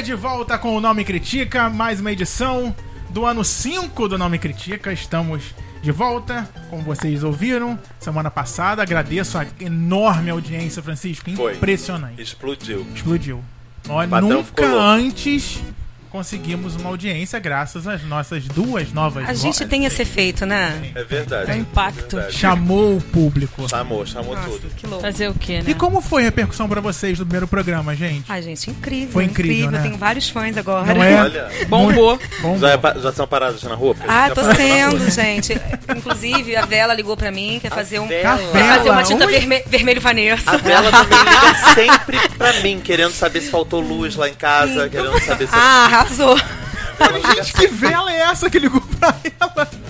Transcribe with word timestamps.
galera, 0.00 0.02
de 0.02 0.14
volta 0.14 0.58
com 0.58 0.76
o 0.76 0.80
Nome 0.80 1.04
Critica, 1.04 1.68
mais 1.68 2.00
uma 2.00 2.10
edição 2.10 2.74
do 3.10 3.24
ano 3.24 3.44
5 3.44 4.08
do 4.08 4.18
Nome 4.18 4.38
Critica. 4.38 4.92
Estamos 4.92 5.54
de 5.82 5.92
volta, 5.92 6.48
como 6.68 6.82
vocês 6.82 7.22
ouviram 7.22 7.78
semana 7.98 8.30
passada. 8.30 8.82
Agradeço 8.82 9.38
a 9.38 9.46
enorme 9.60 10.30
audiência, 10.30 10.82
Francisco. 10.82 11.30
Foi. 11.32 11.54
Impressionante. 11.54 12.20
Explodiu. 12.20 12.86
Explodiu. 12.94 13.44
Olha, 13.88 14.08
patrão 14.08 14.28
nunca 14.28 14.44
ficou 14.44 14.78
antes 14.78 15.62
conseguimos 16.10 16.76
uma 16.76 16.90
audiência 16.90 17.38
graças 17.38 17.86
às 17.86 18.02
nossas 18.02 18.44
duas 18.44 18.92
novas 18.92 19.28
A 19.28 19.32
gente 19.34 19.64
tem 19.66 19.84
esse 19.84 20.02
efeito, 20.02 20.44
né? 20.44 20.90
É 20.94 21.04
verdade. 21.04 21.50
É 21.50 21.54
um 21.54 21.58
impacto. 21.58 22.16
Verdade. 22.16 22.36
Chamou 22.36 22.96
o 22.96 23.00
público. 23.00 23.68
Chamou, 23.68 24.04
chamou 24.04 24.34
Nossa, 24.34 24.48
tudo. 24.48 24.70
que 24.76 24.86
louco. 24.86 25.02
Fazer 25.02 25.28
o 25.28 25.34
quê, 25.34 25.58
né? 25.62 25.64
E 25.68 25.74
como 25.74 26.00
foi 26.00 26.22
a 26.22 26.24
repercussão 26.26 26.68
pra 26.68 26.80
vocês 26.80 27.18
do 27.18 27.24
primeiro 27.24 27.46
programa, 27.48 27.94
gente? 27.94 28.24
Ai, 28.28 28.42
gente, 28.42 28.70
incrível. 28.70 29.12
Foi 29.12 29.24
incrível, 29.24 29.70
né? 29.70 29.80
Tenho 29.82 29.96
vários 29.96 30.28
fãs 30.28 30.56
agora. 30.56 30.92
Não 30.94 31.02
é? 31.02 31.20
Olha, 31.22 31.48
Bombou. 31.68 32.18
Bom, 32.40 32.58
já, 32.58 32.70
é 32.72 33.00
já 33.00 33.12
são 33.12 33.26
paradas 33.26 33.62
na 33.62 33.74
rua? 33.74 33.94
A 34.06 34.24
Ah, 34.26 34.30
tô 34.30 34.42
sendo, 34.54 35.10
gente. 35.10 35.54
Inclusive, 35.96 36.56
a 36.56 36.66
Vela 36.66 36.94
ligou 36.94 37.16
pra 37.16 37.30
mim, 37.30 37.58
quer 37.60 37.70
fazer 37.70 37.98
um. 38.00 38.06
Vela? 38.08 38.38
Quer 38.52 38.76
fazer 38.76 38.90
uma 38.90 39.02
tinta 39.02 39.26
verme- 39.26 39.62
vermelho 39.66 40.00
Vanessa. 40.00 40.50
A 40.50 40.58
Bela 40.58 40.90
também 40.90 41.18
liga 41.18 41.74
sempre 41.74 42.28
pra 42.36 42.52
mim, 42.60 42.80
querendo 42.80 43.12
saber 43.12 43.40
se 43.40 43.50
faltou 43.50 43.80
luz 43.80 44.16
lá 44.16 44.28
em 44.28 44.34
casa, 44.34 44.88
querendo 44.88 45.18
saber 45.24 45.46
se... 45.46 45.54
Ah, 45.54 45.99
liga 46.04 47.34
Gente, 47.44 47.52
que 47.54 47.66
vela 47.68 48.12
é 48.12 48.20
essa 48.20 48.48
que 48.50 48.58
ligou 48.58 48.80
pra 48.80 49.14
ela? 49.40 49.68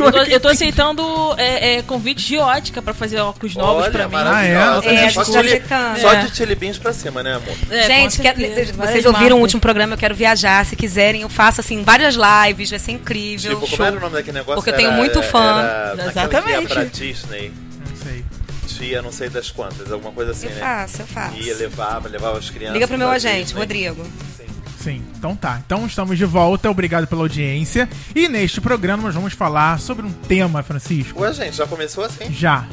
Eu 0.00 0.10
tô, 0.10 0.18
eu 0.22 0.40
tô 0.40 0.48
aceitando 0.48 1.04
é, 1.36 1.74
é, 1.76 1.82
convites 1.82 2.24
de 2.24 2.38
ótica 2.38 2.80
pra 2.80 2.94
fazer 2.94 3.18
óculos 3.20 3.54
novos 3.54 3.82
Olha, 3.84 3.92
pra 3.92 4.08
mim. 4.08 4.14
Ah, 4.16 4.42
é? 4.44 5.04
É, 5.04 5.10
só 5.10 5.20
a 5.20 5.24
gente 5.24 5.32
tá 5.32 5.42
de, 5.42 5.46
aceitando. 5.48 6.00
só 6.00 6.12
É. 6.14 6.22
de 6.24 6.34
chili 6.36 6.54
beans 6.54 6.78
pra 6.78 6.92
cima, 6.94 7.22
né, 7.22 7.34
amor? 7.34 7.54
É, 7.70 7.82
gente, 7.86 8.18
quer- 8.20 8.34
vocês 8.34 8.70
Várias 8.70 9.04
ouviram 9.04 9.12
o 9.12 9.12
marcas. 9.12 9.40
último 9.42 9.60
programa? 9.60 9.92
Eu 9.94 9.98
quero 9.98 10.14
viajar. 10.14 10.64
Se 10.64 10.74
quiserem, 10.74 11.20
eu 11.20 11.28
faço 11.28 11.60
assim 11.60 11.84
várias 11.84 12.16
lives, 12.16 12.70
vai 12.70 12.78
ser 12.78 12.92
incrível. 12.92 13.54
Tipo, 13.60 13.70
como 13.70 13.84
era 13.84 13.96
o 13.96 14.00
nome 14.00 14.14
daquele 14.14 14.38
negócio? 14.38 14.56
Porque 14.56 14.70
eu 14.70 14.74
tenho 14.76 14.88
Era- 14.88 14.96
muito 14.96 15.22
fã. 15.22 15.60
Era, 15.60 16.06
Exatamente. 16.08 16.46
que 16.46 16.60
ia 16.62 16.68
pra 16.68 16.84
Disney, 16.84 17.52
Não 17.86 17.96
sei. 17.96 18.24
tia 18.66 19.02
não 19.02 19.12
sei 19.12 19.28
das 19.28 19.50
quantas, 19.50 19.92
alguma 19.92 20.10
coisa 20.12 20.32
assim, 20.32 20.46
Eu 20.48 20.54
né? 20.54 20.60
faço, 20.60 21.02
eu 21.02 21.06
faço. 21.06 21.36
Ia, 21.36 21.54
levava, 21.54 22.08
levava 22.08 22.38
as 22.38 22.48
crianças. 22.50 22.74
Liga 22.74 22.88
pro 22.88 22.96
meu 22.98 23.10
agente, 23.10 23.44
Disney. 23.44 23.60
Rodrigo. 23.60 24.04
Sim, 24.38 24.46
então 24.90 25.36
tá. 25.36 25.60
Então 25.64 25.86
estamos 25.86 26.18
de 26.18 26.24
volta, 26.24 26.70
obrigado 26.70 27.06
pela 27.06 27.22
audiência. 27.22 27.88
E 28.14 28.28
neste 28.28 28.60
programa 28.60 29.04
nós 29.04 29.14
vamos 29.14 29.32
falar 29.32 29.78
sobre 29.78 30.04
um 30.06 30.12
tema, 30.12 30.62
Francisco. 30.62 31.20
Ué, 31.20 31.32
gente, 31.32 31.56
já 31.56 31.66
começou 31.66 32.04
assim? 32.04 32.32
Já. 32.32 32.66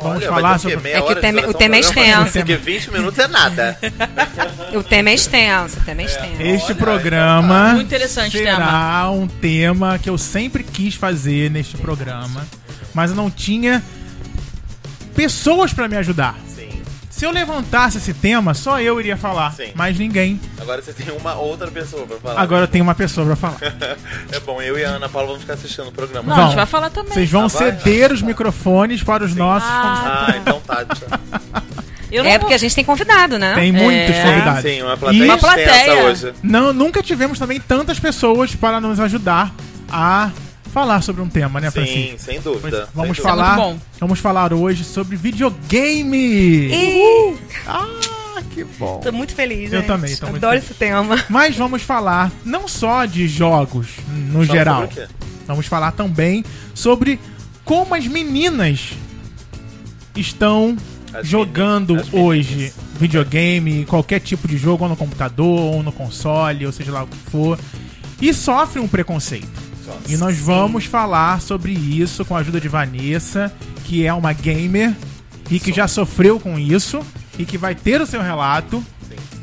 Vamos 0.00 0.16
Olha, 0.18 0.28
falar 0.28 0.58
sobre. 0.58 0.90
É 0.90 1.02
que 1.02 1.12
o 1.12 1.16
tema- 1.16 1.46
o 1.46 1.52
tema 1.52 1.76
é 1.76 1.80
extenso. 1.80 2.32
Porque 2.38 2.56
20 2.56 2.90
minutos 2.90 3.18
é 3.18 3.28
nada. 3.28 3.78
O 4.74 4.82
tema 4.84 5.10
é 5.10 5.14
extenso, 5.14 5.78
o 5.78 5.84
tema 5.84 6.02
é 6.02 6.04
extenso. 6.04 6.40
Este 6.42 6.66
Olha, 6.66 6.74
programa 6.76 7.72
Muito 7.74 7.86
interessante 7.88 8.38
será 8.38 9.10
um 9.10 9.26
tema 9.26 9.98
que 9.98 10.08
eu 10.08 10.16
sempre 10.16 10.62
quis 10.62 10.94
fazer 10.94 11.50
neste 11.50 11.76
programa, 11.76 12.46
mas 12.94 13.10
eu 13.10 13.16
não 13.16 13.28
tinha 13.30 13.82
pessoas 15.14 15.72
pra 15.72 15.88
me 15.88 15.96
ajudar. 15.96 16.36
Sim. 17.20 17.26
Se 17.26 17.26
eu 17.26 17.30
levantasse 17.30 17.98
esse 17.98 18.14
tema, 18.14 18.54
só 18.54 18.80
eu 18.80 18.98
iria 18.98 19.14
falar, 19.16 19.52
Sim. 19.52 19.72
mais 19.74 19.98
ninguém. 19.98 20.40
Agora 20.58 20.80
você 20.80 20.92
tem 20.92 21.14
uma 21.14 21.34
outra 21.34 21.70
pessoa 21.70 22.06
pra 22.06 22.16
falar. 22.16 22.40
Agora 22.40 22.62
eu 22.64 22.68
tenho 22.68 22.82
uma 22.82 22.94
pessoa 22.94 23.26
pra 23.26 23.36
falar. 23.36 23.58
é 24.32 24.40
bom, 24.40 24.60
eu 24.62 24.78
e 24.78 24.84
a 24.84 24.88
Ana 24.90 25.08
Paula 25.08 25.26
vamos 25.28 25.42
ficar 25.42 25.54
assistindo 25.54 25.88
o 25.88 25.92
programa. 25.92 26.34
Não, 26.34 26.42
a 26.42 26.46
gente 26.46 26.56
vai 26.56 26.64
falar 26.66 26.88
também. 26.88 27.12
Vocês 27.12 27.30
vão 27.30 27.44
Ah, 27.44 27.48
vai? 27.48 27.72
ceder 27.72 28.10
os 28.10 28.22
microfones 28.22 29.02
para 29.02 29.22
os 29.22 29.34
nossos. 29.34 29.68
Ah, 29.70 30.34
então 30.40 30.60
tá. 30.66 30.84
tchau. 30.86 31.08
Eu 32.10 32.24
não 32.24 32.30
É 32.30 32.38
porque 32.38 32.54
a 32.54 32.58
gente 32.58 32.74
tem 32.74 32.84
convidado, 32.84 33.38
né? 33.38 33.54
Tem 33.54 33.70
muitos 33.70 34.16
É. 34.16 34.22
convidados. 34.24 34.62
Sim, 34.62 34.82
uma 34.82 34.96
plateia 34.96 35.20
E 35.20 35.24
Uma 35.24 35.34
extensa 35.36 35.54
plateia. 35.56 36.04
hoje. 36.04 36.32
não, 36.42 36.72
nunca 36.72 37.02
tivemos 37.02 37.38
também 37.38 37.60
tantas 37.60 38.00
pessoas 38.00 38.52
para 38.54 38.80
nos 38.80 38.98
ajudar 38.98 39.54
a 39.88 40.30
falar 40.72 41.02
sobre 41.02 41.20
um 41.22 41.28
tema, 41.28 41.60
né, 41.60 41.68
Sim, 41.70 41.72
Francisco? 41.74 42.18
sem 42.18 42.40
Pois, 42.40 42.44
dúvida. 42.56 42.88
vamos 42.94 43.16
sem 43.16 43.24
dúvida. 43.26 43.42
falar. 43.44 43.56
muito 43.56 43.78
bom. 43.78 43.86
Vamos 44.00 44.18
falar 44.18 44.52
hoje 44.52 44.84
sobre 44.84 45.16
videogame. 45.16 46.16
Ih, 46.72 47.36
Ah, 47.66 48.42
que 48.54 48.64
bom. 48.64 49.00
tô 49.00 49.12
muito 49.12 49.34
feliz, 49.34 49.72
Eu 49.72 49.80
gente. 49.80 49.86
também, 49.88 50.16
tô 50.16 50.26
muito 50.26 50.36
Adoro 50.44 50.52
feliz. 50.60 50.70
esse 50.70 50.78
tema. 50.78 51.24
Mas 51.28 51.56
vamos 51.56 51.82
falar 51.82 52.30
não 52.44 52.66
só 52.68 53.04
de 53.04 53.26
jogos 53.28 53.88
no 54.08 54.44
Só 54.46 54.52
geral. 54.52 54.88
Vamos 55.46 55.66
falar 55.66 55.92
também 55.92 56.44
sobre 56.74 57.18
como 57.64 57.94
as 57.94 58.06
meninas 58.06 58.90
estão 60.16 60.76
As 61.12 61.26
jogando 61.26 61.94
meni- 61.94 62.00
as 62.02 62.08
meninas. 62.12 62.26
hoje 62.28 62.72
videogame, 62.98 63.84
qualquer 63.86 64.20
tipo 64.20 64.46
de 64.46 64.56
jogo, 64.58 64.84
ou 64.84 64.90
no 64.90 64.96
computador, 64.96 65.74
ou 65.74 65.82
no 65.82 65.90
console, 65.90 66.66
ou 66.66 66.72
seja 66.72 66.92
lá 66.92 67.02
o 67.02 67.06
que 67.06 67.16
for, 67.30 67.58
e 68.20 68.32
sofrem 68.34 68.84
um 68.84 68.88
preconceito. 68.88 69.48
E 70.08 70.16
nós 70.16 70.38
vamos 70.38 70.84
falar 70.84 71.40
sobre 71.40 71.72
isso 71.72 72.24
com 72.24 72.36
a 72.36 72.40
ajuda 72.40 72.60
de 72.60 72.68
Vanessa, 72.68 73.52
que 73.84 74.06
é 74.06 74.12
uma 74.12 74.32
gamer 74.32 74.94
e 75.50 75.58
que 75.58 75.72
já 75.72 75.88
sofreu 75.88 76.38
com 76.38 76.58
isso 76.58 77.00
e 77.38 77.44
que 77.44 77.58
vai 77.58 77.74
ter 77.74 78.00
o 78.00 78.06
seu 78.06 78.22
relato, 78.22 78.84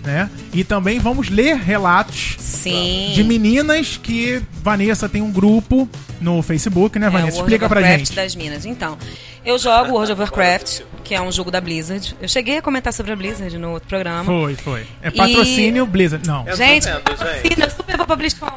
né? 0.08 0.30
E 0.54 0.64
também 0.64 0.98
vamos 0.98 1.30
ler 1.30 1.56
relatos 1.58 2.36
Sim. 2.40 3.12
de 3.14 3.24
meninas 3.24 4.00
que 4.02 4.42
Vanessa 4.64 5.08
tem 5.08 5.22
um 5.22 5.32
grupo 5.32 5.88
no 6.20 6.42
Facebook, 6.42 6.98
né, 6.98 7.08
É, 7.08 7.10
Vanessa? 7.10 7.38
o 7.38 7.40
World 7.42 7.54
Explica 7.54 7.66
of 7.66 7.70
pra 7.74 7.82
Warcraft 7.82 8.08
gente. 8.08 8.16
das 8.16 8.36
Minas. 8.36 8.66
Então, 8.66 8.98
eu 9.46 9.60
jogo 9.60 9.92
World 9.92 10.12
of 10.14 10.22
Warcraft, 10.22 10.82
que 11.04 11.14
é 11.14 11.22
um 11.22 11.32
jogo 11.32 11.52
da 11.52 11.62
Blizzard. 11.62 12.16
Eu 12.22 12.28
cheguei 12.28 12.58
a 12.58 12.62
comentar 12.62 12.92
sobre 12.92 13.12
a 13.12 13.16
Blizzard 13.16 13.56
no 13.58 13.72
outro 13.72 13.88
programa. 13.88 14.24
Foi, 14.24 14.56
foi. 14.56 14.88
É 15.02 15.12
patrocínio 15.12 15.86
Blizzard. 15.86 16.26
Não. 16.28 16.44
Gente, 16.56 16.58
vendo, 16.58 16.84
gente. 16.86 17.02
patrocina, 17.04 17.66
eu 17.66 17.70
super 17.70 17.98
vou 17.98 18.06
pra 18.08 18.16
BlizzCon. 18.16 18.52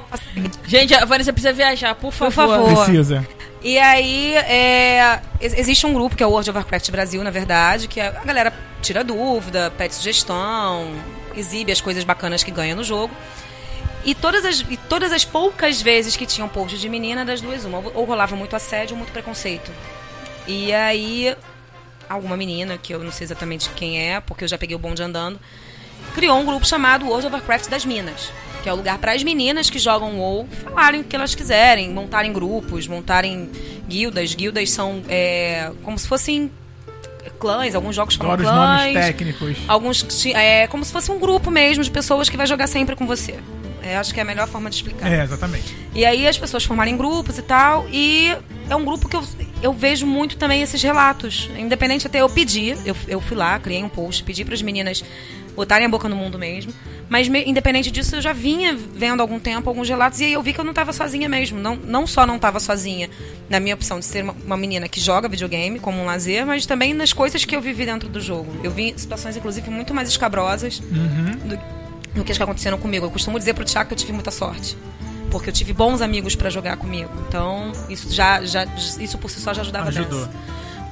Gente, 0.66 0.94
a 0.94 1.04
Vanessa 1.04 1.32
precisa 1.32 1.52
viajar, 1.52 1.94
por 1.96 2.12
favor. 2.12 2.32
favor. 2.32 2.84
Precisa. 2.86 3.26
E 3.62 3.78
aí, 3.78 4.34
é, 4.36 5.20
ex- 5.40 5.52
existe 5.58 5.84
um 5.86 5.92
grupo 5.92 6.16
que 6.16 6.22
é 6.22 6.26
o 6.26 6.30
World 6.30 6.48
of 6.48 6.56
Warcraft 6.56 6.90
Brasil, 6.90 7.22
na 7.22 7.30
verdade, 7.30 7.88
que 7.88 8.00
a 8.00 8.10
galera 8.24 8.50
tira 8.80 9.04
dúvida, 9.04 9.70
pede 9.76 9.94
sugestão, 9.94 10.86
exibe 11.34 11.72
as 11.72 11.80
coisas 11.80 12.04
bacanas 12.04 12.42
que 12.42 12.50
ganha 12.50 12.74
no 12.74 12.84
jogo. 12.84 13.14
E 14.04 14.14
todas 14.14 14.44
as, 14.44 14.60
e 14.60 14.76
todas 14.76 15.12
as 15.12 15.24
poucas 15.24 15.82
vezes 15.82 16.16
que 16.16 16.24
tinham 16.24 16.48
posts 16.48 16.80
de 16.80 16.88
menina, 16.88 17.24
das 17.24 17.40
duas, 17.40 17.64
uma, 17.64 17.78
ou 17.78 18.04
rolava 18.04 18.34
muito 18.34 18.56
assédio 18.56 18.94
ou 18.94 18.98
muito 18.98 19.12
preconceito. 19.12 19.70
E 20.46 20.72
aí, 20.72 21.36
alguma 22.08 22.36
menina, 22.36 22.78
que 22.78 22.94
eu 22.94 23.00
não 23.00 23.12
sei 23.12 23.26
exatamente 23.26 23.68
quem 23.70 24.00
é, 24.00 24.20
porque 24.20 24.44
eu 24.44 24.48
já 24.48 24.56
peguei 24.56 24.74
o 24.74 24.78
bonde 24.78 25.02
andando, 25.02 25.38
criou 26.14 26.38
um 26.38 26.44
grupo 26.44 26.66
chamado 26.66 27.06
World 27.06 27.26
of 27.26 27.34
Warcraft 27.34 27.68
das 27.68 27.84
Minas, 27.84 28.32
que 28.62 28.68
é 28.68 28.72
o 28.72 28.76
lugar 28.76 28.98
para 28.98 29.12
as 29.12 29.22
meninas 29.22 29.68
que 29.68 29.78
jogam 29.78 30.18
WoW 30.18 30.48
falarem 30.64 31.02
o 31.02 31.04
que 31.04 31.14
elas 31.14 31.34
quiserem, 31.34 31.90
montarem 31.90 32.32
grupos, 32.32 32.86
montarem 32.86 33.50
guildas. 33.86 34.34
Guildas 34.34 34.70
são 34.70 35.02
é, 35.08 35.70
como 35.82 35.98
se 35.98 36.08
fossem 36.08 36.50
clãs, 37.38 37.74
alguns 37.74 37.94
jogos 37.94 38.16
Agora 38.20 38.40
os 38.40 38.46
nomes 38.46 38.92
clãs, 38.92 39.06
técnicos. 39.06 39.56
alguns 39.68 40.26
é 40.26 40.66
como 40.66 40.84
se 40.84 40.92
fosse 40.92 41.10
um 41.10 41.18
grupo 41.18 41.50
mesmo 41.50 41.82
de 41.84 41.90
pessoas 41.90 42.28
que 42.28 42.36
vai 42.36 42.46
jogar 42.46 42.66
sempre 42.66 42.96
com 42.96 43.06
você. 43.06 43.38
É, 43.82 43.96
acho 43.96 44.12
que 44.12 44.20
é 44.20 44.22
a 44.22 44.26
melhor 44.26 44.46
forma 44.46 44.68
de 44.68 44.76
explicar. 44.76 45.10
É, 45.10 45.22
exatamente. 45.22 45.74
E 45.94 46.04
aí 46.04 46.26
as 46.26 46.36
pessoas 46.38 46.64
formarem 46.64 46.96
grupos 46.96 47.38
e 47.38 47.42
tal. 47.42 47.86
E 47.90 48.36
é 48.68 48.76
um 48.76 48.84
grupo 48.84 49.08
que 49.08 49.16
eu, 49.16 49.24
eu 49.62 49.72
vejo 49.72 50.06
muito 50.06 50.36
também 50.36 50.62
esses 50.62 50.82
relatos. 50.82 51.50
Independente 51.58 52.06
até 52.06 52.20
eu 52.20 52.28
pedi, 52.28 52.76
eu, 52.84 52.94
eu 53.08 53.20
fui 53.20 53.36
lá, 53.36 53.58
criei 53.58 53.82
um 53.82 53.88
post, 53.88 54.22
pedi 54.22 54.44
para 54.44 54.54
as 54.54 54.62
meninas 54.62 55.02
botarem 55.56 55.86
a 55.86 55.88
boca 55.88 56.08
no 56.08 56.16
mundo 56.16 56.38
mesmo. 56.38 56.72
Mas 57.08 57.28
me- 57.28 57.42
independente 57.44 57.90
disso, 57.90 58.14
eu 58.16 58.20
já 58.20 58.32
vinha 58.32 58.76
vendo 58.94 59.20
algum 59.20 59.40
tempo 59.40 59.68
alguns 59.68 59.88
relatos 59.88 60.20
e 60.20 60.24
aí 60.24 60.32
eu 60.32 60.42
vi 60.42 60.52
que 60.52 60.60
eu 60.60 60.64
não 60.64 60.70
estava 60.70 60.92
sozinha 60.92 61.28
mesmo. 61.28 61.58
Não, 61.58 61.74
não 61.76 62.06
só 62.06 62.24
não 62.26 62.36
estava 62.36 62.60
sozinha 62.60 63.10
na 63.48 63.58
minha 63.58 63.74
opção 63.74 63.98
de 63.98 64.04
ser 64.04 64.22
uma, 64.22 64.34
uma 64.44 64.56
menina 64.56 64.88
que 64.88 65.00
joga 65.00 65.28
videogame 65.28 65.78
como 65.80 66.00
um 66.00 66.04
lazer, 66.06 66.46
mas 66.46 66.66
também 66.66 66.94
nas 66.94 67.12
coisas 67.12 67.44
que 67.44 67.54
eu 67.56 67.60
vivi 67.60 67.84
dentro 67.84 68.08
do 68.08 68.20
jogo. 68.20 68.52
Eu 68.62 68.70
vi 68.70 68.94
situações, 68.96 69.36
inclusive, 69.36 69.68
muito 69.70 69.92
mais 69.92 70.08
escabrosas 70.08 70.78
do, 70.78 71.58
do 72.14 72.24
que 72.24 72.30
as 72.32 72.38
que 72.38 72.44
aconteceram 72.44 72.78
comigo. 72.78 73.06
Eu 73.06 73.10
costumo 73.10 73.38
dizer 73.38 73.54
pro 73.54 73.64
Thiago 73.64 73.88
que 73.88 73.94
eu 73.94 73.98
tive 73.98 74.12
muita 74.12 74.30
sorte. 74.30 74.76
Porque 75.32 75.48
eu 75.48 75.52
tive 75.52 75.72
bons 75.72 76.00
amigos 76.00 76.34
para 76.34 76.50
jogar 76.50 76.76
comigo. 76.76 77.10
Então, 77.28 77.72
isso 77.88 78.12
já, 78.12 78.44
já 78.44 78.64
isso 79.00 79.16
por 79.18 79.30
si 79.30 79.40
só 79.40 79.52
já 79.54 79.62
ajudava 79.62 79.88
Ajudou. 79.88 80.26
dessa. 80.26 80.30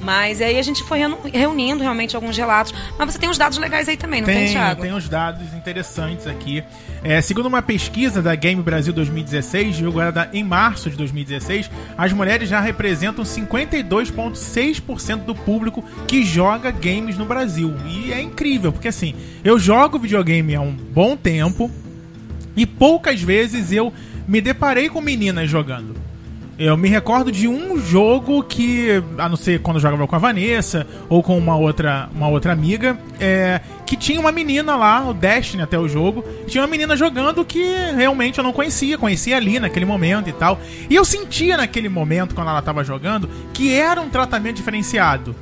Mas 0.01 0.41
aí 0.41 0.57
a 0.57 0.61
gente 0.61 0.81
foi 0.83 0.99
reunindo 1.33 1.81
realmente 1.81 2.15
alguns 2.15 2.37
relatos. 2.37 2.73
Mas 2.97 3.11
você 3.11 3.19
tem 3.19 3.29
os 3.29 3.37
dados 3.37 3.57
legais 3.57 3.89
aí 3.89 3.97
também, 3.97 4.21
não 4.21 4.27
tem, 4.27 4.45
Tem, 4.45 4.53
Thiago? 4.53 4.81
tem 4.81 4.93
uns 4.93 5.09
dados 5.09 5.53
interessantes 5.53 6.25
aqui. 6.25 6.63
É, 7.03 7.21
segundo 7.21 7.47
uma 7.47 7.61
pesquisa 7.61 8.21
da 8.21 8.33
Game 8.35 8.61
Brasil 8.61 8.93
2016, 8.93 9.77
divulgada 9.77 10.29
em 10.33 10.43
março 10.43 10.89
de 10.89 10.97
2016, 10.97 11.69
as 11.97 12.13
mulheres 12.13 12.49
já 12.49 12.59
representam 12.59 13.23
52,6% 13.23 15.25
do 15.25 15.35
público 15.35 15.83
que 16.07 16.23
joga 16.23 16.71
games 16.71 17.17
no 17.17 17.25
Brasil. 17.25 17.75
E 17.87 18.11
é 18.11 18.21
incrível, 18.21 18.71
porque 18.71 18.87
assim, 18.87 19.15
eu 19.43 19.59
jogo 19.59 19.99
videogame 19.99 20.55
há 20.55 20.61
um 20.61 20.71
bom 20.71 21.15
tempo 21.15 21.69
e 22.55 22.65
poucas 22.65 23.21
vezes 23.21 23.71
eu 23.71 23.93
me 24.27 24.41
deparei 24.41 24.89
com 24.89 25.01
meninas 25.01 25.49
jogando. 25.49 25.95
Eu 26.59 26.75
me 26.75 26.89
recordo 26.89 27.31
de 27.31 27.47
um 27.47 27.79
jogo 27.79 28.43
que, 28.43 29.01
a 29.17 29.29
não 29.29 29.37
ser 29.37 29.61
quando 29.61 29.77
eu 29.77 29.81
jogava 29.81 30.05
com 30.05 30.13
a 30.13 30.19
Vanessa 30.19 30.85
ou 31.07 31.23
com 31.23 31.37
uma 31.37 31.55
outra, 31.55 32.09
uma 32.13 32.27
outra 32.27 32.51
amiga, 32.51 32.99
é, 33.17 33.61
que 33.85 33.95
tinha 33.95 34.19
uma 34.19 34.29
menina 34.29 34.75
lá, 34.75 35.07
o 35.07 35.13
Destiny 35.13 35.63
até 35.63 35.79
o 35.79 35.87
jogo, 35.87 36.21
tinha 36.47 36.61
uma 36.61 36.69
menina 36.69 36.97
jogando 36.97 37.45
que 37.45 37.63
realmente 37.95 38.39
eu 38.39 38.43
não 38.43 38.51
conhecia, 38.51 38.97
conhecia 38.97 39.37
ali 39.37 39.57
naquele 39.57 39.85
momento 39.85 40.27
e 40.27 40.33
tal. 40.33 40.59
E 40.89 40.95
eu 40.95 41.05
sentia 41.05 41.55
naquele 41.55 41.87
momento, 41.87 42.35
quando 42.35 42.49
ela 42.49 42.61
tava 42.61 42.83
jogando, 42.83 43.29
que 43.53 43.73
era 43.73 44.01
um 44.01 44.09
tratamento 44.09 44.57
diferenciado. 44.57 45.33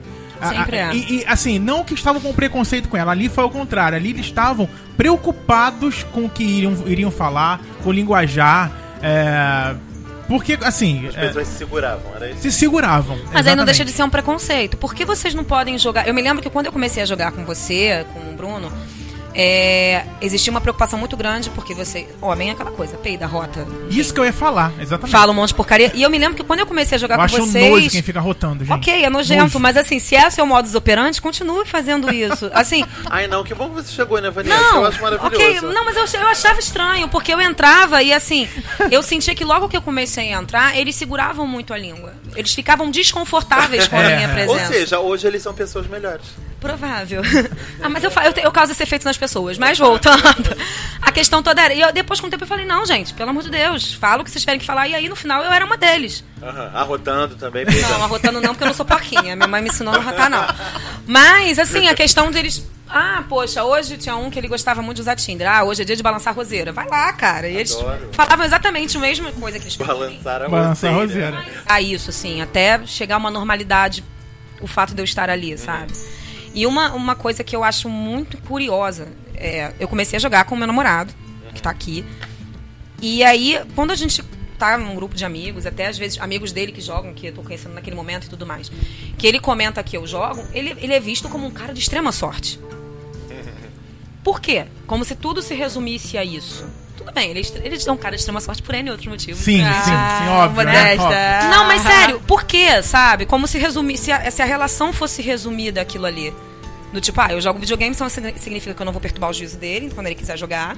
Sempre 0.49 0.77
é. 0.77 0.93
E, 0.93 1.21
e, 1.21 1.25
assim, 1.25 1.57
não 1.57 1.83
que 1.83 1.95
estavam 1.95 2.21
com 2.21 2.31
preconceito 2.31 2.87
com 2.87 2.95
ela, 2.95 3.11
ali 3.11 3.27
foi 3.27 3.43
o 3.43 3.49
contrário. 3.49 3.97
Ali 3.97 4.11
eles 4.11 4.27
estavam 4.27 4.69
preocupados 4.95 6.03
com 6.03 6.25
o 6.25 6.29
que 6.29 6.43
iriam, 6.43 6.75
iriam 6.85 7.09
falar, 7.09 7.59
com 7.83 7.89
o 7.89 7.91
linguajar. 7.91 8.71
é, 9.01 9.75
porque, 10.27 10.57
assim, 10.61 11.07
As 11.07 11.15
é, 11.15 11.27
pessoas 11.27 11.47
se 11.47 11.57
seguravam, 11.57 12.15
era 12.15 12.29
isso. 12.29 12.41
se 12.41 12.51
seguravam. 12.51 13.15
Mas 13.17 13.25
aí 13.25 13.31
não 13.31 13.39
Exatamente. 13.39 13.65
deixa 13.65 13.85
de 13.85 13.91
ser 13.91 14.03
um 14.03 14.09
preconceito. 14.09 14.77
Por 14.77 14.93
que 14.93 15.05
vocês 15.05 15.33
não 15.33 15.43
podem 15.43 15.77
jogar? 15.77 16.07
Eu 16.07 16.13
me 16.13 16.21
lembro 16.21 16.41
que 16.43 16.49
quando 16.49 16.65
eu 16.67 16.71
comecei 16.71 17.01
a 17.01 17.05
jogar 17.05 17.31
com 17.31 17.45
você, 17.45 18.05
com 18.13 18.19
o 18.19 18.33
Bruno, 18.35 18.71
é, 19.39 20.03
existia 20.19 20.49
uma 20.49 20.59
preocupação 20.59 20.97
muito 20.97 21.15
grande, 21.15 21.51
porque 21.51 21.75
você, 21.75 22.09
homem 22.19 22.49
é 22.49 22.53
aquela 22.53 22.71
coisa, 22.71 22.97
peida, 22.97 23.27
rota. 23.27 23.67
Isso 23.87 24.11
que 24.11 24.19
eu 24.19 24.25
ia 24.25 24.33
falar, 24.33 24.73
exatamente. 24.79 25.11
Fala 25.11 25.31
um 25.31 25.35
monte 25.35 25.49
de 25.49 25.53
porcaria. 25.53 25.91
E 25.93 26.01
eu 26.01 26.09
me 26.09 26.17
lembro 26.17 26.35
que 26.35 26.43
quando 26.43 26.59
eu 26.61 26.65
comecei 26.65 26.95
a 26.95 26.99
jogar 26.99 27.13
eu 27.15 27.19
com 27.19 27.23
acho 27.25 27.37
vocês. 27.37 27.69
nojo 27.69 27.89
quem 27.91 28.01
fica 28.01 28.19
rotando, 28.19 28.65
gente. 28.65 28.73
Ok, 28.75 29.03
é 29.03 29.09
nojento, 29.11 29.43
Nojo. 29.43 29.59
mas 29.59 29.77
assim, 29.77 29.99
se 29.99 30.15
é 30.15 30.27
seu 30.31 30.43
modus 30.47 30.73
operandi, 30.73 31.21
continue 31.21 31.65
fazendo 31.67 32.11
isso. 32.11 32.49
Assim, 32.57 32.83
Ai, 33.05 33.27
não, 33.27 33.43
que 33.43 33.53
bom 33.53 33.69
que 33.69 33.75
você 33.75 33.91
chegou, 33.93 34.19
né, 34.19 34.31
Vanessa? 34.31 34.59
não, 34.59 34.77
eu 34.81 34.85
acho 34.87 34.99
maravilhoso. 35.01 35.35
ok, 35.35 35.61
não, 35.61 35.85
mas 35.85 35.95
eu, 35.95 36.19
eu 36.19 36.27
achava 36.27 36.59
estranho, 36.59 37.07
porque 37.07 37.31
eu 37.31 37.39
entrava 37.39 38.01
e 38.01 38.11
assim, 38.11 38.47
eu 38.89 39.03
sentia 39.03 39.35
que 39.35 39.43
logo 39.45 39.69
que 39.69 39.77
eu 39.77 39.81
comecei 39.83 40.33
a 40.33 40.41
entrar, 40.41 40.75
eles 40.75 40.95
seguravam 40.95 41.45
muito 41.45 41.73
a 41.73 41.77
língua. 41.77 42.13
Eles 42.35 42.53
ficavam 42.55 42.89
desconfortáveis 42.89 43.87
com 43.87 43.95
a 43.95 44.01
É. 44.07 44.15
minha 44.15 44.27
Ou 44.29 44.33
presença. 44.33 44.73
seja, 44.73 44.99
hoje 44.99 45.27
eles 45.27 45.43
são 45.43 45.53
pessoas 45.53 45.85
melhores. 45.87 46.25
Provável. 46.59 47.21
ah, 47.81 47.87
mas 47.89 48.03
eu, 48.03 48.09
fa- 48.09 48.25
eu, 48.25 48.33
eu 48.43 48.51
causo 48.51 48.71
esse 48.71 48.81
efeito 48.81 49.05
nas 49.05 49.17
pessoas. 49.17 49.57
Mas 49.57 49.77
voltando. 49.77 50.23
A 51.01 51.11
questão 51.11 51.43
toda 51.43 51.61
era. 51.61 51.73
E 51.73 51.79
eu, 51.81 51.93
depois, 51.93 52.19
com 52.19 52.27
o 52.27 52.29
tempo, 52.29 52.43
eu 52.43 52.47
falei: 52.47 52.65
não, 52.65 52.85
gente, 52.85 53.13
pelo 53.13 53.29
amor 53.29 53.43
de 53.43 53.49
Deus, 53.51 53.93
fala 53.93 54.21
o 54.21 54.25
que 54.25 54.31
vocês 54.31 54.41
tiverem 54.41 54.59
que 54.59 54.65
falar. 54.65 54.87
E 54.87 54.95
aí, 54.95 55.07
no 55.07 55.15
final, 55.15 55.43
eu 55.43 55.51
era 55.51 55.63
uma 55.65 55.77
deles. 55.77 56.23
Aham, 56.41 56.71
Arrotando 56.73 57.35
também, 57.35 57.63
Não, 57.65 57.71
peidando. 57.71 58.03
arrotando 58.03 58.41
não, 58.41 58.49
porque 58.49 58.63
eu 58.63 58.67
não 58.67 58.73
sou 58.73 58.85
porquinha. 58.85 59.35
Minha 59.35 59.47
mãe 59.47 59.61
me 59.61 59.69
ensinou 59.69 59.93
a 59.93 59.97
não 59.97 60.03
arrotar, 60.07 60.29
não. 60.29 60.45
Mas, 61.05 61.59
assim, 61.59 61.87
a 61.87 61.93
questão 61.95 62.31
deles. 62.31 62.65
Ah, 62.89 63.23
poxa, 63.27 63.63
hoje 63.65 63.97
tinha 63.97 64.15
um 64.15 64.29
que 64.31 64.39
ele 64.39 64.47
gostava 64.47 64.81
muito 64.81 64.95
de 64.95 65.01
usar 65.01 65.15
Tinder. 65.17 65.47
Ah, 65.49 65.63
hoje 65.63 65.81
é 65.81 65.85
dia 65.85 65.95
de 65.95 66.01
balançar 66.01 66.33
roseira. 66.33 66.71
Vai 66.71 66.87
lá, 66.87 67.11
cara. 67.13 67.47
E 67.49 67.55
eles 67.57 67.73
Adoro. 67.75 68.09
falavam 68.13 68.45
exatamente 68.45 68.95
a 68.97 68.99
mesma 68.99 69.31
coisa 69.33 69.59
que 69.59 69.65
eles. 69.65 69.75
Balançar 69.75 70.41
a 70.41 70.47
Balançar 70.49 70.93
roseira. 70.93 71.35
roseira. 71.37 71.61
a 71.67 71.81
isso, 71.81 72.09
assim, 72.09 72.41
até 72.41 72.79
chegar 72.85 73.15
a 73.15 73.17
uma 73.19 73.29
normalidade 73.29 74.03
o 74.61 74.67
fato 74.67 74.93
de 74.95 75.01
eu 75.01 75.05
estar 75.05 75.29
ali, 75.29 75.57
sabe? 75.57 75.91
E 76.57 76.65
uma, 76.65 76.91
uma 76.93 77.13
coisa 77.13 77.43
que 77.43 77.55
eu 77.55 77.63
acho 77.63 77.87
muito 77.87 78.35
curiosa, 78.39 79.07
é, 79.35 79.73
eu 79.79 79.87
comecei 79.87 80.17
a 80.17 80.19
jogar 80.19 80.43
com 80.45 80.55
o 80.55 80.57
meu 80.57 80.65
namorado, 80.65 81.13
que 81.53 81.61
tá 81.61 81.69
aqui. 81.69 82.03
E 82.99 83.23
aí, 83.23 83.61
quando 83.75 83.91
a 83.91 83.95
gente 83.95 84.23
tá 84.57 84.75
num 84.75 84.95
grupo 84.95 85.13
de 85.13 85.23
amigos, 85.23 85.67
até 85.67 85.85
às 85.85 85.99
vezes 85.99 86.19
amigos 86.19 86.51
dele 86.51 86.71
que 86.71 86.81
jogam, 86.81 87.13
que 87.13 87.27
eu 87.27 87.31
tô 87.33 87.43
conhecendo 87.43 87.75
naquele 87.75 87.95
momento 87.95 88.25
e 88.25 88.29
tudo 88.31 88.43
mais, 88.43 88.71
que 89.19 89.27
ele 89.27 89.39
comenta 89.39 89.83
que 89.83 89.95
eu 89.95 90.07
jogo, 90.07 90.43
ele, 90.51 90.75
ele 90.79 90.93
é 90.95 90.99
visto 90.99 91.29
como 91.29 91.45
um 91.45 91.51
cara 91.51 91.71
de 91.73 91.79
extrema 91.79 92.11
sorte. 92.11 92.59
Por 94.23 94.41
quê? 94.41 94.65
Como 94.87 95.05
se 95.05 95.15
tudo 95.15 95.43
se 95.43 95.53
resumisse 95.53 96.17
a 96.17 96.23
isso. 96.25 96.65
Tudo 96.97 97.11
bem, 97.11 97.29
ele, 97.29 97.41
é 97.41 97.67
ele 97.67 97.77
é 97.85 97.91
um 97.91 97.97
cara 97.97 98.15
de 98.15 98.21
extrema 98.21 98.41
sorte 98.41 98.63
por 98.63 98.73
N 98.73 98.89
outros 98.89 99.07
motivos. 99.07 99.39
Sim, 99.41 99.61
Ah, 99.61 99.81
sim, 99.83 99.91
sim, 100.25 100.29
óbvio. 100.31 100.63
né? 100.63 100.93
Óbvio. 100.95 101.49
não, 101.51 101.67
mas 101.67 101.83
sério, 101.83 102.19
por 102.21 102.43
quê, 102.45 102.81
sabe? 102.81 103.27
Como 103.27 103.47
se 103.47 103.59
resumir, 103.59 103.97
se 103.97 104.11
a, 104.11 104.31
se 104.31 104.41
a 104.41 104.45
relação 104.45 104.91
fosse 104.91 105.21
resumida 105.21 105.79
aquilo 105.79 106.07
ali. 106.07 106.33
Do 106.93 107.01
tipo, 107.01 107.19
ah, 107.19 107.31
eu 107.33 107.41
jogo 107.41 107.59
videogame, 107.59 107.93
então 107.93 108.07
signi- 108.09 108.33
significa 108.39 108.73
que 108.73 108.81
eu 108.81 108.85
não 108.85 108.93
vou 108.93 109.01
perturbar 109.01 109.29
o 109.29 109.33
juízo 109.33 109.57
dele 109.57 109.91
quando 109.93 110.07
ele 110.07 110.15
quiser 110.15 110.37
jogar. 110.37 110.75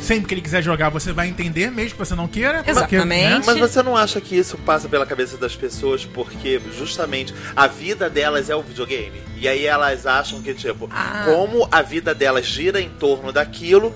Sempre 0.00 0.26
que 0.26 0.34
ele 0.34 0.40
quiser 0.42 0.62
jogar, 0.62 0.90
você 0.90 1.10
vai 1.12 1.26
entender, 1.26 1.70
mesmo 1.70 1.92
que 1.92 1.98
você 1.98 2.14
não 2.14 2.28
queira. 2.28 2.58
porque, 2.58 2.70
Exatamente. 2.70 3.24
né? 3.24 3.42
Mas 3.46 3.58
você 3.58 3.82
não 3.82 3.96
acha 3.96 4.20
que 4.20 4.36
isso 4.36 4.58
passa 4.58 4.88
pela 4.90 5.06
cabeça 5.06 5.38
das 5.38 5.56
pessoas 5.56 6.04
porque 6.04 6.60
justamente 6.76 7.34
a 7.54 7.66
vida 7.66 8.08
delas 8.10 8.50
é 8.50 8.56
o 8.56 8.62
videogame? 8.62 9.20
E 9.38 9.48
aí 9.48 9.66
elas 9.66 10.06
acham 10.06 10.42
que, 10.42 10.52
tipo, 10.52 10.88
Ah. 10.92 11.22
como 11.24 11.66
a 11.72 11.80
vida 11.80 12.14
delas 12.14 12.44
gira 12.46 12.78
em 12.80 12.90
torno 12.90 13.32
daquilo 13.32 13.94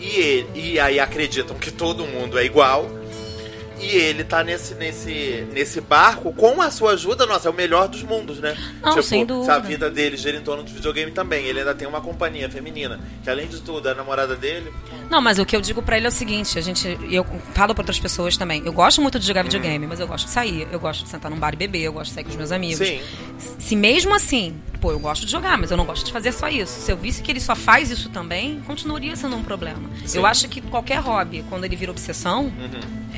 e, 0.00 0.06
ele, 0.18 0.48
e 0.54 0.80
aí 0.80 0.98
acreditam 0.98 1.56
que 1.58 1.70
todo 1.70 2.06
mundo 2.06 2.38
é 2.38 2.44
igual. 2.44 2.90
E 3.80 3.86
ele 3.96 4.24
tá 4.24 4.42
nesse, 4.42 4.74
nesse, 4.74 5.46
nesse 5.52 5.80
barco 5.80 6.32
com 6.32 6.62
a 6.62 6.70
sua 6.70 6.92
ajuda, 6.92 7.26
nossa, 7.26 7.48
é 7.48 7.50
o 7.50 7.54
melhor 7.54 7.88
dos 7.88 8.02
mundos, 8.02 8.38
né? 8.38 8.56
Não, 8.82 9.02
sem 9.02 9.26
dúvida. 9.26 9.54
A 9.54 9.58
vida 9.58 9.90
dele 9.90 10.16
gira 10.16 10.36
em 10.36 10.42
torno 10.42 10.62
do 10.62 10.70
videogame 10.70 11.10
também. 11.10 11.46
Ele 11.46 11.58
ainda 11.58 11.74
tem 11.74 11.86
uma 11.86 12.00
companhia 12.00 12.48
feminina, 12.48 13.00
que 13.22 13.28
além 13.28 13.46
de 13.46 13.60
tudo, 13.60 13.88
é 13.88 13.92
a 13.92 13.94
namorada 13.94 14.36
dele. 14.36 14.72
Não, 15.10 15.20
mas 15.20 15.38
o 15.38 15.44
que 15.44 15.56
eu 15.56 15.60
digo 15.60 15.82
pra 15.82 15.96
ele 15.96 16.06
é 16.06 16.08
o 16.08 16.12
seguinte, 16.12 16.58
a 16.58 16.62
gente, 16.62 16.98
eu 17.10 17.26
falo 17.52 17.74
pra 17.74 17.82
outras 17.82 17.98
pessoas 17.98 18.36
também. 18.36 18.62
Eu 18.64 18.72
gosto 18.72 19.02
muito 19.02 19.18
de 19.18 19.26
jogar 19.26 19.42
videogame, 19.42 19.86
mas 19.86 20.00
eu 20.00 20.06
gosto 20.06 20.26
de 20.26 20.30
sair, 20.30 20.66
eu 20.70 20.80
gosto 20.80 21.04
de 21.04 21.10
sentar 21.10 21.30
num 21.30 21.38
bar 21.38 21.52
e 21.52 21.56
beber, 21.56 21.82
eu 21.82 21.92
gosto 21.92 22.10
de 22.10 22.14
sair 22.14 22.24
com 22.24 22.30
os 22.30 22.36
meus 22.36 22.52
amigos. 22.52 22.86
Sim. 22.86 23.00
Se 23.58 23.76
mesmo 23.76 24.14
assim, 24.14 24.56
pô, 24.84 24.92
eu 24.92 24.98
gosto 24.98 25.24
de 25.24 25.32
jogar, 25.32 25.56
mas 25.56 25.70
eu 25.70 25.78
não 25.78 25.86
gosto 25.86 26.04
de 26.04 26.12
fazer 26.12 26.30
só 26.30 26.46
isso. 26.46 26.82
Se 26.82 26.92
eu 26.92 26.96
visse 26.98 27.22
que 27.22 27.32
ele 27.32 27.40
só 27.40 27.56
faz 27.56 27.90
isso 27.90 28.10
também, 28.10 28.60
continuaria 28.66 29.16
sendo 29.16 29.34
um 29.34 29.42
problema. 29.42 29.80
Sim. 30.04 30.18
Eu 30.18 30.26
acho 30.26 30.46
que 30.46 30.60
qualquer 30.60 30.98
hobby, 30.98 31.42
quando 31.48 31.64
ele 31.64 31.74
vira 31.74 31.90
obsessão, 31.90 32.52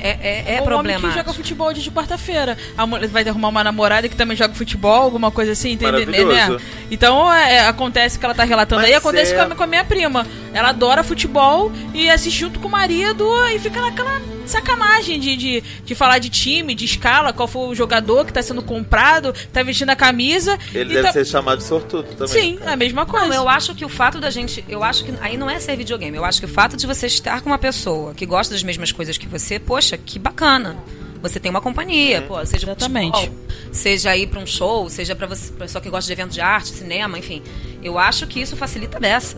é, 0.01 0.09
é, 0.09 0.55
é 0.55 0.61
Ou 0.61 0.69
o 0.69 0.73
homem 0.77 0.97
que 0.97 1.11
joga 1.11 1.33
futebol 1.33 1.73
de 1.73 1.91
quarta-feira. 1.91 2.57
A 2.77 2.87
mulher 2.87 3.09
vai 3.09 3.27
arrumar 3.27 3.49
uma 3.49 3.65
namorada 3.65 4.07
que 4.07 4.15
também 4.15 4.37
joga 4.37 4.53
futebol, 4.53 5.01
alguma 5.01 5.29
coisa 5.29 5.51
assim, 5.51 5.71
entendeu? 5.71 6.05
Maravilhoso. 6.05 6.53
Né? 6.53 6.59
Então 6.89 7.33
é, 7.33 7.55
é, 7.55 7.67
acontece 7.67 8.17
que 8.17 8.23
ela 8.23 8.33
tá 8.33 8.45
relatando 8.45 8.81
Mas 8.81 8.89
aí, 8.89 8.95
acontece 8.95 9.33
é- 9.33 9.35
com, 9.35 9.51
a, 9.51 9.55
com 9.55 9.63
a 9.63 9.67
minha 9.67 9.83
prima. 9.83 10.25
Ela 10.53 10.69
adora 10.69 11.03
futebol 11.03 11.71
e 11.93 12.09
assiste 12.09 12.39
junto 12.39 12.59
com 12.59 12.67
o 12.67 12.71
marido 12.71 13.25
e 13.49 13.59
fica 13.59 13.81
naquela 13.81 14.21
sacanagem 14.45 15.19
de, 15.19 15.35
de, 15.35 15.63
de 15.85 15.95
falar 15.95 16.19
de 16.19 16.29
time, 16.29 16.73
de 16.73 16.85
escala, 16.85 17.33
qual 17.33 17.47
foi 17.47 17.67
o 17.69 17.75
jogador 17.75 18.25
que 18.25 18.33
tá 18.33 18.41
sendo 18.41 18.61
comprado, 18.61 19.33
tá 19.51 19.61
vestindo 19.61 19.89
a 19.89 19.95
camisa. 19.95 20.57
Ele 20.73 20.91
e 20.91 20.93
deve 20.95 21.07
tá- 21.07 21.13
ser 21.13 21.25
chamado 21.25 21.57
de 21.59 21.65
sortudo 21.65 22.07
também. 22.15 22.27
Sim, 22.27 22.59
é 22.65 22.71
a 22.71 22.75
mesma 22.75 23.05
coisa. 23.05 23.27
Não, 23.27 23.35
eu 23.35 23.49
acho 23.49 23.75
que 23.75 23.83
o 23.85 23.89
fato 23.89 24.19
da 24.19 24.29
gente. 24.29 24.63
Eu 24.69 24.83
acho 24.83 25.03
que. 25.03 25.13
Aí 25.21 25.37
não 25.37 25.49
é 25.49 25.59
ser 25.59 25.75
videogame. 25.75 26.15
Eu 26.17 26.25
acho 26.25 26.39
que 26.39 26.45
o 26.45 26.49
fato 26.49 26.77
de 26.77 26.87
você 26.87 27.07
estar 27.07 27.41
com 27.41 27.49
uma 27.49 27.57
pessoa 27.59 28.13
que 28.13 28.25
gosta 28.25 28.53
das 28.53 28.63
mesmas 28.63 28.91
coisas 28.91 29.17
que 29.17 29.27
você, 29.27 29.59
poxa, 29.59 29.97
que 29.97 30.17
bacana. 30.17 30.77
Você 31.27 31.39
tem 31.39 31.49
uma 31.49 31.61
companhia, 31.61 32.21
pô, 32.21 32.43
seja 32.45 32.65
Exatamente. 32.65 33.17
futebol, 33.19 33.45
seja 33.71 34.15
ir 34.15 34.27
pra 34.27 34.39
um 34.39 34.45
show, 34.47 34.89
seja 34.89 35.15
pra 35.15 35.27
você, 35.27 35.51
pessoa 35.53 35.81
que 35.81 35.89
gosta 35.89 36.07
de 36.07 36.13
evento 36.13 36.31
de 36.31 36.41
arte, 36.41 36.69
cinema, 36.69 37.17
enfim. 37.19 37.41
Eu 37.83 37.97
acho 37.99 38.25
que 38.27 38.39
isso 38.41 38.55
facilita 38.55 38.99
dessa. 38.99 39.37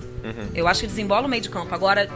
Eu 0.53 0.67
acho 0.67 0.81
que 0.81 0.87
desembola 0.87 1.25
o 1.25 1.29
meio 1.29 1.41
de 1.41 1.49
campo. 1.49 1.73
Agora, 1.73 2.09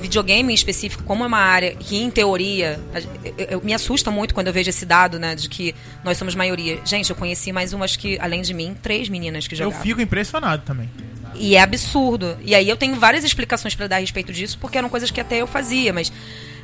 videogame 0.00 0.50
em 0.50 0.54
específico, 0.54 1.02
como 1.04 1.24
é 1.24 1.26
uma 1.26 1.38
área 1.38 1.74
que, 1.74 1.96
em 1.96 2.10
teoria, 2.10 2.80
a- 2.94 3.00
eu, 3.38 3.46
eu- 3.50 3.60
me 3.62 3.74
assusta 3.74 4.10
muito 4.10 4.32
quando 4.34 4.46
eu 4.46 4.52
vejo 4.52 4.70
esse 4.70 4.86
dado, 4.86 5.18
né, 5.18 5.34
de 5.34 5.48
que 5.48 5.74
nós 6.02 6.16
somos 6.16 6.34
maioria. 6.34 6.78
Gente, 6.84 7.10
eu 7.10 7.16
conheci 7.16 7.52
mais 7.52 7.72
umas 7.74 7.96
que, 7.96 8.18
além 8.18 8.40
de 8.40 8.54
mim, 8.54 8.74
três 8.82 9.08
meninas 9.10 9.46
que 9.46 9.54
Eu 9.54 9.58
jogavam. 9.58 9.82
fico 9.82 10.00
impressionado 10.00 10.62
também. 10.64 10.88
E 11.34 11.54
é 11.54 11.60
absurdo. 11.60 12.36
E 12.42 12.54
aí 12.54 12.68
eu 12.68 12.76
tenho 12.76 12.96
várias 12.96 13.24
explicações 13.24 13.74
pra 13.74 13.86
dar 13.86 13.96
a 13.96 13.98
respeito 14.00 14.32
disso, 14.32 14.58
porque 14.58 14.76
eram 14.78 14.88
coisas 14.88 15.10
que 15.10 15.20
até 15.20 15.36
eu 15.36 15.46
fazia, 15.46 15.92
mas 15.92 16.10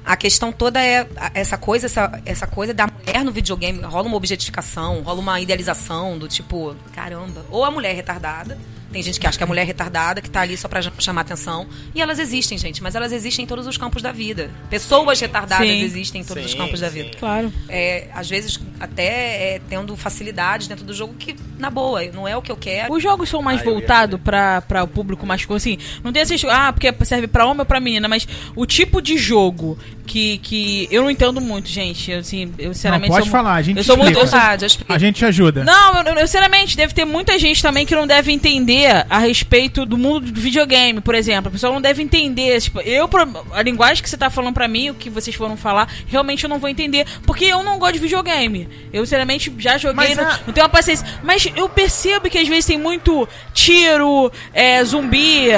a 0.06 0.16
questão 0.16 0.52
toda 0.52 0.80
é 0.82 1.06
essa 1.34 1.58
coisa, 1.58 1.86
essa, 1.86 2.22
essa 2.24 2.46
coisa 2.46 2.72
da 2.72 2.86
mulher 2.86 3.24
no 3.24 3.32
videogame, 3.32 3.80
rola 3.82 4.06
uma 4.06 4.16
objetificação, 4.16 5.02
rola 5.02 5.20
uma 5.20 5.40
idealização 5.40 6.16
do 6.16 6.28
tipo, 6.28 6.76
caramba, 6.94 7.44
ou 7.50 7.64
a 7.64 7.70
mulher 7.70 7.90
é 7.90 7.94
retardada, 7.94 8.56
tem 8.92 9.02
gente 9.02 9.18
que 9.20 9.26
acha 9.26 9.36
que 9.36 9.42
a 9.44 9.46
mulher 9.46 9.62
é 9.62 9.64
retardada, 9.64 10.22
que 10.22 10.30
tá 10.30 10.40
ali 10.40 10.56
só 10.56 10.68
pra 10.68 10.80
ja- 10.80 10.92
chamar 11.00 11.22
atenção, 11.22 11.66
e 11.94 12.00
elas 12.00 12.18
existem, 12.20 12.56
gente, 12.56 12.82
mas 12.82 12.94
elas 12.94 13.12
existem 13.12 13.44
em 13.44 13.46
todos 13.48 13.66
os 13.66 13.76
campos 13.76 14.00
da 14.00 14.12
vida. 14.12 14.48
Pessoas 14.70 15.20
retardadas 15.20 15.66
Sim. 15.66 15.82
existem 15.82 16.20
em 16.22 16.24
todos 16.24 16.44
os 16.44 16.52
Sim, 16.52 16.56
campos 16.58 16.80
da 16.80 16.88
sim. 16.88 17.02
vida 17.02 17.16
Claro. 17.18 17.52
é, 17.68 18.08
às 18.14 18.28
vezes 18.30 18.58
até 18.78 19.56
é, 19.56 19.60
tendo 19.68 19.94
facilidades 19.96 20.68
dentro 20.68 20.84
do 20.84 20.94
jogo 20.94 21.14
que, 21.14 21.36
na 21.58 21.68
boa, 21.68 22.04
não 22.06 22.26
é 22.28 22.36
o 22.36 22.40
que 22.40 22.50
eu 22.50 22.56
quero. 22.56 22.94
Os 22.94 23.02
jogos 23.02 23.28
são 23.28 23.42
mais 23.42 23.60
Ah, 23.60 23.64
voltados 23.64 24.20
pra 24.20 24.62
para 24.62 24.84
o 24.84 24.88
público 24.88 25.26
masculino, 25.26 25.56
assim, 25.56 25.78
não 26.02 26.12
tem 26.12 26.22
esses, 26.22 26.42
ah, 26.44 26.72
porque 26.72 26.90
serve 27.04 27.26
pra 27.26 27.44
homem 27.44 27.60
ou 27.60 27.66
pra 27.66 27.80
menina, 27.80 28.06
mas 28.08 28.26
o 28.54 28.64
tipo 28.64 29.02
de 29.02 29.18
jogo 29.18 29.76
que, 30.06 30.38
que 30.38 30.88
eu 30.90 31.02
não 31.02 31.10
entendo 31.10 31.40
muito, 31.40 31.68
gente, 31.68 32.10
eu, 32.10 32.20
assim, 32.20 32.50
eu 32.58 32.68
Não, 32.68 32.74
sinceramente 32.74 33.08
pode 33.10 33.24
sou, 33.26 33.32
falar, 33.32 33.54
a 33.54 33.62
gente 33.62 33.76
eu 33.78 33.84
sou 33.84 33.96
muito, 33.96 34.18
explico. 34.64 34.92
A 34.92 34.98
gente 34.98 35.16
te 35.16 35.24
ajuda. 35.24 35.64
não, 35.64 36.02
eu, 36.02 36.14
eu, 36.14 36.26
sinceramente, 36.26 36.76
deve 36.76 36.94
ter 36.94 37.04
muita 37.04 37.38
gente 37.38 37.60
também 37.60 37.84
que 37.84 37.94
não 37.94 38.06
deve 38.06 38.32
entender 38.32 39.04
a 39.10 39.18
respeito 39.18 39.84
do 39.84 39.98
mundo 39.98 40.30
do 40.30 40.40
videogame, 40.40 41.00
por 41.00 41.14
exemplo. 41.14 41.48
A 41.48 41.50
pessoa 41.50 41.72
não 41.72 41.80
deve 41.80 42.02
entender. 42.02 42.60
Tipo, 42.60 42.80
eu, 42.80 43.08
a 43.52 43.62
linguagem 43.62 44.02
que 44.02 44.08
você 44.08 44.16
tá 44.16 44.30
falando 44.30 44.54
pra 44.54 44.68
mim, 44.68 44.90
o 44.90 44.94
que 44.94 45.10
vocês 45.10 45.34
foram 45.36 45.56
falar, 45.56 45.88
realmente 46.06 46.44
eu 46.44 46.48
não 46.50 46.58
vou 46.58 46.68
entender. 46.70 47.06
Porque 47.26 47.44
eu 47.44 47.62
não 47.62 47.78
gosto 47.78 47.94
de 47.94 47.98
videogame. 48.00 48.68
Eu, 48.92 49.04
sinceramente, 49.04 49.52
já 49.58 49.76
joguei, 49.76 50.08
Mas 50.08 50.16
não, 50.16 50.24
a- 50.24 50.40
não 50.46 50.54
tenho 50.54 50.64
uma 50.66 50.70
paciência. 50.72 51.06
Mas 51.22 51.46
eu 51.56 51.68
percebo 51.68 52.30
que 52.30 52.38
às 52.38 52.48
vezes 52.48 52.66
tem 52.66 52.78
muito 52.78 53.28
tiro, 53.52 54.30
é, 54.54 54.82
zumbi. 54.84 55.48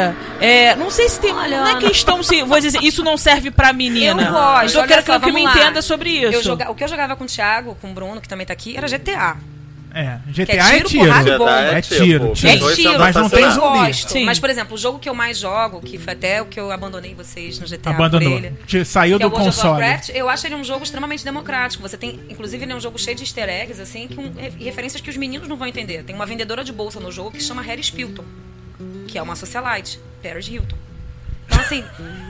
é, 0.40 0.74
não 0.76 0.90
sei 0.90 1.08
se 1.08 1.20
tem. 1.20 1.32
Olha, 1.32 1.60
não 1.60 1.68
é 1.68 1.78
questão 1.80 2.22
se. 2.22 2.42
Vou 2.42 2.58
dizer, 2.60 2.82
isso 2.82 3.02
não 3.04 3.16
serve 3.16 3.50
pra 3.50 3.72
menina. 3.72 4.30
Eu 4.38 4.62
gosto. 4.62 4.78
Eu 4.78 4.86
quero 4.86 5.06
só, 5.06 5.18
que 5.20 5.28
eu 5.28 5.32
me 5.34 5.42
entenda 5.42 5.82
sobre 5.82 6.10
isso. 6.10 6.32
Eu 6.34 6.42
joga- 6.42 6.70
o 6.70 6.74
que 6.74 6.84
eu 6.84 6.88
jogava 6.88 7.16
com 7.16 7.24
o 7.24 7.26
Thiago, 7.26 7.74
com 7.80 7.90
o 7.90 7.94
Bruno, 7.94 8.20
que 8.20 8.28
também 8.28 8.46
tá 8.46 8.52
aqui, 8.52 8.76
era 8.76 8.86
GTA. 8.86 9.36
É, 9.90 10.18
Que 10.26 10.32
GTA 10.44 10.52
é 10.74 10.78
é 10.78 10.82
tiro, 10.82 11.06
porrada 11.06 11.38
bomba. 11.38 11.50
É 11.50 11.80
tiro, 11.80 12.32
É 12.44 12.74
tiro, 12.74 12.98
mas 12.98 13.16
não 13.16 13.28
tem 13.30 13.50
zumbi. 13.50 13.94
Sim. 13.94 14.24
Mas, 14.26 14.38
por 14.38 14.50
exemplo, 14.50 14.74
o 14.74 14.78
jogo 14.78 14.98
que 14.98 15.08
eu 15.08 15.14
mais 15.14 15.38
jogo, 15.38 15.80
que 15.80 15.96
foi 15.96 16.12
até 16.12 16.42
o 16.42 16.44
que 16.46 16.60
eu 16.60 16.70
abandonei 16.70 17.14
vocês 17.14 17.58
no 17.58 17.66
GTA 17.66 17.90
Abandonou. 17.90 18.30
por 18.38 18.44
ele, 18.44 18.54
Te- 18.66 18.84
Saiu 18.84 19.16
que 19.16 19.22
é 19.22 19.26
do 19.26 19.32
o 19.32 19.34
World 19.34 19.48
of 19.48 19.56
console. 19.58 19.80
Warcraft, 19.82 20.10
eu 20.10 20.28
acho 20.28 20.46
ele 20.46 20.54
um 20.56 20.62
jogo 20.62 20.84
extremamente 20.84 21.24
democrático. 21.24 21.82
Você 21.82 21.96
tem, 21.96 22.20
inclusive, 22.28 22.64
ele 22.64 22.72
é 22.72 22.76
um 22.76 22.80
jogo 22.80 22.98
cheio 22.98 23.16
de 23.16 23.22
easter 23.24 23.48
eggs, 23.48 23.80
assim, 23.80 24.06
que 24.06 24.20
um- 24.20 24.32
referências 24.62 25.00
que 25.00 25.08
os 25.08 25.16
meninos 25.16 25.48
não 25.48 25.56
vão 25.56 25.66
entender. 25.66 26.04
Tem 26.04 26.14
uma 26.14 26.26
vendedora 26.26 26.62
de 26.62 26.72
bolsa 26.72 27.00
no 27.00 27.10
jogo 27.10 27.30
que 27.32 27.42
chama 27.42 27.62
Harris 27.62 27.88
Pilton, 27.90 28.24
que 29.08 29.16
é 29.16 29.22
uma 29.22 29.34
socialite, 29.36 29.98
Paris 30.22 30.46
Hilton. 30.48 30.76
Então, 31.58 31.78
assim, 31.78 31.84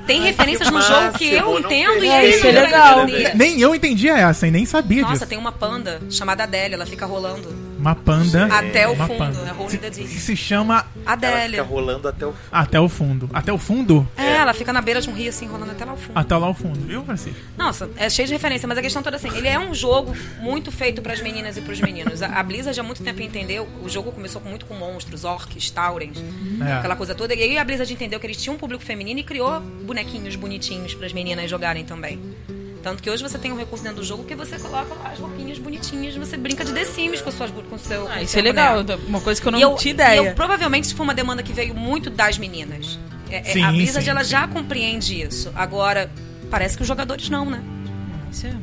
tem 0.07 0.23
referências 0.23 0.71
no 0.71 0.81
jogo 0.81 1.19
que 1.19 1.35
eu 1.35 1.59
entendo 1.59 2.05
e 2.05 2.09
ele 2.09 2.35
isso 2.35 2.45
não 2.45 2.51
é 2.51 2.63
legal. 2.63 3.07
Nem 3.35 3.61
eu 3.61 3.75
entendia 3.75 4.17
essa 4.17 4.47
e 4.47 4.51
nem 4.51 4.65
sabia 4.65 5.03
Nossa, 5.03 5.15
disso. 5.15 5.27
tem 5.27 5.39
uma 5.39 5.53
panda 5.53 6.01
chamada 6.11 6.45
Adélia, 6.45 6.75
ela 6.77 6.87
fica 6.87 7.05
rolando 7.05 7.68
Uma 7.79 7.95
panda. 7.95 8.47
até 8.47 8.89
o 8.89 8.93
uma 8.93 9.07
fundo, 9.07 9.23
é 9.23 9.77
the 9.79 9.91
Que 9.91 10.03
Deep. 10.03 10.09
se 10.21 10.37
chama 10.37 10.75
Ela 10.75 10.85
fica 10.85 11.13
Adélia. 11.13 11.63
rolando 11.63 12.09
até 12.09 12.27
o 12.27 12.35
até 12.51 12.81
o 12.81 12.89
fundo. 12.89 13.31
Até 13.33 13.53
o 13.53 13.59
fundo? 13.59 14.07
É, 14.17 14.33
ela 14.37 14.53
fica 14.53 14.73
na 14.73 14.81
beira 14.83 15.01
de 15.01 15.09
um 15.09 15.15
rio, 15.15 15.29
assim, 15.29 15.47
rolando 15.47 15.73
até 15.73 15.85
lá 15.85 15.93
o 15.93 15.97
fundo. 15.97 16.19
Até 16.19 16.37
lá 16.37 16.49
o 16.51 16.55
fundo, 16.55 16.81
viu, 16.81 17.05
Francisco? 17.05 17.39
Nossa, 17.57 17.89
é 17.97 18.11
cheio 18.11 18.27
de 18.27 18.35
referência, 18.35 18.67
mas 18.67 18.77
a 18.79 18.83
questão 18.83 19.03
toda 19.03 19.17
assim, 19.17 19.29
ele 19.37 19.47
é 19.49 19.59
um 19.59 19.73
jogo 19.75 20.15
muito 20.41 20.73
feito 20.73 21.01
pras 21.03 21.21
meninas 21.21 21.57
e 21.57 21.61
pros 21.61 21.81
meninos. 21.81 22.23
A, 22.23 22.27
a 22.27 22.43
Blizzard 22.43 22.79
há 22.79 22.83
muito 22.83 23.03
tempo 23.03 23.23
entendeu, 23.23 23.69
o 23.83 23.89
jogo 23.89 24.11
começou 24.13 24.41
com 24.41 24.49
muito 24.49 24.67
com 24.67 24.75
monstros, 24.75 25.25
orcs, 25.25 25.71
taurens, 25.71 26.19
É. 26.67 26.73
aquela 26.75 26.97
coisa 26.97 27.15
toda. 27.15 27.35
E 27.35 27.43
aí 27.43 27.59
a 27.59 27.65
Blizzard 27.65 27.93
entendeu 27.93 28.19
que 28.19 28.27
eles 28.27 28.37
tinham 28.37 28.55
um 28.57 28.59
público 28.59 28.83
feminino 28.83 29.21
e 29.21 29.23
criou 29.23 29.61
bonequinhos 29.61 30.35
bonitinhos 30.37 30.95
pras 30.95 31.13
meninas 31.13 31.49
jogarem 31.49 31.85
também. 31.85 32.19
Tanto 32.83 33.03
que 33.03 33.11
hoje 33.11 33.23
você 33.23 33.37
tem 33.39 33.53
um 33.53 33.57
recurso 33.57 33.83
dentro 33.83 34.01
do 34.01 34.05
jogo 34.07 34.25
que 34.25 34.35
você 34.35 34.59
coloca 34.59 34.95
lá 34.95 35.11
as 35.13 35.19
roupinhas 35.19 35.59
bonitinhas, 35.59 36.15
você 36.17 36.37
brinca 36.37 36.65
de 36.65 36.73
The 36.73 36.85
Sims 36.85 37.21
com, 37.21 37.31
suas, 37.31 37.51
com 37.51 37.75
o 37.75 37.79
seu. 37.79 38.03
com 38.03 38.13
Ah, 38.13 38.19
o 38.19 38.23
isso 38.23 38.33
seu 38.33 38.41
é 38.41 38.43
legal. 38.43 38.83
boneco. 38.85 39.03
Uma 39.09 39.21
coisa 39.21 39.41
que 39.41 39.47
eu 39.49 39.53
não 39.53 39.59
eu, 39.59 39.75
tinha 39.75 39.93
ideia. 39.93 40.19
eu, 40.29 40.35
provavelmente 40.35 40.85
isso 40.85 40.95
foi 40.97 41.05
uma 41.05 41.15
demanda 41.15 41.43
que 41.43 41.53
veio 41.53 41.75
muito 41.75 42.09
das 42.09 42.39
meninas. 42.39 42.99
É, 43.31 43.39
é, 43.41 43.43
Sim, 43.45 43.63
a 43.63 43.71
Blizzard 43.73 44.05
sim, 44.05 44.11
ela 44.11 44.25
sim. 44.25 44.31
já 44.31 44.47
compreende 44.49 45.21
isso. 45.21 45.53
Agora, 45.55 46.11
parece 46.51 46.77
que 46.77 46.83
os 46.83 46.89
jogadores 46.89 47.29
não, 47.29 47.45
né? 47.45 47.63
Isso 48.33 48.47
é- 48.47 48.55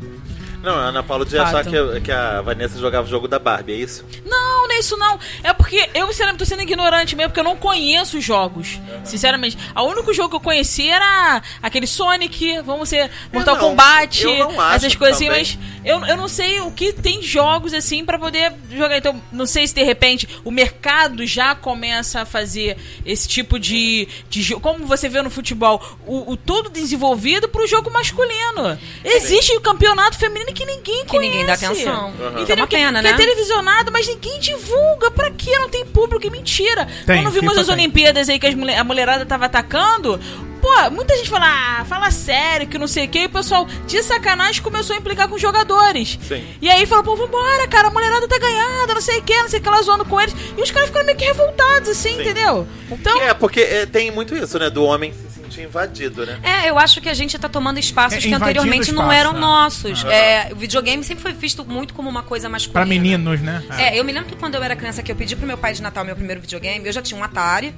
Não, 0.66 0.74
a 0.74 0.86
Ana 0.86 1.04
Paula 1.04 1.24
dizia 1.24 1.46
só 1.46 1.64
que, 1.64 2.02
que 2.02 2.12
a 2.12 2.42
Vanessa 2.42 2.80
jogava 2.80 3.06
o 3.06 3.10
jogo 3.10 3.28
da 3.28 3.38
Barbie, 3.38 3.74
é 3.74 3.76
isso? 3.76 4.04
Não, 4.26 4.68
não 4.68 4.76
é 4.76 4.80
isso 4.80 4.98
não. 4.98 5.20
É 5.44 5.54
porque 5.54 5.88
eu, 5.94 6.08
sinceramente, 6.08 6.40
tô 6.40 6.46
sendo 6.46 6.64
ignorante 6.64 7.16
mesmo, 7.16 7.30
porque 7.30 7.40
eu 7.40 7.44
não 7.44 7.56
conheço 7.56 8.18
os 8.18 8.24
jogos. 8.24 8.80
Sinceramente. 9.04 9.56
O 9.76 9.84
único 9.84 10.12
jogo 10.12 10.30
que 10.30 10.36
eu 10.38 10.40
conheci 10.40 10.90
era 10.90 11.40
aquele 11.62 11.86
Sonic, 11.86 12.62
vamos 12.62 12.90
ser 12.90 13.12
Mortal 13.32 13.54
não, 13.56 13.62
Kombat, 13.62 14.24
eu 14.24 14.40
não 14.40 14.60
acho 14.60 14.78
essas 14.78 14.96
coisas 14.96 15.18
assim, 15.18 15.28
também. 15.28 15.42
mas 15.42 15.60
eu, 15.86 16.04
eu 16.04 16.18
não 16.18 16.28
sei 16.28 16.60
o 16.62 16.72
que 16.72 16.92
tem 16.92 17.22
jogos 17.22 17.72
assim 17.72 18.04
pra 18.04 18.18
poder 18.18 18.52
jogar. 18.72 18.98
Então, 18.98 19.22
não 19.32 19.46
sei 19.46 19.68
se 19.68 19.76
de 19.76 19.84
repente 19.84 20.28
o 20.44 20.50
mercado 20.50 21.28
já 21.28 21.54
começa 21.54 22.22
a 22.22 22.26
fazer 22.26 22.76
esse 23.06 23.28
tipo 23.28 23.60
de, 23.60 24.08
de 24.32 24.42
jogo. 24.42 24.62
Como 24.62 24.88
você 24.88 25.08
vê 25.08 25.22
no 25.22 25.30
futebol, 25.30 25.80
o, 26.08 26.32
o 26.32 26.36
todo 26.36 26.72
desenvolvido 26.72 27.48
pro 27.48 27.68
jogo 27.68 27.92
masculino. 27.92 28.80
Existe 29.04 29.56
o 29.56 29.62
campeonato 29.62 30.18
feminino 30.18 30.55
que 30.56 30.66
ninguém 30.66 31.04
Que 31.04 31.10
conhece. 31.12 31.30
ninguém 31.30 31.46
dá 31.46 31.54
atenção. 31.54 32.08
Uhum. 32.20 32.46
É 32.48 32.54
uma 32.56 32.68
pena, 32.68 33.00
que 33.00 33.04
né? 33.04 33.10
é 33.12 33.14
televisionado, 33.14 33.92
mas 33.92 34.08
ninguém 34.08 34.40
divulga. 34.40 35.12
Pra 35.12 35.30
quê? 35.30 35.52
Não 35.60 35.70
tem 35.70 35.86
público, 35.86 36.20
que 36.22 36.30
mentira. 36.32 36.88
Tem, 37.06 37.22
Quando 37.22 37.32
vimos 37.34 37.58
as 37.58 37.66
tem. 37.68 37.76
Olimpíadas 37.76 38.28
aí 38.30 38.40
que 38.40 38.48
as 38.48 38.56
mulher- 38.56 38.80
a 38.80 38.84
mulherada 38.84 39.26
tava 39.26 39.46
atacando, 39.46 40.20
pô, 40.62 40.90
muita 40.92 41.16
gente 41.18 41.30
fala, 41.30 41.46
ah, 41.46 41.86
fala 41.86 42.10
sério, 42.10 42.68
que 42.68 42.78
não 42.78 42.88
sei 42.88 43.06
o 43.06 43.10
que, 43.10 43.20
e 43.20 43.26
o 43.26 43.30
pessoal, 43.30 43.68
de 43.86 44.02
sacanagem, 44.02 44.62
começou 44.64 44.96
a 44.96 45.00
implicar 45.00 45.28
com 45.28 45.36
os 45.36 45.42
jogadores. 45.42 46.18
Sim. 46.28 46.44
E 46.62 46.70
aí 46.70 46.86
falou, 46.86 47.04
pô, 47.04 47.16
vambora, 47.16 47.68
cara, 47.68 47.90
a 47.90 47.92
mulherada 47.92 48.28
tá 48.28 48.38
ganhando, 48.40 48.94
não 48.96 49.02
sei 49.02 49.20
o 49.20 49.22
que, 49.24 49.38
não 49.42 49.50
sei 49.50 49.60
o 49.60 49.62
que, 49.62 49.68
ela 49.68 49.82
zoando 49.84 50.06
com 50.06 50.20
eles. 50.20 50.36
E 50.58 50.62
os 50.62 50.72
caras 50.72 50.88
ficaram 50.88 51.06
meio 51.06 51.18
que 51.18 51.26
revoltados, 51.26 51.90
assim, 51.90 52.20
entendeu? 52.20 52.68
Então, 52.90 53.22
É, 53.22 53.34
porque 53.34 53.60
é, 53.62 53.86
tem 53.86 54.10
muito 54.12 54.36
isso, 54.36 54.58
né? 54.58 54.70
Do 54.70 54.84
homem 54.86 55.14
se 55.34 55.35
invadido, 55.62 56.26
né? 56.26 56.40
É, 56.44 56.70
eu 56.70 56.78
acho 56.80 57.00
que 57.02 57.10
a 57.10 57.14
gente 57.14 57.38
tá 57.38 57.48
tomando 57.50 57.80
espaços 57.80 58.18
É, 58.20 58.22
que 58.28 58.34
anteriormente 58.34 58.92
não 58.92 59.04
espaço, 59.04 59.20
eram 59.20 59.34
né? 59.34 59.40
nossos. 59.40 60.04
É, 60.06 60.50
o 60.52 60.56
videogame 60.56 61.04
sempre 61.04 61.22
foi 61.22 61.34
visto 61.34 61.64
muito 61.66 61.94
como 61.94 62.10
uma 62.10 62.24
coisa 62.24 62.48
masculina. 62.50 62.74
Pra 62.82 62.86
meninos, 62.86 63.42
né? 63.42 63.64
É, 63.78 64.00
eu 64.00 64.04
me 64.04 64.12
lembro 64.12 64.30
que 64.30 64.36
quando 64.36 64.56
eu 64.56 64.64
era 64.64 64.76
criança 64.76 65.02
que 65.04 65.12
eu 65.12 65.16
pedi 65.16 65.36
pro 65.36 65.46
meu 65.48 65.58
pai 65.58 65.74
de 65.74 65.82
Natal 65.82 66.04
meu 66.06 66.16
primeiro 66.16 66.42
videogame, 66.42 66.86
eu 66.86 66.92
já 66.94 67.02
tinha 67.02 67.20
um 67.20 67.24
Atari. 67.24 67.74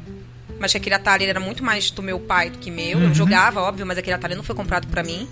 Mas 0.60 0.72
que 0.72 0.78
aquele 0.78 0.96
Atari 0.96 1.26
era 1.26 1.40
muito 1.40 1.64
mais 1.64 1.92
do 1.92 2.02
meu 2.02 2.20
pai 2.20 2.50
do 2.50 2.58
que 2.58 2.72
meu. 2.72 3.00
Eu 3.00 3.14
jogava, 3.14 3.62
óbvio, 3.62 3.86
mas 3.86 3.98
aquele 3.98 4.16
Atari 4.16 4.34
não 4.34 4.42
foi 4.44 4.56
comprado 4.56 4.88
pra 4.88 5.04
mim. 5.04 5.28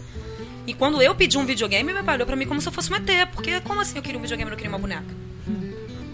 E 0.68 0.74
quando 0.74 1.02
eu 1.02 1.16
pedi 1.16 1.38
um 1.38 1.46
videogame, 1.46 1.92
meu 1.92 2.04
pai 2.04 2.16
olhou 2.16 2.28
pra 2.28 2.36
mim 2.36 2.46
como 2.46 2.62
se 2.62 2.68
eu 2.68 2.72
fosse 2.72 2.92
um 2.92 2.96
ET. 2.96 3.10
Porque 3.34 3.60
como 3.62 3.82
assim 3.82 3.96
eu 3.98 4.04
queria 4.04 4.20
um 4.20 4.22
videogame 4.22 4.50
e 4.50 4.52
não 4.52 4.58
queria 4.58 4.72
uma 4.72 4.78
boneca? 4.80 5.04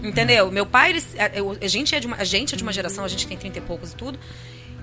Entendeu? 0.02 0.50
Meu 0.50 0.66
pai, 0.66 0.90
ele, 0.90 1.02
a, 1.18 1.26
eu- 1.36 1.56
a 1.62 1.66
gente 1.68 1.94
é 1.94 2.00
de 2.00 2.06
uma, 2.08 2.16
a 2.16 2.24
gente 2.24 2.54
é 2.54 2.56
de 2.56 2.62
uma 2.62 2.72
geração, 2.72 3.04
a 3.04 3.08
gente 3.08 3.26
tem 3.26 3.36
30 3.36 3.58
e 3.58 3.60
poucos 3.60 3.92
e 3.92 3.96
tudo, 3.96 4.18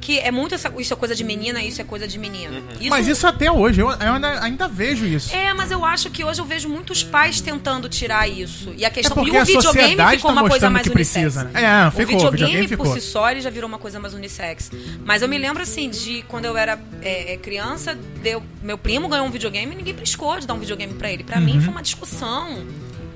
que 0.01 0.17
é 0.19 0.31
muito 0.31 0.55
essa, 0.55 0.71
isso 0.77 0.93
é 0.93 0.95
coisa 0.95 1.13
de 1.15 1.23
menina, 1.23 1.61
isso 1.63 1.81
é 1.81 1.83
coisa 1.83 2.07
de 2.07 2.17
menino. 2.17 2.63
Isso- 2.79 2.89
Mas 2.89 3.07
isso 3.07 3.27
até 3.27 3.51
hoje, 3.51 3.81
eu, 3.81 3.89
eu 3.89 4.13
ainda, 4.13 4.43
ainda 4.43 4.67
vejo 4.67 5.05
isso. 5.05 5.33
é, 5.35 5.53
mas 5.53 5.71
eu 5.71 5.83
acho 5.83 6.09
que 6.09 6.23
hoje 6.23 6.39
eu 6.39 6.45
vejo 6.45 6.69
muitos 6.69 7.03
pais 7.03 7.41
tentando 7.41 7.89
tirar 7.89 8.27
isso. 8.27 8.73
E 8.77 8.85
a 8.85 8.87
É 8.87 8.91
questão 8.91 9.15
porque 9.15 9.31
e 9.31 9.37
o 9.37 9.41
a 9.41 9.43
videogame 9.43 9.81
sociedade 9.89 10.17
ficou 10.17 10.33
tá 10.33 10.41
uma 10.41 10.49
coisa 10.49 10.69
mais 10.69 10.87
que 10.87 10.93
unissex. 10.93 11.23
precisa, 11.35 11.43
né? 11.45 11.87
É, 11.87 11.91
ficou, 11.91 12.01
o 12.01 12.27
o 12.27 12.31
videogame, 12.31 12.31
videogame 12.31 12.77
por 12.77 12.85
ficou. 12.87 12.93
si 13.01 13.01
só 13.01 13.29
ele 13.29 13.41
já 13.41 13.49
virou 13.49 13.67
uma 13.67 13.77
coisa 13.79 13.99
mais 13.99 14.13
unissex. 14.13 14.71
Mas 15.05 15.21
eu 15.21 15.27
me 15.27 15.37
lembro 15.37 15.61
assim 15.63 15.89
de 15.89 16.23
quando 16.27 16.45
eu 16.45 16.55
era 16.57 16.79
é, 17.01 17.33
é, 17.33 17.37
criança, 17.37 17.97
deu, 18.21 18.41
meu 18.63 18.77
primo 18.77 19.07
ganhou 19.07 19.25
um 19.25 19.31
videogame 19.31 19.73
e 19.73 19.75
ninguém 19.75 19.93
priscou 19.93 20.39
de 20.39 20.47
dar 20.47 20.53
um 20.53 20.59
videogame 20.59 20.93
pra 20.93 21.11
ele. 21.11 21.23
Pra 21.23 21.37
Uhum. 21.39 21.43
mim 21.45 21.59
foi 21.61 21.69
uma 21.71 21.81
discussão 21.81 22.63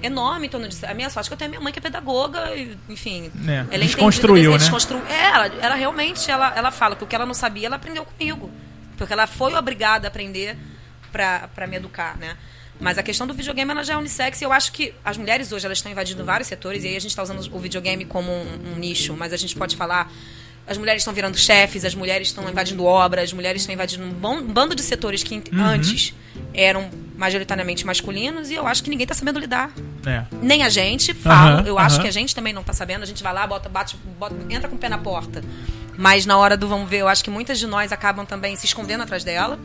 enorme 0.03 0.47
em 0.47 0.49
torno 0.49 0.67
disso. 0.67 0.85
A 0.85 0.93
minha 0.93 1.09
sorte 1.09 1.27
é 1.27 1.29
que 1.29 1.33
eu 1.33 1.37
tenho 1.37 1.49
a 1.49 1.51
minha 1.51 1.61
mãe 1.61 1.73
que 1.73 1.79
é 1.79 1.81
pedagoga, 1.81 2.53
e, 2.55 2.77
enfim. 2.89 3.31
É, 3.47 3.51
ela 3.59 3.67
é 3.71 3.77
desconstruiu, 3.79 4.51
né? 4.51 4.57
desconstru- 4.59 5.01
É, 5.09 5.29
ela, 5.31 5.45
ela 5.61 5.75
realmente 5.75 6.29
ela, 6.29 6.53
ela 6.55 6.69
fala 6.71 6.95
que 6.95 7.03
o 7.03 7.07
que 7.07 7.15
ela 7.15 7.25
não 7.25 7.33
sabia, 7.33 7.67
ela 7.67 7.77
aprendeu 7.77 8.05
comigo. 8.05 8.51
Porque 8.97 9.11
ela 9.13 9.25
foi 9.25 9.55
obrigada 9.55 10.07
a 10.07 10.09
aprender 10.09 10.55
pra 11.11 11.67
me 11.67 11.75
educar, 11.77 12.17
né? 12.17 12.37
Mas 12.79 12.97
a 12.97 13.03
questão 13.03 13.25
do 13.27 13.33
videogame 13.33 13.69
ela 13.71 13.83
já 13.83 13.93
é 13.93 13.97
unissex 13.97 14.41
e 14.41 14.43
eu 14.43 14.51
acho 14.51 14.71
que 14.71 14.93
as 15.05 15.15
mulheres 15.17 15.51
hoje 15.51 15.65
elas 15.65 15.77
estão 15.77 15.91
invadindo 15.91 16.25
vários 16.25 16.47
setores 16.47 16.83
e 16.83 16.87
aí 16.87 16.95
a 16.97 16.99
gente 16.99 17.11
está 17.11 17.21
usando 17.23 17.39
o 17.53 17.59
videogame 17.59 18.03
como 18.03 18.31
um, 18.31 18.73
um 18.73 18.75
nicho, 18.79 19.15
mas 19.15 19.31
a 19.31 19.37
gente 19.37 19.55
pode 19.55 19.75
falar 19.75 20.11
as 20.67 20.77
mulheres 20.77 21.01
estão 21.01 21.13
virando 21.13 21.37
chefes, 21.37 21.83
as 21.83 21.93
mulheres 21.93 22.29
estão 22.29 22.49
invadindo 22.49 22.85
obras, 22.85 23.25
as 23.25 23.33
mulheres 23.33 23.61
estão 23.61 23.73
invadindo 23.73 24.03
um, 24.05 24.09
bom- 24.11 24.37
um 24.37 24.47
bando 24.47 24.73
de 24.75 24.81
setores 24.81 25.21
que 25.23 25.35
Uhum. 25.35 25.63
antes 25.63 26.13
eram 26.53 26.89
majoritariamente 27.17 27.85
masculinos 27.85 28.49
e 28.49 28.55
eu 28.55 28.65
acho 28.67 28.83
que 28.83 28.89
ninguém 28.89 29.03
está 29.03 29.13
sabendo 29.13 29.39
lidar. 29.39 29.71
É. 30.05 30.23
Nem 30.41 30.63
a 30.63 30.69
gente, 30.69 31.13
falo. 31.13 31.57
Aham, 31.57 31.67
eu 31.67 31.77
acho 31.77 31.95
aham. 31.95 32.03
que 32.03 32.07
a 32.07 32.11
gente 32.11 32.33
também 32.33 32.53
não 32.53 32.63
tá 32.63 32.73
sabendo. 32.73 33.03
A 33.03 33.05
gente 33.05 33.21
vai 33.21 33.33
lá, 33.33 33.45
bota, 33.45 33.69
bate, 33.69 33.95
bota, 34.17 34.35
entra 34.49 34.67
com 34.69 34.75
o 34.75 34.79
pé 34.79 34.89
na 34.89 34.97
porta. 34.97 35.43
Mas 35.97 36.25
na 36.25 36.37
hora 36.37 36.57
do 36.57 36.67
vamos 36.67 36.89
ver, 36.89 36.97
eu 37.01 37.07
acho 37.07 37.23
que 37.23 37.29
muitas 37.29 37.59
de 37.59 37.67
nós 37.67 37.91
acabam 37.91 38.25
também 38.25 38.55
se 38.55 38.65
escondendo 38.65 39.03
atrás 39.03 39.23
dela. 39.23 39.59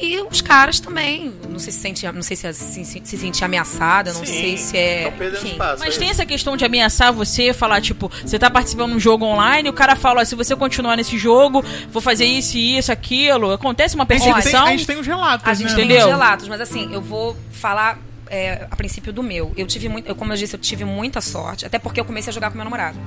E 0.00 0.20
os 0.20 0.40
caras 0.40 0.80
também. 0.80 1.32
Não 1.48 1.58
sei 1.58 1.72
se 1.72 1.78
sente, 1.78 2.06
não 2.12 2.22
sei 2.22 2.36
se, 2.36 2.52
se, 2.52 2.84
se, 2.84 3.02
se 3.04 3.16
sente 3.18 3.44
ameaçada, 3.44 4.12
não 4.12 4.24
Sim, 4.24 4.32
sei 4.32 4.56
se 4.56 4.76
é. 4.76 5.12
espaço. 5.44 5.80
Mas 5.80 5.94
aí. 5.94 5.98
tem 5.98 6.10
essa 6.10 6.26
questão 6.26 6.56
de 6.56 6.64
ameaçar 6.64 7.12
você, 7.12 7.52
falar, 7.52 7.80
tipo, 7.80 8.10
você 8.24 8.38
tá 8.38 8.50
participando 8.50 8.90
de 8.90 8.96
um 8.96 9.00
jogo 9.00 9.24
online, 9.24 9.68
o 9.68 9.72
cara 9.72 9.96
fala, 9.96 10.20
ó, 10.20 10.24
se 10.24 10.34
você 10.34 10.54
continuar 10.54 10.96
nesse 10.96 11.16
jogo, 11.18 11.64
vou 11.90 12.02
fazer 12.02 12.24
isso, 12.24 12.56
isso, 12.56 12.92
aquilo. 12.92 13.52
Acontece 13.52 13.94
uma 13.94 14.06
A 14.08 14.12
gente, 14.12 14.24
tem, 14.24 14.32
perseguição. 14.32 14.66
a 14.66 14.70
gente 14.70 14.86
tem 14.86 14.98
os 14.98 15.06
relatos, 15.06 15.48
A 15.48 15.54
gente 15.54 15.74
né? 15.74 15.86
tem 15.86 15.98
uns 15.98 16.06
relatos, 16.06 16.48
mas 16.48 16.60
assim, 16.60 16.92
eu 16.92 17.00
vou 17.00 17.36
falar 17.50 17.98
é, 18.28 18.66
a 18.70 18.76
princípio 18.76 19.12
do 19.12 19.22
meu. 19.22 19.52
Eu 19.56 19.66
tive 19.66 19.88
muito, 19.88 20.08
eu, 20.08 20.14
como 20.14 20.32
eu 20.32 20.36
disse, 20.36 20.54
eu 20.54 20.60
tive 20.60 20.84
muita 20.84 21.20
sorte, 21.20 21.64
até 21.64 21.78
porque 21.78 22.00
eu 22.00 22.04
comecei 22.04 22.30
a 22.30 22.34
jogar 22.34 22.50
com 22.50 22.56
meu 22.56 22.64
namorado. 22.64 22.98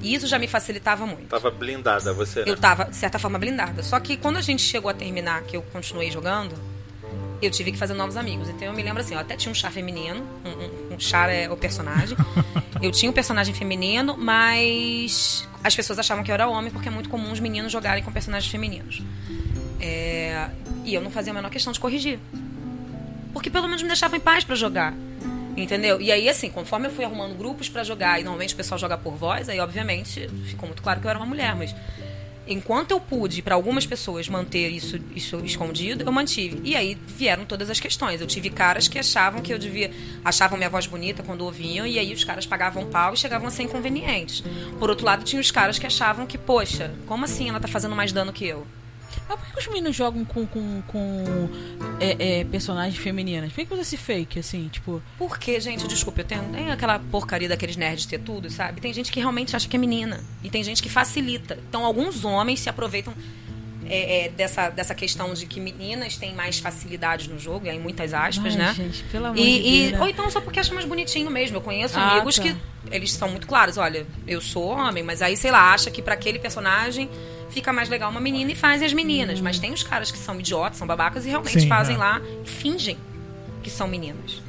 E 0.00 0.14
isso 0.14 0.26
já 0.26 0.38
me 0.38 0.46
facilitava 0.46 1.06
muito. 1.06 1.26
Tava 1.28 1.50
blindada 1.50 2.12
você, 2.12 2.40
né? 2.40 2.50
Eu 2.50 2.56
tava, 2.56 2.84
de 2.84 2.96
certa 2.96 3.18
forma, 3.18 3.38
blindada. 3.38 3.82
Só 3.82 3.98
que 3.98 4.16
quando 4.16 4.36
a 4.36 4.40
gente 4.40 4.62
chegou 4.62 4.90
a 4.90 4.94
terminar, 4.94 5.42
que 5.42 5.56
eu 5.56 5.62
continuei 5.62 6.10
jogando, 6.10 6.54
eu 7.40 7.50
tive 7.50 7.72
que 7.72 7.78
fazer 7.78 7.94
novos 7.94 8.16
amigos. 8.16 8.48
Então 8.48 8.68
eu 8.68 8.74
me 8.74 8.82
lembro 8.82 9.00
assim, 9.00 9.14
eu 9.14 9.20
até 9.20 9.36
tinha 9.36 9.50
um 9.50 9.54
char 9.54 9.70
feminino, 9.70 10.24
um, 10.44 10.92
um, 10.92 10.96
um 10.96 11.00
char 11.00 11.28
é 11.30 11.48
o 11.50 11.56
personagem. 11.56 12.16
eu 12.82 12.90
tinha 12.90 13.10
um 13.10 13.14
personagem 13.14 13.54
feminino, 13.54 14.16
mas 14.16 15.46
as 15.62 15.74
pessoas 15.74 15.98
achavam 15.98 16.24
que 16.24 16.30
eu 16.30 16.34
era 16.34 16.48
homem, 16.48 16.70
porque 16.70 16.88
é 16.88 16.90
muito 16.90 17.08
comum 17.08 17.32
os 17.32 17.40
meninos 17.40 17.70
jogarem 17.72 18.02
com 18.02 18.12
personagens 18.12 18.50
femininos. 18.50 19.02
É, 19.80 20.48
e 20.84 20.94
eu 20.94 21.00
não 21.00 21.10
fazia 21.10 21.32
a 21.32 21.34
menor 21.34 21.50
questão 21.50 21.72
de 21.72 21.78
corrigir. 21.78 22.18
Porque 23.32 23.50
pelo 23.50 23.66
menos 23.66 23.82
me 23.82 23.88
deixavam 23.88 24.16
em 24.16 24.20
paz 24.20 24.42
pra 24.42 24.56
jogar. 24.56 24.94
Entendeu? 25.62 26.00
E 26.00 26.12
aí, 26.12 26.28
assim, 26.28 26.50
conforme 26.50 26.86
eu 26.86 26.90
fui 26.90 27.04
arrumando 27.04 27.36
grupos 27.36 27.68
pra 27.68 27.82
jogar, 27.84 28.20
e 28.20 28.22
normalmente 28.22 28.54
o 28.54 28.56
pessoal 28.56 28.78
joga 28.78 28.96
por 28.96 29.14
voz, 29.14 29.48
aí 29.48 29.58
obviamente 29.60 30.28
ficou 30.46 30.68
muito 30.68 30.82
claro 30.82 31.00
que 31.00 31.06
eu 31.06 31.10
era 31.10 31.18
uma 31.18 31.26
mulher, 31.26 31.54
mas 31.56 31.74
enquanto 32.46 32.92
eu 32.92 33.00
pude, 33.00 33.42
para 33.42 33.54
algumas 33.54 33.84
pessoas, 33.86 34.28
manter 34.28 34.68
isso, 34.70 34.98
isso 35.14 35.36
escondido, 35.44 36.02
eu 36.04 36.10
mantive. 36.10 36.60
E 36.64 36.74
aí 36.74 36.96
vieram 37.06 37.44
todas 37.44 37.68
as 37.68 37.78
questões. 37.78 38.20
Eu 38.20 38.26
tive 38.26 38.48
caras 38.48 38.88
que 38.88 38.98
achavam 38.98 39.42
que 39.42 39.52
eu 39.52 39.58
devia. 39.58 39.90
achavam 40.24 40.56
minha 40.56 40.70
voz 40.70 40.86
bonita 40.86 41.22
quando 41.22 41.42
ouviam, 41.42 41.86
e 41.86 41.98
aí 41.98 42.12
os 42.12 42.24
caras 42.24 42.46
pagavam 42.46 42.86
pau 42.86 43.12
e 43.12 43.16
chegavam 43.16 43.48
a 43.48 43.50
ser 43.50 43.64
inconvenientes. 43.64 44.42
Por 44.78 44.88
outro 44.88 45.04
lado, 45.04 45.24
tinha 45.24 45.40
os 45.40 45.50
caras 45.50 45.78
que 45.78 45.86
achavam 45.86 46.26
que, 46.26 46.38
poxa, 46.38 46.90
como 47.06 47.24
assim 47.24 47.50
ela 47.50 47.60
tá 47.60 47.68
fazendo 47.68 47.94
mais 47.94 48.12
dano 48.12 48.32
que 48.32 48.46
eu? 48.46 48.66
Mas 49.28 49.38
por 49.38 49.46
que 49.52 49.58
os 49.58 49.66
meninos 49.68 49.94
jogam 49.94 50.24
com, 50.24 50.46
com, 50.46 50.82
com 50.86 51.48
é, 52.00 52.40
é, 52.40 52.44
personagens 52.44 52.96
femininas? 52.96 53.50
Por 53.50 53.56
que, 53.56 53.66
que 53.66 53.72
usa 53.72 53.82
esse 53.82 53.96
fake, 53.96 54.38
assim, 54.38 54.68
tipo... 54.68 55.02
Porque, 55.18 55.60
gente, 55.60 55.86
desculpa, 55.86 56.20
eu 56.20 56.24
tenho, 56.24 56.42
tem 56.44 56.70
aquela 56.70 56.98
porcaria 56.98 57.48
daqueles 57.48 57.76
nerds 57.76 58.06
ter 58.06 58.18
tudo, 58.18 58.48
sabe? 58.50 58.80
Tem 58.80 58.92
gente 58.92 59.12
que 59.12 59.20
realmente 59.20 59.54
acha 59.54 59.68
que 59.68 59.76
é 59.76 59.78
menina. 59.78 60.24
E 60.42 60.48
tem 60.50 60.64
gente 60.64 60.82
que 60.82 60.88
facilita. 60.88 61.58
Então, 61.68 61.84
alguns 61.84 62.24
homens 62.24 62.60
se 62.60 62.70
aproveitam 62.70 63.12
é, 63.90 64.26
é, 64.26 64.28
dessa, 64.28 64.68
dessa 64.70 64.94
questão 64.94 65.32
de 65.32 65.46
que 65.46 65.60
meninas 65.60 66.16
têm 66.16 66.34
mais 66.34 66.58
facilidades 66.58 67.26
no 67.26 67.38
jogo, 67.38 67.66
e 67.66 67.70
aí 67.70 67.78
muitas 67.78 68.12
aspas, 68.12 68.52
Ai, 68.52 68.58
né? 68.58 68.74
gente, 68.74 69.02
pelo 69.04 69.26
amor 69.26 69.38
E, 69.38 69.60
de 69.84 69.90
Deus. 69.90 70.02
ou 70.02 70.08
então 70.08 70.30
só 70.30 70.40
porque 70.40 70.60
acha 70.60 70.74
mais 70.74 70.86
bonitinho 70.86 71.30
mesmo. 71.30 71.56
Eu 71.56 71.60
conheço 71.60 71.98
Ah, 71.98 72.12
amigos 72.12 72.36
tá. 72.36 72.42
que 72.42 72.56
eles 72.90 73.12
são 73.12 73.28
muito 73.30 73.46
claros. 73.46 73.76
Olha, 73.78 74.06
eu 74.26 74.40
sou 74.40 74.64
homem, 74.68 75.02
mas 75.02 75.22
aí, 75.22 75.36
sei 75.36 75.50
lá, 75.50 75.72
acha 75.72 75.90
que 75.90 76.02
pra 76.02 76.14
aquele 76.14 76.38
personagem 76.38 77.08
fica 77.50 77.72
mais 77.72 77.88
legal 77.88 78.10
uma 78.10 78.20
menina 78.20 78.52
e 78.52 78.54
fazem 78.54 78.86
as 78.86 78.92
meninas. 78.92 79.40
Mas 79.40 79.58
tem 79.58 79.72
os 79.72 79.82
caras 79.82 80.10
que 80.10 80.18
são 80.18 80.38
idiotas, 80.38 80.78
são 80.78 80.86
babacas 80.86 81.24
e 81.26 81.28
realmente 81.28 81.60
Sim, 81.60 81.68
fazem 81.68 81.96
é. 81.96 81.98
lá 81.98 82.20
e 82.44 82.48
fingem 82.48 82.96
que 83.62 83.70
são 83.70 83.88
meninas. 83.88 84.42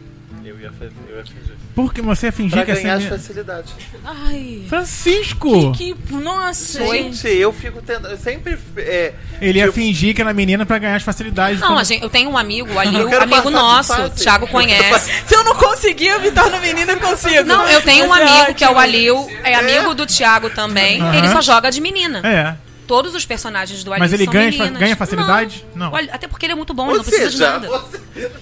Eu 0.43 0.59
ia 0.59 0.71
fazer, 0.71 0.91
eu 1.09 1.17
ia 1.17 1.25
fingir. 1.25 1.55
Porque 1.75 2.01
você 2.01 2.25
ia 2.27 2.31
fingir 2.31 2.51
Pra 2.53 2.65
que 2.65 2.73
ganhar 2.73 2.95
as 2.95 3.03
essa. 3.05 3.17
facilidades. 3.17 3.73
Ai... 4.03 4.63
Francisco! 4.67 5.71
Que, 5.73 5.95
nossa, 6.09 6.79
gente. 6.87 7.17
Gente, 7.17 7.27
eu 7.37 7.53
fico 7.53 7.81
tentando. 7.81 8.07
Eu 8.07 8.17
sempre. 8.17 8.57
É, 8.77 9.13
Ele 9.41 9.59
ia 9.59 9.65
tipo, 9.65 9.75
fingir 9.75 10.15
que 10.15 10.21
era 10.21 10.33
menina 10.33 10.65
pra 10.65 10.77
ganhar 10.79 10.95
as 10.95 11.03
facilidades. 11.03 11.59
Não, 11.59 11.67
como- 11.67 11.79
a 11.79 11.83
gente, 11.83 12.01
eu 12.01 12.09
tenho 12.09 12.29
um 12.31 12.37
amigo, 12.37 12.77
ali, 12.79 12.95
Eu 12.95 13.07
um 13.09 13.21
amigo 13.21 13.49
nosso, 13.49 13.93
fase. 13.93 14.15
Thiago 14.23 14.47
conhece. 14.47 15.11
Se 15.27 15.35
eu 15.35 15.43
não 15.43 15.55
conseguir, 15.55 16.07
eu 16.07 16.19
me 16.19 16.31
torno 16.31 16.59
menina, 16.59 16.93
eu 16.93 16.99
consigo. 16.99 17.43
Não, 17.45 17.67
eu 17.67 17.81
tenho 17.81 18.05
um 18.09 18.13
ser 18.13 18.21
amigo 18.23 18.53
que 18.55 18.63
é 18.63 18.69
o. 18.71 18.77
Alil, 18.79 19.29
é 19.43 19.53
amigo 19.55 19.93
do 19.93 20.05
Thiago 20.07 20.49
também. 20.49 21.01
Aham. 21.01 21.15
Ele 21.15 21.29
só 21.29 21.41
joga 21.41 21.69
de 21.69 21.79
menina. 21.79 22.21
É. 22.25 22.68
Todos 22.89 23.13
os 23.13 23.23
personagens 23.23 23.83
do 23.83 23.93
Alil 23.93 23.99
Mas 24.03 24.13
ele 24.13 24.23
são 24.23 24.33
ganha- 24.33 24.49
meninas. 24.49 24.79
ganha 24.79 24.95
facilidade? 24.95 25.63
Não. 25.75 25.91
O 25.91 25.95
Alil- 25.95 26.09
Até 26.11 26.27
porque 26.27 26.47
ele 26.47 26.53
é 26.53 26.55
muito 26.55 26.73
bom, 26.73 26.87
Ou 26.87 26.97
não 26.97 27.03
precisa 27.03 27.29
de 27.29 27.37
nada. 27.37 27.67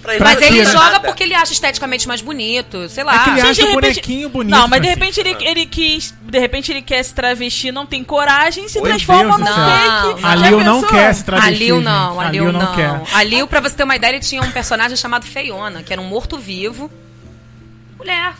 pra 0.00 0.14
ele 0.14 0.24
Mas 0.24 0.40
não 0.40 0.46
ele 0.46 0.64
joga 0.64 0.78
nada. 0.78 1.00
porque 1.00 1.22
ele 1.22 1.34
acha 1.34 1.52
esteticamente 1.52 2.08
mais 2.08 2.22
bonito, 2.22 2.88
sei 2.88 3.04
lá. 3.04 3.14
É 3.14 3.24
que 3.24 3.30
ele 3.30 3.40
acha 3.42 3.66
o 3.66 3.72
bonequinho 3.74 4.28
bonito. 4.30 4.50
Não, 4.56 4.66
mas 4.66 4.80
de 4.80 4.86
Francisco. 4.96 5.22
repente 5.22 5.42
ele, 5.44 5.50
ele 5.50 5.66
quis. 5.66 6.14
De 6.22 6.38
repente 6.38 6.72
ele 6.72 6.80
quer 6.80 7.02
se 7.02 7.12
travestir, 7.12 7.70
não 7.72 7.84
tem 7.84 8.02
coragem, 8.02 8.66
se 8.70 8.80
Meu 8.80 8.88
transforma 8.88 9.36
Deus 9.36 9.48
céu. 9.50 10.08
fake. 10.08 10.22
Não, 10.22 10.28
A 10.30 10.34
Lil 10.34 10.60
não 10.64 10.82
quer 10.82 11.14
se 11.14 11.24
travestir. 11.24 11.54
Alil 11.54 11.80
não, 11.82 12.14
gente. 12.14 12.24
Alil 12.28 12.50
não. 12.52 12.74
quer. 12.74 13.02
Alil, 13.12 13.46
pra 13.46 13.60
você 13.60 13.76
ter 13.76 13.84
uma 13.84 13.96
ideia, 13.96 14.12
ele 14.12 14.20
tinha 14.20 14.40
um 14.40 14.50
personagem 14.50 14.96
chamado 14.96 15.26
Feiona, 15.26 15.82
que 15.82 15.92
era 15.92 16.00
um 16.00 16.06
morto-vivo. 16.08 16.90
Mulher. 17.98 18.32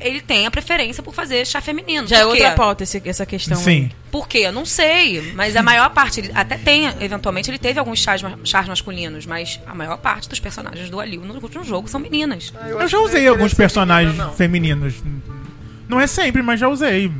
Ele 0.00 0.20
tem 0.20 0.46
a 0.46 0.50
preferência 0.50 1.02
por 1.02 1.14
fazer 1.14 1.46
chá 1.46 1.60
feminino. 1.60 2.06
Já 2.06 2.18
é 2.18 2.24
outra 2.26 2.52
pauta 2.52 2.82
esse- 2.82 3.02
essa 3.04 3.24
questão. 3.26 3.56
Sim. 3.58 3.70
aí. 3.84 3.90
Por 4.10 4.26
quê? 4.28 4.38
Eu 4.38 4.52
não 4.52 4.64
sei. 4.66 5.32
Mas 5.34 5.54
a 5.56 5.62
maior 5.62 5.90
parte, 5.90 6.20
ele 6.20 6.32
até 6.34 6.56
tem, 6.58 6.86
eventualmente, 7.00 7.50
ele 7.50 7.58
teve 7.58 7.78
alguns 7.78 7.98
chás, 8.00 8.20
chás 8.44 8.66
masculinos, 8.68 9.24
mas 9.26 9.60
a 9.66 9.74
maior 9.74 9.96
parte 9.98 10.28
dos 10.28 10.40
personagens 10.40 10.90
do 10.90 10.98
Alil 11.00 11.20
no 11.22 11.34
último 11.34 11.62
jogo 11.64 11.88
são 11.88 12.00
meninas. 12.00 12.52
Ah, 12.60 12.68
Eu 12.68 12.78
acho 12.80 12.88
já 12.88 12.98
usei 12.98 13.26
alguns 13.28 13.54
personagens 13.54 14.12
menina, 14.12 14.26
não. 14.28 14.34
femininos. 14.36 14.94
Não 15.88 16.00
é 16.00 16.06
sempre, 16.06 16.42
mas 16.42 16.58
já 16.60 16.68
usei. 16.68 17.10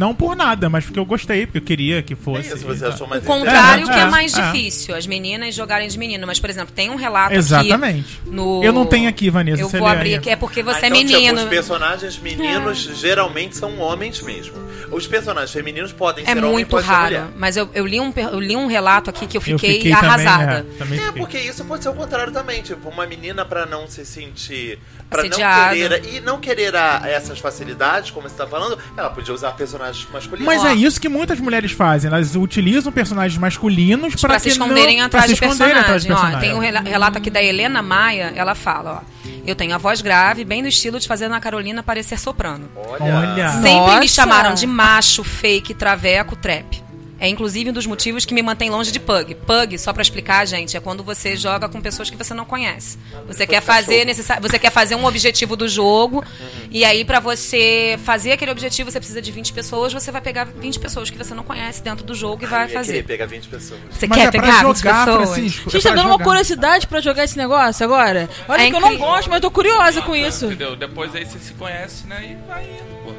Não 0.00 0.14
por 0.14 0.34
nada, 0.34 0.70
mas 0.70 0.84
porque 0.86 0.98
eu 0.98 1.04
gostei, 1.04 1.44
porque 1.44 1.58
eu 1.58 1.62
queria 1.62 2.02
que 2.02 2.14
É 2.14 2.16
fosse. 2.16 2.48
isso, 2.54 2.66
você 2.66 2.86
achou 2.86 3.06
mais 3.06 3.22
O 3.22 3.26
contrário 3.26 3.84
É, 3.84 3.92
que 3.92 3.98
é, 3.98 4.02
é, 4.02 4.06
mais 4.06 4.32
é. 4.36 4.42
difícil, 4.50 4.94
as 4.96 5.06
meninas 5.06 5.54
jogarem 5.54 5.86
de 5.86 5.98
menino. 5.98 6.26
Mas, 6.26 6.40
por 6.40 6.48
exemplo, 6.48 6.72
tem 6.74 6.88
um 6.88 6.96
relato 6.96 7.34
Exatamente. 7.34 8.18
aqui 8.22 8.30
no... 8.34 8.64
Eu 8.64 8.72
não 8.72 8.86
tenho 8.86 9.10
aqui, 9.10 9.28
Vanessa. 9.28 9.60
Eu 9.60 9.68
vou 9.68 9.86
abrir 9.86 10.10
aí. 10.10 10.14
aqui, 10.14 10.30
é 10.30 10.36
porque 10.36 10.60
Ah, 10.60 10.64
você 10.64 10.86
é 10.86 10.88
então, 10.88 10.98
tipo, 11.00 11.12
menino. 11.12 11.42
os 11.42 11.48
personagens 11.50 12.18
meninos 12.18 12.78
geralmente 12.98 13.56
são 13.58 13.78
homens 13.78 14.22
mesmo. 14.22 14.54
Os 14.90 15.06
personagens 15.06 15.52
femininos 15.52 15.92
podem 15.92 16.24
É 16.24 16.28
ser 16.32 16.38
homem, 16.38 16.50
muito 16.52 16.76
raro. 16.78 17.28
Mas 17.36 17.58
eu, 17.58 17.68
eu, 17.74 17.86
li 17.86 18.00
um, 18.00 18.10
eu 18.16 18.40
li 18.40 18.56
um 18.56 18.66
relato 18.66 19.10
aqui 19.10 19.26
que 19.26 19.36
eu 19.36 19.40
Eu 19.46 19.58
fiquei, 19.58 19.74
fiquei 19.74 19.92
arrasada. 19.92 20.62
Também, 20.62 20.74
é, 20.74 20.78
também 20.78 20.98
É, 20.98 21.02
fiquei. 21.08 21.20
porque 21.20 21.38
isso 21.38 21.62
pode 21.66 21.82
ser 21.82 21.90
o 21.90 21.94
contrário 21.94 22.32
também. 22.32 22.62
Tipo, 22.62 22.88
uma 22.88 23.06
menina 23.06 23.44
pra 23.44 23.66
não 23.66 23.86
se 23.86 24.04
sentir. 24.06 24.78
Pra 25.10 25.22
não 25.24 25.28
Assediada. 25.28 25.74
querer. 25.76 26.14
E 26.14 26.20
não 26.20 26.38
querer 26.40 26.74
a- 26.74 27.02
essas 27.04 27.38
facilidades, 27.38 28.10
como 28.12 28.28
você 28.28 28.34
tá 28.36 28.46
falando, 28.46 28.78
ela 28.96 29.10
podia 29.10 29.34
usar 29.34 29.50
personagens 29.52 29.89
masculinos. 30.12 30.46
Mas 30.46 30.64
é 30.64 30.74
isso 30.74 31.00
que 31.00 31.08
muitas 31.08 31.38
mulheres 31.40 31.72
fazem. 31.72 32.08
Elas 32.08 32.34
utilizam 32.36 32.90
personagens 32.92 33.38
masculinos 33.38 34.14
pra, 34.14 34.28
Pra 34.30 34.38
se 34.38 34.44
que 34.44 34.50
esconderem 34.52 34.98
não, 34.98 35.06
atrás 35.06 35.24
do 35.30 35.36
se 35.36 35.44
esconderem 35.44 35.74
atrás 35.80 36.04
personagem. 36.04 36.30
do 36.32 36.36
Ó, 36.36 36.40
tem 36.40 36.54
um 36.54 36.58
rela- 36.58 36.80
relato 36.80 37.18
aqui 37.18 37.30
da 37.30 37.42
Helena 37.42 37.82
Maia, 37.82 38.32
ela 38.34 38.54
fala, 38.54 39.02
ó. 39.04 39.20
Eu 39.46 39.54
tenho 39.56 39.74
a 39.74 39.78
voz 39.78 40.00
grave, 40.02 40.44
bem 40.44 40.62
no 40.62 40.68
estilo 40.68 40.98
de 41.00 41.08
fazer 41.08 41.24
a 41.24 41.26
Ana 41.28 41.40
Carolina 41.40 41.82
parecer 41.82 42.18
soprano. 42.18 42.68
Olha. 42.76 43.14
Olha. 43.16 43.50
Sempre 43.52 43.70
Nossa. 43.72 44.00
me 44.00 44.08
chamaram 44.08 44.54
de 44.54 44.66
macho, 44.66 45.24
fake, 45.24 45.74
traveco, 45.74 46.36
trap. 46.36 46.82
É 47.20 47.28
inclusive 47.28 47.68
um 47.68 47.72
dos 47.72 47.84
motivos 47.86 48.24
que 48.24 48.32
me 48.32 48.40
mantém 48.42 48.70
longe 48.70 48.90
de 48.90 48.98
pug. 48.98 49.34
Pug, 49.34 49.78
só 49.78 49.92
pra 49.92 50.00
explicar, 50.00 50.46
gente, 50.46 50.74
é 50.76 50.80
quando 50.80 51.04
você 51.04 51.36
joga 51.36 51.68
com 51.68 51.78
pessoas 51.80 52.08
que 52.08 52.16
você 52.16 52.32
não 52.32 52.46
conhece. 52.46 52.98
Você 53.26 53.46
quer 53.46 53.60
fazer 53.60 54.06
necessa- 54.06 54.40
você 54.40 54.58
quer 54.58 54.72
fazer 54.72 54.94
um 54.94 55.04
objetivo 55.04 55.54
do 55.54 55.68
jogo 55.68 56.24
e 56.70 56.82
aí 56.84 57.04
pra 57.04 57.20
você 57.20 57.98
fazer 58.04 58.32
aquele 58.32 58.50
objetivo 58.50 58.90
você 58.90 58.98
precisa 58.98 59.20
de 59.20 59.30
20 59.30 59.52
pessoas, 59.52 59.92
você 59.92 60.10
vai 60.10 60.22
pegar 60.22 60.44
20 60.44 60.78
pessoas 60.80 61.10
que 61.10 61.18
você 61.18 61.34
não 61.34 61.42
conhece 61.44 61.82
dentro 61.82 62.04
do 62.04 62.14
jogo 62.14 62.42
e 62.42 62.46
vai 62.46 62.66
querer 62.66 62.78
fazer. 62.78 63.04
pegar 63.04 63.26
20 63.26 63.48
pessoas. 63.48 63.80
Você 63.90 64.06
Mas 64.06 64.18
quer 64.18 64.24
é 64.28 64.30
pra 64.30 64.40
pegar 64.40 64.64
20 64.64 64.76
jogar, 64.78 65.04
pessoas? 65.06 65.28
Francisco. 65.30 65.68
é 65.68 65.72
Gente, 65.72 65.82
tá 65.82 65.92
pra 65.92 66.02
dando 66.02 66.10
uma 66.10 66.18
curiosidade 66.18 66.86
pra 66.86 67.00
jogar 67.02 67.24
esse 67.24 67.36
negócio 67.36 67.84
agora? 67.84 68.30
Olha 68.48 68.62
É 68.62 68.70
que 68.70 68.76
eu 68.76 68.80
não 68.80 68.96
gosto, 68.96 69.28
mas 69.28 69.34
eu 69.36 69.40
tô 69.42 69.50
curiosa 69.50 70.00
com 70.00 70.16
isso. 70.16 70.46
Entendeu? 70.46 70.74
Depois 70.74 71.14
aí 71.14 71.26
você 71.26 71.38
se 71.38 71.52
conhece, 71.52 72.06
né? 72.06 72.30
E 72.38 72.48
vai 72.48 72.64
indo, 72.64 73.04
pô. 73.04 73.12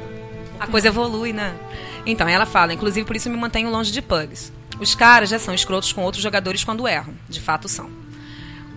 A 0.58 0.66
coisa 0.66 0.88
evolui, 0.88 1.32
né? 1.32 1.52
Então, 2.04 2.28
ela 2.28 2.46
fala, 2.46 2.72
inclusive 2.74 3.06
por 3.06 3.16
isso 3.16 3.30
me 3.30 3.36
mantenho 3.36 3.70
longe 3.70 3.92
de 3.92 4.02
pugs. 4.02 4.52
Os 4.80 4.94
caras 4.94 5.30
já 5.30 5.38
são 5.38 5.54
escrotos 5.54 5.92
com 5.92 6.02
outros 6.02 6.22
jogadores 6.22 6.64
quando 6.64 6.88
erram. 6.88 7.14
De 7.28 7.40
fato 7.40 7.68
são. 7.68 7.88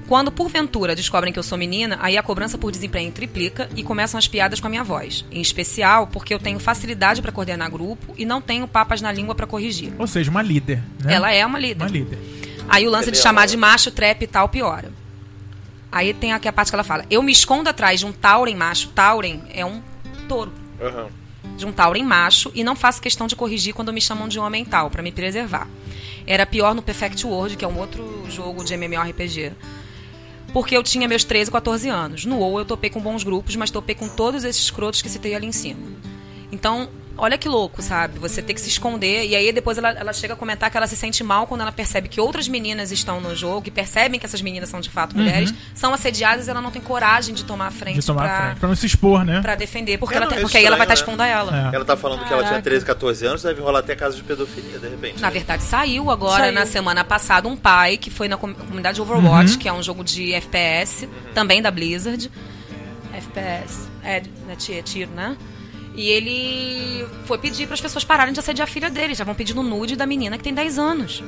Quando, 0.07 0.31
porventura, 0.31 0.95
descobrem 0.95 1.33
que 1.33 1.39
eu 1.39 1.43
sou 1.43 1.57
menina, 1.57 1.97
aí 1.99 2.15
a 2.15 2.21
cobrança 2.21 2.59
por 2.59 2.71
desempenho 2.71 3.11
triplica 3.11 3.67
e 3.75 3.81
começam 3.81 4.19
as 4.19 4.27
piadas 4.27 4.59
com 4.59 4.67
a 4.67 4.69
minha 4.69 4.83
voz. 4.83 5.25
Em 5.31 5.41
especial 5.41 6.05
porque 6.05 6.31
eu 6.31 6.37
tenho 6.37 6.59
facilidade 6.59 7.23
para 7.23 7.31
coordenar 7.31 7.71
grupo 7.71 8.13
e 8.15 8.23
não 8.23 8.39
tenho 8.39 8.67
papas 8.67 9.01
na 9.01 9.11
língua 9.11 9.33
para 9.33 9.47
corrigir. 9.47 9.93
Ou 9.97 10.05
seja, 10.05 10.29
uma 10.29 10.43
líder. 10.43 10.83
Né? 11.03 11.15
Ela 11.15 11.31
é 11.33 11.43
uma 11.43 11.57
líder. 11.57 11.83
uma 11.83 11.89
líder. 11.89 12.19
Aí 12.69 12.87
o 12.87 12.91
lance 12.91 13.09
de 13.09 13.17
chamar 13.17 13.47
de 13.47 13.57
macho, 13.57 13.89
trap 13.89 14.21
e 14.21 14.27
tal 14.27 14.47
piora. 14.47 14.91
Aí 15.91 16.13
tem 16.13 16.33
aqui 16.33 16.47
a 16.47 16.53
parte 16.53 16.69
que 16.69 16.75
ela 16.75 16.83
fala: 16.83 17.05
Eu 17.09 17.23
me 17.23 17.31
escondo 17.31 17.69
atrás 17.69 17.99
de 17.99 18.05
um 18.05 18.11
Tauren 18.11 18.55
macho. 18.55 18.89
Tauren 18.89 19.41
é 19.51 19.65
um 19.65 19.81
touro. 20.27 20.51
Aham. 20.79 21.07
De 21.55 21.65
um 21.65 21.71
Tauren 21.71 22.03
macho 22.03 22.51
e 22.53 22.63
não 22.63 22.75
faço 22.75 23.01
questão 23.01 23.27
de 23.27 23.35
corrigir 23.35 23.73
quando 23.73 23.93
me 23.93 24.01
chamam 24.01 24.27
de 24.27 24.39
homem 24.39 24.65
tal, 24.65 24.89
pra 24.89 25.01
me 25.01 25.11
preservar. 25.11 25.67
Era 26.27 26.45
pior 26.45 26.73
no 26.73 26.81
Perfect 26.81 27.25
World, 27.25 27.55
que 27.55 27.65
é 27.65 27.67
um 27.67 27.79
outro 27.79 28.25
jogo 28.29 28.63
de 28.63 28.73
MMORPG. 28.75 29.53
Porque 30.51 30.75
eu 30.75 30.83
tinha 30.83 31.07
meus 31.07 31.23
13, 31.23 31.51
14 31.51 31.89
anos. 31.89 32.25
No 32.25 32.37
WoW 32.37 32.59
eu 32.59 32.65
topei 32.65 32.89
com 32.89 33.01
bons 33.01 33.23
grupos, 33.23 33.55
mas 33.55 33.69
topei 33.69 33.93
com 33.93 34.07
todos 34.07 34.43
esses 34.43 34.63
escrotos 34.63 35.01
que 35.01 35.09
citei 35.09 35.35
ali 35.35 35.45
em 35.45 35.51
cima. 35.51 35.81
Então, 36.51 36.89
olha 37.17 37.37
que 37.37 37.47
louco, 37.47 37.81
sabe? 37.81 38.19
Você 38.19 38.41
ter 38.41 38.53
que 38.53 38.61
se 38.61 38.69
esconder. 38.69 39.25
E 39.25 39.35
aí 39.35 39.51
depois 39.51 39.77
ela, 39.77 39.89
ela 39.91 40.13
chega 40.13 40.33
a 40.33 40.37
comentar 40.37 40.69
que 40.69 40.77
ela 40.77 40.87
se 40.87 40.95
sente 40.95 41.23
mal 41.23 41.47
quando 41.47 41.61
ela 41.61 41.71
percebe 41.71 42.07
que 42.09 42.19
outras 42.19 42.47
meninas 42.47 42.91
estão 42.91 43.19
no 43.21 43.35
jogo 43.35 43.67
e 43.67 43.71
percebem 43.71 44.19
que 44.19 44.25
essas 44.25 44.41
meninas 44.41 44.69
são 44.69 44.79
de 44.79 44.89
fato 44.89 45.15
mulheres, 45.15 45.53
são 45.73 45.93
assediadas 45.93 46.47
e 46.47 46.49
ela 46.49 46.61
não 46.61 46.71
tem 46.71 46.81
coragem 46.81 47.33
de 47.33 47.43
tomar 47.43 47.67
a 47.67 47.71
frente, 47.71 47.95
Uhum. 47.95 47.99
De 48.01 48.05
tomar 48.07 48.23
pra, 48.23 48.37
a 48.37 48.41
frente. 48.47 48.59
Pra 48.59 48.69
não 48.69 48.75
se 48.75 48.85
expor, 48.85 49.23
né? 49.23 49.41
pra 49.41 49.55
defender. 49.55 49.97
Porque, 49.97 50.15
É, 50.15 50.17
ela 50.17 50.25
não, 50.25 50.31
tem- 50.31 50.39
é 50.39 50.41
porque 50.41 50.57
aí 50.57 50.65
ela 50.65 50.75
vai 50.77 50.85
estar 50.85 50.93
estranho, 50.93 51.17
né? 51.17 51.25
expondo 51.31 51.51
ela. 51.53 51.71
É. 51.71 51.75
Ela 51.75 51.85
tá 51.85 51.95
falando 51.97 52.19
que 52.19 52.31
ela 52.33 52.41
tinha 52.41 52.49
Caraca. 52.49 52.61
13, 52.63 52.85
14 52.85 53.25
anos, 53.25 53.43
deve 53.43 53.61
rolar 53.61 53.79
até 53.79 53.95
caso 53.95 54.17
de 54.17 54.23
pedofilia, 54.23 54.79
de 54.79 54.87
repente. 54.89 55.21
Na 55.21 55.27
né? 55.27 55.33
verdade, 55.33 55.63
saiu 55.63 56.09
agora, 56.11 56.43
Saiu. 56.43 56.53
na 56.53 56.65
semana 56.65 57.03
passada, 57.03 57.47
um 57.47 57.55
pai 57.55 57.97
que 57.97 58.09
foi 58.09 58.27
na 58.27 58.37
com- 58.37 58.53
comunidade 58.53 59.01
Overwatch, 59.01 59.57
que 59.57 59.67
é 59.69 59.73
um 59.73 59.81
jogo 59.83 60.03
de 60.03 60.33
FPS, 60.33 61.07
também 61.33 61.61
da 61.61 61.71
Blizzard. 61.71 62.29
FPS, 63.13 63.87
é, 64.03 64.21
né, 64.47 64.55
ti- 64.57 64.73
é 64.73 64.81
tiro, 64.81 65.11
né? 65.11 65.35
E 65.95 66.09
ele 66.09 67.07
foi 67.25 67.37
pedir 67.37 67.65
para 67.67 67.75
as 67.75 67.81
pessoas 67.81 68.03
pararem 68.03 68.33
de 68.33 68.39
assediar 68.39 68.67
a 68.67 68.71
filha 68.71 68.89
dele. 68.89 69.13
Já 69.15 69.23
vão 69.23 69.33
pedindo 69.35 69.63
nude 69.63 69.95
da 69.95 70.05
menina 70.05 70.37
que 70.37 70.43
tem 70.43 70.53
10 70.53 70.77
anos. 70.77 71.23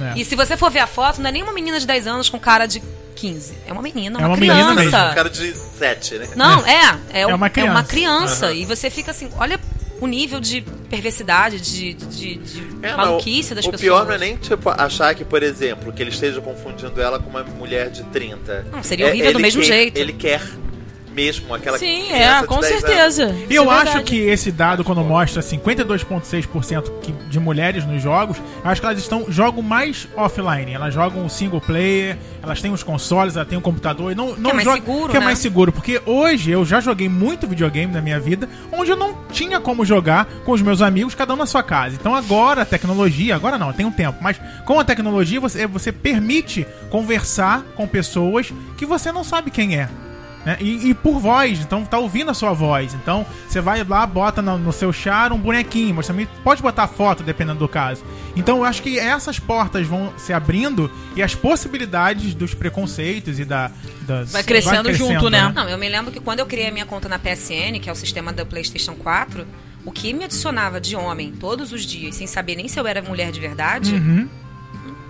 É. 0.00 0.18
E 0.20 0.24
se 0.24 0.36
você 0.36 0.56
for 0.56 0.70
ver 0.70 0.80
a 0.80 0.86
foto, 0.86 1.20
não 1.20 1.28
é 1.28 1.32
nem 1.32 1.42
uma 1.42 1.52
menina 1.52 1.80
de 1.80 1.86
10 1.86 2.06
anos 2.06 2.28
com 2.28 2.38
cara 2.38 2.66
de 2.66 2.80
15. 3.16 3.54
É 3.66 3.72
uma 3.72 3.82
menina, 3.82 4.18
É 4.18 4.22
uma, 4.22 4.28
uma 4.28 4.36
menina 4.36 4.74
criança. 4.74 4.74
mesmo, 4.98 5.10
Um 5.10 5.14
cara 5.14 5.30
de 5.30 5.52
7, 5.54 6.14
né? 6.18 6.28
Não, 6.36 6.64
é. 6.66 6.98
É, 7.12 7.26
um- 7.26 7.34
uma 7.34 7.46
é 7.48 7.64
uma 7.64 7.82
criança. 7.82 7.84
criança. 7.84 8.52
E 8.52 8.64
você 8.64 8.90
fica 8.90 9.10
assim, 9.10 9.28
olha 9.38 9.58
o 10.00 10.06
nível 10.06 10.38
de 10.38 10.60
perversidade, 10.88 11.60
de, 11.60 11.94
de, 11.94 12.34
de 12.36 12.60
É, 12.82 12.90
não, 12.90 12.96
maluquice 12.98 13.54
das 13.56 13.64
o 13.64 13.70
pessoas. 13.72 13.80
pior 13.80 14.06
não 14.06 14.12
é 14.12 14.18
nem, 14.18 14.36
tipo, 14.36 14.70
achar 14.70 15.12
que, 15.16 15.24
por 15.24 15.42
exemplo, 15.42 15.92
que 15.92 16.00
ele 16.00 16.10
esteja 16.10 16.40
confundindo 16.40 17.00
ela 17.02 17.18
com 17.18 17.28
uma 17.28 17.42
mulher 17.42 17.90
de 17.90 18.04
30. 18.04 18.66
Não, 18.70 18.82
seria 18.84 19.06
É, 19.06 19.10
horrível 19.10 19.32
do 19.32 19.40
mesmo 19.40 19.60
quer- 19.62 19.66
jeito. 19.66 19.96
Ele 19.98 20.12
quer 20.12 20.40
mesmo 21.18 21.52
aquela 21.52 21.76
Sim, 21.78 22.12
é, 22.12 22.44
com 22.44 22.60
10 22.60 22.72
anos. 22.72 22.84
certeza. 22.86 23.36
E 23.50 23.54
eu 23.56 23.72
é 23.72 23.74
acho 23.78 24.02
que 24.04 24.16
esse 24.20 24.52
dado, 24.52 24.84
quando 24.84 25.02
mostra 25.02 25.42
52,6% 25.42 26.92
que- 27.02 27.10
de 27.28 27.40
mulheres 27.40 27.84
nos 27.84 28.00
jogos, 28.00 28.36
eu 28.64 28.70
acho 28.70 28.80
que 28.80 28.86
elas 28.86 28.98
estão 29.00 29.26
jogam 29.28 29.60
mais 29.60 30.06
offline. 30.16 30.72
Elas 30.72 30.94
jogam 30.94 31.26
o 31.26 31.28
single 31.28 31.60
player, 31.60 32.16
elas 32.40 32.62
têm 32.62 32.70
os 32.72 32.84
consoles, 32.84 33.34
elas 33.34 33.48
têm 33.48 33.58
o 33.58 33.60
computador. 33.60 34.12
E 34.12 34.14
não, 34.14 34.36
não 34.36 34.50
é 34.50 34.54
mais 34.54 34.68
seguro, 34.72 35.10
Que 35.10 35.16
é 35.16 35.20
né? 35.20 35.26
mais 35.26 35.38
seguro. 35.40 35.72
Porque 35.72 36.00
hoje 36.06 36.52
eu 36.52 36.64
já 36.64 36.80
joguei 36.80 37.08
muito 37.08 37.48
videogame 37.48 37.92
na 37.92 38.00
minha 38.00 38.20
vida, 38.20 38.48
onde 38.72 38.90
eu 38.92 38.96
não 38.96 39.16
tinha 39.32 39.58
como 39.60 39.84
jogar 39.84 40.26
com 40.44 40.52
os 40.52 40.62
meus 40.62 40.80
amigos, 40.80 41.16
cada 41.16 41.34
um 41.34 41.36
na 41.36 41.46
sua 41.46 41.64
casa. 41.64 41.96
Então 41.98 42.14
agora 42.14 42.62
a 42.62 42.64
tecnologia, 42.64 43.34
agora 43.34 43.58
não, 43.58 43.72
tem 43.72 43.84
um 43.84 43.90
tempo, 43.90 44.18
mas 44.22 44.40
com 44.64 44.78
a 44.78 44.84
tecnologia 44.84 45.40
você, 45.40 45.66
você 45.66 45.90
permite 45.90 46.64
conversar 46.90 47.64
com 47.74 47.88
pessoas 47.88 48.52
que 48.76 48.86
você 48.86 49.10
não 49.10 49.24
sabe 49.24 49.50
quem 49.50 49.76
é. 49.76 49.88
Né? 50.44 50.56
E, 50.60 50.90
e 50.90 50.94
por 50.94 51.18
voz, 51.18 51.60
então 51.60 51.84
tá 51.84 51.98
ouvindo 51.98 52.30
a 52.30 52.34
sua 52.34 52.52
voz. 52.52 52.94
Então 52.94 53.26
você 53.48 53.60
vai 53.60 53.82
lá, 53.84 54.06
bota 54.06 54.40
no, 54.40 54.56
no 54.58 54.72
seu 54.72 54.92
char 54.92 55.32
um 55.32 55.38
bonequinho, 55.38 55.94
mas 55.94 56.06
também 56.06 56.26
pode 56.44 56.62
botar 56.62 56.86
foto, 56.86 57.22
dependendo 57.22 57.58
do 57.58 57.68
caso. 57.68 58.02
Então 58.36 58.58
eu 58.58 58.64
acho 58.64 58.82
que 58.82 58.98
essas 58.98 59.38
portas 59.38 59.86
vão 59.86 60.12
se 60.16 60.32
abrindo 60.32 60.90
e 61.16 61.22
as 61.22 61.34
possibilidades 61.34 62.34
dos 62.34 62.54
preconceitos 62.54 63.38
e 63.38 63.44
da. 63.44 63.70
das- 64.02 64.32
Vai 64.32 64.42
crescendo 64.42 64.88
junto, 64.94 65.28
né? 65.30 65.52
Não, 65.54 65.68
eu 65.68 65.78
me 65.78 65.88
lembro 65.88 66.12
que 66.12 66.20
quando 66.20 66.38
eu 66.40 66.46
criei 66.46 66.68
a 66.68 66.72
minha 66.72 66.86
conta 66.86 67.08
na 67.08 67.18
PSN, 67.18 67.78
que 67.80 67.88
é 67.88 67.92
o 67.92 67.96
sistema 67.96 68.32
da 68.32 68.44
PlayStation 68.46 68.94
4, 68.94 69.46
o 69.84 69.90
que 69.92 70.12
me 70.12 70.24
adicionava 70.24 70.80
de 70.80 70.94
homem 70.96 71.32
todos 71.32 71.72
os 71.72 71.84
dias, 71.84 72.14
sem 72.14 72.26
saber 72.26 72.56
nem 72.56 72.68
se 72.68 72.78
eu 72.78 72.86
era 72.86 73.00
mulher 73.02 73.30
de 73.32 73.40
verdade, 73.40 73.94
Uhum. 73.94 74.28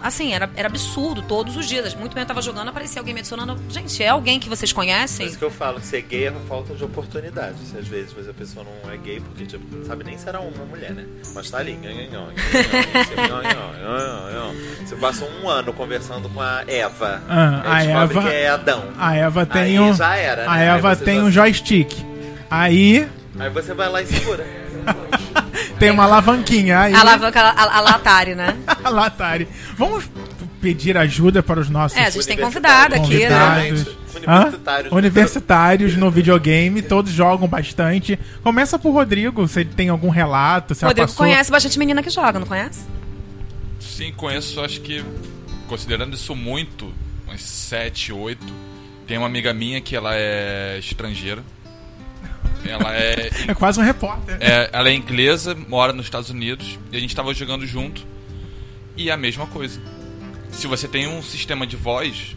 Assim, 0.03 0.33
era, 0.33 0.51
era 0.57 0.69
absurdo 0.69 1.23
todos 1.23 1.57
os 1.57 1.67
dias. 1.67 1.95
Muito 1.95 2.15
bem 2.15 2.23
eu 2.23 2.27
tava 2.27 2.41
jogando, 2.43 2.69
aparecia 2.69 3.01
alguém 3.01 3.15
me 3.15 3.21
adicionando. 3.21 3.57
Gente, 3.69 4.03
é 4.03 4.09
alguém 4.09 4.39
que 4.41 4.49
vocês 4.49 4.73
Por 4.73 4.77
conhecem? 4.77 5.27
isso 5.27 5.39
que 5.39 5.45
eu 5.45 5.51
falo 5.51 5.81
ser 5.81 6.03
gay 6.03 6.27
é 6.27 6.31
uma 6.31 6.41
falta 6.41 6.75
de 6.75 6.85
oportunidade. 6.85 7.57
Se 7.71 7.77
às 7.79 7.87
vezes 7.89 8.15
a 8.29 8.33
pessoa 8.33 8.65
não 8.85 8.91
é 8.91 8.97
gay 8.97 9.21
porque, 9.21 9.47
tipo, 9.47 9.77
não 9.77 9.85
sabe 9.85 10.05
nem 10.05 10.17
se 10.19 10.29
era 10.29 10.41
ou 10.41 10.53
mulher, 10.69 10.93
né? 10.93 11.05
Mas 11.35 11.51
tá 11.51 11.59
ali. 11.59 11.79
Você 14.85 14.97
passa 14.97 15.25
um 15.25 15.49
ano 15.49 15.73
conversando 15.73 16.29
com 16.29 16.41
a 16.41 16.63
Eva. 16.67 17.23
Ah, 17.29 17.63
aí 17.65 17.93
a 17.93 18.07
descobre 18.07 18.19
Eva- 18.19 18.29
que 18.29 18.35
é 18.37 18.49
Adão. 18.49 18.85
A 18.99 19.15
Eva 19.17 19.47
tem 19.47 19.63
Aí 19.63 19.81
um. 19.81 19.95
já 19.95 20.17
era, 20.17 20.43
né? 20.43 20.49
A 20.49 20.53
Aí 20.53 20.67
Eva 20.69 20.95
você 20.95 21.05
tem 21.05 21.23
um 21.23 21.31
joystick. 21.31 21.93
Aí 22.51 23.09
Aí 23.39 23.51
você 23.51 23.75
vai 23.75 23.89
lá 23.89 24.03
e 24.03 24.07
segura. 24.07 24.45
tem 25.79 25.91
uma 25.91 26.05
alavanquinha. 26.05 26.81
Aí 26.81 26.95
A 26.95 27.01
alavanca, 27.01 27.41
a, 27.41 27.77
a, 27.79 27.81
Latari, 27.81 28.35
né? 28.35 28.57
a 28.85 28.89
Latari. 28.89 29.49
Vamos 29.77 30.09
pedir 30.61 30.97
ajuda 30.97 31.43
para 31.43 31.61
os 31.61 31.69
nossos 31.69 31.97
É, 31.97 32.05
a 32.05 32.11
gente 32.11 32.27
tem 32.27 32.37
convidado 32.37 32.95
aqui, 32.95 33.29
né? 33.29 33.71
Universitários. 34.27 34.93
Universitários 34.93 35.97
no 35.97 36.11
videogame, 36.11 36.83
todos 36.83 37.13
jogam 37.13 37.47
bastante. 37.47 38.19
Começa 38.43 38.79
por 38.79 38.93
Rodrigo, 38.93 39.47
se 39.47 39.61
ele 39.61 39.71
tem 39.71 39.89
algum 39.89 40.09
relato, 40.09 40.75
se 40.75 40.85
Rodrigo 40.85 41.07
passou. 41.07 41.25
conhece 41.25 41.51
bastante 41.51 41.79
menina 41.79 42.03
que 42.03 42.11
joga, 42.11 42.39
não 42.39 42.47
conhece? 42.47 42.85
Sim, 43.79 44.13
conheço, 44.17 44.61
acho 44.61 44.81
que, 44.81 45.05
considerando 45.69 46.15
isso 46.15 46.35
muito, 46.35 46.93
uns 47.33 47.43
7, 47.43 48.13
8. 48.13 48.45
Tem 49.07 49.17
uma 49.17 49.27
amiga 49.27 49.55
minha 49.55 49.81
que 49.81 49.97
ela 49.97 50.15
é 50.15 50.79
estrangeira. 50.79 51.43
Ela 52.65 52.95
é, 52.97 53.31
É 53.49 53.55
quase 53.55 53.81
um 53.81 53.83
repórter. 53.83 54.37
é- 54.41 54.71
ela 54.73 54.89
é 54.89 54.93
inglesa, 54.95 55.55
mora 55.55 55.93
nos 55.93 56.07
Estados 56.07 56.31
Unidos, 56.31 56.79
e 56.93 56.97
a 56.97 57.01
gente 57.01 57.15
tava 57.15 57.33
jogando 57.35 57.67
junto. 57.67 58.07
E 58.97 59.11
é 59.11 59.13
a 59.13 59.17
mesma 59.17 59.47
coisa. 59.47 59.81
Se 60.51 60.67
você 60.67 60.89
tem 60.89 61.07
um 61.07 61.23
sistema 61.23 61.67
de 61.67 61.77
voz, 61.77 62.37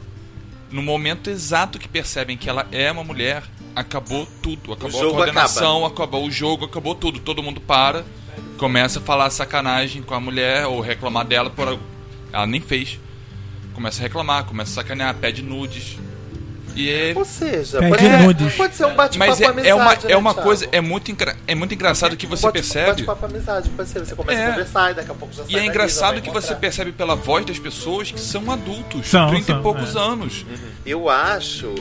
no 0.70 0.82
momento 0.82 1.30
exato 1.30 1.80
que 1.80 1.88
percebem 1.88 2.38
que 2.38 2.50
ela 2.50 2.68
é 2.72 2.92
uma 2.92 3.04
mulher, 3.04 3.44
acabou 3.76 4.28
tudo. 4.44 4.74
Acabou 4.74 5.00
a 5.00 5.12
coordenação, 5.14 5.86
acabou 5.86 6.26
o 6.28 6.32
jogo, 6.32 6.66
acabou 6.66 6.94
tudo. 6.94 7.20
Todo 7.20 7.42
mundo 7.42 7.60
para, 7.60 8.06
começa 8.58 9.00
a 9.00 9.02
falar 9.02 9.30
sacanagem 9.32 10.02
com 10.04 10.14
a 10.14 10.20
mulher 10.20 10.66
ou 10.68 10.80
reclamar 10.82 11.26
dela 11.26 11.50
por 11.50 11.68
algo. 11.68 11.84
Ela 12.32 12.46
nem 12.46 12.62
fez. 12.62 13.00
Começa 13.74 14.02
a 14.02 14.04
reclamar, 14.04 14.44
começa 14.46 14.72
a 14.72 14.84
sacanear, 14.84 15.16
pede 15.16 15.42
nudes. 15.42 15.98
E 16.76 16.90
é, 16.90 17.14
Ou 17.16 17.26
seja, 17.26 17.80
pode, 17.80 18.08
nudes. 18.24 18.54
pode 18.56 18.76
ser 18.76 18.86
um 18.86 18.96
bate-papo 18.96 19.20
mas 19.30 19.42
é, 19.42 19.46
amizade, 19.46 19.68
é 19.70 19.76
uma, 19.76 19.92
né, 19.94 20.00
é 20.10 20.18
uma 20.18 20.34
Thiago? 20.34 20.48
coisa, 20.48 20.68
é 20.72 20.80
muito, 20.82 21.12
engra- 21.12 21.36
é 21.48 21.54
muito 21.54 21.74
engraçado 21.74 22.16
que 22.16 22.26
você 22.26 22.44
Bate- 22.44 22.54
percebe. 22.54 22.88
Bate-papo 22.92 23.26
amizade, 23.26 23.70
pode 23.70 23.90
ser. 23.90 24.00
Você 24.06 24.16
começa 24.16 24.40
É. 24.40 24.46
a 24.46 24.50
conversar 24.52 24.92
e 24.92 24.94
daqui 24.94 25.12
a 25.12 25.14
pouco 25.14 25.34
já 25.34 25.44
sai 25.44 25.52
E 25.54 25.58
é 25.58 25.66
engraçado 25.66 26.16
que 26.22 26.30
você 26.30 26.38
encontrar. 26.48 26.56
percebe 26.56 26.92
pela 26.94 27.16
voz 27.16 27.46
das 27.46 27.60
pessoas 27.60 28.12
que 28.12 28.20
são 28.20 28.50
adultos, 28.50 29.08
São, 29.08 29.30
30 29.30 29.46
são, 29.48 29.60
e 29.60 29.64
poucos 29.64 29.96
é. 29.96 30.00
anos. 30.00 30.46
Eu 30.86 31.10
acho 31.10 31.74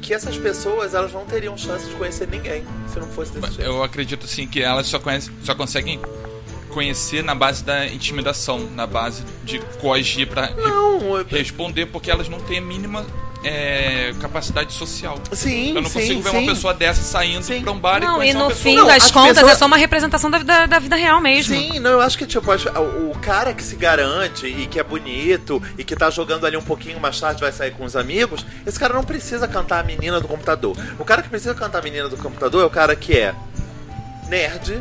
que 0.00 0.14
essas 0.14 0.36
pessoas 0.38 0.94
elas 0.94 1.12
não 1.12 1.24
teriam 1.26 1.56
chance 1.56 1.86
de 1.86 1.94
conhecer 1.94 2.26
ninguém 2.26 2.64
se 2.92 2.98
não 2.98 3.06
fosse 3.08 3.32
desse 3.32 3.48
jeito. 3.54 3.62
Eu 3.70 3.82
acredito 3.84 4.24
assim 4.24 4.46
que 4.48 4.62
elas 4.62 4.86
só, 4.86 4.98
conhecem, 4.98 5.32
só 5.44 5.54
conseguem 5.54 6.00
conhecer 6.70 7.22
na 7.22 7.34
base 7.34 7.62
da 7.62 7.86
intimidação, 7.86 8.58
na 8.74 8.86
base 8.86 9.22
de 9.44 9.58
coagir 9.80 10.26
pra 10.26 10.46
re- 10.46 11.24
responder, 11.28 11.86
porque 11.86 12.10
elas 12.10 12.28
não 12.28 12.40
têm 12.40 12.58
a 12.58 12.62
mínima 12.62 13.04
é, 13.44 14.14
capacidade 14.20 14.72
social. 14.72 15.18
sim, 15.32 15.70
Eu 15.74 15.82
não 15.82 15.88
sim, 15.90 15.94
consigo 16.00 16.22
ver 16.22 16.30
sim. 16.30 16.36
uma 16.38 16.46
pessoa 16.54 16.72
dessa 16.74 17.02
saindo 17.02 17.42
Sim. 17.44 17.60
pra 17.62 17.72
um 17.72 17.78
bar 17.78 18.02
e 18.02 18.06
Não, 18.06 18.22
e 18.22 18.30
uma 18.32 18.44
no 18.44 18.48
pessoa. 18.50 18.62
fim 18.62 18.76
Não, 18.76 18.86
das 18.86 19.04
as 19.04 19.10
contas 19.10 19.34
pessoas- 19.34 19.52
é 19.52 19.56
só 19.56 19.66
uma 19.66 19.76
representação 19.76 20.30
da, 20.30 20.38
da, 20.38 20.66
da 20.66 20.78
vida 20.78 20.94
real 20.96 21.20
mesmo. 21.20 21.54
Sim, 21.54 21.78
não, 21.80 21.90
eu 21.90 22.00
acho 22.00 22.16
que 22.16 22.26
tipo, 22.26 22.44
o 22.52 23.18
cara 23.20 23.52
que 23.52 23.62
se 23.62 23.74
garante 23.76 24.46
e 24.46 24.66
que 24.66 24.78
é 24.78 24.82
bonito 24.84 25.60
e 25.76 25.82
que 25.84 25.96
tá 25.96 26.08
jogando 26.10 26.46
ali 26.46 26.56
um 26.56 26.62
pouquinho 26.62 27.00
mais 27.00 27.18
tarde 27.18 27.40
vai 27.40 27.50
sair 27.52 27.72
com 27.72 27.84
os 27.84 27.96
amigos, 27.96 28.44
esse 28.66 28.78
cara 28.78 28.94
não 28.94 29.02
precisa 29.04 29.48
cantar 29.48 29.80
a 29.80 29.82
menina 29.82 30.20
do 30.20 30.28
computador. 30.28 30.76
O 30.98 31.04
cara 31.04 31.22
que 31.22 31.28
precisa 31.28 31.54
cantar 31.54 31.78
a 31.78 31.82
menina 31.82 32.08
do 32.08 32.16
computador 32.16 32.62
é 32.62 32.66
o 32.66 32.70
cara 32.70 32.94
que 32.94 33.16
é 33.18 33.34
nerd, 34.28 34.80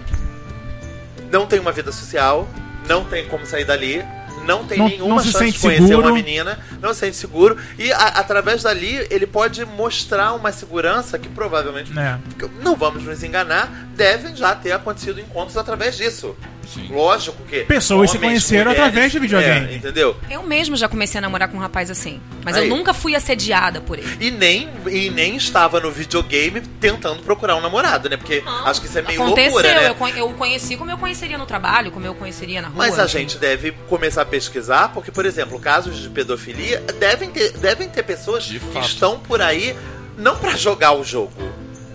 não 1.31 1.45
tem 1.47 1.59
uma 1.59 1.71
vida 1.71 1.91
social, 1.91 2.47
não 2.87 3.03
tem 3.05 3.27
como 3.27 3.45
sair 3.45 3.65
dali, 3.65 4.03
não 4.45 4.65
tem 4.65 4.77
Não- 4.77 4.87
nenhuma 4.87 5.15
não 5.15 5.19
se 5.23 5.31
chance 5.31 5.51
de 5.51 5.59
conhecer 5.59 5.87
seguro. 5.87 6.07
uma 6.07 6.13
menina, 6.13 6.59
não 6.81 6.93
se 6.93 6.99
sente 7.01 7.15
seguro 7.15 7.57
e 7.77 7.91
a- 7.91 7.97
através 8.07 8.63
dali 8.63 9.05
ele 9.09 9.27
pode 9.27 9.63
mostrar 9.65 10.33
uma 10.33 10.51
segurança 10.51 11.17
que 11.19 11.29
provavelmente 11.29 11.91
É. 11.97 12.17
não 12.61 12.75
vamos 12.75 13.03
nos 13.03 13.23
enganar, 13.23 13.69
devem 13.95 14.35
já 14.35 14.55
ter 14.55 14.71
acontecido 14.71 15.19
encontros 15.19 15.57
através 15.57 15.95
disso. 15.95 16.35
Sim. 16.73 16.87
Lógico 16.89 17.43
que. 17.43 17.61
Pessoas 17.61 18.11
se 18.11 18.17
conheceram 18.19 18.71
através 18.71 19.11
de 19.11 19.19
videogame. 19.19 19.71
é, 19.73 19.75
entendeu? 19.75 20.15
Eu 20.29 20.43
mesmo 20.43 20.75
já 20.75 20.87
comecei 20.87 21.17
a 21.19 21.21
namorar 21.21 21.49
com 21.49 21.57
um 21.57 21.59
rapaz 21.59 21.89
assim. 21.89 22.19
Mas 22.43 22.55
Aí. 22.55 22.67
eu 22.69 22.75
nunca 22.75 22.93
fui 22.93 23.15
assediada 23.15 23.81
por 23.81 23.99
ele. 23.99 24.17
E 24.19 24.31
nem, 24.31 24.69
e 24.89 25.09
nem 25.09 25.35
estava 25.35 25.79
no 25.79 25.91
videogame 25.91 26.61
tentando 26.79 27.21
procurar 27.23 27.55
um 27.55 27.61
namorado, 27.61 28.09
né? 28.09 28.17
Porque 28.17 28.41
Não, 28.41 28.67
acho 28.67 28.81
que 28.81 28.87
isso 28.87 28.97
é 28.97 29.01
meio 29.01 29.21
Aconteceu, 29.21 29.51
loucura, 29.51 29.73
né? 29.73 29.89
eu, 29.89 30.17
eu 30.17 30.29
o 30.29 30.33
conheci 30.33 30.77
como 30.77 30.89
eu 30.89 30.97
conheceria 30.97 31.37
no 31.37 31.45
trabalho, 31.45 31.91
como 31.91 32.05
eu 32.05 32.15
conheceria 32.15 32.61
na 32.61 32.67
rua. 32.69 32.77
Mas 32.77 32.97
a 32.97 33.03
enfim. 33.05 33.19
gente 33.19 33.37
deve 33.37 33.71
começar 33.89 34.21
a 34.21 34.25
pesquisar, 34.25 34.89
porque, 34.93 35.11
por 35.11 35.25
exemplo, 35.25 35.59
casos 35.59 35.99
de 36.01 36.09
pedofilia 36.09 36.79
devem 36.99 37.29
ter, 37.29 37.51
devem 37.57 37.89
ter 37.89 38.03
pessoas 38.03 38.43
De 38.45 38.59
que 38.59 38.73
fato. 38.73 38.85
estão 38.87 39.19
por 39.19 39.41
aí 39.41 39.75
não 40.17 40.35
pra 40.37 40.55
jogar 40.55 40.93
o 40.93 41.03
jogo. 41.03 41.31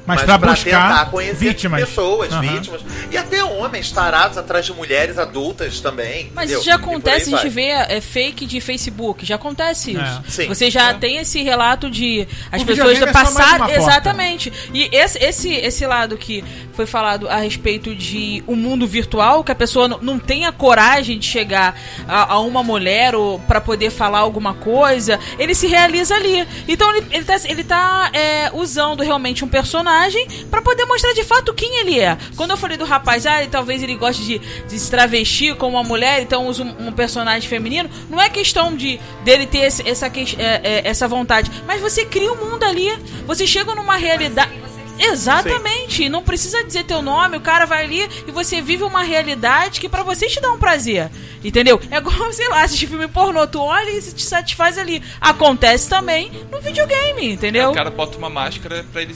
Mas 0.07 0.23
pra 0.23 0.39
buscar 0.39 0.89
tentar 0.89 1.11
conhecer 1.11 1.35
vítimas. 1.35 1.81
pessoas, 1.81 2.33
Aham. 2.33 2.41
vítimas. 2.43 2.81
E 3.11 3.17
até 3.17 3.43
homens 3.45 3.91
tarados 3.91 4.39
atrás 4.39 4.65
de 4.65 4.73
mulheres 4.73 5.19
adultas 5.19 5.81
também. 5.81 6.31
Mas 6.35 6.45
entendeu? 6.45 6.59
isso 6.61 6.67
já 6.67 6.77
acontece, 6.77 7.35
a 7.35 7.39
gente 7.39 7.49
vê 7.51 7.67
é, 7.71 8.01
fake 8.01 8.47
de 8.47 8.61
Facebook, 8.61 9.25
já 9.27 9.35
acontece 9.35 9.93
isso. 9.93 10.01
É. 10.01 10.31
Sim. 10.31 10.49
Você 10.49 10.71
já 10.71 10.95
tem 10.95 11.19
esse 11.19 11.43
relato 11.43 11.91
de 11.91 12.27
as 12.53 12.63
O 12.63 12.67
pessoas 12.67 13.03
é 13.03 13.13
passar 13.13 13.59
porta. 13.59 13.75
exatamente. 13.75 14.53
E 14.73 14.89
esse, 14.93 15.19
esse 15.19 15.53
esse 15.53 15.87
lado 15.87 16.17
que 16.17 16.45
foi 16.77 16.87
falado 16.87 17.29
a 17.29 17.37
respeito 17.37 17.95
de 17.95 18.45
o 18.47 18.55
mundo 18.55 18.87
virtual, 18.87 19.43
que 19.43 19.51
a 19.51 19.55
pessoa 19.55 19.89
não, 19.89 20.19
tem 20.19 20.45
a 20.47 20.53
coragem 20.53 21.19
de 21.19 21.27
chegar 21.27 21.75
a, 22.07 22.35
a 22.35 22.39
uma 22.41 22.63
mulher 22.63 23.15
ou 23.15 23.39
para 23.41 23.61
poder 23.61 23.91
falar 23.91 24.19
alguma 24.19 24.53
coisa, 24.55 25.19
ele 25.39 25.55
se 25.55 25.67
realiza 25.67 26.15
ali. 26.15 26.47
Então 26.69 26.95
ele, 26.95 27.07
ele 27.11 27.25
tá, 27.25 27.37
ele 27.45 27.65
tá 27.65 28.11
é, 28.13 28.51
usando 28.53 29.03
realmente 29.03 29.45
um 29.45 29.49
personagem 29.49 30.27
para 30.51 30.61
poder 30.61 30.85
mostrar 30.85 31.13
de 31.15 31.25
fato 31.25 31.55
quem 31.55 31.81
ele 31.81 31.99
é. 31.99 32.17
Quando 32.37 32.51
eu 32.51 32.57
falei 32.57 32.77
do 32.77 32.85
rapaz, 32.85 33.27
ah, 33.27 33.41
ele- 33.41 33.51
talvez 33.51 33.83
ele 33.83 33.95
goste 33.97 34.23
de, 34.23 34.39
de 34.39 34.79
se 34.79 34.91
travestir 34.91 35.57
como 35.57 35.77
uma 35.77 35.85
mulher, 35.85 36.21
então 36.21 36.47
usa 36.47 36.63
um, 36.63 36.89
um 36.89 36.93
personagem 36.93 37.49
feminino, 37.49 37.89
não 38.11 38.21
é 38.21 38.29
questão 38.29 38.77
de 38.77 39.01
dele 39.25 39.47
ter 39.47 39.61
esse- 39.61 39.89
essa, 39.89 40.07
é, 40.07 40.61
é, 40.63 40.83
essa 40.85 41.09
vontade, 41.09 41.51
mas 41.67 41.81
você 41.81 42.05
cria 42.05 42.33
um 42.33 42.37
mundo 42.51 42.65
ali. 42.65 42.93
Você 43.27 43.47
chega 43.47 43.75
numa 43.75 43.97
realidade. 43.97 44.66
Exatamente, 44.99 46.09
não 46.09 46.23
precisa 46.23 46.65
dizer 46.65 46.85
teu 46.85 47.03
nome, 47.03 47.37
o 47.37 47.41
cara 47.41 47.65
vai 47.67 47.85
ali 47.85 48.09
e 48.27 48.31
você 48.31 48.61
vive 48.61 48.85
uma 48.85 49.03
realidade 49.03 49.81
que 49.81 49.89
pra 49.89 50.03
você 50.03 50.27
te 50.27 50.41
dá 50.41 50.51
um 50.51 50.59
prazer. 50.59 51.11
Entendeu? 51.45 51.81
É 51.91 51.99
igual, 51.99 52.33
sei 52.33 52.49
lá, 52.49 52.63
assistir 52.63 52.87
filme 52.87 53.09
pornô, 53.09 53.47
tu 53.47 53.61
olha 53.61 53.91
e 53.91 54.01
se 54.01 54.15
te 54.15 54.23
satisfaz 54.23 54.79
ali. 54.79 55.03
Acontece 55.21 55.89
também 55.89 56.31
no 56.51 56.61
videogame, 56.61 57.33
entendeu? 57.33 57.71
O 57.71 57.75
cara 57.75 57.91
bota 57.91 58.17
uma 58.19 58.31
máscara 58.31 58.85
pra 58.93 59.03
ele 59.03 59.15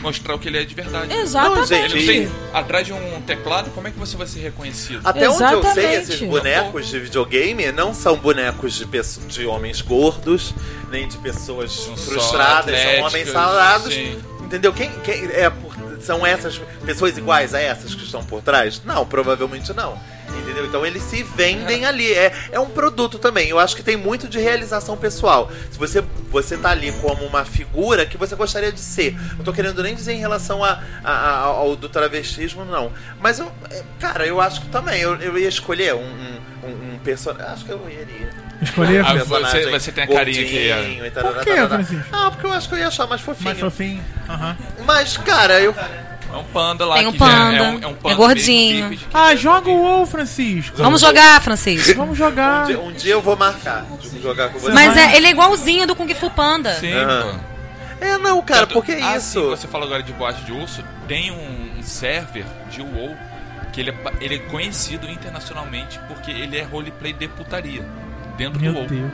mostrar 0.00 0.34
o 0.34 0.38
que 0.38 0.48
ele 0.48 0.58
é 0.58 0.64
de 0.64 0.74
verdade. 0.74 1.12
Exatamente. 1.12 1.70
Não, 1.70 1.78
Ele 1.78 2.00
gente, 2.00 2.06
tem 2.06 2.32
atrás 2.52 2.86
de 2.86 2.92
um 2.92 3.20
teclado, 3.22 3.70
como 3.70 3.86
é 3.86 3.90
que 3.90 3.98
você 3.98 4.16
vai 4.16 4.26
ser 4.26 4.40
reconhecido? 4.40 5.00
Até 5.04 5.28
onde 5.28 5.42
eu 5.42 5.62
sei, 5.62 5.84
Exatamente. 5.84 6.12
esses 6.12 6.20
bonecos 6.28 6.88
de 6.88 7.00
videogame 7.00 7.72
não 7.72 7.94
são 7.94 8.16
bonecos 8.16 8.74
de, 8.74 8.86
de 9.28 9.46
homens 9.46 9.80
gordos, 9.80 10.54
nem 10.90 11.06
de 11.06 11.18
pessoas 11.18 11.84
frustradas, 11.96 12.78
são 12.78 13.06
homens 13.06 13.30
salados. 13.30 13.94
sim. 13.94 14.18
Entendeu? 14.50 14.72
Quem, 14.72 14.90
quem 15.04 15.26
é 15.26 15.48
por- 15.48 15.78
são 16.00 16.26
essas 16.26 16.58
pessoas 16.84 17.16
iguais 17.16 17.54
a 17.54 17.60
essas 17.60 17.94
que 17.94 18.02
estão 18.02 18.24
por 18.24 18.42
trás? 18.42 18.82
Não, 18.84 19.06
provavelmente 19.06 19.72
não. 19.72 19.96
Entendeu? 20.42 20.66
Então 20.66 20.84
eles 20.84 21.04
se 21.04 21.22
vendem 21.22 21.84
ali. 21.84 22.12
É, 22.12 22.32
é 22.50 22.58
um 22.58 22.68
produto 22.70 23.16
também. 23.16 23.48
Eu 23.48 23.60
acho 23.60 23.76
que 23.76 23.82
tem 23.82 23.96
muito 23.96 24.26
de 24.28 24.40
realização 24.40 24.96
pessoal. 24.96 25.48
Se 25.70 25.78
você, 25.78 26.02
você 26.30 26.56
tá 26.56 26.70
ali 26.70 26.90
como 27.00 27.24
uma 27.24 27.44
figura 27.44 28.04
que 28.04 28.16
você 28.16 28.34
gostaria 28.34 28.72
de 28.72 28.80
ser. 28.80 29.16
Não 29.36 29.44
tô 29.44 29.52
querendo 29.52 29.80
nem 29.84 29.94
dizer 29.94 30.14
em 30.14 30.18
relação 30.18 30.64
a, 30.64 30.82
a- 31.04 31.12
a- 31.12 31.38
ao 31.42 31.76
do 31.76 31.88
travestismo, 31.88 32.64
não. 32.64 32.92
Mas 33.20 33.38
eu, 33.38 33.52
é, 33.70 33.84
cara, 34.00 34.26
eu 34.26 34.40
acho 34.40 34.62
que 34.62 34.68
também. 34.68 35.00
Eu, 35.00 35.14
eu 35.16 35.38
ia 35.38 35.48
escolher 35.48 35.94
um, 35.94 36.00
um, 36.00 36.40
um, 36.68 36.94
um 36.94 36.98
personagem. 37.04 37.52
Acho 37.52 37.64
que 37.64 37.70
eu 37.70 37.80
iria. 37.88 38.49
Escolher 38.62 39.04
Ah, 39.04 39.14
Um 39.14 39.18
você- 39.24 39.70
você 39.70 39.92
tem 39.92 40.04
a 40.04 40.06
carinha 40.06 40.44
que 40.44 40.68
é- 40.68 40.74
gordinho 40.76 41.10
tarará, 41.10 41.34
Por 41.34 41.44
tarará. 41.44 41.68
Francisco? 41.68 42.04
Ah, 42.12 42.30
porque 42.30 42.46
eu 42.46 42.52
acho 42.52 42.68
que 42.68 42.74
eu 42.74 42.78
ia 42.78 42.88
achar 42.88 43.06
mais 43.06 43.20
fofinho. 43.22 43.44
mais 43.46 43.58
fofinho. 43.58 44.04
Aham. 44.28 44.56
Mas, 44.86 45.16
cara, 45.16 45.60
eu. 45.60 45.74
É 46.32 46.36
um 46.36 46.44
panda 46.44 46.84
lá 46.86 46.94
Tem 46.96 47.06
um 47.08 47.12
que 47.12 47.18
já 47.18 47.24
panda, 47.26 47.56
é, 47.56 47.62
um, 47.62 47.64
é 47.82 47.86
um 47.88 47.90
é 47.90 47.94
panda 47.94 48.14
gordinho. 48.14 48.88
bípede 48.90 49.04
que- 49.06 49.16
Ah, 49.16 49.34
joga 49.34 49.68
o 49.68 49.76
WoW, 49.82 50.06
Francisco. 50.06 50.76
Vamos 50.76 51.00
jogar, 51.00 51.40
Francisco. 51.42 51.92
Vamos 51.96 52.12
Um 52.12 52.14
jogar. 52.14 52.66
dia, 52.66 52.78
um 52.80 52.92
dia 52.92 53.12
eu 53.14 53.20
vou 53.20 53.34
marcar 53.36 53.84
jogar 54.22 54.50
com 54.50 54.58
você. 54.60 54.70
Mas 54.72 54.96
é, 54.96 55.16
ele 55.16 55.26
é 55.26 55.30
igualzinho 55.30 55.86
do 55.88 55.96
Kung 55.96 56.12
Fu 56.14 56.30
Panda. 56.30 56.74
Sim, 56.74 56.92
pô. 56.92 58.04
É, 58.04 58.16
não, 58.18 58.40
cara, 58.42 58.60
Tanto- 58.60 58.74
porque 58.74 58.92
ah, 58.92 59.16
isso. 59.16 59.40
sim, 59.40 59.48
você 59.48 59.66
falou 59.66 59.86
agora 59.86 60.02
de 60.02 60.12
boate 60.12 60.42
de 60.44 60.52
urso. 60.52 60.84
Tem 61.08 61.30
um, 61.32 61.78
um 61.78 61.82
server 61.82 62.44
de 62.70 62.80
WoW 62.80 63.16
que 63.72 63.80
ele 63.80 63.90
é, 63.90 63.94
ele 64.20 64.34
é 64.36 64.38
conhecido 64.38 65.08
internacionalmente 65.10 65.98
porque 66.06 66.30
ele 66.30 66.56
é 66.56 66.62
roleplay 66.62 67.12
de 67.12 67.26
putaria 67.28 67.82
dentro 68.40 68.58
do 68.58 68.62
Meu 68.64 68.72
WoW. 68.74 68.86
Deus. 68.86 69.12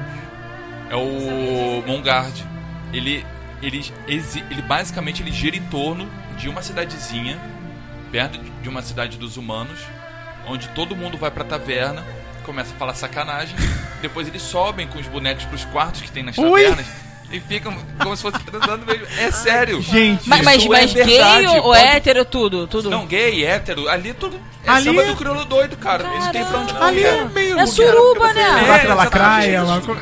É 0.89 0.95
o 0.97 1.83
Mongard. 1.87 2.45
Ele, 2.93 3.27
ele, 3.61 3.85
ele 4.07 4.63
basicamente 4.63 5.21
ele 5.23 5.33
gira 5.33 5.57
em 5.57 5.63
torno 5.63 6.09
de 6.39 6.49
uma 6.49 6.63
cidadezinha, 6.63 7.37
perto 8.13 8.39
de- 8.63 8.69
uma 8.69 8.83
cidade 8.83 9.19
dos 9.19 9.37
humanos, 9.37 9.79
onde 10.47 10.69
todo 10.69 10.95
mundo 10.95 11.17
vai 11.19 11.31
pra 11.31 11.43
taverna, 11.45 12.05
começa 12.45 12.73
a 12.73 12.79
falar 12.79 12.95
sacanagem, 12.95 13.57
depois 14.01 14.29
eles 14.29 14.43
sobem 14.43 14.87
com 14.87 14.99
os 14.99 15.07
bonecos 15.09 15.45
pros 15.47 15.65
quartos 15.67 16.01
que 16.03 16.11
tem 16.11 16.23
nas 16.23 16.39
Ui! 16.39 16.63
tavernas 16.63 16.87
e 17.33 17.41
ficam 17.41 17.77
como 18.01 18.15
se 18.17 18.23
fosse 18.23 18.39
transando 18.45 18.87
mesmo. 18.87 19.05
É 19.19 19.33
sério. 19.33 19.83
Gente, 19.83 20.29
Mas, 20.29 20.43
mas, 20.45 20.65
mas 20.67 20.91
é 20.95 21.05
gay 21.05 21.17
verdade, 21.19 21.47
ou, 21.49 21.63
pode- 21.65 21.81
hétero, 21.83 22.25
tudo? 22.25 22.69
tudo. 22.69 22.89
Não, 22.89 23.05
gay, 23.05 23.45
hétero, 23.45 23.89
ali 23.89 24.15
tudo 24.15 24.39
é 24.65 24.71
Ali- 24.71 24.85
samba 24.85 25.05
do 25.05 25.17
crioulo 25.17 25.45
doido, 25.45 25.77
cara. 25.77 26.05
Eles 26.13 26.29
têm 26.29 26.45
pra 26.45 26.59
onde 26.61 26.71
ali 26.77 27.03
correr. 27.03 27.19
é 27.19 27.25
É 27.63 27.67
suruba, 27.67 28.31
É, 28.31 28.35
né? 28.35 28.63
Exatamente 28.65 28.87
lacraia. 28.97 29.65
uma 29.65 29.81
co- 29.81 29.97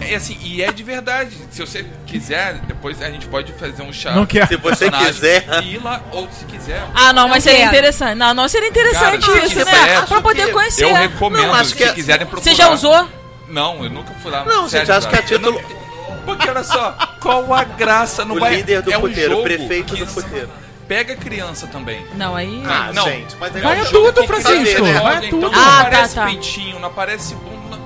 É 0.00 0.14
assim, 0.16 0.36
e 0.42 0.62
é 0.62 0.70
de 0.72 0.82
verdade. 0.82 1.30
Se 1.50 1.60
você 1.64 1.86
quiser, 2.06 2.54
depois 2.66 3.00
a 3.00 3.08
gente 3.10 3.26
pode 3.28 3.52
fazer 3.52 3.82
um 3.82 3.92
chá. 3.92 4.10
Não 4.12 4.26
quero. 4.26 4.48
Se 4.48 4.56
você 4.56 4.90
quiser. 4.90 5.44
E 5.62 5.74
ir 5.76 5.82
lá, 5.82 6.00
ou 6.10 6.28
se 6.30 6.44
quiser. 6.44 6.82
Ah, 6.94 7.12
não, 7.12 7.28
mas 7.28 7.44
seria 7.44 7.64
interessante. 7.66 8.16
Não, 8.18 8.34
não 8.34 8.48
seria 8.48 8.68
interessante 8.68 9.24
Cara, 9.26 9.40
se 9.40 9.46
isso, 9.46 9.64
né? 9.64 9.96
acho 9.96 10.06
Pra 10.08 10.20
poder 10.20 10.46
que- 10.46 10.52
conhecer. 10.52 10.84
Eu 10.84 10.94
recomendo, 10.94 11.46
Não, 11.46 11.54
acho 11.54 11.70
se 11.70 11.76
que 11.76 11.84
é- 11.84 11.92
quiserem 11.92 12.26
procurar. 12.26 12.42
Você 12.50 12.54
já 12.54 12.70
usou? 12.70 13.08
Não, 13.48 13.84
eu 13.84 13.90
nunca 13.90 14.12
fui 14.22 14.30
lá. 14.30 14.44
Não, 14.44 14.68
gente, 14.68 14.90
acho 14.90 15.08
que 15.08 15.14
é. 15.16 15.24
Eu 15.30 15.38
não- 15.38 15.52
título- 15.52 15.82
Porque 16.24 16.48
olha 16.48 16.62
só, 16.64 16.96
qual 17.20 17.52
a 17.52 17.64
graça? 17.64 18.24
Não 18.24 18.36
O 18.36 18.40
vai... 18.40 18.54
líder 18.56 18.82
do 18.82 18.92
é 18.92 18.96
um 18.98 19.00
puteiro, 19.00 19.40
o 19.40 19.42
prefeito 19.42 19.94
que 19.94 20.04
do 20.04 20.12
puteiro. 20.12 20.48
Pega 20.88 21.16
criança 21.16 21.66
também. 21.66 22.04
Não, 22.16 22.34
aí. 22.36 22.62
Ah, 22.66 22.90
não. 22.92 23.04
gente, 23.04 23.36
mas 23.38 23.54
aí 23.56 23.62
Vai 23.62 23.78
é 23.78 23.82
um 23.82 23.86
tudo, 23.86 24.24
Francisco, 24.26 24.82
né? 24.82 24.92
vai 25.00 25.16
Olha, 25.18 25.30
tudo. 25.30 25.46
Então 25.46 25.50
não 25.50 25.58
Ah, 25.58 25.64
tá, 25.64 25.80
aparece 25.80 26.14
tá. 26.14 26.24
peitinho, 26.26 26.78
não 26.80 26.88
aparece 26.88 27.34
bunda. 27.36 27.78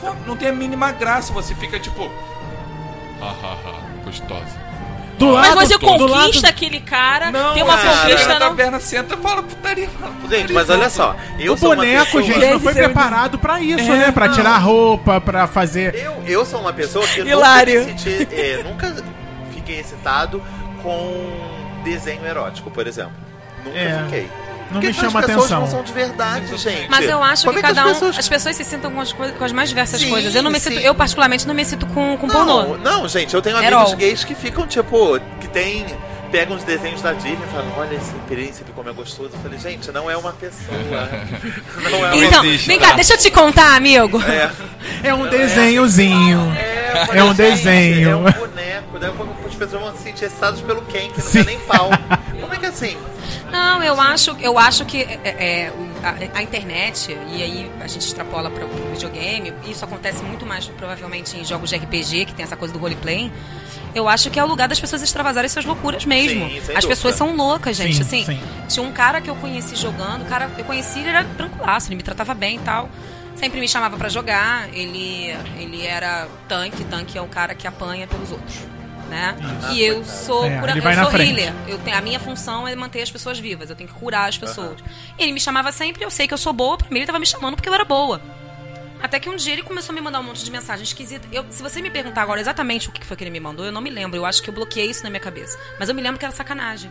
Pô, 0.00 0.14
não 0.26 0.36
tem 0.36 0.48
a 0.48 0.52
mínima 0.52 0.92
graça, 0.92 1.32
você 1.32 1.54
fica 1.54 1.78
tipo. 1.80 2.10
Hahaha, 3.20 3.80
gostosa. 4.04 4.66
Do 5.18 5.28
Mas 5.32 5.54
lado, 5.54 5.66
você 5.66 5.78
do 5.78 5.86
lado- 6.06 6.24
conquista 6.24 6.48
aquele 6.48 6.78
cara, 6.78 7.30
Não, 7.30 7.54
tem 7.54 7.62
uma 7.62 7.74
cara, 7.78 8.00
conquista, 8.02 8.28
na 8.28 8.38
não. 8.38 8.48
taverna 8.50 8.78
senta 8.78 9.14
e 9.14 9.16
fala 9.16 9.42
putaria, 9.42 9.88
fala 9.98 10.12
putaria. 10.12 10.38
Gente, 10.40 10.52
mas 10.52 10.68
olha 10.68 10.90
só. 10.90 11.16
Eu 11.38 11.54
O 11.54 11.56
sou 11.56 11.70
uma 11.70 11.76
boneco, 11.76 12.04
pessoa... 12.04 12.22
gente, 12.22 12.38
não 12.50 12.60
foi 12.60 12.74
preparado 12.74 13.38
pra 13.38 13.58
isso, 13.58 13.90
É, 13.90 13.96
né? 13.96 14.12
Pra 14.12 14.28
não. 14.28 14.34
tirar 14.34 14.58
roupa, 14.58 15.18
pra 15.18 15.46
fazer. 15.46 15.94
Eu, 15.94 16.22
eu 16.26 16.44
sou 16.44 16.60
uma 16.60 16.72
pessoa 16.74 17.06
que 17.08 17.20
Hilário. 17.22 17.80
nunca 17.86 17.92
me 17.94 17.98
senti, 17.98 18.28
é, 18.34 18.62
nunca 18.62 18.94
fiquei 19.54 19.80
excitado 19.80 20.42
com 20.82 21.55
desenho 21.90 22.24
erótico, 22.26 22.70
por 22.70 22.86
exemplo. 22.86 23.12
Nunca 23.64 23.78
É, 23.78 24.02
fiquei. 24.04 24.22
Não 24.66 24.72
Porque 24.80 24.88
me 24.88 24.94
chama 24.94 25.20
as 25.20 25.26
pessoas 25.26 25.44
atenção. 25.44 25.60
não 25.60 25.66
são 25.68 25.82
de 25.84 25.92
verdade, 25.92 26.56
gente. 26.56 26.88
Mas 26.90 27.08
eu 27.08 27.22
acho 27.22 27.44
Como 27.46 27.56
que 27.60 27.64
é 27.64 27.68
as 27.68 27.74
cada 27.76 27.88
um. 27.88 27.92
pessoas- 27.92 28.18
As 28.18 28.28
pessoas 28.28 28.56
se 28.56 28.64
sintam 28.64 28.90
com 28.90 29.00
as, 29.00 29.12
coisas- 29.12 29.36
com 29.38 29.44
as 29.44 29.52
mais 29.52 29.68
diversas 29.68 30.00
Sim, 30.00 30.10
coisas. 30.10 30.34
Eu 30.34 30.42
não 30.42 30.50
me 30.50 30.58
sinto. 30.58 30.76
sim. 30.76 30.82
Eu, 30.82 30.92
particularmente, 30.92 31.46
não 31.46 31.54
me 31.54 31.64
sinto 31.64 31.86
com, 31.86 32.16
com 32.16 32.26
Não, 32.26 32.34
pornô. 32.34 32.76
não, 32.78 33.06
gente, 33.08 33.32
eu 33.32 33.40
tenho 33.40 33.56
amigos 33.56 33.94
gays 33.94 34.24
que 34.24 34.34
ficam, 34.34 34.66
tipo, 34.66 35.20
que 35.40 35.46
tem. 35.48 35.86
Pegam 36.30 36.56
os 36.56 36.64
desenhos 36.64 37.00
da 37.02 37.12
Disney 37.12 37.38
e 37.44 37.52
falam, 37.52 37.72
olha 37.76 37.94
esse 37.94 38.12
príncipe 38.28 38.70
como 38.72 38.88
é 38.88 38.92
gostoso. 38.92 39.30
Eu 39.32 39.38
falei, 39.40 39.58
gente, 39.58 39.90
não 39.92 40.10
é 40.10 40.16
uma 40.16 40.32
pessoa. 40.32 40.76
não 41.90 42.06
é 42.06 42.14
uma 42.14 42.16
Então, 42.16 42.42
vem 42.42 42.78
cá, 42.78 42.92
deixa 42.92 43.14
eu 43.14 43.18
te 43.18 43.30
contar, 43.30 43.76
amigo. 43.76 44.20
É, 44.22 44.50
É 45.08 45.14
um 45.14 45.28
desenhozinho. 45.28 46.52
é, 46.58 47.06
eu 47.08 47.14
É 47.14 47.24
um 47.24 47.28
gente, 47.28 47.36
desenho. 47.36 48.10
É 48.10 48.16
um 48.16 48.22
boneco. 48.22 48.98
Daí 48.98 49.10
as 49.46 49.54
pessoas 49.54 49.82
vão 49.82 49.96
se 49.96 50.02
sentir 50.02 50.24
excitadas 50.24 50.60
pelo 50.60 50.82
Ken, 50.82 51.10
que 51.10 51.18
não 51.20 51.26
Sim. 51.26 51.44
tem 51.44 51.56
nem 51.56 51.66
pau. 51.66 51.90
Como 52.40 52.54
é 52.54 52.56
que 52.58 52.66
é 52.66 52.68
assim? 52.68 52.96
Não, 53.50 53.82
eu 53.82 54.00
acho, 54.00 54.36
eu 54.40 54.58
acho 54.58 54.84
que 54.84 55.02
é, 55.02 55.18
é, 55.24 55.72
a, 56.02 56.38
a 56.38 56.42
internet, 56.42 57.16
e 57.32 57.42
aí 57.42 57.70
a 57.80 57.86
gente 57.86 58.06
extrapola 58.06 58.50
para 58.50 58.64
o 58.64 58.68
videogame, 58.92 59.52
isso 59.66 59.84
acontece 59.84 60.22
muito 60.22 60.44
mais 60.44 60.66
provavelmente 60.66 61.36
em 61.36 61.44
jogos 61.44 61.70
de 61.70 61.76
RPG, 61.76 62.26
que 62.26 62.34
tem 62.34 62.44
essa 62.44 62.56
coisa 62.56 62.72
do 62.72 62.80
roleplay. 62.80 63.30
Eu 63.94 64.08
acho 64.08 64.30
que 64.30 64.38
é 64.38 64.44
o 64.44 64.46
lugar 64.46 64.68
das 64.68 64.78
pessoas 64.78 65.00
extravasarem 65.00 65.48
suas 65.48 65.64
loucuras 65.64 66.04
mesmo. 66.04 66.48
Sim, 66.48 66.58
As 66.58 66.64
dúvida. 66.66 66.88
pessoas 66.88 67.14
são 67.14 67.34
loucas, 67.34 67.76
gente. 67.76 67.96
Sim, 67.96 68.02
assim, 68.02 68.24
sim. 68.24 68.40
tinha 68.68 68.86
um 68.86 68.92
cara 68.92 69.20
que 69.22 69.30
eu 69.30 69.36
conheci 69.36 69.74
jogando, 69.74 70.22
o 70.22 70.24
cara 70.26 70.50
eu 70.58 70.64
conheci, 70.64 70.98
ele 70.98 71.08
era 71.08 71.24
tranquilaço, 71.24 71.88
ele 71.88 71.96
me 71.96 72.02
tratava 72.02 72.34
bem 72.34 72.56
e 72.56 72.60
tal. 72.60 72.90
Sempre 73.36 73.60
me 73.60 73.68
chamava 73.68 73.96
pra 73.96 74.08
jogar, 74.08 74.68
ele, 74.74 75.34
ele 75.58 75.86
era 75.86 76.26
tanque, 76.48 76.84
tanque 76.84 77.18
é 77.18 77.22
o 77.22 77.26
cara 77.26 77.54
que 77.54 77.66
apanha 77.66 78.06
pelos 78.06 78.32
outros. 78.32 78.56
Né? 79.08 79.36
E 79.72 79.82
eu 79.82 80.04
sou, 80.04 80.44
É, 80.46 80.58
cura, 80.58 80.76
eu 80.76 81.02
sou 81.02 81.10
frente. 81.12 81.30
healer. 81.40 81.54
Eu 81.68 81.78
tenho, 81.78 81.96
a 81.96 82.00
minha 82.00 82.18
função 82.18 82.66
é 82.66 82.74
manter 82.74 83.02
as 83.02 83.10
pessoas 83.10 83.38
vivas. 83.38 83.70
Eu 83.70 83.76
tenho 83.76 83.88
que 83.88 83.94
curar 83.94 84.28
as 84.28 84.36
pessoas. 84.36 84.80
E 85.18 85.22
ele 85.22 85.32
me 85.32 85.38
chamava 85.40 85.70
sempre, 85.70 86.04
eu 86.04 86.10
sei 86.10 86.26
que 86.26 86.34
eu 86.34 86.38
sou 86.38 86.52
boa, 86.52 86.76
pra 86.76 86.88
mim 86.90 86.96
ele 86.98 87.06
tava 87.06 87.18
me 87.20 87.26
chamando 87.26 87.54
porque 87.54 87.68
eu 87.68 87.74
era 87.74 87.84
boa. 87.84 88.20
Até 89.00 89.20
que 89.20 89.28
um 89.28 89.36
dia 89.36 89.52
ele 89.52 89.62
começou 89.62 89.92
a 89.92 89.94
me 89.94 90.00
mandar 90.00 90.18
um 90.20 90.24
monte 90.24 90.44
de 90.44 90.50
mensagem 90.50 90.82
esquisita. 90.82 91.28
Eu, 91.30 91.44
se 91.50 91.62
você 91.62 91.80
me 91.80 91.90
perguntar 91.90 92.22
agora 92.22 92.40
exatamente 92.40 92.88
o 92.88 92.92
que 92.92 93.04
foi 93.04 93.16
que 93.16 93.22
ele 93.22 93.30
me 93.30 93.38
mandou, 93.38 93.64
eu 93.64 93.70
não 93.70 93.80
me 93.80 93.90
lembro. 93.90 94.16
Eu 94.16 94.24
acho 94.26 94.42
que 94.42 94.50
eu 94.50 94.54
bloqueei 94.54 94.90
isso 94.90 95.04
na 95.04 95.10
minha 95.10 95.20
cabeça. 95.20 95.56
Mas 95.78 95.88
eu 95.88 95.94
me 95.94 96.02
lembro 96.02 96.18
que 96.18 96.24
era 96.24 96.34
sacanagem. 96.34 96.90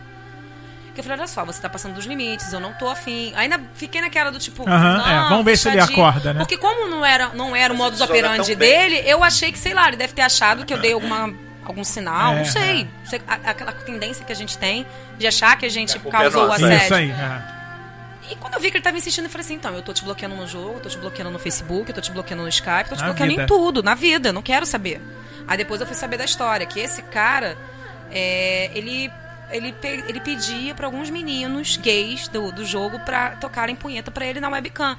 Que 0.94 1.00
eu 1.00 1.04
falei, 1.04 1.18
olha 1.18 1.26
só, 1.28 1.44
você 1.44 1.60
tá 1.60 1.68
passando 1.68 1.94
dos 1.94 2.06
limites, 2.06 2.50
eu 2.54 2.60
não 2.60 2.72
tô 2.72 2.88
afim. 2.88 3.30
Ainda 3.36 3.60
fiquei 3.74 4.00
naquela 4.00 4.30
do 4.30 4.38
tipo. 4.38 4.66
Aham, 4.66 4.96
não, 4.96 5.06
é, 5.26 5.28
vamos 5.28 5.44
ver 5.44 5.58
se 5.58 5.68
ele 5.68 5.78
acorda, 5.80 6.32
né? 6.32 6.38
Porque 6.40 6.56
como 6.56 6.88
não 6.88 7.04
era, 7.04 7.28
não 7.34 7.54
era 7.54 7.74
o 7.74 7.76
modus 7.76 8.00
operandi 8.00 8.54
dele, 8.54 9.02
eu 9.04 9.22
achei 9.22 9.52
que, 9.52 9.58
sei 9.58 9.74
lá, 9.74 9.88
ele 9.88 9.96
deve 9.98 10.14
ter 10.14 10.22
achado 10.22 10.64
que 10.64 10.72
eu 10.72 10.78
dei 10.78 10.94
alguma, 10.94 11.34
algum 11.66 11.84
sinal. 11.84 12.32
É, 12.34 12.38
não 12.38 12.44
sei. 12.44 12.88
A- 13.26 13.50
Aquela 13.50 13.72
tendência 13.72 14.24
que 14.24 14.32
a 14.32 14.36
gente 14.36 14.56
tem 14.56 14.86
de 15.18 15.26
achar 15.26 15.56
que 15.58 15.66
a 15.66 15.68
gente 15.68 15.96
é 15.96 16.00
causou 16.10 16.48
o 16.48 16.52
assédio. 16.52 16.76
Isso 16.84 16.94
aí. 16.94 17.10
é. 17.10 17.56
E 18.30 18.34
quando 18.36 18.54
eu 18.54 18.60
vi 18.60 18.70
que 18.70 18.76
ele 18.76 18.82
tava 18.84 18.96
insistindo, 18.96 19.26
eu 19.26 19.30
falei 19.30 19.44
assim: 19.44 19.54
então, 19.54 19.74
eu 19.74 19.82
tô 19.82 19.92
te 19.92 20.02
bloqueando 20.02 20.34
no 20.34 20.46
jogo, 20.46 20.74
eu 20.74 20.80
tô 20.80 20.88
te 20.88 20.98
bloqueeando 20.98 21.30
no 21.32 21.38
Facebook, 21.38 21.88
eu 21.88 21.94
tô 21.94 22.00
te 22.00 22.10
bloqueando 22.10 22.42
no 22.42 22.48
Skype, 22.48 22.88
tô 22.88 22.96
te 22.96 23.00
Na 23.00 23.06
bloqueando 23.06 23.30
vida. 23.32 23.42
em 23.44 23.46
tudo, 23.46 23.82
na 23.82 23.94
vida, 23.94 24.30
eu 24.30 24.32
não 24.32 24.42
quero 24.42 24.66
saber. 24.66 25.00
Aí 25.46 25.56
depois 25.56 25.80
eu 25.80 25.86
fui 25.86 25.94
saber 25.94 26.16
da 26.16 26.24
história, 26.24 26.66
que 26.66 26.80
esse 26.80 27.02
cara, 27.02 27.56
é, 28.10 28.70
ele, 28.74 29.12
ele, 29.50 29.72
ele 30.08 30.18
pedia 30.20 30.74
pra 30.74 30.86
alguns 30.86 31.08
meninos 31.08 31.76
gays 31.76 32.26
do, 32.26 32.50
do 32.50 32.64
jogo 32.64 32.98
pra 33.00 33.30
tocarem 33.36 33.76
punheta 33.76 34.10
pra 34.10 34.26
ele 34.26 34.40
na 34.40 34.48
webcam. 34.48 34.96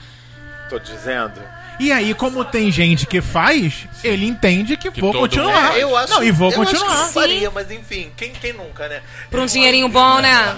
Tô 0.69 0.79
dizendo. 0.79 1.41
E 1.79 1.91
aí, 1.91 2.13
como 2.13 2.43
tem 2.43 2.71
gente 2.71 3.05
que 3.05 3.21
faz, 3.21 3.87
ele 4.03 4.25
entende 4.25 4.75
que, 4.75 4.89
Que 4.89 4.99
vou 4.99 5.13
continuar. 5.13 5.77
É, 5.77 5.83
eu 5.83 5.95
acho, 5.95 6.13
não, 6.13 6.23
e 6.23 6.31
vou 6.31 6.51
eu 6.51 6.61
acho 6.61 6.71
continuar. 6.71 7.07
que 7.07 7.13
faria, 7.13 7.51
mas 7.51 7.69
enfim, 7.69 8.11
quem, 8.17 8.31
quem 8.31 8.53
nunca, 8.53 8.87
né? 8.87 9.01
Por 9.29 9.39
um 9.39 9.45
dinheirinho 9.45 9.87
bom, 9.87 10.19
né? 10.19 10.55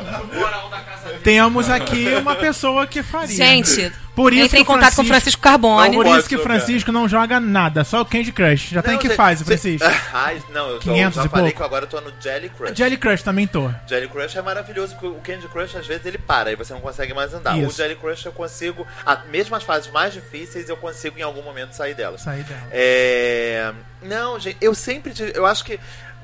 Temos 1.23 1.69
aqui 1.69 2.07
uma 2.15 2.35
pessoa 2.35 2.87
que 2.87 3.03
faria. 3.03 3.35
Gente, 3.35 3.91
Por 4.19 4.33
isso 4.33 4.47
entrei 4.47 4.61
em 4.61 4.65
contato 4.65 4.95
com 4.97 5.01
o 5.01 5.05
Francisco 5.05 5.41
Carbone. 5.41 5.95
Por 5.95 6.05
isso 6.05 6.27
que 6.27 6.37
Francisco 6.37 6.91
não 6.91 7.07
joga 7.07 7.39
nada, 7.39 7.85
só 7.85 8.01
o 8.01 8.05
Candy 8.05 8.33
Crush. 8.33 8.69
Já 8.71 8.81
tem 8.81 8.95
Não, 8.95 8.99
que 8.99 9.07
cê- 9.07 9.15
fase, 9.15 9.39
cê- 9.39 9.45
Francisco. 9.45 9.87
Ai, 10.11 10.43
não, 10.49 10.71
eu 10.71 10.79
tô, 10.79 10.91
500 10.91 11.15
já 11.15 11.25
e 11.25 11.29
falei 11.29 11.43
pouco. 11.45 11.57
que 11.57 11.63
agora 11.63 11.85
eu 11.85 11.89
tô 11.89 12.01
no 12.01 12.11
Jelly 12.19 12.49
Crush. 12.49 12.77
Jelly 12.77 12.97
Crush 12.97 13.23
também 13.23 13.47
tô. 13.47 13.71
Jelly 13.87 14.09
Crush 14.09 14.35
é 14.37 14.41
maravilhoso, 14.41 14.93
porque 14.95 15.07
o 15.07 15.15
Candy 15.21 15.47
Crush 15.47 15.77
às 15.77 15.87
vezes 15.87 16.05
ele 16.05 16.17
para 16.17 16.51
e 16.51 16.55
você 16.57 16.73
não 16.73 16.81
consegue 16.81 17.13
mais 17.13 17.33
andar. 17.33 17.57
Isso. 17.57 17.69
O 17.69 17.71
Jelly 17.71 17.95
Crush 17.95 18.25
eu 18.25 18.33
consigo, 18.33 18.85
a, 19.05 19.15
mesmo 19.31 19.55
as 19.55 19.63
fases 19.63 19.89
mais 19.89 20.13
difíceis, 20.13 20.67
eu 20.67 20.75
consigo 20.75 21.17
em 21.17 21.21
algum 21.21 21.41
momento 21.41 21.71
sair 21.71 21.93
delas. 21.93 22.19
Sair 22.21 22.43
dela. 22.43 22.61
É... 22.71 23.71
Não, 24.01 24.37
gente, 24.39 24.57
eu 24.59 24.73
sempre 24.75 25.13
tive, 25.13 25.31
eu 25.33 25.45
acho 25.45 25.63
que 25.63 25.79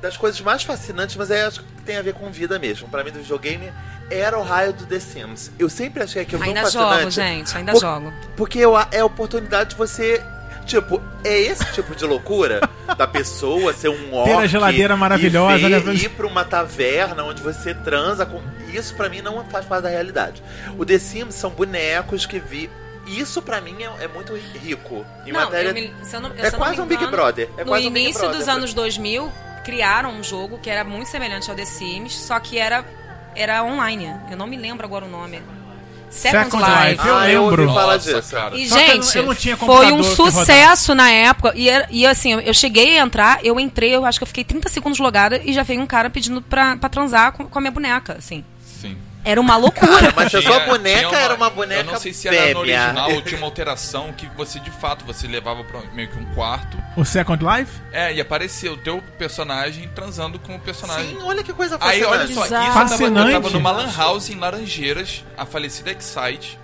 das 0.05 0.17
coisas 0.17 0.39
mais 0.41 0.63
fascinantes, 0.63 1.15
mas 1.15 1.31
é, 1.31 1.43
acho 1.45 1.61
que 1.61 1.81
tem 1.83 1.97
a 1.97 2.01
ver 2.01 2.13
com 2.13 2.29
vida 2.31 2.57
mesmo. 2.59 2.87
Pra 2.87 3.03
mim, 3.03 3.11
do 3.11 3.19
videogame, 3.19 3.71
era 4.09 4.37
o 4.37 4.43
raio 4.43 4.71
do 4.73 4.85
The 4.85 4.99
Sims. 4.99 5.51
Eu 5.57 5.69
sempre 5.69 6.03
achei 6.03 6.21
aquilo 6.21 6.39
tão 6.39 6.47
Ainda 6.49 6.61
fascinante. 6.61 6.97
jogo, 6.99 7.11
gente, 7.11 7.57
ainda 7.57 7.71
Por- 7.71 7.81
jogo. 7.81 8.13
Porque 8.37 8.59
eu- 8.59 8.77
é 8.91 8.99
a 8.99 9.05
oportunidade 9.05 9.71
de 9.71 9.75
você 9.75 10.21
Tipo, 10.65 10.99
é 11.23 11.37
esse 11.41 11.63
tipo 11.73 11.95
de 11.95 12.03
loucura 12.05 12.59
da 12.97 13.05
pessoa 13.05 13.71
ser 13.71 13.89
um 13.89 14.15
orc 14.15 14.27
Ter 14.31 14.35
a 14.35 14.47
geladeira 14.47 14.97
maravilhosa, 14.97 15.57
e 15.59 15.69
ver, 15.69 15.83
né? 15.83 15.93
ir 15.93 16.09
pra 16.09 16.25
uma 16.25 16.43
taverna 16.43 17.23
onde 17.23 17.39
você 17.39 17.75
transa 17.75 18.25
com... 18.25 18.41
Isso 18.73 18.95
pra 18.95 19.07
mim 19.07 19.21
não 19.21 19.45
faz 19.45 19.63
parte 19.63 19.83
da 19.83 19.89
realidade. 19.89 20.41
O 20.75 20.83
The 20.83 20.97
Sims 20.97 21.35
são 21.35 21.51
bonecos 21.51 22.25
que 22.25 22.39
vi... 22.39 22.67
Isso 23.05 23.43
pra 23.43 23.61
mim 23.61 23.75
é, 23.83 24.05
é 24.05 24.07
muito 24.07 24.33
rico. 24.35 25.05
Em 25.23 25.31
Não, 25.31 25.41
matéria... 25.41 25.69
eu 25.69 25.73
me- 25.75 25.93
se 26.03 26.15
eu 26.15 26.19
não- 26.21 26.31
eu- 26.33 26.43
É 26.45 26.49
quase 26.49 26.77
me 26.77 26.81
um 26.81 26.87
Big 26.87 26.95
engano, 27.03 27.15
Brother. 27.15 27.47
É 27.57 27.61
no 27.63 27.67
quase 27.67 27.87
um 27.87 27.91
Big 27.91 28.05
início 28.05 28.21
Brother. 28.21 28.39
dos 28.39 28.47
anos 28.49 28.73
2000, 28.73 29.31
criaram 29.65 30.11
um 30.11 30.23
jogo 30.23 30.59
que 30.59 30.69
era 30.69 30.83
muito 30.83 31.07
semelhante 31.09 31.49
ao 31.49 31.55
The 31.55 31.65
Sims, 31.65 32.13
só 32.13 32.39
que 32.39 32.57
era, 32.57 32.85
era 33.35 33.63
online. 33.63 34.15
Eu 34.29 34.37
não 34.37 34.45
me 34.45 34.55
lembro 34.55 34.85
agora 34.85 35.05
o 35.05 35.09
nome. 35.09 35.41
Second, 36.09 36.45
Second 36.45 36.63
Life. 36.63 36.91
Life. 36.91 37.07
Eu 37.07 37.15
ah, 37.17 37.29
eu 37.29 37.45
lembro. 37.47 37.73
falar 37.73 37.93
Nossa, 37.95 38.13
disso. 38.13 38.35
cara. 38.35 38.57
E, 38.57 38.69
Só 38.69 38.79
eu 38.79 38.85
gente, 38.85 39.15
não- 39.15 39.21
eu 39.21 39.27
não 39.27 39.35
tinha 39.35 39.57
foi 39.57 39.91
um 39.91 40.03
sucesso 40.03 40.95
na 40.95 41.11
época. 41.11 41.51
E, 41.55 41.67
e 41.89 42.05
assim, 42.05 42.33
eu, 42.33 42.39
eu 42.39 42.53
cheguei 42.53 42.97
a 42.97 43.03
entrar, 43.03 43.39
eu 43.43 43.59
entrei, 43.59 43.93
eu 43.93 44.05
acho 44.05 44.19
que 44.19 44.23
eu 44.23 44.27
fiquei 44.27 44.43
30 44.43 44.69
segundos 44.69 44.99
logada 44.99 45.41
e 45.43 45.51
já 45.51 45.63
veio 45.63 45.81
um 45.81 45.87
cara 45.87 46.09
pedindo 46.09 46.41
pra, 46.41 46.77
pra 46.77 46.87
transar 46.87 47.33
com, 47.33 47.45
com 47.45 47.57
a 47.57 47.61
minha 47.61 47.71
boneca, 47.71 48.15
assim. 48.17 48.45
Era 49.25 49.41
uma 49.41 49.57
loucura. 49.57 49.91
Cara, 49.91 50.13
mas 50.15 50.35
a 50.35 50.41
sua 50.41 50.59
boneca 50.61 51.07
tinha 51.09 51.19
era 51.19 51.33
uma 51.33 51.49
boneca 51.49 51.81
Eu 51.81 51.85
não 51.85 51.99
sei 51.99 52.13
se 52.13 52.27
era 52.27 52.53
no 52.53 52.59
original 52.59 53.11
ou 53.11 53.21
tinha 53.23 53.37
uma 53.39 53.47
alteração 53.47 54.13
que 54.13 54.27
você, 54.37 54.59
de 54.59 54.69
fato, 54.69 55.03
você 55.03 55.27
levava 55.27 55.63
pra 55.63 55.81
meio 55.93 56.07
que 56.09 56.17
um 56.19 56.25
quarto. 56.35 56.77
O 56.95 57.03
Second 57.03 57.43
Life? 57.43 57.81
É, 57.91 58.13
e 58.13 58.21
aparecia 58.21 58.71
o 58.71 58.77
teu 58.77 59.01
personagem 59.17 59.89
transando 59.95 60.37
com 60.37 60.55
o 60.55 60.59
personagem. 60.59 61.17
Sim, 61.17 61.23
olha 61.23 61.43
que 61.43 61.51
coisa 61.51 61.75
Aí, 61.81 62.01
fascinante. 62.01 62.05
olha 62.07 62.19
só, 62.27 62.31
isso 62.31 62.39
eu 62.39 62.43
Bizarro. 62.43 62.65
tava, 62.65 62.79
eu 62.83 62.87
Fascinante. 62.89 63.31
tava 63.31 63.49
numa 63.49 63.71
lan 63.71 63.91
house 63.97 64.29
em 64.29 64.35
Laranjeiras, 64.35 65.23
a 65.35 65.43
falecida 65.45 65.91
Excite. 65.91 66.59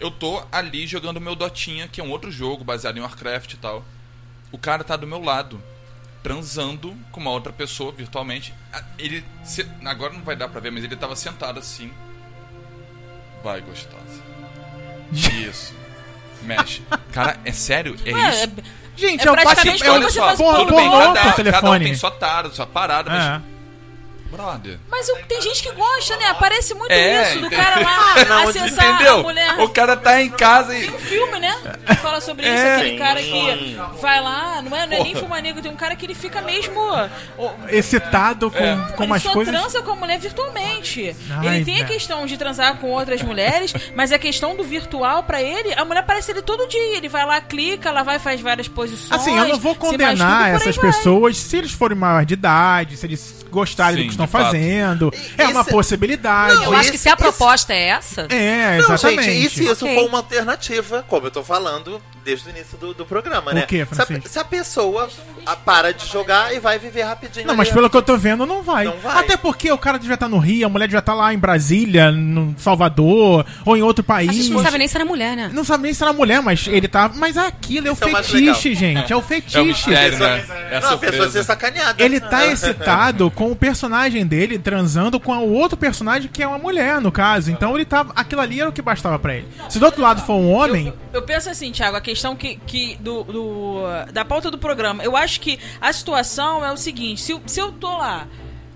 Eu 0.00 0.10
tô 0.10 0.42
ali 0.50 0.86
jogando 0.88 1.20
meu 1.20 1.36
Dotinha, 1.36 1.86
que 1.86 2.00
é 2.00 2.04
um 2.04 2.10
outro 2.10 2.32
jogo 2.32 2.64
baseado 2.64 2.96
em 2.96 3.00
Warcraft 3.00 3.52
e 3.52 3.56
tal. 3.58 3.84
O 4.50 4.58
cara 4.58 4.82
tá 4.82 4.96
do 4.96 5.06
meu 5.06 5.22
lado, 5.22 5.62
transando 6.22 6.96
com 7.12 7.20
uma 7.20 7.30
outra 7.30 7.52
pessoa 7.52 7.92
virtualmente. 7.92 8.54
Ah, 8.72 8.82
Ele. 8.98 9.24
se- 9.44 9.66
Agora 9.84 10.12
não 10.12 10.22
vai 10.22 10.36
dar 10.36 10.48
pra 10.48 10.60
ver, 10.60 10.70
mas 10.70 10.84
ele 10.84 10.96
tava 10.96 11.16
sentado 11.16 11.58
assim. 11.58 11.90
Vai, 13.42 13.60
gostosa. 13.60 14.20
Isso. 15.12 15.74
Mexe. 16.42 16.82
Cara, 17.12 17.38
é 17.44 17.52
sério? 17.52 17.96
É 18.04 18.10
É, 18.10 18.30
isso? 18.30 18.44
é- 18.44 18.80
Gente, 18.96 19.24
É 19.24 19.28
é, 19.28 19.30
o 19.30 19.34
praticamente 19.34 19.82
como 19.82 19.92
é 19.94 19.96
Olha 19.98 20.10
só, 20.10 20.56
tudo 20.58 20.76
bem, 20.76 20.90
cada, 20.90 21.14
cada 21.14 21.30
um 21.30 21.32
telefone. 21.36 21.84
tem 21.86 21.94
sua 21.94 22.10
tara, 22.10 22.50
sua 22.50 22.66
parada, 22.66 23.10
mas. 23.10 23.42
Brother. 24.30 24.78
Mas 24.90 25.08
o- 25.08 25.16
tem 25.28 25.40
gente 25.42 25.62
que 25.62 25.72
gosta, 25.72 26.16
né? 26.16 26.26
Aparece 26.26 26.74
muito 26.74 26.90
É, 26.92 27.22
isso, 27.30 27.40
do 27.40 27.46
entendeu? 27.46 27.64
cara 27.64 27.80
lá 27.80 28.24
Não, 28.28 28.48
acessar 28.48 28.94
Entendeu? 28.94 29.18
a 29.18 29.22
mulher. 29.22 29.60
O 29.60 29.68
cara 29.68 29.96
tá 29.96 30.20
em 30.22 30.30
casa 30.30 30.76
e. 30.76 30.82
Tem 30.86 30.94
um 30.94 30.98
filme, 30.98 31.38
né? 31.40 31.56
Que 31.86 31.96
fala 31.96 32.20
sobre 32.20 32.46
isso, 32.46 32.54
É. 32.56 32.76
aquele 32.76 32.98
cara 32.98 33.20
Sim. 33.20 33.30
que 33.32 34.00
vai 34.00 34.20
lá, 34.20 34.62
não 34.62 34.76
é, 34.76 34.86
não 34.86 34.96
é 34.96 35.02
nem 35.02 35.14
fumanego, 35.14 35.60
tem 35.60 35.70
um 35.70 35.76
cara 35.76 35.96
que 35.96 36.06
ele 36.06 36.14
fica 36.14 36.40
mesmo. 36.42 36.80
excitado 37.68 38.50
com, 38.50 38.58
É. 38.58 38.76
com 38.96 39.02
ele 39.02 39.12
umas 39.12 39.22
só 39.22 39.32
coisas. 39.32 39.54
transa 39.54 39.82
com 39.82 39.92
a 39.92 39.96
mulher 39.96 40.18
virtualmente. 40.18 41.14
Ai, 41.30 41.56
ele 41.56 41.64
tem 41.64 41.74
a 41.74 41.78
velho. 41.84 41.88
questão 41.88 42.26
de 42.26 42.36
transar 42.36 42.76
com 42.76 42.88
outras 42.90 43.22
mulheres, 43.22 43.72
mas 43.94 44.12
a 44.12 44.18
questão 44.18 44.56
do 44.56 44.64
virtual 44.64 45.22
pra 45.22 45.42
ele, 45.42 45.72
a 45.74 45.84
mulher 45.84 46.02
parece 46.04 46.30
ele 46.30 46.42
todo 46.42 46.66
dia. 46.68 46.96
Ele 46.96 47.08
vai 47.08 47.24
lá, 47.24 47.40
clica, 47.40 47.88
ela 47.88 48.02
vai 48.02 48.18
faz 48.18 48.40
várias 48.40 48.68
posições. 48.68 49.10
Assim, 49.12 49.36
eu 49.36 49.48
não 49.48 49.58
vou 49.58 49.74
condenar 49.74 50.50
essas 50.54 50.76
pessoas 50.76 51.36
se 51.36 51.56
eles 51.56 51.72
forem 51.72 51.96
maior 51.96 52.24
de 52.24 52.34
idade, 52.34 52.96
se 52.96 53.06
eles 53.06 53.44
gostarem 53.50 53.96
Sim, 53.96 54.06
do 54.06 54.10
que 54.12 54.16
estão 54.24 54.40
fazendo. 54.40 55.12
É 55.36 55.42
Isso- 55.44 55.52
uma 55.52 55.64
possibilidade. 55.64 56.54
Eu 56.64 56.72
acho 56.74 56.90
que 56.92 56.98
se 56.98 57.08
a 57.08 57.12
Esse- 57.12 57.22
proposta 57.22 57.72
é 57.72 57.88
essa, 57.88 58.22
É, 58.28 58.78
Não, 58.78 58.84
exatamente. 58.94 59.22
gente, 59.24 59.46
e 59.46 59.50
se 59.50 59.64
isso 59.64 59.84
Ok. 59.84 59.94
for 59.94 60.06
uma 60.08 60.18
alternativa, 60.18 61.04
como 61.08 61.26
eu 61.26 61.30
tô 61.30 61.42
falando 61.42 62.00
desde 62.30 62.48
o 62.48 62.50
início 62.50 62.78
do, 62.78 62.94
do 62.94 63.04
programa, 63.04 63.50
O 63.50 63.54
né? 63.54 63.62
quê, 63.66 63.86
se, 63.90 64.00
a, 64.02 64.06
se 64.28 64.38
a 64.38 64.44
pessoa 64.44 65.08
a- 65.46 65.56
para 65.56 65.92
de 65.92 66.06
jogar 66.06 66.54
e 66.54 66.60
vai 66.60 66.78
viver 66.78 67.02
rapidinho. 67.02 67.46
Não, 67.46 67.56
mas 67.56 67.70
pelo 67.70 67.90
que 67.90 67.96
eu 67.96 68.02
tô 68.02 68.16
vendo, 68.16 68.46
não 68.46 68.62
vai. 68.62 68.84
Não 68.84 68.96
vai. 68.98 69.18
Até 69.24 69.36
porque 69.36 69.70
o 69.72 69.78
cara 69.78 69.98
devia 69.98 70.14
estar 70.14 70.28
no 70.28 70.38
Rio, 70.38 70.66
a 70.66 70.68
mulher 70.68 70.86
devia 70.86 71.00
estar 71.00 71.14
lá 71.14 71.32
em 71.34 71.38
Brasília, 71.38 72.10
no 72.12 72.54
Salvador, 72.58 73.44
ou 73.64 73.76
em 73.76 73.82
outro 73.82 74.02
a 74.02 74.06
país. 74.06 74.32
gente 74.34 74.50
não 74.50 74.62
sabe 74.62 74.78
nem 74.78 74.88
se 74.88 74.96
era 74.96 75.04
mulher, 75.04 75.36
né? 75.36 75.50
Não 75.52 75.64
sabe 75.64 75.84
nem 75.84 75.94
se 75.94 76.02
era 76.02 76.12
mulher, 76.12 76.40
mas 76.42 76.66
ele 76.66 76.88
tá. 76.88 77.10
Mas 77.14 77.36
aquilo 77.36 77.88
é 77.88 77.90
o 77.90 77.94
Isso 77.94 78.04
é 78.04 78.06
o 78.06 78.12
mais 78.12 78.26
fetiche, 78.30 78.74
gente. 78.74 79.12
É 79.12 79.16
o 79.16 79.22
fetiche. 79.22 79.92
É 79.92 80.10
Pessoa- 80.10 80.28
né? 80.36 80.44
É 80.70 80.76
a 80.76 80.80
não, 80.80 80.90
a 80.94 80.98
pessoa 80.98 81.30
ser 81.30 81.44
sacaneada. 81.44 82.02
Ele 82.02 82.20
tá 82.20 82.46
excitado 82.50 83.30
com 83.30 83.50
o 83.50 83.56
personagem 83.56 84.26
dele 84.26 84.58
transando 84.58 85.18
com 85.18 85.36
o 85.36 85.52
outro 85.52 85.76
personagem 85.76 86.28
que 86.32 86.42
é 86.42 86.46
uma 86.46 86.58
mulher, 86.58 87.00
no 87.00 87.10
caso. 87.12 87.50
Então 87.50 87.74
ele 87.74 87.84
tava. 87.84 88.12
Aquilo 88.14 88.40
ali 88.40 88.60
era 88.60 88.68
o 88.68 88.72
que 88.72 88.82
bastava 88.82 89.18
pra 89.18 89.34
ele. 89.36 89.48
Se 89.68 89.78
do 89.78 89.84
outro 89.86 90.00
lado 90.02 90.20
for 90.22 90.34
um 90.34 90.50
homem. 90.52 90.88
Eu, 90.88 91.20
eu 91.20 91.22
penso 91.22 91.48
assim, 91.48 91.70
Thiago, 91.72 91.96
a 91.96 92.00
questão 92.00 92.19
que, 92.36 92.56
que 92.66 92.96
do, 92.96 93.22
do- 93.24 93.82
da 94.12 94.24
pauta 94.24 94.50
do 94.50 94.58
programa. 94.58 95.02
Eu 95.02 95.16
acho 95.16 95.40
que 95.40 95.58
a 95.80 95.92
situação 95.92 96.64
é 96.64 96.72
o 96.72 96.76
seguinte: 96.76 97.20
se, 97.20 97.32
eu- 97.32 97.42
se 97.46 97.60
eu 97.60 97.72
tô 97.72 97.96
lá. 97.96 98.26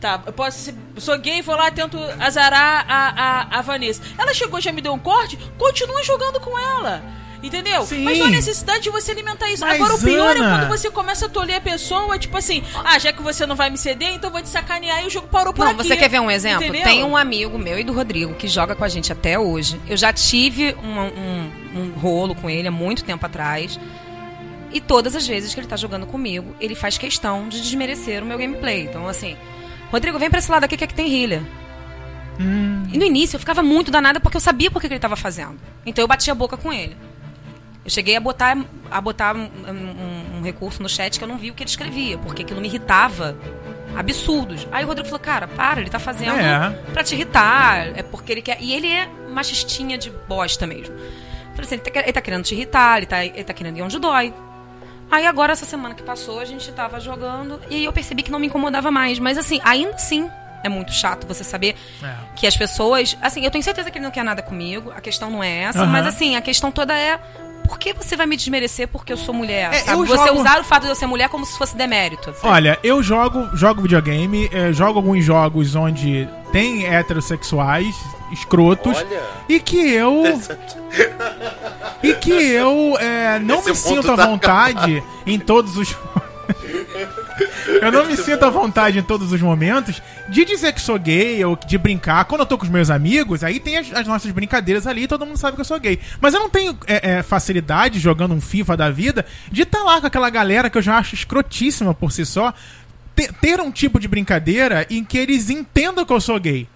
Tá, 0.00 0.20
eu 0.26 0.35
posso 0.35 0.59
ser, 0.59 0.74
eu 0.94 1.00
sou 1.00 1.16
gay, 1.18 1.40
vou 1.40 1.57
lá, 1.57 1.70
tento 1.70 1.96
azarar 2.20 2.85
a, 2.87 3.09
a, 3.57 3.59
a 3.59 3.62
Vanessa. 3.62 4.02
Ela 4.18 4.35
chegou, 4.35 4.61
já 4.61 4.70
me 4.70 4.83
deu 4.83 4.92
um 4.92 4.98
corte, 4.98 5.38
continua 5.57 6.02
jogando 6.04 6.38
com 6.40 6.59
ela. 6.59 7.02
Entendeu? 7.42 7.85
Sim. 7.87 8.04
Mas 8.04 8.18
não 8.18 8.26
há 8.26 8.30
necessidade 8.30 8.83
de 8.85 8.90
você 8.90 9.12
alimentar 9.12 9.50
isso. 9.50 9.64
Mas, 9.64 9.74
Agora, 9.80 9.94
o 9.94 10.00
pior 10.00 10.37
Ana- 10.37 10.46
é 10.46 10.59
quando 10.66 10.68
você 10.78 10.90
começa 10.90 11.26
a 11.26 11.28
tolher 11.28 11.57
a 11.57 11.61
pessoa, 11.61 12.18
tipo 12.18 12.37
assim, 12.37 12.62
ah, 12.85 12.98
já 12.98 13.12
que 13.14 13.22
você 13.22 13.44
não 13.46 13.54
vai 13.57 13.68
me 13.70 13.76
ceder, 13.78 14.12
então 14.14 14.28
eu 14.28 14.33
vou 14.33 14.42
te 14.42 14.48
sacanear 14.48 15.02
e 15.04 15.07
o 15.07 15.11
jogo 15.11 15.28
parou 15.28 15.52
por 15.54 15.64
Não, 15.64 15.72
aqui. 15.72 15.85
você 15.85 15.94
quer 15.96 16.09
ver 16.09 16.20
um 16.20 16.30
exemplo? 16.30 16.64
Entendeu? 16.64 16.83
Tem 16.83 17.02
um 17.04 17.16
amigo 17.16 17.59
meu 17.59 17.78
e 17.78 17.85
do 17.85 17.92
Rodrigo 17.92 18.35
que 18.35 18.48
joga 18.48 18.74
com 18.74 18.85
a 18.85 18.88
gente 18.88 19.11
até 19.12 19.38
hoje. 19.38 19.80
Eu 19.88 19.96
já 19.96 20.12
tive 20.12 20.74
um, 20.83 21.00
um- 21.00 21.50
um 21.74 21.90
rolo 21.98 22.34
com 22.34 22.48
ele 22.48 22.68
há 22.68 22.70
muito 22.70 23.04
tempo 23.04 23.24
atrás. 23.26 23.78
E 24.72 24.80
todas 24.80 25.14
as 25.14 25.26
vezes 25.26 25.54
que 25.54 25.60
ele 25.60 25.66
tá 25.68 25.76
jogando 25.76 26.06
comigo, 26.06 26.54
ele 26.60 26.74
faz 26.74 26.98
questão 26.98 27.48
de 27.48 27.60
desmerecer 27.60 28.22
o 28.22 28.26
meu 28.26 28.37
gameplay. 28.38 28.84
Então, 28.84 29.06
assim, 29.06 29.37
Rodrigo, 29.90 30.18
vem 30.18 30.28
pra 30.30 30.38
esse 30.40 30.50
lado 30.50 30.64
aqui 30.64 30.76
que 30.76 30.84
é 30.84 30.87
que 30.87 30.94
tem 30.94 31.06
healer. 31.22 31.42
E 32.92 32.98
no 32.98 33.04
início 33.04 33.37
eu 33.37 33.40
ficava 33.40 33.62
muito 33.62 33.90
danada 33.92 34.18
porque 34.18 34.37
eu 34.37 34.40
sabia 34.40 34.70
por 34.70 34.80
que 34.82 34.88
que 34.88 34.94
ele 34.94 35.00
tava 35.00 35.14
fazendo. 35.14 35.54
Então 35.87 36.02
eu 36.02 36.08
batia 36.08 36.32
a 36.32 36.34
boca 36.34 36.56
com 36.56 36.72
ele. 36.72 36.96
Eu 37.84 37.90
cheguei 37.90 38.16
a 38.16 38.20
botar, 38.20 38.56
a 38.90 39.00
botar 39.00 39.37
um, 39.37 39.42
um- 39.68 40.38
um 40.38 40.42
recurso 40.42 40.82
no 40.82 40.88
chat 40.88 41.16
que 41.18 41.22
eu 41.24 41.28
não 41.28 41.37
vi 41.38 41.50
o 41.50 41.54
que 41.54 41.62
ele 41.62 41.70
escrevia, 41.70 42.18
porque 42.18 42.42
aquilo 42.42 42.60
me 42.60 42.66
irritava. 42.66 43.37
Absurdos. 43.96 44.66
Aí 44.72 44.82
o 44.84 44.88
Rodrigo 44.88 45.08
falou, 45.08 45.20
cara, 45.20 45.46
para, 45.46 45.80
ele 45.80 45.90
tá 45.90 46.00
fazendo 46.00 46.34
É. 46.34 46.70
pra 46.92 47.04
te 47.04 47.14
irritar. 47.14 47.87
É 47.96 48.02
porque 48.02 48.32
ele 48.32 48.42
quer. 48.42 48.56
E 48.60 48.72
ele 48.72 48.88
é 48.88 49.06
machistinha 49.32 49.96
de 49.96 50.10
bosta 50.26 50.66
mesmo. 50.66 50.92
Falei 51.55 51.64
assim, 51.67 51.75
ele 51.77 51.83
tá, 51.90 52.01
ele 52.01 52.12
tá 52.12 52.21
querendo 52.21 52.43
te 52.45 52.55
irritar, 52.55 52.97
ele 52.99 53.07
tá, 53.07 53.25
ele 53.25 53.45
tá 53.45 53.53
querendo 53.55 53.77
ir 53.79 53.83
onde 53.83 53.99
dói. 53.99 54.35
Aí 55.11 55.27
agora, 55.27 55.53
essa 55.53 55.64
semana 55.64 55.95
que 55.95 56.03
passou, 56.03 56.40
a 56.40 56.45
gente 56.45 56.71
tava 56.73 56.99
jogando 56.99 57.61
e 57.71 57.85
eu 57.85 57.93
percebi 57.93 58.23
que 58.23 58.31
não 58.31 58.38
me 58.38 58.47
incomodava 58.47 58.90
mais. 58.90 59.19
Mas 59.19 59.38
assim, 59.38 59.61
ainda 59.64 59.95
assim, 59.95 60.29
é 60.64 60.69
muito 60.69 60.93
chato 60.93 61.27
você 61.27 61.45
saber 61.45 61.77
É. 62.03 62.14
que 62.35 62.47
as 62.47 62.57
pessoas. 62.57 63.17
Assim, 63.23 63.45
eu 63.45 63.51
tenho 63.51 63.62
certeza 63.62 63.90
que 63.90 63.99
ele 63.99 64.05
não 64.05 64.11
quer 64.12 64.25
nada 64.25 64.43
comigo, 64.43 64.90
a 64.97 65.01
questão 65.01 65.31
não 65.31 65.43
é 65.43 65.64
essa, 65.64 65.81
Aham. 65.83 65.93
mas 65.93 66.07
assim, 66.07 66.37
a 66.37 66.40
questão 66.43 66.73
toda 66.73 66.97
é. 66.99 67.21
Por 67.66 67.79
que 67.79 67.92
você 67.92 68.16
vai 68.16 68.27
me 68.27 68.37
desmerecer 68.37 68.87
porque 68.88 69.12
eu 69.12 69.16
sou 69.16 69.35
mulher? 69.35 69.72
É, 69.72 69.92
eu 69.92 70.05
Você 70.07 70.27
jogo- 70.29 70.40
usar 70.40 70.61
o 70.61 70.64
fato 70.64 70.83
de 70.85 70.88
eu 70.90 70.94
ser 70.94 71.07
mulher 71.07 71.29
como 71.29 71.44
se 71.44 71.57
fosse 71.59 71.77
demérito. 71.77 72.33
Olha, 72.42 72.79
eu 72.83 73.03
jogo, 73.03 73.48
jogo 73.57 73.83
videogame, 73.83 74.48
eh, 74.53 74.72
jogo 74.72 74.98
alguns 74.98 75.24
jogos 75.24 75.74
onde 75.74 76.29
tem 76.53 76.87
heterossexuais 76.87 77.94
escrotos 78.33 78.96
Olha. 78.96 79.22
e 79.48 79.61
que 79.61 79.77
eu 79.92 80.22
e 82.03 82.14
que 82.14 82.33
eu 82.33 82.96
eh, 83.00 83.38
não 83.40 83.59
Esse 83.61 83.70
me 83.70 83.77
sinto 83.77 84.11
à 84.12 84.16
da- 84.16 84.27
vontade 84.27 85.03
em 85.27 85.38
todos 85.38 85.77
os 85.77 85.94
eu 87.83 87.90
não 87.92 88.07
me 88.07 88.16
sinto 88.16 88.44
à 88.44 88.51
vontade 88.51 88.99
em 88.99 89.03
todos 89.03 89.33
os 89.33 89.40
momentos 89.40 90.01
de 90.29 90.44
dizer 90.44 90.73
que 90.73 90.81
sou 90.81 90.99
gay 90.99 91.44
ou 91.44 91.57
de 91.57 91.77
brincar. 91.79 92.25
Quando 92.27 92.40
eu 92.42 92.47
tô 92.47 92.57
com 92.57 92.64
os 92.64 92.70
meus 92.70 92.90
amigos, 92.90 93.42
aí 93.42 93.59
tem 93.61 93.77
as, 93.79 93.92
as 93.92 94.07
nossas 94.07 94.31
brincadeiras 94.31 94.87
ali 94.87 95.03
e 95.05 95.09
todo 95.09 95.27
mundo 95.27 95.37
sabe 95.37 95.55
que 95.57 95.61
eu 95.61 95.64
sou 95.64 95.79
gay. 95.81 95.99
Mas 96.20 96.35
eu 96.35 96.40
não 96.40 96.49
tenho 96.51 96.77
é, 96.87 97.16
é, 97.18 97.23
facilidade 97.23 97.99
jogando 97.99 98.35
um 98.35 98.40
FIFA 98.40 98.77
da 98.77 98.90
vida 98.90 99.25
de 99.51 99.62
estar 99.62 99.83
lá 99.83 100.01
com 100.01 100.07
aquela 100.07 100.31
galera 100.31 100.70
que 100.70 100.79
eu 100.79 100.83
já 100.83 100.97
acho 100.99 101.14
escrotíssima 101.14 101.92
por 101.94 102.12
si 102.12 102.25
só. 102.25 102.53
te- 103.16 103.33
Ter 103.40 103.61
um 103.61 103.70
tipo 103.70 103.99
de 103.99 104.07
brincadeira 104.09 104.87
em 104.90 105.05
que 105.05 105.18
eles 105.18 105.51
entendam 105.51 106.05
que 106.05 106.12
eu 106.12 106.20
sou 106.20 106.38
gay. 106.38 106.68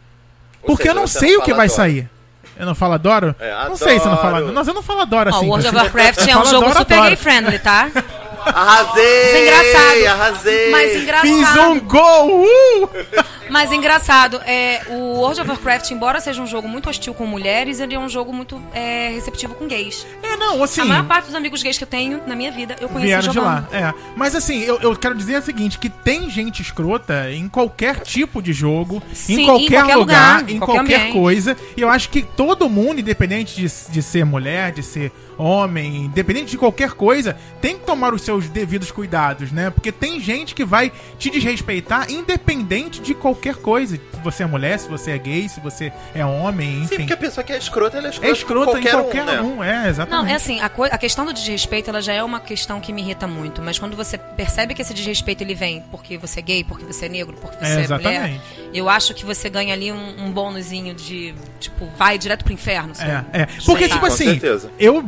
Ou 0.62 0.68
Porque 0.68 0.82
seja, 0.84 0.94
eu 0.94 1.00
não 1.00 1.06
sei 1.06 1.34
não 1.34 1.40
o 1.40 1.44
que 1.44 1.54
vai 1.54 1.66
adoro. 1.66 1.76
sair. 1.76 2.10
Eu 2.58 2.66
não 2.66 2.74
falo 2.74 2.94
adoro? 2.94 3.36
É, 3.38 3.52
não 3.68 3.76
sei 3.76 4.00
se 4.00 4.04
eu 4.06 4.10
não 4.10 4.16
falo 4.16 4.28
adoro. 4.30 4.36
adoro. 4.38 4.54
Mas 4.56 4.66
eu 4.68 4.74
não 4.74 4.82
falo 4.82 5.00
adoro 5.02 5.30
assim. 5.30 5.46
o 5.46 5.48
World 5.48 5.68
of 5.68 5.76
Warcraft 5.76 6.18
é 6.26 6.36
um 6.36 6.44
jogo 6.44 6.56
adoro, 6.66 6.78
super 6.80 6.94
adoro. 6.94 7.08
gay 7.10 7.16
friendly, 7.16 7.58
tá? 7.60 7.88
Arrasei! 8.54 9.24
Mas 9.24 9.34
é 9.34 9.42
engraçado. 9.42 10.06
Arrasei! 10.06 10.70
Mas 10.70 10.96
engraçado. 10.96 11.26
Fiz 11.26 11.56
um 11.56 11.80
gol! 11.80 12.44
Uh! 12.44 12.90
Mas 13.50 13.72
engraçado, 13.72 14.40
é, 14.44 14.82
o 14.88 15.18
World 15.18 15.40
of 15.40 15.50
Warcraft, 15.50 15.90
embora 15.90 16.20
seja 16.20 16.40
um 16.42 16.46
jogo 16.46 16.68
muito 16.68 16.88
hostil 16.88 17.14
com 17.14 17.26
mulheres, 17.26 17.80
ele 17.80 17.94
é 17.94 17.98
um 17.98 18.08
jogo 18.08 18.32
muito 18.32 18.60
é, 18.72 19.10
receptivo 19.10 19.54
com 19.54 19.66
gays. 19.66 20.06
É, 20.22 20.36
não, 20.36 20.62
assim. 20.62 20.80
A 20.80 20.84
maior 20.84 21.06
parte 21.06 21.26
dos 21.26 21.34
amigos 21.34 21.62
gays 21.62 21.78
que 21.78 21.84
eu 21.84 21.88
tenho 21.88 22.20
na 22.26 22.34
minha 22.34 22.50
vida, 22.50 22.76
eu 22.80 22.88
conheci 22.88 23.06
Vieram 23.08 23.28
de 23.28 23.34
jogando. 23.34 23.68
lá, 23.72 23.78
é. 23.78 23.94
Mas 24.16 24.34
assim, 24.34 24.60
eu, 24.60 24.78
eu 24.80 24.96
quero 24.96 25.14
dizer 25.14 25.38
o 25.38 25.42
seguinte, 25.42 25.78
que 25.78 25.88
tem 25.88 26.28
gente 26.30 26.62
escrota 26.62 27.30
em 27.32 27.48
qualquer 27.48 28.00
tipo 28.00 28.42
de 28.42 28.52
jogo, 28.52 29.02
Sim, 29.12 29.34
em 29.34 29.42
em 29.42 29.46
qualquer 29.46 29.68
qualquer 29.68 29.96
lugar, 29.96 30.40
lugar, 30.40 30.50
em 30.50 30.58
qualquer, 30.58 30.74
qualquer 30.76 31.12
coisa. 31.12 31.56
E 31.76 31.80
eu 31.80 31.88
acho 31.88 32.08
que 32.10 32.22
todo 32.22 32.68
mundo, 32.68 33.00
independente 33.00 33.54
de, 33.54 33.62
de 33.90 34.02
ser 34.02 34.24
mulher, 34.24 34.72
de 34.72 34.82
ser 34.82 35.12
homem, 35.38 36.06
independente 36.06 36.50
de 36.50 36.58
qualquer 36.58 36.92
coisa, 36.92 37.36
tem 37.60 37.78
que 37.78 37.86
tomar 37.86 38.12
os 38.12 38.22
seus 38.22 38.48
devidos 38.48 38.90
cuidados, 38.90 39.52
né? 39.52 39.70
Porque 39.70 39.92
tem 39.92 40.20
gente 40.20 40.54
que 40.54 40.64
vai 40.64 40.92
te 41.18 41.30
desrespeitar 41.30 42.10
independente 42.10 43.00
de 43.00 43.14
qualquer 43.14 43.37
coisa. 43.62 43.96
Se 43.96 44.20
você 44.22 44.42
é 44.42 44.46
mulher, 44.46 44.78
se 44.78 44.88
você 44.88 45.12
é 45.12 45.18
gay, 45.18 45.48
se 45.48 45.60
você 45.60 45.92
é 46.14 46.24
homem, 46.24 46.70
Sim, 46.78 46.82
enfim. 46.84 46.96
porque 46.98 47.12
a 47.12 47.16
pessoa 47.16 47.44
que 47.44 47.52
é 47.52 47.58
escrota, 47.58 47.96
ela 47.98 48.06
é 48.06 48.10
escrota, 48.10 48.28
É 48.28 48.32
escrota 48.32 48.70
qualquer, 48.72 48.88
em 48.88 48.92
qualquer 48.92 49.22
um, 49.22 49.26
né? 49.26 49.40
um, 49.40 49.64
é, 49.64 49.82
Não, 49.82 49.88
exatamente. 49.88 50.32
é 50.32 50.34
assim, 50.34 50.60
a, 50.60 50.66
a 50.66 50.98
questão 50.98 51.24
do 51.24 51.32
desrespeito, 51.32 51.88
ela 51.90 52.00
já 52.02 52.12
é 52.12 52.22
uma 52.22 52.40
questão 52.40 52.80
que 52.80 52.92
me 52.92 53.00
irrita 53.02 53.26
muito. 53.26 53.62
Mas 53.62 53.78
quando 53.78 53.96
você 53.96 54.18
percebe 54.18 54.74
que 54.74 54.82
esse 54.82 54.92
desrespeito 54.92 55.42
ele 55.42 55.54
vem 55.54 55.82
porque 55.90 56.18
você 56.18 56.40
é 56.40 56.42
gay, 56.42 56.64
porque 56.64 56.84
você 56.84 57.06
é 57.06 57.08
negro, 57.08 57.36
porque 57.40 57.56
você 57.64 57.72
É, 57.72 57.76
é, 57.76 57.80
exatamente. 57.80 58.20
mulher, 58.20 58.40
eu 58.74 58.88
acho 58.88 59.14
que 59.14 59.24
você 59.24 59.48
ganha 59.48 59.72
ali 59.74 59.90
um, 59.92 60.24
um 60.26 60.30
bônusinho 60.30 60.94
de, 60.94 61.34
tipo, 61.60 61.86
vai 61.96 62.18
direto 62.18 62.44
pro 62.44 62.52
inferno. 62.52 62.94
sabe? 62.94 63.26
É, 63.32 63.42
é. 63.42 63.46
Porque, 63.64 63.84
Sim. 63.88 63.94
tipo 63.94 64.06
assim, 64.06 64.24
certeza. 64.30 64.70
eu 64.78 65.04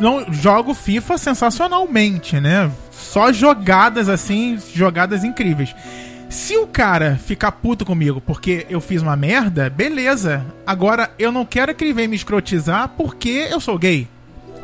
não 0.00 0.32
jogo 0.32 0.74
FIFA 0.74 1.18
sensacionalmente, 1.18 2.40
né? 2.40 2.70
Só 2.90 3.32
jogadas 3.32 4.08
assim, 4.08 4.58
jogadas 4.74 5.22
incríveis. 5.24 5.74
Se 6.32 6.56
o 6.56 6.66
cara 6.66 7.16
ficar 7.22 7.52
puto 7.52 7.84
comigo 7.84 8.18
porque 8.20 8.66
eu 8.70 8.80
fiz 8.80 9.02
uma 9.02 9.14
merda, 9.14 9.68
beleza. 9.68 10.44
Agora, 10.66 11.10
eu 11.18 11.30
não 11.30 11.44
quero 11.44 11.74
que 11.74 11.84
ele 11.84 11.92
venha 11.92 12.08
me 12.08 12.16
escrotizar 12.16 12.88
porque 12.96 13.48
eu 13.50 13.60
sou 13.60 13.76
gay. 13.78 14.08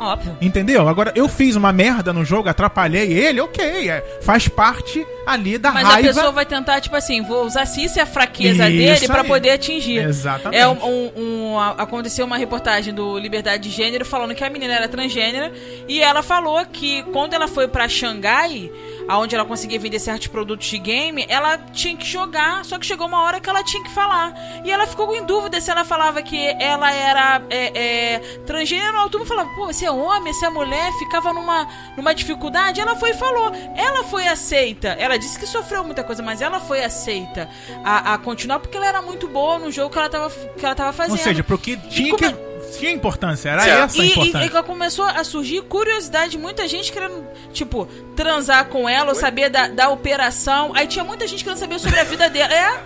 Óbvio. 0.00 0.36
Entendeu? 0.40 0.88
Agora, 0.88 1.12
eu 1.16 1.28
fiz 1.28 1.56
uma 1.56 1.72
merda 1.72 2.12
no 2.12 2.24
jogo, 2.24 2.48
atrapalhei 2.48 3.12
ele, 3.12 3.40
ok. 3.40 3.90
é, 3.90 4.00
faz 4.22 4.46
parte 4.46 5.04
ali 5.26 5.58
da 5.58 5.72
Mas 5.72 5.88
raiva. 5.88 6.08
a 6.10 6.14
pessoa 6.14 6.32
vai 6.32 6.46
tentar, 6.46 6.80
tipo 6.80 6.94
assim, 6.94 7.20
vou 7.20 7.44
usar 7.44 7.66
se 7.66 7.82
isso 7.84 7.98
é 7.98 8.02
a 8.02 8.06
fraqueza 8.06 8.68
Isso 8.70 8.78
dele 9.00 9.06
pra 9.08 9.22
aí. 9.22 9.26
poder 9.28 9.50
atingir. 9.50 9.98
Exatamente. 9.98 10.56
É 10.58 10.68
um, 10.68 10.78
um- 10.86 11.12
um- 11.54 11.58
aconteceu 11.60 12.24
uma 12.24 12.36
reportagem 12.38 12.94
do 12.94 13.18
Liberdade 13.18 13.68
de 13.68 13.74
Gênero 13.74 14.04
falando 14.04 14.34
que 14.36 14.44
a 14.44 14.48
menina 14.48 14.72
era 14.72 14.88
transgênera 14.88 15.52
e 15.88 16.00
ela 16.00 16.22
falou 16.22 16.64
que 16.64 17.02
quando 17.12 17.34
ela 17.34 17.48
foi 17.48 17.66
pra 17.66 17.88
Xangai, 17.88 18.70
aonde 19.08 19.34
ela 19.34 19.44
conseguia 19.44 19.78
vender 19.78 19.98
certos 19.98 20.26
produtos 20.28 20.66
de 20.66 20.78
game, 20.78 21.24
ela 21.28 21.56
tinha 21.56 21.96
que 21.96 22.06
jogar, 22.06 22.64
só 22.64 22.78
que 22.78 22.84
chegou 22.84 23.06
uma 23.06 23.22
hora 23.22 23.40
que 23.40 23.48
ela 23.48 23.64
tinha 23.64 23.82
que 23.82 23.90
falar. 23.90 24.34
E 24.64 24.70
ela 24.70 24.86
ficou 24.86 25.14
em 25.14 25.24
dúvida 25.24 25.60
se 25.60 25.70
ela 25.70 25.84
falava 25.84 26.22
que 26.22 26.46
ela 26.60 26.92
era 26.92 27.42
é, 27.48 27.78
é, 28.14 28.18
transgênero 28.46 28.98
ou 28.98 29.08
todo 29.08 29.20
mundo 29.20 29.28
falava, 29.28 29.48
pô, 29.54 29.66
você 29.66 29.86
é 29.86 29.90
homem, 29.90 30.32
você 30.32 30.44
é 30.44 30.50
mulher, 30.50 30.92
ficava 30.98 31.32
numa, 31.32 31.66
numa 31.96 32.14
dificuldade. 32.14 32.80
Ela 32.80 32.94
foi 32.96 33.10
e 33.10 33.14
falou. 33.14 33.50
Ela 33.74 34.04
foi 34.04 34.28
aceita. 34.28 34.88
Ela 34.88 35.16
disse 35.16 35.38
que 35.38 35.46
sofreu 35.46 35.82
muita 35.82 36.04
coisa, 36.04 36.22
mas 36.22 36.42
ela 36.42 36.60
foi 36.60 36.84
aceita 36.84 37.48
a, 37.82 38.14
a 38.14 38.18
continuar 38.18 38.58
porque 38.58 38.76
ela 38.76 38.86
era 38.86 39.00
muito 39.00 39.26
boa 39.26 39.58
no 39.58 39.72
jogo 39.72 39.90
que 39.90 39.98
ela 39.98 40.10
tava, 40.10 40.30
que 40.30 40.64
ela 40.64 40.74
tava 40.74 40.92
fazendo. 40.92 41.16
Ou 41.16 41.22
seja, 41.22 41.42
porque 41.42 41.76
tinha 41.76 42.14
que. 42.14 42.47
Tinha 42.78 42.92
importância, 42.92 43.50
era 43.50 43.62
Certo. 43.62 43.84
essa 43.84 44.02
a 44.02 44.04
E, 44.04 44.08
e, 44.08 44.12
importância. 44.12 44.60
e 44.60 44.62
começou 44.62 45.04
a 45.04 45.24
surgir 45.24 45.62
curiosidade, 45.62 46.38
muita 46.38 46.66
gente 46.68 46.92
querendo, 46.92 47.26
tipo, 47.52 47.86
transar 48.14 48.66
com 48.66 48.88
ela 48.88 49.10
ou 49.10 49.14
saber 49.14 49.48
da, 49.50 49.68
da 49.68 49.88
operação. 49.88 50.72
Aí 50.74 50.86
tinha 50.86 51.04
muita 51.04 51.26
gente 51.26 51.42
querendo 51.42 51.58
saber 51.58 51.78
sobre 51.78 51.98
a 52.00 52.04
vida 52.04 52.28
dela. 52.28 52.52
É, 52.52 52.80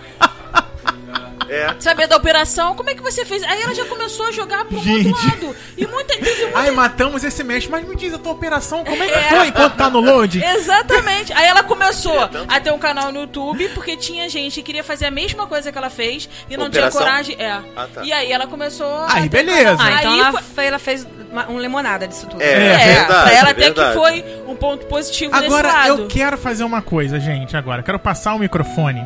É. 1.48 1.74
saber 1.80 2.06
da 2.06 2.16
operação, 2.16 2.74
como 2.74 2.88
é 2.88 2.94
que 2.94 3.02
você 3.02 3.26
fez? 3.26 3.42
Aí 3.42 3.60
ela 3.60 3.74
já 3.74 3.84
começou 3.84 4.26
a 4.28 4.32
jogar 4.32 4.64
pro 4.64 4.78
Gente. 4.78 5.08
outro 5.08 5.28
lado. 5.48 5.56
E 5.76 5.86
muita, 5.86 6.14
teve 6.16 6.44
muita 6.44 6.58
Ai, 6.58 6.70
matamos 6.70 7.24
esse 7.24 7.44
mês, 7.44 7.66
mas 7.66 7.86
me 7.86 7.94
diz 7.94 8.14
a 8.14 8.18
tua 8.18 8.32
operação, 8.32 8.82
como 8.84 9.02
é 9.02 9.06
que 9.06 9.12
É. 9.12 9.22
foi 9.24 9.46
enquanto 9.48 9.74
tá 9.76 9.90
no 9.90 10.00
load? 10.00 10.42
Exatamente. 10.42 11.30
Aí 11.34 11.44
ela 11.46 11.62
começou 11.62 12.18
a 12.48 12.60
ter 12.60 12.72
um 12.72 12.78
canal 12.78 13.12
no 13.12 13.20
YouTube, 13.20 13.68
porque 13.70 13.96
tinha 13.98 14.28
gente 14.30 14.54
que 14.54 14.62
queria 14.62 14.82
fazer 14.84 15.06
a 15.06 15.10
mesma 15.10 15.46
coisa 15.46 15.70
que 15.70 15.76
ela 15.76 15.90
fez 15.90 16.26
e 16.48 16.56
não 16.56 16.68
Operação? 16.68 17.00
tinha 17.02 17.10
coragem. 17.10 17.36
É. 17.38 17.50
Ah, 17.76 17.86
tá. 17.92 18.02
E 18.02 18.12
aí 18.12 18.32
ela 18.32 18.46
começou 18.46 19.04
Aí, 19.10 19.28
beleza. 19.28 19.76
Ah, 19.78 19.92
então 19.98 20.12
Aí 20.12 20.20
ela, 20.20 20.40
foi- 20.42 20.64
ela 20.64 20.78
fez 20.78 21.06
uma, 21.30 21.50
um 21.50 21.60
limonada 21.60 22.08
disso 22.08 22.26
tudo. 22.28 22.40
É, 22.40 22.50
É, 22.52 22.78
verdade, 22.94 23.06
pra 23.06 23.32
ela 23.34 23.50
até 23.50 23.70
que 23.70 23.80
verdade. 23.80 23.94
foi 23.94 24.24
um 24.46 24.56
ponto 24.56 24.86
positivo 24.86 25.34
Agora 25.34 25.68
desse 25.68 25.76
lado. 25.88 26.02
eu 26.02 26.06
quero 26.08 26.38
fazer 26.38 26.64
uma 26.64 26.80
coisa, 26.80 27.20
gente. 27.20 27.54
Agora, 27.58 27.82
quero 27.82 27.98
passar 27.98 28.32
o 28.34 28.38
microfone 28.38 29.02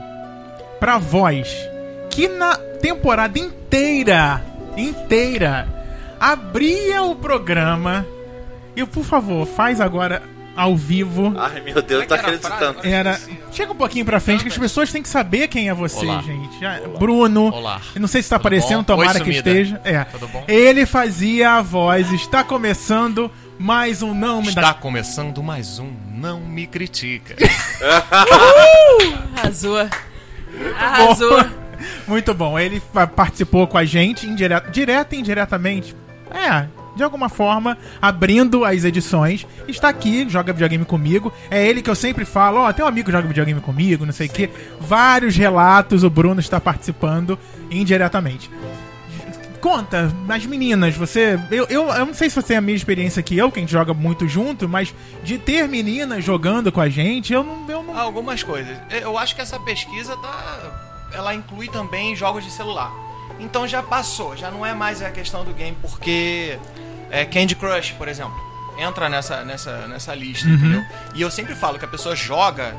pra 0.78 0.98
voz 0.98 1.48
que 2.16 2.28
na 2.28 2.56
temporada 2.80 3.38
inteira, 3.38 4.42
inteira, 4.74 5.68
abria 6.18 7.02
o 7.02 7.14
programa. 7.14 8.06
E 8.74 8.84
por 8.86 9.04
favor, 9.04 9.46
faz 9.46 9.82
agora 9.82 10.22
ao 10.56 10.74
vivo. 10.74 11.34
Ai, 11.38 11.60
meu 11.60 11.82
Deus, 11.82 12.06
não 12.08 12.16
frase? 12.18 12.36
acreditando. 12.36 12.78
Era. 12.86 13.20
Chega 13.52 13.72
um 13.72 13.76
pouquinho 13.76 14.06
pra 14.06 14.18
frente 14.18 14.42
que 14.42 14.48
as 14.48 14.56
pessoas 14.56 14.90
têm 14.90 15.02
que 15.02 15.08
saber 15.10 15.48
quem 15.48 15.68
é 15.68 15.74
você, 15.74 16.06
Olá. 16.06 16.22
gente. 16.22 16.64
Ah, 16.64 16.80
Bruno. 16.98 17.52
Olá. 17.52 17.82
Eu 17.94 18.00
não 18.00 18.08
sei 18.08 18.22
se 18.22 18.30
tá 18.30 18.36
Tudo 18.38 18.46
aparecendo, 18.46 18.78
bom? 18.78 18.84
tomara 18.84 19.18
Oi, 19.18 19.24
que 19.24 19.30
esteja. 19.32 19.78
É. 19.84 20.04
Tudo 20.04 20.26
bom? 20.28 20.42
Ele 20.48 20.86
fazia 20.86 21.52
a 21.52 21.62
voz. 21.62 22.10
Está 22.12 22.42
começando 22.42 23.30
mais 23.58 24.00
um 24.00 24.14
Não 24.14 24.40
Me 24.40 24.48
Está 24.48 24.62
Dá. 24.62 24.74
começando 24.74 25.42
mais 25.42 25.78
um 25.78 25.92
Não 26.14 26.40
Me 26.40 26.66
Critica. 26.66 27.36
Arrasou. 29.36 29.86
Arrasou. 30.80 31.65
Muito 32.06 32.32
bom. 32.34 32.58
Ele 32.58 32.82
participou 33.14 33.66
com 33.66 33.78
a 33.78 33.84
gente, 33.84 34.26
indireto, 34.26 34.70
direto 34.70 35.14
e 35.14 35.18
indiretamente. 35.18 35.94
É, 36.30 36.66
de 36.96 37.02
alguma 37.02 37.28
forma, 37.28 37.76
abrindo 38.00 38.64
as 38.64 38.82
edições. 38.82 39.46
Está 39.68 39.88
aqui, 39.88 40.28
joga 40.28 40.52
videogame 40.52 40.84
comigo. 40.84 41.32
É 41.50 41.64
ele 41.64 41.82
que 41.82 41.90
eu 41.90 41.94
sempre 41.94 42.24
falo, 42.24 42.60
ó, 42.60 42.72
tem 42.72 42.84
um 42.84 42.88
amigo 42.88 43.06
que 43.06 43.12
joga 43.12 43.28
videogame 43.28 43.60
comigo, 43.60 44.06
não 44.06 44.12
sei 44.12 44.26
o 44.26 44.30
quê. 44.30 44.50
Vários 44.80 45.36
relatos, 45.36 46.02
o 46.02 46.10
Bruno 46.10 46.40
está 46.40 46.58
participando 46.58 47.38
indiretamente. 47.70 48.50
Conta, 49.60 50.14
as 50.28 50.46
meninas, 50.46 50.94
você. 50.94 51.38
Eu, 51.50 51.66
eu, 51.68 51.88
eu 51.88 52.06
não 52.06 52.14
sei 52.14 52.30
se 52.30 52.36
você 52.36 52.48
tem 52.48 52.56
a 52.56 52.60
mesma 52.60 52.76
experiência 52.76 53.22
que 53.22 53.36
eu, 53.36 53.50
que 53.50 53.58
a 53.58 53.62
gente 53.62 53.72
joga 53.72 53.92
muito 53.92 54.28
junto, 54.28 54.68
mas 54.68 54.94
de 55.24 55.38
ter 55.38 55.66
meninas 55.66 56.24
jogando 56.24 56.70
com 56.70 56.80
a 56.80 56.88
gente, 56.88 57.32
eu 57.32 57.42
não. 57.42 57.68
Eu 57.68 57.82
não 57.82 57.98
Algumas 57.98 58.44
coisas. 58.44 58.76
Eu 58.90 59.18
acho 59.18 59.34
que 59.34 59.40
essa 59.40 59.58
pesquisa 59.58 60.16
tá. 60.18 60.85
Ela 61.12 61.34
inclui 61.34 61.68
também 61.68 62.14
jogos 62.16 62.44
de 62.44 62.50
celular. 62.50 62.92
Então 63.38 63.66
já 63.66 63.82
passou, 63.82 64.36
já 64.36 64.50
não 64.50 64.64
é 64.64 64.72
mais 64.74 65.02
a 65.02 65.10
questão 65.10 65.44
do 65.44 65.52
game, 65.52 65.76
porque 65.82 66.58
é, 67.10 67.24
Candy 67.24 67.54
Crush, 67.54 67.92
por 67.92 68.08
exemplo, 68.08 68.34
entra 68.78 69.08
nessa, 69.08 69.44
nessa, 69.44 69.86
nessa 69.86 70.14
lista, 70.14 70.48
entendeu? 70.48 70.82
E 71.14 71.20
eu 71.20 71.30
sempre 71.30 71.54
falo 71.54 71.78
que 71.78 71.84
a 71.84 71.88
pessoa 71.88 72.14
joga. 72.16 72.74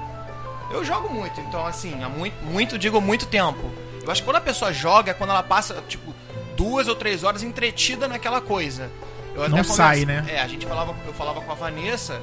Eu 0.71 0.83
jogo 0.83 1.13
muito, 1.13 1.39
então 1.41 1.65
assim, 1.65 2.01
há 2.03 2.09
muito, 2.09 2.35
muito, 2.43 2.77
digo 2.77 2.99
muito 2.99 3.25
tempo. 3.27 3.71
Eu 4.03 4.11
acho 4.11 4.21
que 4.21 4.25
quando 4.25 4.37
a 4.37 4.41
pessoa 4.41 4.73
joga 4.73 5.11
é 5.11 5.13
quando 5.13 5.29
ela 5.29 5.43
passa, 5.43 5.83
tipo, 5.87 6.13
duas 6.55 6.87
ou 6.87 6.95
três 6.95 7.23
horas 7.23 7.43
entretida 7.43 8.07
naquela 8.07 8.41
coisa. 8.41 8.89
Eu 9.35 9.47
Não 9.49 9.63
sai, 9.63 10.03
né? 10.05 10.25
É, 10.27 10.41
a 10.41 10.47
gente 10.47 10.65
falava, 10.65 10.95
eu 11.05 11.13
falava 11.13 11.41
com 11.41 11.51
a 11.51 11.55
Vanessa, 11.55 12.19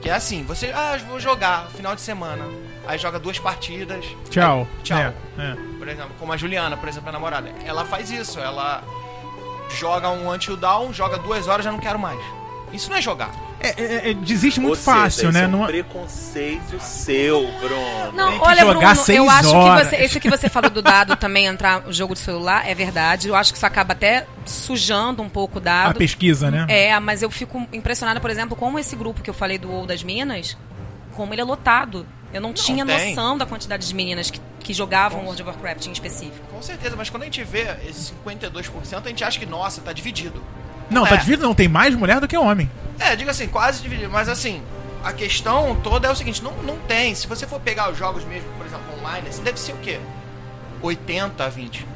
que 0.00 0.08
é 0.08 0.12
assim, 0.14 0.44
você, 0.44 0.70
ah, 0.74 0.98
vou 1.08 1.20
jogar 1.20 1.66
final 1.76 1.94
de 1.94 2.00
semana. 2.00 2.44
Aí 2.86 2.98
joga 2.98 3.18
duas 3.18 3.38
partidas. 3.38 4.04
Tchau. 4.30 4.60
aí- 4.60 4.82
tchau. 4.82 4.98
É, 4.98 5.12
é. 5.38 5.56
Por 5.78 5.88
exemplo, 5.88 6.10
como 6.18 6.32
a 6.32 6.36
Juliana, 6.36 6.76
por 6.76 6.88
exemplo, 6.88 7.08
a 7.08 7.12
namorada. 7.12 7.50
Ela 7.64 7.84
faz 7.84 8.10
isso, 8.10 8.40
ela 8.40 8.82
joga 9.78 10.10
um 10.10 10.30
until 10.32 10.56
down, 10.56 10.92
joga 10.92 11.18
duas 11.18 11.46
horas 11.46 11.64
já 11.64 11.70
não 11.70 11.78
quero 11.78 11.98
mais. 11.98 12.18
Isso 12.72 12.88
não 12.88 12.96
é 12.96 13.02
jogar. 13.02 13.30
É, 13.58 13.68
é, 13.82 14.10
é, 14.10 14.14
desiste 14.14 14.60
muito 14.60 14.76
seja, 14.76 14.92
fácil, 14.96 15.28
isso 15.28 15.32
né? 15.32 15.44
É 15.44 15.46
um 15.46 15.50
Não- 15.50 15.66
preconceito 15.66 16.80
seu, 16.80 17.46
Bruno. 17.60 18.12
Não, 18.14 18.30
Tem 18.30 18.38
que 18.40 18.44
olha, 18.46 18.60
jogar 18.60 18.74
Bruno, 18.94 18.96
seis 19.04 19.18
eu 19.18 19.28
acho 19.30 19.50
horas. 19.54 19.88
que 19.88 19.96
você, 19.96 20.02
esse 20.02 20.20
que 20.20 20.30
você 20.30 20.48
falou 20.48 20.70
do 20.70 20.80
dado 20.80 21.16
também 21.18 21.46
entrar 21.46 21.82
no 21.82 21.92
jogo 21.92 22.14
de 22.14 22.20
celular 22.20 22.66
é 22.68 22.74
verdade. 22.74 23.28
Eu 23.28 23.34
acho 23.34 23.52
que 23.52 23.56
isso 23.58 23.66
acaba 23.66 23.92
até 23.92 24.26
sujando 24.46 25.22
um 25.22 25.28
pouco 25.28 25.56
o 25.58 25.60
A 25.60 25.64
dado. 25.64 25.98
pesquisa, 25.98 26.50
né? 26.50 26.64
É, 26.68 26.98
mas 27.00 27.22
eu 27.22 27.30
fico 27.30 27.66
impressionada, 27.72 28.20
por 28.20 28.30
exemplo, 28.30 28.56
como 28.56 28.78
esse 28.78 28.94
grupo 28.96 29.20
que 29.20 29.28
eu 29.30 29.34
falei 29.34 29.58
do 29.58 29.70
ou 29.70 29.84
das 29.86 30.02
Minas, 30.02 30.56
como 31.14 31.34
ele 31.34 31.40
é 31.40 31.44
lotado. 31.44 32.06
Eu 32.32 32.40
não, 32.40 32.52
tinha 32.52 32.86
tem. 32.86 33.08
noção 33.10 33.36
da 33.36 33.44
quantidade 33.44 33.86
de 33.88 33.92
meninas 33.92 34.30
que, 34.30 34.40
que 34.60 34.72
jogavam 34.72 35.24
World 35.24 35.42
of 35.42 35.50
Warcraft 35.50 35.86
em 35.86 35.92
específico. 35.92 36.38
Com 36.52 36.62
certeza, 36.62 36.94
mas 36.96 37.10
quando 37.10 37.22
a 37.22 37.26
gente 37.26 37.42
vê 37.42 37.66
esse 37.88 38.12
52%, 38.24 39.04
a 39.04 39.08
gente 39.08 39.24
acha 39.24 39.36
que, 39.38 39.46
nossa, 39.46 39.80
tá 39.80 39.92
dividido. 39.92 40.40
Não, 40.90 41.04
tá 41.06 41.14
É. 41.14 41.18
dividido, 41.18 41.42
não. 41.42 41.54
Tem 41.54 41.68
mais 41.68 41.94
mulher 41.94 42.20
do 42.20 42.26
que 42.28 42.36
homem. 42.36 42.70
É, 42.98 43.14
diga 43.16 43.30
assim, 43.30 43.46
quase 43.48 43.80
dividido. 43.82 44.10
Mas 44.10 44.28
assim, 44.28 44.62
a 45.04 45.12
questão 45.12 45.74
toda 45.82 46.08
é 46.08 46.10
o 46.10 46.16
seguinte, 46.16 46.42
não, 46.42 46.52
não 46.62 46.76
tem. 46.78 47.14
Se 47.14 47.26
você 47.26 47.46
for 47.46 47.60
pegar 47.60 47.90
os 47.90 47.96
jogos 47.98 48.24
mesmo, 48.24 48.48
por 48.58 48.66
exemplo, 48.66 48.84
online, 48.98 49.28
assim, 49.28 49.42
deve 49.42 49.58
ser 49.58 49.72
o 49.72 49.76
quê? 49.78 49.98
80 50.82 51.44
a 51.44 51.48
20. 51.48 51.86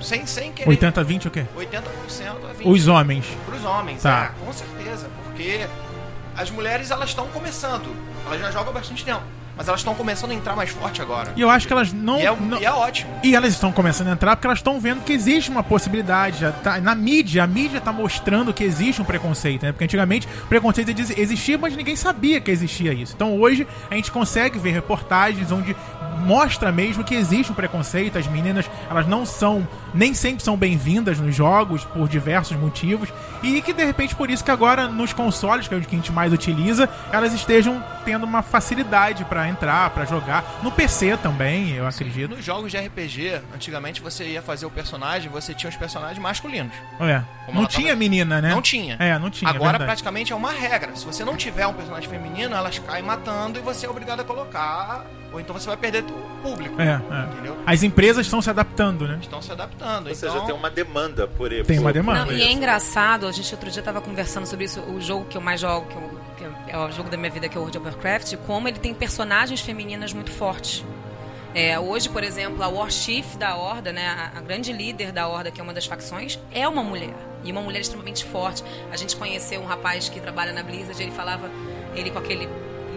Sem, 0.00 0.26
sem 0.26 0.52
querer. 0.52 0.68
80 0.68 1.02
20 1.04 1.28
o 1.28 1.30
quê? 1.30 1.46
80% 1.56 2.50
a 2.50 2.52
20. 2.52 2.68
Os 2.68 2.86
homens. 2.86 3.24
Pros 3.46 3.64
homens, 3.64 4.02
Tá. 4.02 4.32
é, 4.40 4.44
com 4.44 4.52
certeza. 4.52 5.08
Porque 5.24 5.66
as 6.36 6.50
mulheres, 6.50 6.90
elas 6.90 7.08
estão 7.08 7.26
começando. 7.28 7.94
Elas 8.26 8.40
já 8.40 8.50
jogam 8.50 8.70
há 8.70 8.72
bastante 8.74 9.04
tempo. 9.04 9.22
Mas 9.56 9.68
elas 9.68 9.80
estão 9.80 9.94
começando 9.94 10.32
a 10.32 10.34
entrar 10.34 10.54
mais 10.54 10.68
forte 10.70 11.00
agora. 11.00 11.32
E 11.34 11.40
eu 11.40 11.48
acho 11.48 11.66
que 11.66 11.72
elas 11.72 11.92
não. 11.92 12.18
E 12.20 12.26
é, 12.26 12.36
não- 12.36 12.60
e 12.60 12.64
é 12.66 12.70
ótimo. 12.72 13.10
E 13.22 13.34
elas 13.34 13.52
estão 13.54 13.72
começando 13.72 14.08
a 14.08 14.12
entrar 14.12 14.36
porque 14.36 14.46
elas 14.46 14.58
estão 14.58 14.78
vendo 14.78 15.02
que 15.02 15.12
existe 15.12 15.50
uma 15.50 15.62
possibilidade. 15.62 16.44
Tá, 16.62 16.78
na 16.80 16.94
mídia, 16.94 17.42
a 17.44 17.46
mídia 17.46 17.80
tá 17.80 17.92
mostrando 17.92 18.52
que 18.52 18.62
existe 18.62 19.00
um 19.00 19.04
preconceito, 19.04 19.62
né? 19.64 19.72
Porque 19.72 19.84
antigamente 19.84 20.28
o 20.44 20.46
preconceito 20.46 20.90
ex- 20.90 21.16
existia, 21.16 21.56
mas 21.56 21.74
ninguém 21.74 21.96
sabia 21.96 22.40
que 22.40 22.50
existia 22.50 22.92
isso. 22.92 23.14
Então 23.16 23.38
hoje 23.40 23.66
a 23.90 23.94
gente 23.94 24.12
consegue 24.12 24.58
ver 24.58 24.72
reportagens 24.72 25.50
onde 25.50 25.74
mostra 26.20 26.72
mesmo 26.72 27.04
que 27.04 27.14
existe 27.14 27.52
um 27.52 27.54
preconceito. 27.54 28.18
As 28.18 28.26
meninas, 28.26 28.68
elas 28.90 29.06
não 29.06 29.24
são, 29.24 29.66
nem 29.94 30.12
sempre 30.14 30.42
são 30.44 30.56
bem-vindas 30.56 31.18
nos 31.18 31.34
jogos 31.34 31.84
por 31.84 32.08
diversos 32.08 32.56
motivos. 32.58 33.08
E 33.42 33.60
que 33.62 33.72
de 33.72 33.84
repente 33.84 34.14
por 34.14 34.30
isso 34.30 34.44
que 34.44 34.50
agora 34.50 34.88
nos 34.88 35.12
consoles, 35.12 35.68
que 35.68 35.74
é 35.74 35.78
o 35.78 35.80
que 35.80 35.94
a 35.94 35.98
gente 35.98 36.12
mais 36.12 36.32
utiliza, 36.32 36.88
elas 37.12 37.32
estejam 37.32 37.82
tendo 38.04 38.24
uma 38.24 38.42
facilidade 38.42 39.24
entrar, 39.48 39.90
pra 39.90 40.04
jogar. 40.04 40.44
No 40.62 40.70
PC 40.70 41.16
também, 41.18 41.70
eu 41.72 41.86
acredito. 41.86 42.34
Nos 42.36 42.44
jogos 42.44 42.70
de 42.70 42.78
RPG, 42.78 43.40
antigamente 43.54 44.00
você 44.00 44.24
ia 44.24 44.42
fazer 44.42 44.66
o 44.66 44.70
personagem, 44.70 45.30
você 45.30 45.54
tinha 45.54 45.70
os 45.70 45.76
personagens 45.76 46.18
masculinos. 46.18 46.72
É. 47.00 47.22
Não 47.52 47.66
tinha 47.66 47.88
tava- 47.88 47.98
menina, 47.98 48.40
né? 48.40 48.50
Não 48.50 48.62
tinha. 48.62 48.96
É, 48.98 49.18
não 49.18 49.30
tinha. 49.30 49.48
Agora 49.50 49.70
verdade. 49.72 49.86
praticamente 49.86 50.32
é 50.32 50.36
uma 50.36 50.52
regra. 50.52 50.94
Se 50.96 51.04
você 51.04 51.24
não 51.24 51.36
tiver 51.36 51.66
um 51.66 51.72
personagem 51.74 52.08
feminino, 52.08 52.54
elas 52.56 52.78
caem 52.80 53.04
matando 53.04 53.58
e 53.58 53.62
você 53.62 53.86
é 53.86 53.90
obrigado 53.90 54.20
a 54.20 54.24
colocar. 54.24 55.04
Ou 55.36 55.40
então 55.40 55.54
você 55.58 55.66
vai 55.66 55.76
perder 55.76 56.02
o 56.02 56.42
público. 56.42 56.80
É, 56.80 56.84
é. 56.94 57.32
Entendeu? 57.32 57.56
As 57.66 57.82
empresas 57.82 58.24
estão 58.24 58.40
se 58.40 58.48
adaptando, 58.48 59.06
né? 59.06 59.18
Estão 59.20 59.42
se 59.42 59.52
adaptando. 59.52 60.08
Ou 60.08 60.14
seja, 60.14 60.32
então, 60.32 60.46
tem 60.46 60.54
uma 60.54 60.70
demanda 60.70 61.28
por 61.28 61.52
ele. 61.52 61.62
Tem 61.62 61.78
uma 61.78 61.92
demanda. 61.92 62.24
Não, 62.24 62.32
e 62.32 62.40
é 62.40 62.50
engraçado, 62.50 63.26
a 63.26 63.32
gente 63.32 63.52
outro 63.54 63.70
dia 63.70 63.82
tava 63.82 64.00
conversando 64.00 64.46
sobre 64.46 64.64
isso, 64.64 64.80
o 64.80 64.98
jogo 64.98 65.26
que 65.26 65.36
eu 65.36 65.40
mais 65.42 65.60
jogo, 65.60 65.86
que, 66.38 66.42
eu- 66.44 66.50
que 66.64 66.70
é 66.72 66.78
o 66.78 66.90
jogo 66.90 67.10
da 67.10 67.18
minha 67.18 67.30
vida, 67.30 67.50
que 67.50 67.56
é 67.56 67.60
o 67.60 67.64
World 67.64 67.76
of 67.76 67.86
Warcraft, 67.86 68.36
como 68.46 68.66
ele 68.66 68.78
tem 68.78 68.94
personagens 68.94 69.60
femininas 69.60 70.14
muito 70.14 70.30
fortes. 70.30 70.82
É, 71.54 71.78
hoje, 71.78 72.08
por 72.08 72.24
exemplo, 72.24 72.62
a 72.62 72.68
Warchief 72.68 73.36
da 73.36 73.56
Horda, 73.56 73.92
né, 73.92 74.06
a, 74.34 74.38
a 74.38 74.40
grande 74.40 74.72
líder 74.72 75.12
da 75.12 75.28
Horda, 75.28 75.50
que 75.50 75.60
é 75.60 75.64
uma 75.64 75.72
das 75.74 75.84
facções, 75.86 76.38
é 76.50 76.66
uma 76.66 76.82
mulher. 76.82 77.14
E 77.44 77.52
uma 77.52 77.60
mulher 77.60 77.80
extremamente 77.80 78.24
forte. 78.24 78.64
A 78.90 78.96
gente 78.96 79.14
conheceu 79.16 79.60
um 79.60 79.66
rapaz 79.66 80.08
que 80.08 80.18
trabalha 80.20 80.52
na 80.52 80.62
Blizzard, 80.62 81.02
ele 81.02 81.12
falava, 81.12 81.50
ele 81.94 82.10
com 82.10 82.18
aquele 82.18 82.48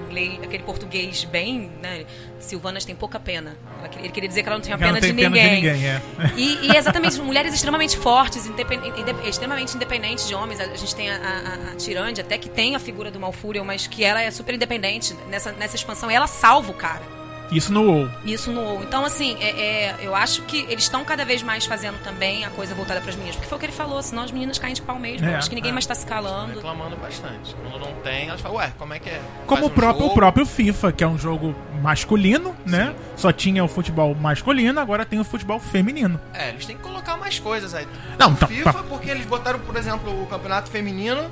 inglês, 0.09 0.39
aquele 0.43 0.63
português 0.63 1.23
bem, 1.23 1.71
né, 1.81 2.05
Silvanas 2.39 2.83
tem 2.85 2.95
pouca 2.95 3.19
pena. 3.19 3.55
Ele 3.99 4.09
queria 4.09 4.27
dizer 4.27 4.43
que 4.43 4.49
ela 4.49 4.57
não 4.57 4.63
tinha 4.63 4.75
Ela 4.75 4.93
não 4.93 4.99
pena, 4.99 5.01
tem 5.01 5.15
de, 5.15 5.21
pena 5.21 5.35
de 5.35 5.55
ninguém. 5.55 5.87
é. 5.87 6.01
E, 6.35 6.67
e 6.67 6.75
exatamente, 6.75 7.19
mulheres 7.21 7.53
extremamente 7.53 7.97
fortes, 7.97 8.45
independ- 8.45 8.85
inde- 8.97 9.29
extremamente 9.29 9.75
independentes 9.75 10.27
de 10.27 10.33
homens. 10.35 10.59
A, 10.59 10.63
a 10.63 10.75
gente 10.75 10.95
tem 10.95 11.09
a, 11.09 11.15
a, 11.17 11.71
a 11.71 11.75
Tirande, 11.75 12.21
até 12.21 12.37
que 12.37 12.49
tem 12.49 12.75
a 12.75 12.79
figura 12.79 13.11
do 13.11 13.19
Malfurion, 13.19 13.63
mas 13.63 13.87
que 13.87 14.03
ela 14.03 14.21
é 14.21 14.31
super 14.31 14.55
independente 14.55 15.13
nessa, 15.29 15.51
nessa 15.51 15.75
expansão. 15.75 16.09
E 16.09 16.13
ela 16.15 16.27
salva 16.27 16.71
o 16.71 16.73
cara. 16.73 17.18
Isso 17.51 17.73
no 17.73 17.83
WoW. 17.83 18.09
Isso 18.23 18.51
no 18.51 18.61
WoW. 18.61 18.83
Então, 18.83 19.03
assim, 19.03 19.35
é, 19.41 19.49
é, 19.49 19.95
eu 20.01 20.15
acho 20.15 20.43
que 20.43 20.57
eles 20.69 20.83
estão 20.83 21.03
cada 21.03 21.25
vez 21.25 21.41
mais 21.41 21.65
fazendo 21.65 21.97
também 22.03 22.45
a 22.45 22.49
coisa 22.49 22.75
voltada 22.75 23.01
para 23.01 23.09
as 23.09 23.15
meninas. 23.15 23.35
Porque 23.35 23.49
foi 23.49 23.55
o 23.57 23.59
que 23.59 23.65
ele 23.65 23.73
falou, 23.73 24.01
senão 24.03 24.23
as 24.23 24.31
meninas 24.31 24.57
caem 24.59 24.73
de 24.73 24.81
pau 24.81 24.99
mesmo. 24.99 25.27
É, 25.27 25.33
Eu 25.33 25.37
acho 25.37 25.49
que 25.49 25.55
ninguém 25.55 25.71
é. 25.71 25.73
mais 25.73 25.85
tá 25.85 25.95
se 25.95 26.05
calando. 26.05 26.53
reclamando 26.55 26.95
bastante. 26.97 27.55
Quando 27.55 27.79
não 27.79 27.93
tem, 28.01 28.27
elas 28.29 28.39
falam, 28.41 28.57
ué, 28.57 28.71
como 28.77 28.93
é 28.93 28.99
que 28.99 29.09
é? 29.09 29.21
Como 29.47 29.61
Faz 29.61 29.71
o 29.71 29.75
próprio, 29.75 30.05
o 30.07 30.13
próprio 30.13 30.45
FIFA, 30.45 30.91
que 30.91 31.03
é 31.03 31.07
um 31.07 31.17
jogo 31.17 31.55
masculino, 31.81 32.55
né? 32.65 32.93
Só 33.15 33.31
tinha 33.31 33.63
o 33.63 33.67
futebol 33.67 34.13
masculino, 34.15 34.79
agora 34.79 35.05
tem 35.05 35.19
o 35.19 35.23
futebol 35.23 35.59
feminino. 35.59 36.19
É, 36.33 36.49
eles 36.49 36.65
têm 36.65 36.75
que 36.77 36.83
colocar 36.83 37.17
mais 37.17 37.39
coisas 37.39 37.73
aí. 37.73 37.87
Não, 38.17 38.31
No 38.31 38.37
tá- 38.37 38.47
FIFA, 38.47 38.73
tá- 38.73 38.83
porque 38.83 39.09
eles 39.09 39.25
botaram, 39.25 39.59
por 39.59 39.75
exemplo, 39.75 40.21
o 40.21 40.25
campeonato 40.27 40.69
feminino 40.69 41.29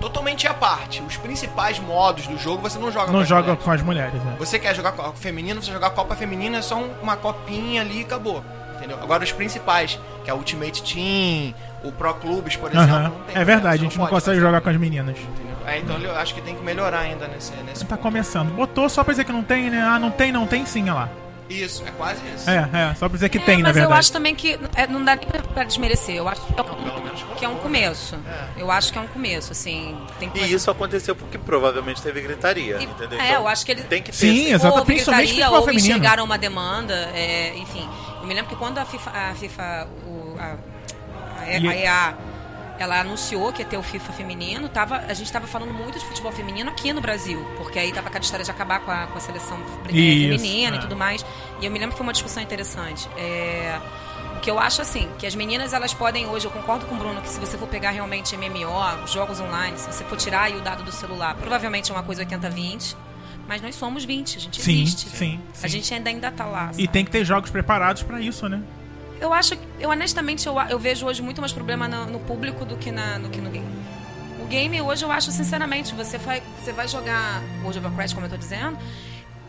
totalmente 0.00 0.46
à 0.46 0.54
parte. 0.54 1.02
Os 1.02 1.16
principais 1.16 1.78
modos 1.78 2.26
do 2.26 2.38
jogo 2.38 2.62
você 2.62 2.78
não 2.78 2.90
joga 2.90 3.06
com 3.06 3.12
Não 3.12 3.20
as 3.20 3.28
joga 3.28 3.42
mulheres. 3.42 3.64
com 3.64 3.70
as 3.70 3.82
mulheres, 3.82 4.22
né? 4.24 4.36
Você 4.38 4.58
quer 4.58 4.74
jogar 4.74 4.92
com 4.92 5.12
feminino, 5.12 5.62
você 5.62 5.72
jogar 5.72 5.90
Copa 5.90 6.14
Feminina 6.16 6.58
é 6.58 6.62
só 6.62 6.76
um- 6.76 6.90
uma 7.02 7.16
copinha 7.16 7.82
ali 7.82 8.00
e 8.00 8.02
acabou. 8.02 8.42
Entendeu? 8.76 8.98
Agora 9.02 9.24
os 9.24 9.32
principais, 9.32 9.98
que 10.24 10.30
é 10.30 10.34
Ultimate 10.34 10.82
Team, 10.84 11.52
o 11.82 11.90
Pro 11.90 12.14
Clubes, 12.14 12.54
por 12.56 12.70
exemplo, 12.70 12.94
Aham. 12.94 13.02
não 13.08 13.10
tem. 13.26 13.36
É 13.36 13.44
verdade, 13.44 13.80
a 13.80 13.84
gente 13.84 13.98
não 13.98 14.06
consegue 14.06 14.38
jogar 14.38 14.60
com 14.60 14.70
as 14.70 14.76
meninas. 14.76 15.16
entendeu? 15.18 15.56
É, 15.66 15.78
então 15.80 15.98
eu 15.98 16.16
acho 16.16 16.32
que 16.34 16.40
tem 16.40 16.54
que 16.54 16.62
melhorar 16.62 17.00
ainda 17.00 17.26
nesse, 17.26 17.52
nesse 17.66 17.84
Tá 17.84 17.96
ponto. 17.96 18.02
começando. 18.02 18.54
Botou 18.54 18.88
só 18.88 19.02
pra 19.02 19.12
dizer 19.12 19.24
que 19.24 19.32
não 19.32 19.42
tem, 19.42 19.68
né? 19.68 19.82
Ah, 19.82 19.98
não 19.98 20.10
tem, 20.12 20.30
não 20.32 20.46
tem 20.46 20.64
sim, 20.64 20.84
olha 20.84 20.94
lá. 20.94 21.08
Isso, 21.48 21.82
é 21.86 21.90
quase 21.92 22.20
isso. 22.34 22.48
É, 22.48 22.68
é, 22.90 22.94
só 22.94 23.08
pra 23.08 23.16
dizer 23.16 23.28
que 23.30 23.38
É, 23.38 23.40
tem, 23.40 23.56
na 23.58 23.68
mas 23.70 23.76
eu 23.76 23.82
verdade. 23.82 23.98
acho 24.00 24.12
também 24.12 24.34
que 24.34 24.58
é, 24.74 24.86
não 24.86 25.02
dá 25.04 25.16
nem 25.16 25.26
pra, 25.26 25.40
pra 25.42 25.64
desmerecer. 25.64 26.14
Eu 26.16 26.28
acho 26.28 26.42
que 26.42 26.52
é, 26.58 26.62
um, 26.62 27.34
que 27.36 27.44
é 27.44 27.48
um 27.48 27.56
começo. 27.56 28.16
É. 28.56 28.62
Eu 28.62 28.70
acho 28.70 28.92
que 28.92 28.98
é 28.98 29.00
um 29.02 29.06
começo, 29.06 29.52
assim. 29.52 29.96
Tem 30.20 30.30
E 30.34 30.52
isso 30.52 30.70
aconteceu 30.70 31.16
porque 31.16 31.38
provavelmente 31.38 32.02
teve 32.02 32.20
gritaria, 32.20 32.76
E- 32.78 32.84
entendeu? 32.84 33.18
é, 33.18 33.30
Então, 33.30 33.42
eu 33.42 33.48
acho 33.48 33.64
que 33.64 33.72
ele- 33.72 33.82
Tem 33.84 34.02
que 34.02 34.10
ter 34.10 34.16
Sim, 34.16 34.52
exato, 34.52 34.84
principalmente 34.84 35.28
gritaria, 35.34 35.50
ou 35.56 35.64
feminino. 35.64 35.86
enxergaram 35.88 36.24
uma 36.24 36.36
demanda, 36.38 36.94
é, 37.14 37.56
enfim. 37.56 37.88
Eu 38.20 38.26
me 38.26 38.34
lembro 38.34 38.50
que 38.50 38.56
quando 38.56 38.78
a 38.78 38.84
FIFA, 38.84 39.10
a, 39.10 39.34
FIFA 39.34 39.88
o- 40.06 40.36
a, 40.38 40.56
a, 41.40 41.44
a 41.44 41.76
EA, 41.76 42.14
ela 42.82 43.00
anunciou 43.00 43.52
que 43.52 43.62
ia 43.62 43.66
ter 43.68 43.76
o 43.76 43.82
FIFA 43.82 44.12
feminino, 44.12 44.68
tava, 44.68 44.96
a 44.98 45.14
gente 45.14 45.30
tava 45.32 45.46
falando 45.46 45.72
muito 45.72 45.98
de 45.98 46.04
futebol 46.04 46.32
feminino 46.32 46.70
aqui 46.70 46.92
no 46.92 47.00
Brasil, 47.00 47.44
porque 47.56 47.78
aí 47.78 47.92
tava 47.92 48.08
aquela 48.08 48.24
história 48.24 48.44
de 48.44 48.50
acabar 48.50 48.80
com 48.80 48.90
a, 48.90 49.06
com 49.06 49.18
a 49.18 49.20
seleção 49.20 49.58
Isso, 49.88 50.28
feminina 50.30 50.76
é. 50.76 50.78
e 50.78 50.80
tudo 50.80 50.96
mais. 50.96 51.24
E 51.60 51.64
eu 51.66 51.70
me 51.70 51.78
lembro 51.78 51.92
que 51.92 51.98
foi 51.98 52.06
uma 52.06 52.12
discussão 52.12 52.42
interessante. 52.42 53.08
É, 53.16 53.78
o 54.36 54.40
que 54.40 54.50
eu 54.50 54.58
acho 54.58 54.80
assim, 54.80 55.08
que 55.18 55.26
as 55.26 55.34
meninas 55.34 55.72
elas 55.72 55.92
podem 55.92 56.26
hoje, 56.28 56.46
eu 56.46 56.50
concordo 56.50 56.86
com 56.86 56.94
o 56.94 56.98
Bruno, 56.98 57.20
que 57.20 57.28
se 57.28 57.40
você 57.40 57.58
for 57.58 57.68
pegar 57.68 57.90
realmente 57.90 58.36
MMO, 58.36 59.06
jogos 59.08 59.40
online, 59.40 59.76
se 59.78 59.92
você 59.92 60.04
for 60.04 60.16
tirar 60.16 60.42
aí 60.42 60.56
o 60.56 60.60
dado 60.60 60.84
do 60.84 60.92
celular, 60.92 61.34
provavelmente 61.34 61.90
é 61.90 61.94
uma 61.94 62.02
coisa 62.04 62.24
80-20, 62.24 62.94
mas 63.48 63.60
nós 63.62 63.74
somos 63.74 64.04
20, 64.04 64.36
a 64.36 64.40
gente 64.40 64.60
Sim, 64.60 64.82
existe. 64.82 65.08
sim, 65.08 65.40
A 65.54 65.56
sim. 65.62 65.68
gente 65.68 65.92
ainda 65.94 66.10
ainda 66.10 66.30
tá 66.30 66.44
lá. 66.44 66.68
E 66.72 66.74
sabe? 66.74 66.88
tem 66.88 67.04
que 67.04 67.10
ter 67.10 67.24
jogos 67.24 67.50
preparados 67.50 68.02
pra 68.02 68.20
isso, 68.20 68.48
né? 68.48 68.62
Eu 69.20 69.32
acho, 69.32 69.54
eu 69.80 69.90
honestamente, 69.90 70.46
eu, 70.46 70.54
eu 70.68 70.78
vejo 70.78 71.06
hoje 71.06 71.20
muito 71.22 71.40
mais 71.40 71.52
problema 71.52 71.88
no, 71.88 72.06
no 72.06 72.20
público 72.20 72.64
do 72.64 72.76
que, 72.76 72.90
na, 72.92 73.18
do 73.18 73.28
que 73.28 73.40
no 73.40 73.50
game. 73.50 73.66
O 74.40 74.46
game 74.46 74.80
hoje 74.80 75.04
eu 75.04 75.10
acho, 75.10 75.30
sinceramente, 75.32 75.94
você 75.94 76.16
vai, 76.18 76.42
você 76.62 76.72
vai 76.72 76.86
jogar 76.88 77.42
World 77.62 77.78
of 77.78 77.86
Warcraft, 77.88 78.14
como 78.14 78.26
eu 78.26 78.30
tô 78.30 78.36
dizendo, 78.36 78.78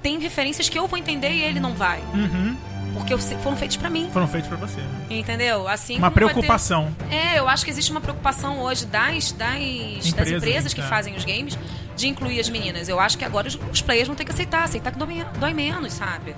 tem 0.02 0.20
referências 0.20 0.68
que 0.70 0.78
eu 0.80 0.88
vou 0.88 0.98
entender 0.98 1.32
e 1.32 1.42
ele 1.42 1.60
não 1.60 1.74
vai. 1.74 2.00
Uhum. 2.14 2.58
Porque 2.94 3.16
foram 3.18 3.56
feitos 3.56 3.78
pra 3.78 3.90
mim. 3.90 4.10
Foram 4.12 4.28
feitos 4.28 4.48
pra 4.48 4.58
você. 4.58 4.82
né? 4.82 5.06
Entendeu? 5.12 5.68
Assim 5.68 5.98
Uma 5.98 6.10
vai 6.10 6.10
ter- 6.10 6.16
preocupação. 6.34 6.94
É, 7.12 7.38
eu 7.38 7.48
acho 7.48 7.64
que 7.64 7.70
existe 7.70 7.92
uma 7.92 8.02
preocupação 8.02 8.60
hoje 8.62 8.86
das, 8.88 9.32
das, 9.32 9.54
das 9.54 10.08
Empresas, 10.08 10.34
empresas 10.44 10.74
que 10.74 10.82
é. 10.82 10.84
fazem 10.86 11.16
os 11.16 11.24
games 11.24 11.58
de 11.96 12.08
incluir 12.08 12.40
as 12.40 12.50
meninas. 12.50 12.90
Eu 12.90 13.00
acho 13.00 13.18
que 13.18 13.24
agora 13.24 13.48
os, 13.48 13.60
os 13.72 13.82
players 13.82 14.08
vão 14.08 14.16
ter 14.16 14.26
que 14.26 14.32
aceitar, 14.32 14.64
aceitar 14.64 14.92
que 14.92 14.98
dói, 14.98 15.24
dói 15.40 15.54
menos, 15.54 15.94
sabe? 15.94 16.36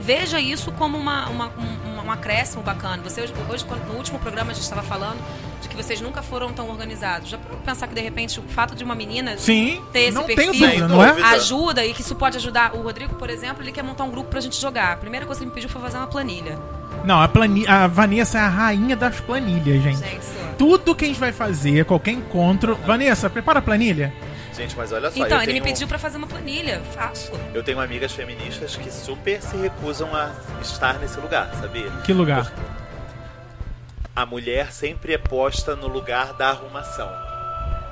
Veja 0.00 0.40
isso 0.40 0.72
como 0.72 0.96
uma, 0.96 1.28
uma, 1.28 1.46
um, 1.46 2.06
um 2.06 2.10
acréscimo 2.10 2.62
bacana. 2.62 3.02
Você, 3.02 3.22
hoje, 3.22 3.66
no 3.86 3.94
último 3.94 4.18
programa, 4.18 4.50
a 4.50 4.54
gente 4.54 4.62
estava 4.62 4.82
falando 4.82 5.18
de 5.60 5.68
que 5.68 5.76
vocês 5.76 6.00
nunca 6.00 6.22
foram 6.22 6.52
tão 6.52 6.68
organizados. 6.68 7.28
Já 7.28 7.38
parou 7.38 7.58
pra 7.58 7.74
pensar 7.74 7.86
que, 7.86 7.94
de 7.94 8.00
repente, 8.00 8.40
o 8.40 8.42
fato 8.42 8.74
de 8.74 8.84
uma 8.84 8.94
menina 8.94 9.36
Sim, 9.36 9.82
ter 9.92 10.00
esse 10.00 10.12
não 10.12 10.24
perfil 10.24 10.52
dúvida, 10.52 10.88
não 10.88 11.04
é? 11.04 11.10
Ajuda 11.34 11.84
e 11.84 11.92
que 11.92 12.00
isso 12.00 12.14
pode 12.14 12.36
ajudar. 12.36 12.74
O 12.74 12.82
Rodrigo, 12.82 13.14
por 13.14 13.30
exemplo, 13.30 13.62
ele 13.62 13.72
quer 13.72 13.82
montar 13.82 14.04
um 14.04 14.10
grupo 14.10 14.30
pra 14.30 14.40
gente 14.40 14.60
jogar. 14.60 14.92
A 14.92 14.96
primeira 14.96 15.26
coisa 15.26 15.40
que 15.40 15.44
ele 15.44 15.50
me 15.50 15.54
pediu 15.54 15.68
foi 15.68 15.80
fazer 15.82 15.98
uma 15.98 16.06
planilha. 16.06 16.58
Não, 17.04 17.20
a, 17.20 17.28
plani... 17.28 17.66
a 17.66 17.86
Vanessa 17.86 18.38
é 18.38 18.40
a 18.40 18.48
rainha 18.48 18.96
das 18.96 19.20
planilhas, 19.20 19.82
gente. 19.82 19.98
Gente. 19.98 20.26
Tudo 20.56 20.94
que 20.94 21.04
a 21.04 21.08
gente 21.08 21.20
vai 21.20 21.32
fazer, 21.32 21.84
qualquer 21.84 22.12
encontro. 22.12 22.76
Vanessa, 22.86 23.30
prepara 23.30 23.60
a 23.60 23.62
planilha. 23.62 24.12
Gente, 24.58 24.76
mas 24.76 24.90
olha 24.92 25.08
só, 25.10 25.24
Então, 25.24 25.40
ele 25.40 25.52
me 25.54 25.60
tenho- 25.60 25.72
pediu 25.72 25.86
pra 25.88 25.98
fazer 25.98 26.18
uma 26.18 26.26
planilha. 26.26 26.82
Faço. 26.92 27.30
Eu 27.54 27.62
tenho 27.62 27.80
amigas 27.80 28.12
feministas 28.12 28.74
que 28.76 28.90
super 28.90 29.40
se 29.40 29.56
recusam 29.56 30.14
a 30.14 30.32
estar 30.60 30.98
nesse 30.98 31.18
lugar, 31.20 31.48
sabia? 31.60 31.88
Que 32.04 32.12
lugar? 32.12 32.52
A 34.16 34.26
mulher 34.26 34.72
sempre 34.72 35.14
é 35.14 35.18
posta 35.18 35.76
no 35.76 35.86
lugar 35.86 36.32
da 36.32 36.48
arrumação, 36.48 37.08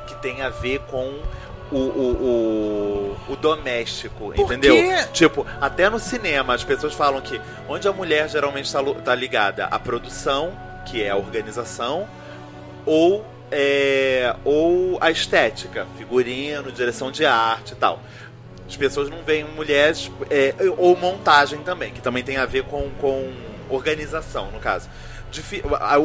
que 0.08 0.16
tem 0.16 0.42
a 0.42 0.48
ver 0.50 0.80
com 0.90 1.22
o, 1.70 1.76
o, 1.78 3.16
o, 3.28 3.32
o 3.32 3.36
doméstico, 3.36 4.32
Por 4.34 4.44
entendeu? 4.44 4.74
quê? 4.74 5.06
Tipo, 5.12 5.46
até 5.60 5.88
no 5.88 6.00
cinema 6.00 6.54
as 6.54 6.64
pessoas 6.64 6.94
falam 6.94 7.20
que 7.20 7.40
onde 7.68 7.86
a 7.86 7.92
mulher 7.92 8.28
geralmente 8.28 8.66
está 8.66 8.82
tá 9.04 9.14
ligada 9.14 9.66
à 9.66 9.78
produção, 9.78 10.52
que 10.84 11.00
é 11.00 11.10
a 11.10 11.16
organização, 11.16 12.08
ou, 12.84 13.24
é, 13.50 14.34
ou 14.44 14.98
a 15.00 15.10
estética, 15.10 15.86
figurino, 15.96 16.70
direção 16.72 17.10
de 17.10 17.24
arte 17.24 17.72
e 17.72 17.76
tal. 17.76 18.00
As 18.68 18.76
pessoas 18.76 19.08
não 19.08 19.22
veem 19.22 19.44
mulheres, 19.44 20.10
é, 20.28 20.54
ou 20.76 20.96
montagem 20.96 21.60
também, 21.60 21.92
que 21.92 22.00
também 22.00 22.24
tem 22.24 22.36
a 22.36 22.46
ver 22.46 22.64
com, 22.64 22.90
com 23.00 23.32
organização, 23.70 24.50
no 24.50 24.58
caso. 24.58 24.88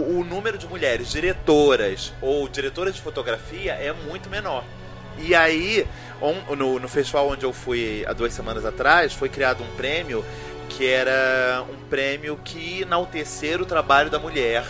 O 0.10 0.24
número 0.24 0.58
de 0.58 0.68
mulheres 0.68 1.10
diretoras 1.12 2.14
ou 2.22 2.48
diretoras 2.50 2.96
de 2.96 3.02
fotografia 3.02 3.74
é 3.74 3.94
muito 3.94 4.30
menor. 4.30 4.64
E 5.18 5.34
aí, 5.34 5.88
on- 6.22 6.56
no, 6.56 6.80
no 6.80 6.88
festival 6.88 7.30
onde 7.30 7.46
eu 7.46 7.54
fui 7.54 8.04
há 8.08 8.14
duas 8.14 8.34
semanas 8.34 8.66
atrás, 8.66 9.14
foi 9.14 9.30
criado 9.30 9.64
um 9.64 9.76
prêmio 9.76 10.24
que 10.70 10.88
era 10.88 11.64
um 11.70 11.88
prêmio 11.90 12.40
que 12.44 12.82
enaltecer 12.82 13.62
o 13.62 13.66
trabalho 13.66 14.10
da 14.10 14.20
mulher 14.20 14.64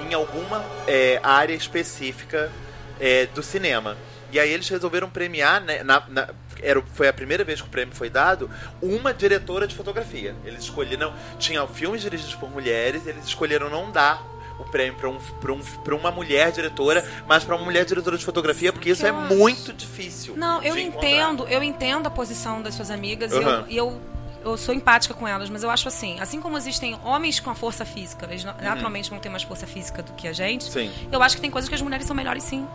em 0.00 0.14
alguma 0.14 0.64
é, 0.86 1.20
área 1.22 1.54
específica 1.54 2.50
é, 3.00 3.26
do 3.26 3.42
cinema. 3.42 3.96
E 4.30 4.38
aí 4.38 4.50
eles 4.52 4.68
resolveram 4.68 5.08
premiar, 5.08 5.60
né, 5.62 5.82
na, 5.82 6.02
na- 6.08 6.28
era, 6.62 6.82
foi 6.92 7.08
a 7.08 7.12
primeira 7.12 7.44
vez 7.44 7.60
que 7.62 7.66
o 7.68 7.70
prêmio 7.70 7.94
foi 7.94 8.10
dado, 8.10 8.50
uma 8.82 9.14
diretora 9.14 9.66
de 9.66 9.74
fotografia. 9.74 10.34
Eles 10.44 10.64
escolheram, 10.64 11.14
tinha 11.38 11.66
filmes 11.66 12.02
dirigidos 12.02 12.34
por 12.34 12.50
mulheres, 12.50 13.06
eles 13.06 13.24
escolheram 13.24 13.70
não 13.70 13.90
dar 13.90 14.22
o 14.58 14.64
prêmio 14.64 14.98
para 14.98 15.08
um, 15.08 15.18
pra 15.18 15.52
um, 15.52 15.60
pra 15.60 15.94
uma 15.94 16.10
mulher 16.10 16.50
diretora, 16.50 17.06
mas 17.28 17.44
para 17.44 17.54
uma 17.54 17.64
mulher 17.64 17.84
diretora 17.84 18.18
de 18.18 18.24
fotografia, 18.24 18.72
porque 18.72 18.90
isso 18.90 19.06
é 19.06 19.10
acho? 19.10 19.34
muito 19.34 19.72
difícil. 19.72 20.36
Não, 20.36 20.60
eu 20.62 20.76
encontrar. 20.76 21.08
entendo, 21.08 21.46
eu 21.48 21.62
entendo 21.62 22.06
a 22.08 22.10
posição 22.10 22.60
das 22.60 22.74
suas 22.74 22.90
amigas 22.90 23.32
e 23.32 23.36
eu- 23.36 23.64
e 23.68 23.76
eu, 23.76 24.00
eu, 24.48 24.56
sou 24.56 24.74
empática 24.74 25.14
com 25.14 25.26
elas, 25.26 25.48
mas 25.50 25.62
eu 25.62 25.70
acho 25.70 25.88
assim, 25.88 26.18
assim 26.20 26.40
como 26.40 26.56
existem 26.56 26.98
homens 27.04 27.40
com 27.40 27.50
a 27.50 27.54
força 27.54 27.84
física, 27.84 28.26
eles 28.26 28.44
na- 28.44 28.54
naturalmente 28.54 29.10
vão 29.10 29.18
ter 29.18 29.28
mais 29.28 29.42
força 29.42 29.66
física 29.66 30.02
do 30.02 30.12
que 30.12 30.26
a 30.28 30.32
gente, 30.32 30.66
Uhum. 30.66 30.70
Sim. 30.72 30.92
eu 31.12 31.22
acho 31.22 31.36
que 31.36 31.40
tem 31.42 31.50
coisas 31.50 31.68
que 31.68 31.74
as 31.74 31.82
mulheres 31.82 32.06
são 32.06 32.14
melhores 32.16 32.42
sim. 32.42 32.66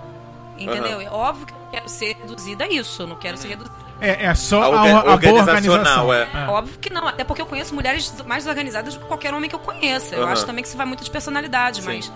Entendeu? 0.57 0.99
Aham. 0.99 1.01
É 1.01 1.09
óbvio 1.09 1.47
que 1.47 1.53
eu 1.53 1.57
quero 1.71 1.89
ser 1.89 2.15
reduzida 2.15 2.63
a 2.65 2.67
isso, 2.69 3.01
eu 3.01 3.07
não 3.07 3.15
quero 3.15 3.35
ser 3.37 3.47
reduzida. 3.47 3.75
É, 3.99 4.25
é 4.25 4.35
só 4.35 4.61
A 4.61 4.65
a, 4.65 4.69
orga- 4.69 4.99
a 4.99 5.01
boa 5.01 5.13
organizacional, 5.41 6.07
organização. 6.07 6.13
é. 6.13 6.47
Óbvio 6.49 6.77
que 6.79 6.89
não, 6.91 7.07
até 7.07 7.23
porque 7.23 7.41
eu 7.41 7.45
conheço 7.47 7.73
mulheres 7.73 8.13
mais 8.27 8.45
organizadas 8.45 8.93
do 8.93 8.99
que 8.99 9.05
qualquer 9.07 9.33
homem 9.33 9.49
que 9.49 9.55
eu 9.55 9.59
conheça. 9.59 10.15
Eu 10.15 10.23
Aham. 10.23 10.31
acho 10.33 10.45
também 10.45 10.61
que 10.61 10.67
isso 10.67 10.77
vai 10.77 10.85
muito 10.85 11.03
de 11.03 11.09
personalidade, 11.09 11.81
Sim. 11.81 11.87
mas, 11.87 12.11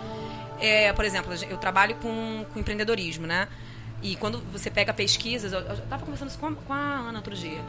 é, 0.60 0.94
por 0.94 1.04
exemplo, 1.04 1.34
eu 1.50 1.58
trabalho 1.58 1.96
com, 1.96 2.46
com 2.54 2.60
empreendedorismo, 2.60 3.26
né? 3.26 3.48
E 4.04 4.16
quando 4.18 4.40
você 4.52 4.70
pega 4.70 4.94
pesquisas, 4.94 5.52
eu, 5.52 5.60
eu 5.62 5.78
tava 5.90 6.04
conversando 6.06 6.30
isso 6.30 6.38
com 6.38 6.46
a, 6.48 6.52
com 6.54 6.74
a 6.74 6.78
Ana 6.78 7.18
outro 7.18 7.34
dia. 7.36 7.60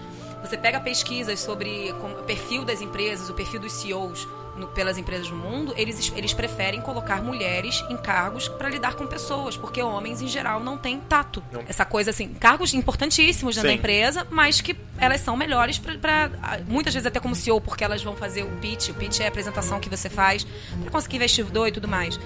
Você 0.42 0.56
pega 0.56 0.80
pesquisas 0.80 1.40
sobre 1.40 1.92
o 1.92 2.22
perfil 2.24 2.64
das 2.64 2.80
empresas, 2.80 3.28
o 3.28 3.34
perfil 3.34 3.60
dos 3.60 3.72
CEOs 3.72 4.26
no- 4.56 4.66
pelas 4.68 4.98
empresas 4.98 5.30
no 5.30 5.36
mundo, 5.36 5.72
eles, 5.76 6.12
eles 6.16 6.32
preferem 6.32 6.80
colocar 6.80 7.22
mulheres 7.22 7.84
em 7.88 7.96
cargos 7.96 8.48
para 8.48 8.68
lidar 8.68 8.94
com 8.94 9.06
pessoas, 9.06 9.56
porque 9.56 9.80
homens, 9.82 10.20
em 10.20 10.26
geral, 10.26 10.58
não 10.58 10.76
têm 10.76 10.98
tato. 11.00 11.42
Não. 11.52 11.62
Essa 11.68 11.84
coisa 11.84 12.10
assim, 12.10 12.34
cargos 12.34 12.74
importantíssimos 12.74 13.54
dentro 13.54 13.68
da 13.68 13.72
Sim. 13.72 13.78
empresa, 13.78 14.26
mas 14.30 14.60
que 14.60 14.76
elas 14.98 15.20
são 15.20 15.36
melhores 15.36 15.78
para 15.78 16.30
muitas 16.66 16.92
vezes 16.92 17.06
até 17.06 17.20
como 17.20 17.34
CEO, 17.36 17.60
porque 17.60 17.84
elas 17.84 18.02
vão 18.02 18.16
fazer 18.16 18.42
o 18.42 18.50
pitch, 18.56 18.88
o 18.88 18.94
pitch 18.94 19.20
é 19.20 19.26
a 19.26 19.28
apresentação 19.28 19.78
que 19.78 19.88
você 19.88 20.08
faz 20.10 20.44
para 20.82 20.90
conseguir 20.90 21.16
investidor 21.16 21.68
e 21.68 21.72
tudo 21.72 21.86
mais. 21.86 22.18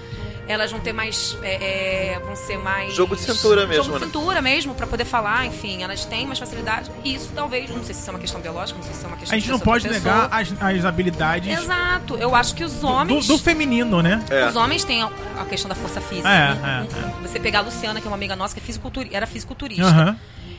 Elas 0.49 0.73
vão 0.73 0.81
ter 0.81 0.93
mais, 0.93 1.39
é, 1.43 2.15
é, 2.15 2.19
vão 2.19 2.35
ser 2.35 2.59
mais 2.59 2.93
Jogo 2.95 3.15
de 3.15 3.23
cintura 3.23 3.65
mesmo, 3.65 3.85
jogo 3.85 3.99
de 3.99 4.05
né? 4.05 4.07
cintura 4.11 4.43
mesmo 4.43 4.75
para 4.75 4.87
poder 4.89 5.05
falar, 5.05 5.47
enfim, 5.47 5.83
elas 5.85 6.05
têm 6.05 6.27
mais 6.27 6.39
facilidade. 6.39 6.91
E 7.05 7.15
isso 7.15 7.31
talvez, 7.35 7.71
não 7.71 7.83
sei 7.85 7.95
se 7.95 8.01
isso 8.01 8.11
é 8.11 8.13
uma 8.13 8.19
questão 8.19 8.41
biológica, 8.41 8.77
não 8.77 8.83
sei 8.85 8.93
se 8.93 8.99
isso 8.99 9.07
é 9.07 9.09
uma 9.09 9.17
questão 9.17 9.37
A 9.37 9.39
gente 9.39 9.51
não 9.51 9.61
pode 9.61 9.89
negar 9.89 10.29
as, 10.33 10.53
as 10.61 10.85
habilidades 10.85 11.59
Exato. 11.59 12.17
Eu 12.17 12.35
acho 12.35 12.55
que 12.57 12.65
os 12.65 12.73
do, 12.75 12.87
homens 12.89 13.27
do 13.29 13.39
feminino, 13.39 14.03
né? 14.03 14.21
É. 14.29 14.49
os 14.49 14.57
homens 14.57 14.83
têm 14.85 15.03
a, 15.03 15.11
a 15.41 15.45
questão 15.45 15.69
da 15.69 15.75
força 15.77 16.01
física. 16.01 16.29
É, 16.29 16.53
Um- 16.53 16.67
é, 16.67 16.83
um- 16.83 17.23
Você 17.23 17.39
pegar 17.39 17.61
a 17.61 17.63
Luciana, 17.63 18.01
que 18.01 18.07
é 18.07 18.11
uma 18.11 18.17
amiga 18.17 18.35
nossa, 18.35 18.55
que 18.55 18.61
é 18.61 19.17
era 19.17 19.27
fisiculturista. 19.27 19.85
Aham. 19.87 20.17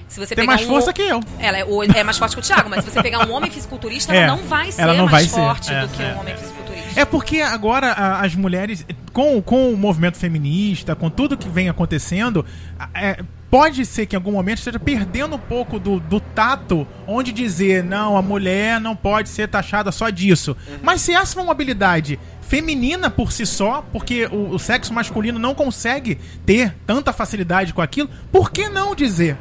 Se 0.08 0.20
você 0.20 0.36
Tem 0.36 0.44
pegar 0.44 0.58
mais 0.58 0.68
um 0.68 0.70
força 0.72 0.94
que 0.94 1.02
eu. 1.02 1.20
Ela 1.40 1.58
é, 1.58 1.66
o- 1.66 1.82
é 1.84 2.04
mais 2.04 2.18
forte 2.18 2.36
que 2.36 2.40
o 2.40 2.44
Thiago, 2.44 2.70
mas 2.70 2.84
se 2.86 2.92
você 2.92 3.02
pegar 3.02 3.28
um 3.28 3.32
homem 3.32 3.50
fisiculturista, 3.50 4.14
É, 4.14 4.18
ela 4.24 4.28
não 4.36 4.44
vai 4.44 4.72
ser 4.72 4.82
ela 4.82 4.94
não 4.94 5.06
mais 5.06 5.12
vai 5.12 5.24
ser. 5.26 5.36
forte 5.36 5.74
É, 5.74 5.82
do 5.82 5.88
que 5.90 6.04
é, 6.04 6.14
um 6.14 6.20
homem 6.20 6.34
é. 6.34 6.38
fisiculturista. 6.38 6.63
É 6.96 7.06
porque 7.06 7.42
agora 7.42 7.92
a- 7.92 8.22
as 8.22 8.36
mulheres, 8.36 8.86
com, 9.12 9.42
com 9.42 9.74
o 9.74 9.78
movimento 9.78 10.18
feminista, 10.18 10.96
com 10.96 11.10
tudo 11.10 11.36
que 11.38 11.50
vem 11.50 11.68
acontecendo, 11.68 12.46
é, 12.94 13.24
pode 13.50 13.84
ser 13.86 14.06
que 14.06 14.16
em 14.16 14.18
algum 14.18 14.32
momento 14.32 14.60
esteja 14.60 14.80
perdendo 14.80 15.36
um 15.36 15.40
pouco 15.40 15.80
do, 15.80 16.00
do 16.00 16.20
tato, 16.20 16.88
onde 17.08 17.32
dizer, 17.32 17.84
não, 17.84 18.16
a 18.16 18.22
mulher 18.22 18.80
não 18.80 18.96
pode 18.96 19.30
ser 19.30 19.48
taxada 19.48 19.92
só 19.92 20.10
disso. 20.10 20.56
Mas 20.84 21.02
se 21.02 21.14
essa 21.14 21.34
for 21.34 21.42
uma 21.42 21.52
habilidade 21.52 22.20
feminina 22.42 23.10
por 23.10 23.32
si 23.32 23.46
só, 23.46 23.84
porque 23.92 24.28
o, 24.28 24.50
o 24.52 24.60
sexo 24.60 24.94
masculino 24.94 25.40
não 25.40 25.56
consegue 25.56 26.20
ter 26.46 26.76
tanta 26.86 27.12
facilidade 27.12 27.74
com 27.74 27.82
aquilo, 27.82 28.10
por 28.32 28.52
que 28.52 28.70
não 28.70 28.94
dizer? 28.94 29.36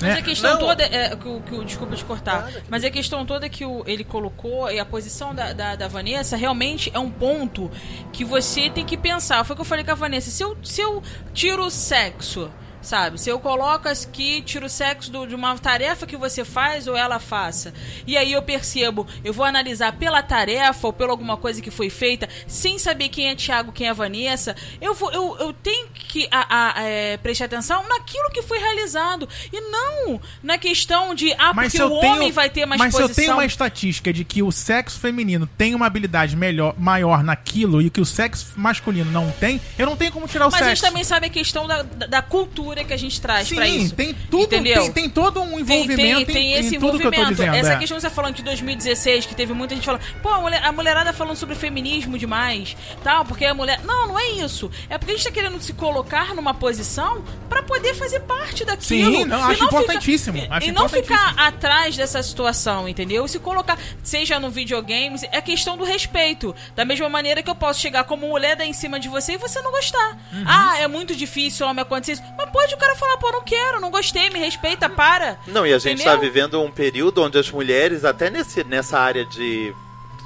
Mas 0.00 0.14
Né? 0.14 0.18
a 0.18 0.22
questão 0.22 0.52
Não. 0.52 0.58
toda. 0.58 0.82
É, 0.84 1.16
que, 1.16 1.28
o- 1.28 1.40
que, 1.40 1.54
o- 1.54 1.64
desculpa 1.64 1.96
te 1.96 2.04
cortar. 2.04 2.50
Mas 2.68 2.84
a 2.84 2.90
questão 2.90 3.24
toda 3.24 3.48
que 3.48 3.64
o- 3.64 3.82
ele 3.86 4.04
colocou 4.04 4.70
e 4.70 4.78
a 4.78 4.84
posição 4.84 5.34
da, 5.34 5.52
da, 5.52 5.74
da 5.76 5.88
Vanessa 5.88 6.36
realmente 6.36 6.90
é 6.94 6.98
um 6.98 7.10
ponto 7.10 7.70
que 8.12 8.24
você 8.24 8.68
tem 8.68 8.84
que 8.84 8.96
pensar. 8.96 9.42
Foi 9.44 9.54
o 9.54 9.56
que 9.56 9.60
eu 9.62 9.66
falei 9.66 9.84
com 9.84 9.92
a 9.92 9.94
Vanessa. 9.94 10.30
Se 10.30 10.42
eu, 10.42 10.56
se 10.62 10.80
eu 10.80 11.02
tiro 11.32 11.64
o 11.64 11.70
sexo. 11.70 12.50
Sabe? 12.86 13.20
Se 13.20 13.28
eu 13.28 13.40
coloco 13.40 13.88
aqui, 13.88 14.40
tiro 14.42 14.66
o 14.66 14.68
sexo 14.70 15.10
do- 15.10 15.26
de 15.26 15.34
uma 15.34 15.58
tarefa 15.58 16.06
que 16.06 16.16
você 16.16 16.44
faz 16.44 16.86
ou 16.86 16.96
ela 16.96 17.18
faça. 17.18 17.74
E 18.06 18.16
aí 18.16 18.30
eu 18.32 18.40
percebo, 18.42 19.04
eu 19.24 19.32
vou 19.32 19.44
analisar 19.44 19.90
pela 19.94 20.22
tarefa 20.22 20.86
ou 20.86 20.92
pela 20.92 21.10
alguma 21.10 21.36
coisa 21.36 21.60
que 21.60 21.68
foi 21.68 21.90
feita, 21.90 22.28
sem 22.46 22.78
saber 22.78 23.08
quem 23.08 23.28
é 23.28 23.34
Thiago, 23.34 23.72
quem 23.72 23.88
é 23.88 23.92
Vanessa. 23.92 24.54
Eu, 24.80 24.94
vou, 24.94 25.10
eu, 25.10 25.36
eu 25.40 25.52
tenho 25.52 25.88
que 25.94 26.28
a, 26.30 26.74
a, 26.78 26.82
é, 26.84 27.16
prestar 27.16 27.46
atenção 27.46 27.82
naquilo 27.88 28.30
que 28.30 28.40
foi 28.42 28.58
realizado. 28.60 29.28
E 29.52 29.60
não 29.62 30.20
na 30.40 30.56
questão 30.56 31.12
de, 31.12 31.32
ah, 31.32 31.52
Mas 31.52 31.72
porque 31.72 31.78
se 31.78 31.82
o 31.82 31.98
tenho, 32.00 32.12
homem 32.14 32.30
vai 32.30 32.48
ter 32.48 32.66
mais 32.66 32.78
mas 32.78 32.94
se 32.94 33.00
posição. 33.02 33.20
eu 33.24 33.26
tenho 33.26 33.36
uma 33.36 33.44
estatística 33.44 34.12
de 34.12 34.22
que 34.24 34.44
o 34.44 34.52
sexo 34.52 35.00
feminino 35.00 35.44
tem 35.58 35.74
uma 35.74 35.86
habilidade 35.86 36.36
melhor, 36.36 36.72
maior 36.78 37.24
naquilo 37.24 37.82
e 37.82 37.90
que 37.90 38.00
o 38.00 38.06
sexo 38.06 38.52
masculino 38.56 39.10
não 39.10 39.28
tem, 39.32 39.60
eu 39.76 39.86
não 39.86 39.96
tenho 39.96 40.12
como 40.12 40.28
tirar 40.28 40.46
o 40.46 40.52
Mas 40.52 40.62
a 40.62 40.68
gente 40.68 40.78
sexo. 40.78 40.92
também 40.92 41.02
sabe 41.02 41.26
a 41.26 41.30
questão 41.30 41.66
da, 41.66 41.82
da, 41.82 42.06
da 42.06 42.22
cultura 42.22 42.75
que 42.84 42.92
a 42.92 42.96
gente 42.96 43.20
traz 43.20 43.48
pra 43.48 43.66
Sim, 43.66 43.82
isso. 43.82 43.94
tem 43.94 44.14
tudo, 44.30 44.44
Entendeu? 44.44 44.82
tem, 44.82 44.92
tem 44.92 45.10
todo 45.10 45.40
um 45.42 45.50
Tem, 45.50 45.60
envolvimento 45.60 46.16
tem, 46.16 46.26
tem 46.26 46.46
em, 46.46 46.52
esse 46.54 46.76
em 46.76 46.80
tudo 46.80 46.98
que 46.98 47.06
eu 47.06 47.10
tô 47.10 47.16
envolvimento. 47.16 47.30
dizendo. 47.34 47.54
Essa 47.56 47.72
é. 47.74 47.76
questão 47.78 47.96
que 47.96 48.00
você 48.02 48.10
falando 48.10 48.34
de 48.34 48.42
2016, 48.42 49.26
que 49.26 49.34
teve 49.34 49.52
muita 49.52 49.74
gente 49.74 49.84
falando, 49.84 50.02
pô, 50.22 50.28
a, 50.30 50.40
mulher- 50.40 50.62
a 50.64 50.72
mulherada 50.72 51.12
falando 51.12 51.36
sobre 51.36 51.54
feminismo 51.54 52.18
demais, 52.18 52.76
tal, 53.02 53.24
porque 53.24 53.44
a 53.44 53.54
mulher. 53.54 53.80
Não, 53.84 54.08
não 54.08 54.18
é 54.18 54.28
isso. 54.30 54.70
É 54.88 54.98
porque 54.98 55.12
a 55.12 55.16
gente 55.16 55.24
tá 55.26 55.32
querendo 55.32 55.60
se 55.60 55.72
colocar 55.72 56.34
numa 56.34 56.54
posição 56.54 57.24
pra 57.48 57.62
poder 57.62 57.94
fazer 57.94 58.20
parte 58.20 58.64
daquilo. 58.64 59.16
Sim, 59.18 59.24
não, 59.24 59.42
acho 59.44 59.64
importantíssimo, 59.64 60.40
Ficar, 60.40 60.56
acho 60.56 60.68
e 60.68 60.72
não 60.72 60.88
ficar 60.88 61.34
atrás 61.36 61.96
dessa 61.96 62.22
situação, 62.22 62.88
entendeu? 62.88 63.26
Se 63.28 63.38
colocar, 63.38 63.78
seja 64.02 64.38
no 64.38 64.50
videogames, 64.50 65.22
é 65.30 65.40
questão 65.40 65.76
do 65.76 65.84
respeito. 65.84 66.54
Da 66.74 66.84
mesma 66.84 67.08
maneira 67.08 67.42
que 67.42 67.50
eu 67.50 67.54
posso 67.54 67.80
chegar 67.80 68.04
como 68.04 68.26
mulher 68.28 68.56
dar 68.56 68.64
em 68.66 68.72
cima 68.72 68.98
de 68.98 69.08
você 69.08 69.32
e 69.34 69.36
você 69.38 69.60
não 69.62 69.70
gostar. 69.70 70.18
Uhum. 70.32 70.44
Ah, 70.46 70.78
é 70.78 70.86
muito 70.88 71.14
difícil 71.14 71.66
homem 71.66 71.82
acontecer 71.82 72.12
isso. 72.12 72.22
Mas 72.36 72.50
pode 72.66 72.74
o 72.74 72.78
cara 72.78 72.96
falar, 72.96 73.16
pô, 73.18 73.30
não 73.30 73.42
quero, 73.42 73.80
não 73.80 73.90
gostei, 73.90 74.28
me 74.30 74.40
respeita, 74.40 74.88
para. 74.88 75.38
Não, 75.46 75.64
e 75.64 75.72
a 75.72 75.78
gente 75.78 75.94
Entendeu? 75.94 76.12
está 76.12 76.16
vivendo 76.20 76.60
um 76.60 76.70
período 76.70 77.22
onde 77.22 77.38
as 77.38 77.50
mulheres, 77.50 78.04
até 78.04 78.28
nesse, 78.28 78.64
nessa 78.64 78.98
área 78.98 79.24
de, 79.24 79.72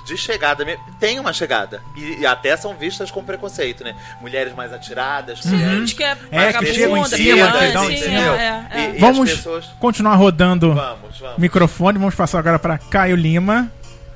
de 0.06 0.16
chegada, 0.16 0.64
tem 0.98 1.20
uma 1.20 1.32
chegada. 1.32 1.82
E, 1.94 2.20
e 2.20 2.26
até 2.26 2.56
são 2.56 2.74
vistas 2.74 3.10
com 3.10 3.22
preconceito, 3.22 3.84
né? 3.84 3.94
Mulheres 4.20 4.54
mais 4.54 4.72
atiradas, 4.72 5.44
mulheres 5.44 5.78
Gente 5.80 5.94
que 5.94 6.02
é, 6.02 6.16
É, 6.30 6.52
que 6.54 6.66
chegam 6.66 6.96
em 6.96 7.04
cima, 7.04 7.52
sim, 7.88 8.04
é, 8.04 8.68
é, 8.70 8.84
é. 8.84 8.92
Vamos 8.98 9.30
pessoas... 9.30 9.66
continuar 9.78 10.14
rodando 10.14 10.74
Vamos, 10.74 11.18
vamos. 11.18 11.38
microfone. 11.38 11.98
Vamos 11.98 12.14
passar 12.14 12.38
agora 12.38 12.58
para 12.58 12.78
Caio 12.78 13.16
Lima. 13.16 13.70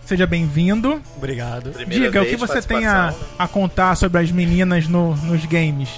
Seja 0.06 0.26
bem-vindo. 0.26 1.02
Obrigado. 1.16 1.70
Primeira 1.72 2.04
Diga 2.06 2.22
o 2.22 2.26
que 2.26 2.36
você 2.36 2.60
tem 2.60 2.86
a, 2.86 3.06
né? 3.10 3.14
a 3.38 3.48
contar 3.48 3.94
sobre 3.96 4.20
as 4.20 4.30
meninas 4.30 4.86
no- 4.86 5.16
nos 5.16 5.44
games. 5.46 5.88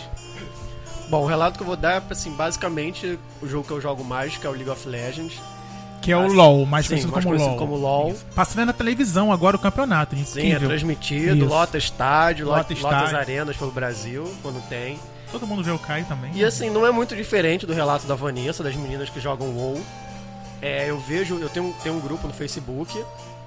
Bom, 1.08 1.22
o 1.22 1.26
relato 1.26 1.56
que 1.56 1.62
eu 1.62 1.66
vou 1.66 1.76
dar 1.76 2.02
é, 2.02 2.02
assim, 2.10 2.32
basicamente 2.32 3.18
o 3.40 3.48
jogo 3.48 3.66
que 3.66 3.72
eu 3.72 3.80
jogo 3.80 4.02
mais, 4.02 4.36
que 4.36 4.46
é 4.46 4.50
o 4.50 4.52
League 4.52 4.70
of 4.70 4.88
Legends. 4.88 5.40
Que 6.02 6.12
é 6.12 6.16
o 6.16 6.26
LoL, 6.32 6.66
mais 6.66 6.84
sim, 6.86 6.90
conhecido 6.90 7.12
mais 7.12 7.24
como 7.24 7.36
conhecido 7.36 7.56
LoL. 7.56 7.68
como 7.68 7.76
LoL. 7.76 8.14
Passando 8.34 8.66
na 8.66 8.72
televisão 8.72 9.32
agora 9.32 9.56
o 9.56 9.58
campeonato. 9.58 10.14
Sim, 10.16 10.40
é 10.40 10.46
Incrível. 10.46 10.68
transmitido, 10.68 11.36
Isso. 11.36 11.46
lota 11.46 11.78
estádio, 11.78 12.46
Lota 12.46 12.58
lota, 12.60 12.72
estádio. 12.74 13.16
arenas 13.16 13.56
pelo 13.56 13.70
Brasil, 13.72 14.32
quando 14.42 14.60
tem. 14.68 14.98
Todo 15.32 15.46
mundo 15.46 15.62
vê 15.62 15.70
o 15.72 15.78
Caio 15.78 16.04
também. 16.04 16.30
E 16.34 16.44
assim, 16.44 16.70
não 16.70 16.86
é 16.86 16.90
muito 16.90 17.16
diferente 17.16 17.66
do 17.66 17.72
relato 17.72 18.06
da 18.06 18.14
Vanessa, 18.14 18.62
das 18.62 18.76
meninas 18.76 19.10
que 19.10 19.18
jogam 19.20 19.48
WoW. 19.48 19.80
É, 20.62 20.88
eu 20.88 20.98
vejo, 20.98 21.38
eu 21.38 21.48
tenho, 21.48 21.74
tenho 21.82 21.96
um 21.96 22.00
grupo 22.00 22.26
no 22.26 22.32
Facebook, 22.32 23.04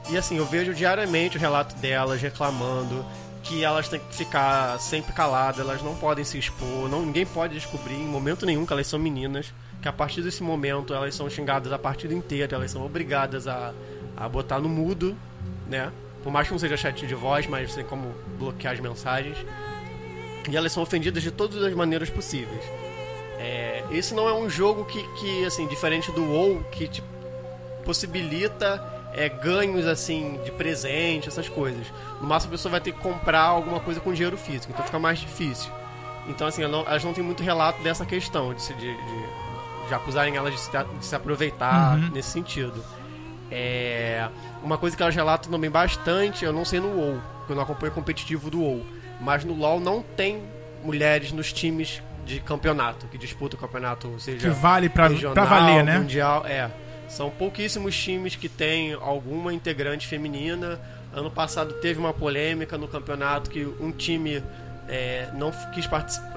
e 0.09 0.17
assim, 0.17 0.37
eu 0.37 0.45
vejo 0.45 0.73
diariamente 0.73 1.37
o 1.37 1.39
relato 1.39 1.75
delas 1.75 2.21
reclamando 2.21 3.05
que 3.43 3.63
elas 3.63 3.87
têm 3.87 3.99
que 3.99 4.15
ficar 4.15 4.79
sempre 4.79 5.13
caladas, 5.13 5.59
elas 5.59 5.81
não 5.81 5.95
podem 5.95 6.23
se 6.23 6.37
expor, 6.37 6.89
não, 6.89 7.05
ninguém 7.05 7.25
pode 7.25 7.53
descobrir 7.53 7.95
em 7.95 8.05
momento 8.05 8.45
nenhum 8.45 8.65
que 8.65 8.73
elas 8.73 8.87
são 8.87 8.99
meninas, 8.99 9.53
que 9.81 9.87
a 9.87 9.93
partir 9.93 10.21
desse 10.21 10.43
momento 10.43 10.93
elas 10.93 11.15
são 11.15 11.29
xingadas 11.29 11.71
a 11.71 11.79
partida 11.79 12.13
inteira, 12.13 12.55
elas 12.55 12.71
são 12.71 12.85
obrigadas 12.85 13.47
a, 13.47 13.73
a 14.15 14.27
botar 14.27 14.59
no 14.59 14.67
mudo, 14.67 15.15
né? 15.67 15.91
Por 16.23 16.31
mais 16.31 16.47
que 16.47 16.53
não 16.53 16.59
seja 16.59 16.75
chat 16.75 17.07
de 17.07 17.15
voz, 17.15 17.47
mas 17.47 17.73
tem 17.73 17.85
como 17.85 18.13
bloquear 18.37 18.73
as 18.73 18.79
mensagens. 18.79 19.37
E 20.49 20.55
elas 20.55 20.71
são 20.71 20.83
ofendidas 20.83 21.23
de 21.23 21.31
todas 21.31 21.63
as 21.63 21.73
maneiras 21.73 22.09
possíveis. 22.09 22.63
É, 23.37 23.85
esse 23.91 24.13
não 24.13 24.27
é 24.27 24.33
um 24.33 24.49
jogo 24.49 24.83
que, 24.83 25.01
que, 25.13 25.45
assim, 25.45 25.65
diferente 25.67 26.11
do 26.11 26.23
WoW, 26.25 26.61
que 26.71 26.89
te 26.89 27.01
possibilita 27.85 28.98
é, 29.13 29.27
ganhos, 29.29 29.85
assim, 29.87 30.39
de 30.45 30.51
presente, 30.51 31.27
essas 31.27 31.47
coisas. 31.49 31.87
No 32.21 32.27
máximo 32.27 32.51
a 32.53 32.57
pessoa 32.57 32.71
vai 32.71 32.81
ter 32.81 32.91
que 32.91 32.99
comprar 32.99 33.41
alguma 33.41 33.79
coisa 33.79 33.99
com 33.99 34.13
dinheiro 34.13 34.37
físico, 34.37 34.71
então 34.71 34.85
fica 34.85 34.99
mais 34.99 35.19
difícil. 35.19 35.71
Então, 36.27 36.45
assim, 36.47 36.61
não- 36.67 36.81
elas 36.81 37.03
não 37.03 37.13
têm 37.13 37.23
muito 37.23 37.41
relato 37.41 37.81
dessa 37.81 38.05
questão, 38.05 38.53
de, 38.53 38.61
se- 38.61 38.73
de, 38.75 38.95
de, 38.95 39.87
de 39.87 39.93
acusarem 39.93 40.35
elas 40.35 40.53
de 40.53 40.59
se, 40.59 40.69
de 40.71 41.05
se 41.05 41.15
aproveitar 41.15 41.97
Uhum. 41.97 42.09
nesse 42.13 42.29
sentido. 42.29 42.83
É, 43.51 44.27
uma 44.61 44.77
coisa 44.77 44.95
que 44.95 45.01
elas 45.01 45.15
relatam 45.15 45.49
também 45.51 45.69
bastante, 45.71 46.45
eu 46.45 46.53
não 46.53 46.63
sei 46.63 46.79
no 46.79 46.89
WoW, 46.95 47.21
porque 47.39 47.51
eu 47.53 47.55
não 47.55 47.63
acompanho 47.63 47.91
o 47.91 47.95
competitivo 47.95 48.49
do 48.51 48.61
WoW, 48.61 48.85
mas 49.19 49.43
no 49.43 49.53
LoL 49.55 49.79
não 49.79 50.03
tem 50.03 50.43
mulheres 50.83 51.31
nos 51.31 51.51
times 51.51 52.01
de 52.25 52.39
campeonato, 52.39 53.07
que 53.07 53.17
disputa 53.17 53.55
o 53.55 53.59
campeonato, 53.59 54.13
seja 54.19 54.47
Que 54.49 54.53
vale 54.53 54.87
pra- 54.87 55.07
regional, 55.07 55.33
pra 55.33 55.45
valer, 55.45 55.83
né? 55.83 55.97
mundial, 55.97 56.45
é. 56.45 56.69
São 57.09 57.29
pouquíssimos 57.31 57.97
times 57.97 58.35
que 58.35 58.47
têm 58.47 58.93
alguma 58.93 59.53
integrante 59.53 60.07
feminina. 60.07 60.79
Ano 61.11 61.31
passado 61.31 61.73
teve 61.75 61.99
uma 61.99 62.13
polêmica 62.13 62.77
no 62.77 62.87
campeonato 62.87 63.49
que 63.49 63.65
um 63.65 63.91
time 63.91 64.43
é, 64.89 65.29
não 65.35 65.51
quis 65.71 65.85
participar, 65.85 66.33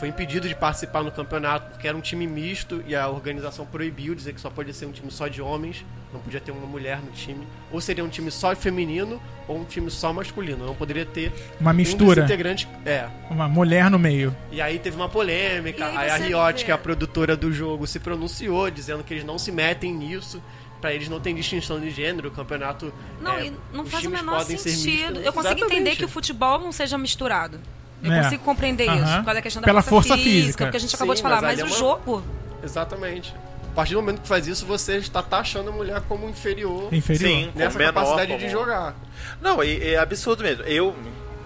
foi 0.00 0.08
impedido 0.08 0.48
de 0.48 0.54
participar 0.56 1.02
no 1.04 1.12
campeonato 1.12 1.70
porque 1.70 1.86
era 1.86 1.96
um 1.96 2.00
time 2.00 2.26
misto 2.26 2.82
e 2.86 2.96
a 2.96 3.08
organização 3.08 3.64
proibiu 3.64 4.12
dizer 4.14 4.32
que 4.34 4.40
só 4.40 4.50
podia 4.50 4.74
ser 4.74 4.86
um 4.86 4.92
time 4.92 5.08
só 5.10 5.28
de 5.28 5.40
homens, 5.40 5.84
não 6.12 6.20
podia 6.20 6.40
ter 6.40 6.50
uma 6.50 6.66
mulher 6.66 6.98
no 7.00 7.12
time. 7.12 7.46
Ou 7.70 7.80
seria 7.80 8.04
um 8.04 8.08
time 8.08 8.30
só 8.30 8.54
feminino 8.56 9.22
ou 9.46 9.56
um 9.60 9.64
time 9.64 9.88
só 9.90 10.12
masculino. 10.12 10.66
Não 10.66 10.74
poderia 10.74 11.06
ter 11.06 11.32
Uma 11.60 11.70
um 11.70 11.74
mistura. 11.74 12.16
dos 12.22 12.24
integrantes. 12.24 12.66
É, 12.84 13.08
Uma 13.30 13.48
mulher 13.48 13.88
no 13.88 13.98
meio. 13.98 14.34
e 14.50 14.60
aí 14.60 14.78
teve 14.80 14.96
uma 14.96 15.08
polêmica, 15.08 15.86
aí 15.86 16.10
aí 16.10 16.10
a 16.34 16.46
Riot, 16.48 16.64
que 16.64 16.70
é 16.70 16.74
a 16.74 16.78
produtora 16.78 17.36
do 17.36 17.52
jogo, 17.52 17.86
se 17.86 18.00
pronunciou, 18.00 18.68
dizendo 18.68 19.04
que 19.04 19.14
eles 19.14 19.24
não 19.24 19.38
se 19.38 19.52
metem 19.52 19.94
nisso, 19.94 20.42
pra 20.80 20.92
eles 20.92 21.08
não 21.08 21.20
tem 21.20 21.34
distinção 21.36 21.80
de 21.80 21.88
gênero, 21.90 22.28
o 22.28 22.32
campeonato. 22.32 22.92
Não, 23.20 23.36
é, 23.36 23.46
e 23.46 23.52
não 23.72 23.86
faz 23.86 24.04
o 24.04 24.10
menor 24.10 24.42
sentido. 24.44 25.20
Eu 25.20 25.32
consigo 25.32 25.54
Exatamente. 25.54 25.64
entender 25.72 25.96
que 25.96 26.04
o 26.04 26.08
futebol 26.08 26.58
não 26.58 26.72
seja 26.72 26.98
misturado. 26.98 27.60
Eu 28.02 28.12
É. 28.12 28.22
consigo 28.22 28.44
compreender 28.44 28.88
Aham. 28.88 28.96
isso. 28.96 29.04
Por 29.18 29.24
causa 29.24 29.34
da 29.34 29.42
questão 29.42 29.60
da 29.62 29.66
Pela 29.66 29.82
força, 29.82 30.08
força 30.08 30.22
física, 30.22 30.42
física. 30.44 30.64
porque 30.64 30.76
a 30.76 30.80
gente 30.80 30.90
Sim, 30.90 30.96
acabou 30.96 31.14
de 31.14 31.22
falar. 31.22 31.40
mas 31.42 31.58
Mas, 31.58 31.58
o 31.58 31.60
é 31.60 31.64
uma- 31.64 31.76
jogo. 31.78 32.22
Exatamente. 32.62 33.34
A 33.70 33.74
partir 33.74 33.94
do 33.94 34.00
momento 34.02 34.20
que 34.20 34.28
faz 34.28 34.46
isso, 34.46 34.66
você 34.66 34.96
está 34.98 35.22
taxando 35.22 35.70
a 35.70 35.72
mulher 35.72 36.00
como 36.08 36.28
inferior 36.28 36.92
Inferior. 36.92 37.26
Sim, 37.30 37.50
com 37.52 37.58
nessa 37.58 37.78
menor, 37.78 37.92
capacidade 37.94 38.26
como- 38.32 38.38
de 38.38 38.50
jogar. 38.50 38.94
Não, 39.40 39.62
e- 39.64 39.82
é 39.94 39.98
absurdo 39.98 40.42
mesmo. 40.42 40.62
Eu. 40.64 40.94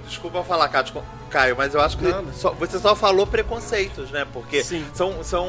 Desculpa 0.08 0.42
falar, 0.44 0.68
Caio, 1.30 1.56
mas 1.56 1.74
eu 1.74 1.80
acho 1.80 1.98
que 1.98 2.04
só- 2.34 2.52
você 2.52 2.78
só 2.78 2.94
falou 2.94 3.26
preconceitos, 3.26 4.10
né? 4.12 4.24
Porque 4.32 4.62
Sim. 4.62 4.84
são, 4.94 5.22
são 5.24 5.48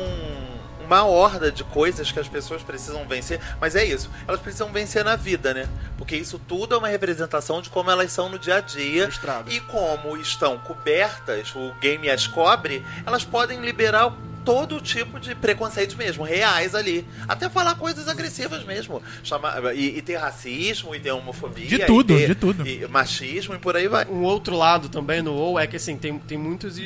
uma 0.88 1.04
horda 1.04 1.52
de 1.52 1.64
coisas 1.64 2.12
que 2.12 2.20
as 2.20 2.28
pessoas 2.28 2.64
precisam 2.64 3.06
vencer. 3.08 3.40
Mas 3.62 3.76
é 3.76 3.86
isso, 3.86 4.10
elas 4.28 4.40
precisam 4.42 4.72
vencer 4.72 5.04
na 5.04 5.16
vida, 5.16 5.54
né? 5.54 5.68
Porque 5.98 6.16
isso 6.16 6.40
tudo 6.48 6.74
é 6.76 6.78
uma 6.78 6.88
representação 6.88 7.62
de 7.62 7.70
como 7.70 7.92
elas 7.92 8.12
são 8.12 8.30
no 8.30 8.40
dia 8.40 8.56
a 8.56 8.62
dia. 8.62 9.04
Frustradas. 9.06 9.54
E 9.54 9.60
como 9.60 10.18
estão 10.18 10.58
cobertas, 10.60 11.54
o 11.56 11.74
game 11.80 12.10
as 12.10 12.26
cobre, 12.26 12.84
elas 13.06 13.24
podem 13.24 13.60
liberar 13.62 14.14
todo 14.46 14.80
tipo 14.80 15.20
de 15.20 15.36
preconceitos 15.36 15.94
mesmo, 15.96 16.24
reais 16.24 16.74
ali. 16.74 17.06
Até 17.28 17.50
falar 17.50 17.76
coisas 17.76 18.08
agressivas 18.08 18.64
mesmo. 18.64 19.04
Chamar, 19.22 19.76
e, 19.76 19.98
e 19.98 20.02
ter 20.02 20.16
racismo, 20.16 20.96
e 20.96 21.00
ter 21.02 21.12
homofobia. 21.12 21.68
De 21.68 21.80
tudo, 21.86 22.14
e 22.14 22.18
ter- 22.20 22.28
de 22.28 22.36
tudo. 22.36 22.66
E 22.66 22.88
machismo 22.88 23.56
e 23.56 23.58
por 23.58 23.76
aí 23.76 23.90
vai. 23.90 24.06
Um 24.06 24.24
outro 24.24 24.56
lado 24.56 24.88
também 24.88 25.22
no 25.22 25.34
WoW 25.34 25.60
é 25.60 25.68
que 25.68 25.76
assim, 25.76 25.98
tem, 25.98 26.18
tem 26.20 26.38
muitas 26.38 26.78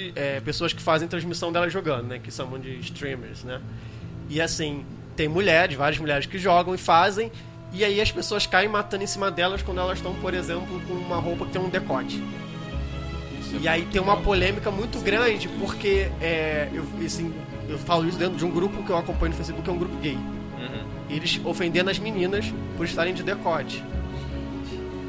pessoas 0.43 0.73
que 0.73 0.81
fazem 0.81 1.07
transmissão 1.07 1.51
delas 1.51 1.71
jogando, 1.71 2.07
né? 2.07 2.17
Que 2.17 2.31
chamam 2.31 2.59
de 2.59 2.79
streamers, 2.79 3.43
né? 3.43 3.61
E 4.31 4.39
assim, 4.39 4.85
tem 5.13 5.27
mulheres, 5.27 5.75
várias 5.75 5.99
mulheres 5.99 6.25
que 6.25 6.39
jogam 6.39 6.73
e 6.73 6.77
fazem, 6.77 7.29
e 7.73 7.83
aí 7.83 7.99
as 7.99 8.13
pessoas 8.13 8.47
caem 8.47 8.69
matando 8.69 9.03
em 9.03 9.07
cima 9.07 9.29
delas 9.29 9.61
quando 9.61 9.81
elas 9.81 9.97
estão, 9.97 10.15
por 10.15 10.33
exemplo, 10.33 10.79
com 10.87 10.93
uma 10.93 11.17
roupa 11.17 11.45
que 11.45 11.51
tem 11.51 11.61
um 11.61 11.67
decote. 11.67 12.23
E 13.59 13.67
aí 13.67 13.85
tem 13.91 14.01
uma 14.01 14.15
polêmica 14.15 14.71
muito 14.71 14.99
grande, 14.99 15.49
porque 15.59 16.09
é, 16.21 16.69
eu, 16.73 16.85
assim, 17.05 17.33
eu 17.67 17.77
falo 17.77 18.07
isso 18.07 18.17
dentro 18.17 18.37
de 18.37 18.45
um 18.45 18.49
grupo 18.49 18.81
que 18.85 18.89
eu 18.89 18.97
acompanho 18.97 19.31
no 19.31 19.35
Facebook, 19.35 19.65
que 19.65 19.69
é 19.69 19.73
um 19.73 19.77
grupo 19.77 19.97
gay. 19.97 20.17
E 21.09 21.15
eles 21.17 21.41
ofendendo 21.43 21.89
as 21.89 21.99
meninas 21.99 22.53
por 22.77 22.85
estarem 22.85 23.13
de 23.13 23.23
decote. 23.23 23.83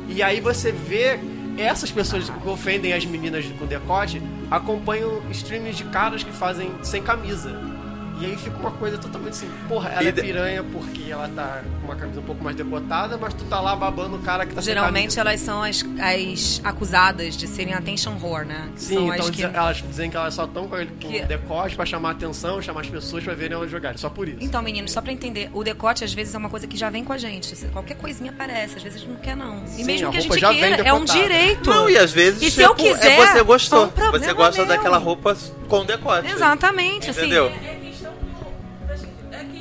E 0.09 0.20
aí 0.20 0.41
você 0.41 0.73
vê 0.73 1.20
essas 1.57 1.93
pessoas 1.93 2.29
que 2.29 2.49
ofendem 2.49 2.93
as 2.93 3.07
meninas 3.07 3.47
com 3.57 3.66
decote 3.66 4.20
acompanham 4.51 5.23
streams 5.31 5.77
de 5.77 5.85
caras 5.85 6.25
que 6.25 6.33
fazem 6.33 6.73
sem 6.83 7.01
camisa. 7.01 7.82
E 8.23 8.27
aí 8.27 8.37
fica 8.37 8.57
uma 8.57 8.70
coisa 8.70 8.97
totalmente 8.99 9.33
assim, 9.33 9.51
porra, 9.68 9.89
ela 9.91 10.05
E 10.05 10.09
é 10.09 10.12
piranha 10.12 10.62
porque 10.62 11.11
ela 11.11 11.29
tá 11.29 11.61
com 11.81 11.87
uma 11.87 11.97
camisa 11.97 12.20
um 12.20 12.23
pouco 12.23 12.45
mais 12.45 12.55
decotada, 12.55 13.18
mas 13.18 13.35
tu 13.35 13.45
tá 13.47 13.61
lá 13.61 13.75
babando 13.75 14.14
o 14.16 14.18
cara 14.20 14.47
que 14.47 14.55
tá 14.55 14.61
Geralmente 14.61 15.18
elas 15.18 15.41
são 15.41 15.61
as, 15.61 15.85
as 16.01 16.61
acusadas 16.62 17.37
de 17.37 17.49
serem 17.49 17.75
attention 17.75 18.12
whore, 18.23 18.47
né? 18.47 18.68
Que 18.77 18.81
Sim, 18.83 18.95
são 18.95 19.12
então 19.14 19.27
as 19.27 19.31
que... 19.31 19.43
elas 19.43 19.77
dizem 19.79 20.09
que 20.09 20.16
elas 20.16 20.35
só 20.35 20.45
estão 20.45 20.68
com, 20.68 20.77
com 20.77 20.85
Que- 20.99 21.25
decote 21.25 21.75
pra 21.75 21.85
chamar 21.85 22.11
atenção, 22.12 22.62
chamar 22.62 22.83
as 22.83 22.89
pessoas 22.89 23.25
pra 23.25 23.35
verem 23.35 23.57
elas 23.57 23.70
jogarem, 23.70 23.99
só 23.99 24.09
por 24.09 24.29
isso. 24.29 24.39
Então, 24.41 24.62
meninos, 24.62 24.93
só 24.93 25.01
pra 25.01 25.12
entender, 25.12 25.51
o 25.53 25.64
decote 25.64 26.05
às 26.05 26.14
vezes 26.14 26.33
é 26.33 26.39
uma 26.39 26.49
coisa 26.49 26.66
que 26.68 26.77
já 26.77 26.91
vem 26.91 27.03
com 27.03 27.12
a 27.12 27.18
gente. 27.18 27.57
Qualquer 27.73 27.97
coisinha 27.97 28.31
aparece, 28.31 28.77
às 28.77 28.83
vezes 28.85 28.99
a 28.99 29.01
gente 29.01 29.11
não 29.14 29.20
quer, 29.20 29.37
não. 29.37 29.64
E 29.64 29.68
Sim, 29.68 29.85
mesmo 29.85 30.09
a 30.09 30.11
que 30.12 30.18
a 30.18 30.20
gente 30.20 30.39
queira, 30.39 30.77
é 30.83 30.93
um 30.93 31.05
direito. 31.05 31.68
Não, 31.68 31.91
e 31.91 31.99
às 31.99 32.12
vezes 32.12 32.41
E 32.41 32.51
se 32.53 32.62
eu 32.62 32.75
tipo, 32.75 32.89
quiser, 32.89 33.18
é 33.18 33.27
você 33.27 33.43
gostou. 33.43 33.93
é 33.97 34.05
um 34.09 34.11
você 34.12 34.33
gosta 34.33 34.61
meu. 34.64 34.68
daquela 34.68 34.99
roupa 34.99 35.37
com 35.68 35.85
decote. 35.85 36.31
Exatamente, 36.31 37.11
assim. 37.11 37.20
Entendeu? 37.23 37.82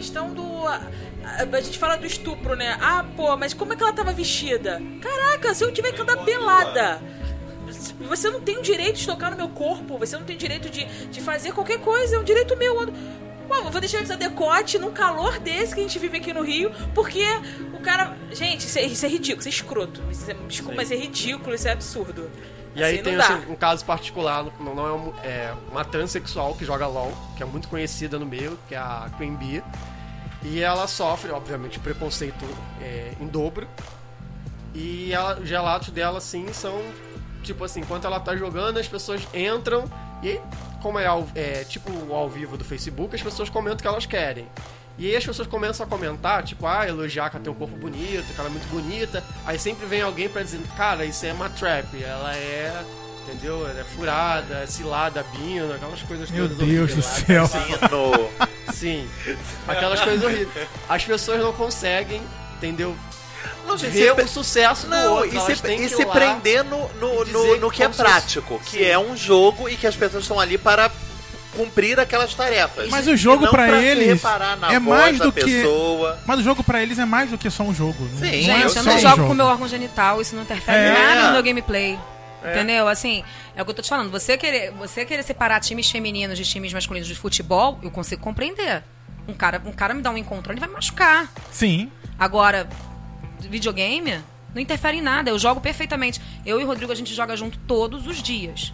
Questão 0.01 0.33
do. 0.33 0.67
A, 0.67 0.81
a- 1.23 1.57
a 1.57 1.61
gente 1.61 1.77
fala 1.77 1.95
do 1.95 2.07
estupro, 2.07 2.55
né? 2.55 2.75
Ah, 2.81 3.05
pô, 3.15 3.37
mas 3.37 3.53
como 3.53 3.73
é 3.73 3.75
que 3.75 3.83
ela 3.83 3.93
tava 3.93 4.11
vestida? 4.11 4.81
Caraca, 4.99 5.53
se 5.53 5.63
eu 5.63 5.71
tiver 5.71 5.91
que 5.91 6.01
andar 6.01 6.17
pelada. 6.25 6.99
Você 8.09 8.29
não 8.31 8.41
tem 8.41 8.57
o 8.57 8.61
direito 8.63 8.97
de 8.97 9.05
tocar 9.05 9.29
no 9.31 9.37
meu 9.37 9.47
corpo, 9.49 9.97
você 9.97 10.17
não 10.17 10.25
tem 10.25 10.35
direito 10.35 10.69
de, 10.69 10.83
de 10.85 11.21
fazer 11.21 11.53
qualquer 11.53 11.79
coisa, 11.79 12.15
é 12.15 12.19
um 12.19 12.23
direito 12.23 12.57
meu. 12.57 12.79
Ando- 12.81 12.93
Pô, 13.47 13.55
eu 13.55 13.69
vou 13.69 13.79
deixar 13.81 13.99
de 13.99 14.05
usar 14.05 14.15
decote 14.15 14.79
num 14.79 14.91
calor 14.91 15.37
desse 15.39 15.73
que 15.75 15.81
a 15.81 15.83
gente 15.83 15.99
vive 15.99 16.17
aqui 16.17 16.33
no 16.33 16.41
Rio, 16.41 16.71
porque 16.95 17.23
o 17.73 17.79
cara. 17.79 18.17
Gente, 18.31 18.61
isso 18.65 18.79
é, 18.79 18.83
isso 18.83 19.05
é 19.05 19.09
ridículo, 19.09 19.39
isso 19.41 19.49
é 19.49 19.51
escroto. 19.51 20.01
Isso 20.09 20.31
é, 20.31 20.33
desculpa, 20.47 20.75
mas 20.77 20.91
é 20.91 20.95
ridículo, 20.95 21.53
isso 21.53 21.67
é 21.67 21.71
absurdo. 21.71 22.29
E 22.73 22.81
aí 22.83 22.95
Assim, 22.95 23.03
tem 23.03 23.17
não 23.17 23.19
dá. 23.27 23.35
assim, 23.35 23.51
um 23.51 23.55
caso 23.55 23.83
particular, 23.85 24.45
não, 24.59 24.73
não 24.75 24.87
é, 24.87 24.91
um- 24.93 25.13
é 25.23 25.53
uma 25.69 25.83
transexual 25.85 26.55
que 26.55 26.63
joga 26.65 26.87
LOL, 26.87 27.11
que 27.37 27.43
é 27.43 27.45
muito 27.45 27.67
conhecida 27.67 28.17
no 28.17 28.25
meio, 28.25 28.57
que 28.69 28.73
é 28.73 28.77
a 28.79 29.09
Queen 29.17 29.35
Bee. 29.35 29.61
E 30.43 30.59
ela 30.61 30.87
sofre, 30.87 31.31
obviamente, 31.31 31.79
preconceito 31.79 32.45
é, 32.81 33.13
em 33.19 33.27
dobro. 33.27 33.67
E 34.73 35.11
ela, 35.13 35.39
os 35.39 35.49
relatos 35.49 35.89
dela, 35.89 36.17
assim, 36.17 36.51
são 36.53 36.81
tipo 37.43 37.63
assim, 37.63 37.79
enquanto 37.81 38.05
ela 38.05 38.19
tá 38.19 38.35
jogando, 38.35 38.77
as 38.77 38.87
pessoas 38.87 39.27
entram 39.33 39.85
e 40.21 40.39
como 40.79 40.99
é, 40.99 41.07
ao- 41.07 41.27
é 41.33 41.63
tipo 41.63 42.13
ao 42.13 42.29
vivo 42.29 42.55
do 42.55 42.63
Facebook, 42.63 43.15
as 43.15 43.21
pessoas 43.21 43.49
comentam 43.49 43.79
o 43.79 43.81
que 43.81 43.87
elas 43.87 44.05
querem. 44.05 44.47
E 44.97 45.07
aí 45.07 45.15
as 45.15 45.25
pessoas 45.25 45.47
começam 45.47 45.83
a 45.85 45.89
comentar, 45.89 46.43
tipo, 46.43 46.67
ah, 46.67 46.87
elogiar 46.87 47.29
que 47.31 47.37
ela 47.37 47.43
tem 47.43 47.51
um 47.51 47.55
corpo 47.55 47.75
bonito, 47.75 48.25
que 48.31 48.39
ela 48.39 48.47
é 48.47 48.51
muito 48.51 48.67
bonita. 48.69 49.23
Aí 49.45 49.57
sempre 49.57 49.87
vem 49.87 50.01
alguém 50.01 50.29
pra 50.29 50.43
dizer, 50.43 50.59
cara, 50.77 51.03
isso 51.05 51.25
é 51.25 51.33
uma 51.33 51.49
trap, 51.49 51.87
ela 52.03 52.35
é, 52.35 52.83
entendeu? 53.27 53.67
É 53.67 53.83
furada, 53.95 54.61
é 54.63 54.67
cilada, 54.67 55.25
bina, 55.35 55.75
aquelas 55.75 56.01
coisas 56.03 56.29
Meu 56.29 56.47
todas 56.49 56.67
Deus 56.67 56.93
do 56.95 57.01
céu. 57.01 57.47
Sino. 57.47 58.29
Sim, 58.73 59.07
aquelas 59.67 59.99
coisas 59.99 60.23
horríveis. 60.23 60.67
As 60.89 61.03
pessoas 61.03 61.39
não 61.41 61.53
conseguem, 61.53 62.21
entendeu? 62.57 62.95
Não, 63.67 63.77
gente, 63.77 63.91
Ver 63.91 64.13
o 64.23 64.27
sucesso 64.27 64.85
do 64.87 64.89
Não, 64.89 65.13
outro. 65.15 65.35
e 65.35 65.55
se, 65.55 65.73
e 65.73 65.89
se 65.89 66.05
prender 66.05 66.63
no, 66.63 66.87
no, 66.95 67.25
e 67.25 67.31
no, 67.31 67.57
no 67.57 67.71
que 67.71 67.81
é 67.83 67.85
como 67.85 67.95
se 67.95 68.01
prático, 68.03 68.59
que 68.65 68.77
Sim. 68.79 68.83
é 68.85 68.97
um 68.99 69.15
jogo 69.15 69.67
e 69.69 69.75
que 69.75 69.85
as 69.87 69.95
pessoas 69.95 70.23
estão 70.23 70.39
ali 70.39 70.57
para 70.57 70.91
cumprir 71.55 71.99
aquelas 71.99 72.33
tarefas. 72.33 72.89
Mas 72.89 73.07
o 73.07 73.15
jogo 73.17 73.45
se 73.47 73.55
eles 73.85 74.23
é 74.69 74.79
mais 74.79 75.17
do 75.19 75.31
que- 75.31 75.43
pessoa. 75.43 76.19
Mas 76.25 76.39
o 76.39 76.43
jogo 76.43 76.63
pra 76.63 76.81
eles 76.81 76.97
é 76.97 77.05
mais 77.05 77.29
do 77.29 77.37
que 77.37 77.49
só 77.49 77.63
um 77.63 77.73
jogo. 77.73 78.07
Sim, 78.19 78.47
não 78.47 78.55
é 78.55 78.59
Gente, 78.61 78.71
só 78.73 78.79
eu 78.79 78.83
não 78.83 78.95
um 78.95 78.99
jogo 78.99 79.15
jogo. 79.15 79.27
com 79.27 79.33
o 79.33 79.35
meu 79.35 79.45
órgão 79.47 79.67
genital, 79.67 80.21
isso 80.21 80.35
não 80.35 80.43
interfere 80.43 80.77
É. 80.77 80.89
em 80.89 80.93
nada 80.93 81.27
no 81.27 81.33
meu 81.33 81.43
gameplay. 81.43 81.99
Entendeu? 82.49 82.87
Assim, 82.87 83.23
é 83.55 83.61
o 83.61 83.65
que 83.65 83.71
eu 83.71 83.75
tô 83.75 83.81
te 83.81 83.89
falando. 83.89 84.09
Você 84.11 84.37
querer, 84.37 84.71
você 84.71 85.05
querer 85.05 85.23
separar 85.23 85.59
times 85.59 85.89
femininos 85.89 86.37
de 86.37 86.45
times 86.45 86.73
masculinos 86.73 87.07
de 87.07 87.15
futebol, 87.15 87.79
eu 87.83 87.91
consigo 87.91 88.21
compreender. 88.21 88.83
Um 89.27 89.33
cara, 89.33 89.61
um 89.65 89.71
cara 89.71 89.93
me 89.93 90.01
dá 90.01 90.09
um 90.09 90.17
encontrão, 90.17 90.53
ele 90.53 90.59
vai 90.59 90.69
me 90.69 90.75
machucar. 90.75 91.31
Sim. 91.51 91.91
Agora, 92.17 92.67
videogame 93.39 94.19
não 94.53 94.61
interfere 94.61 94.97
em 94.97 95.01
nada. 95.01 95.29
Eu 95.29 95.39
jogo 95.39 95.61
perfeitamente. 95.61 96.21
Eu 96.45 96.59
e 96.59 96.63
o 96.63 96.67
Rodrigo, 96.67 96.91
a 96.91 96.95
gente 96.95 97.13
joga 97.13 97.35
junto 97.35 97.57
todos 97.59 98.07
os 98.07 98.21
dias. 98.21 98.73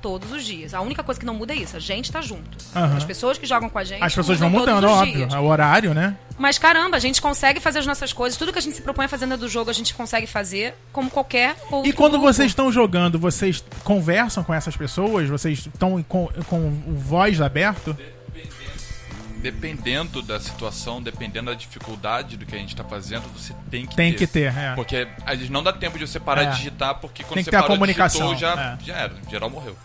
Todos 0.00 0.30
os 0.32 0.44
dias. 0.44 0.74
A 0.74 0.80
única 0.80 1.02
coisa 1.02 1.18
que 1.18 1.26
não 1.26 1.34
muda 1.34 1.52
é 1.52 1.56
isso. 1.56 1.76
A 1.76 1.80
gente 1.80 2.10
tá 2.10 2.20
junto. 2.20 2.56
Aham. 2.74 2.96
As 2.96 3.04
pessoas 3.04 3.38
que 3.38 3.46
jogam 3.46 3.68
com 3.68 3.78
a 3.78 3.84
gente. 3.84 4.02
As 4.02 4.14
pessoas 4.14 4.38
vão 4.38 4.50
mudando, 4.50 4.84
óbvio. 4.84 5.14
dias. 5.14 5.34
É 5.34 5.38
o 5.38 5.44
horário, 5.44 5.94
né? 5.94 6.16
Mas 6.38 6.58
caramba, 6.58 6.96
a 6.96 7.00
gente 7.00 7.20
consegue 7.20 7.58
fazer 7.58 7.80
as 7.80 7.86
nossas 7.86 8.12
coisas. 8.12 8.38
Tudo 8.38 8.52
que 8.52 8.58
a 8.58 8.62
gente 8.62 8.76
se 8.76 8.82
propõe 8.82 9.06
a 9.06 9.08
fazer 9.08 9.26
dentro 9.26 9.40
do 9.46 9.48
jogo, 9.48 9.70
a 9.70 9.72
gente 9.72 9.92
consegue 9.94 10.26
fazer 10.26 10.74
como 10.92 11.10
qualquer 11.10 11.56
outro. 11.70 11.88
E 11.88 11.92
quando 11.92 12.12
grupo. 12.12 12.26
vocês 12.26 12.50
estão 12.50 12.70
jogando, 12.70 13.18
vocês 13.18 13.64
conversam 13.82 14.44
com 14.44 14.54
essas 14.54 14.76
pessoas? 14.76 15.28
Vocês 15.28 15.66
estão 15.66 16.02
com, 16.04 16.28
com 16.46 16.68
o 16.86 16.94
voz 16.94 17.40
aberto? 17.40 17.96
Dependendo 19.40 20.20
da 20.22 20.40
situação, 20.40 21.00
dependendo 21.02 21.50
da 21.50 21.56
dificuldade 21.56 22.36
do 22.36 22.44
que 22.44 22.54
a 22.54 22.58
gente 22.58 22.74
tá 22.74 22.82
fazendo, 22.84 23.22
você 23.36 23.54
tem 23.70 23.86
que 23.86 23.94
Tem 23.96 24.12
ter. 24.12 24.18
que 24.18 24.26
ter, 24.26 24.52
é. 24.56 24.74
Porque 24.74 25.06
às 25.24 25.34
vezes 25.36 25.48
não 25.50 25.62
dá 25.62 25.72
tempo 25.72 25.98
de 25.98 26.06
você 26.06 26.18
parar 26.18 26.42
É. 26.42 26.46
de 26.50 26.56
digitar, 26.56 26.96
porque 26.96 27.22
quando 27.22 27.34
Tem 27.36 27.44
que 27.44 27.50
você 27.50 27.56
ter 27.56 27.62
a 27.62 27.66
comunicação, 27.66 28.34
digitou, 28.34 28.56
já, 28.56 28.62
é. 28.80 28.84
já 28.84 28.94
era. 28.96 29.14
Geral 29.30 29.48
morreu. 29.50 29.76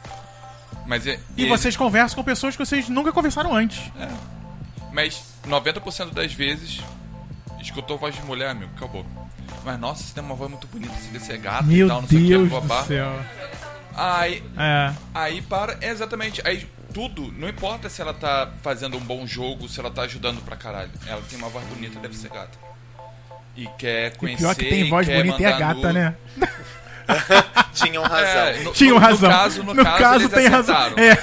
Mas, 0.85 1.05
é- 1.07 1.19
E 1.37 1.45
e- 1.45 1.47
vocês 1.49 1.77
conversam 1.77 2.15
com 2.15 2.23
pessoas 2.23 2.55
que 2.55 2.65
vocês 2.65 2.89
nunca 2.89 3.11
conversaram 3.11 3.55
antes. 3.55 3.79
mas 4.91 5.23
90% 5.47 6.11
das 6.13 6.33
vezes 6.33 6.81
escutou 7.61 7.97
voz 7.97 8.13
de 8.15 8.21
mulher, 8.23 8.49
amigo, 8.49 8.71
acabou. 8.75 9.05
Mas 9.63 9.79
nossa, 9.79 10.03
você 10.03 10.13
tem 10.13 10.23
uma 10.23 10.35
voz 10.35 10.49
muito 10.49 10.67
bonita, 10.67 10.93
você 10.93 11.09
deve 11.11 11.23
ser 11.25 11.37
gato 11.37 11.63
Meu 11.65 11.85
e 11.85 11.89
tal, 11.89 12.01
não 12.01 12.07
sei 12.09 12.17
o 12.17 12.21
que, 12.21 12.27
Deus 12.27 12.49
do 12.49 12.61
babá. 12.61 12.83
céu. 12.83 13.19
Aí, 13.95 14.43
É. 14.57 14.93
aí 15.13 15.41
para. 15.41 15.77
É 15.79 15.89
exatamente. 15.89 16.41
Aí 16.45 16.67
tudo, 16.93 17.33
não 17.37 17.49
importa 17.49 17.89
se 17.89 18.01
ela 18.01 18.13
tá 18.13 18.49
fazendo 18.61 18.95
um 18.97 18.99
bom 18.99 19.25
jogo, 19.25 19.67
se 19.67 19.79
ela 19.79 19.89
tá 19.91 20.03
ajudando 20.03 20.41
pra 20.43 20.55
caralho. 20.55 20.91
Ela 21.07 21.21
tem 21.29 21.37
uma 21.37 21.49
voz 21.49 21.65
bonita, 21.67 21.99
deve 21.99 22.15
ser 22.15 22.29
gata. 22.29 22.57
E 23.55 23.67
quer 23.77 24.13
E 24.13 24.17
conhecer. 24.17 24.43
pior 24.43 24.55
que 24.55 24.65
tem 24.65 24.89
voz 24.89 25.07
bonita 25.07 25.41
e 25.41 25.45
é 25.45 25.51
gata, 25.57 25.73
nude. 25.75 25.93
né? 25.93 26.15
Tinham 27.73 28.03
razão. 28.03 28.41
É, 28.47 28.59
no, 28.63 28.71
Tinham 28.73 28.95
no- 28.95 29.01
razão. 29.01 29.29
No 29.29 29.35
caso, 29.35 29.63
no, 29.63 29.75
caso, 29.83 30.15
eles 30.25 30.31
tem 30.33 30.47
razão. 30.47 30.75
acertaram. 30.75 31.03
É. 31.03 31.17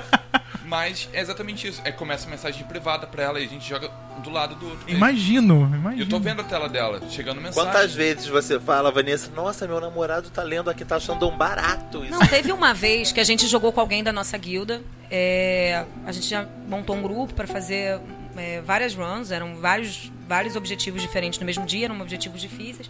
Mas 0.64 1.08
é 1.12 1.20
exatamente 1.20 1.66
isso. 1.66 1.80
É 1.84 1.90
começa 1.90 2.28
a 2.28 2.30
mensagem 2.30 2.64
privada 2.64 3.04
pra 3.06 3.24
ela 3.24 3.40
e 3.40 3.44
a 3.44 3.48
gente 3.48 3.68
joga 3.68 3.90
do 4.22 4.30
lado 4.30 4.54
do 4.54 4.68
outro. 4.68 4.88
Imagino, 4.88 5.62
imagino. 5.74 6.02
Eu 6.04 6.08
tô 6.08 6.20
vendo 6.20 6.40
a 6.42 6.44
tela 6.44 6.68
dela, 6.68 7.00
chegando 7.10 7.40
mensagem. 7.40 7.54
Quantas 7.72 7.92
vezes 7.92 8.26
você 8.28 8.58
fala, 8.60 8.90
Vanessa, 8.92 9.30
nossa, 9.34 9.66
meu 9.66 9.80
namorado 9.80 10.30
tá 10.30 10.44
lendo 10.44 10.70
aqui, 10.70 10.84
tá 10.84 10.96
achando 10.96 11.28
um 11.28 11.36
barato 11.36 12.04
isso. 12.04 12.12
Não, 12.12 12.24
teve 12.24 12.52
uma 12.52 12.72
vez 12.72 13.10
que 13.10 13.18
a 13.18 13.24
gente 13.24 13.48
jogou 13.48 13.72
com 13.72 13.80
alguém 13.80 14.04
da 14.04 14.12
nossa 14.12 14.38
guilda. 14.38 14.80
É, 15.10 15.84
a 16.06 16.12
gente 16.12 16.28
já 16.28 16.46
montou 16.68 16.94
um 16.96 17.02
grupo 17.02 17.34
para 17.34 17.46
fazer 17.46 18.00
é, 18.36 18.60
várias 18.60 18.94
runs, 18.94 19.30
eram 19.30 19.56
vários, 19.56 20.10
vários 20.28 20.56
objetivos 20.56 21.02
diferentes 21.02 21.38
no 21.38 21.46
mesmo 21.46 21.66
dia, 21.66 21.86
eram 21.86 22.00
objetivos 22.00 22.40
difíceis. 22.40 22.88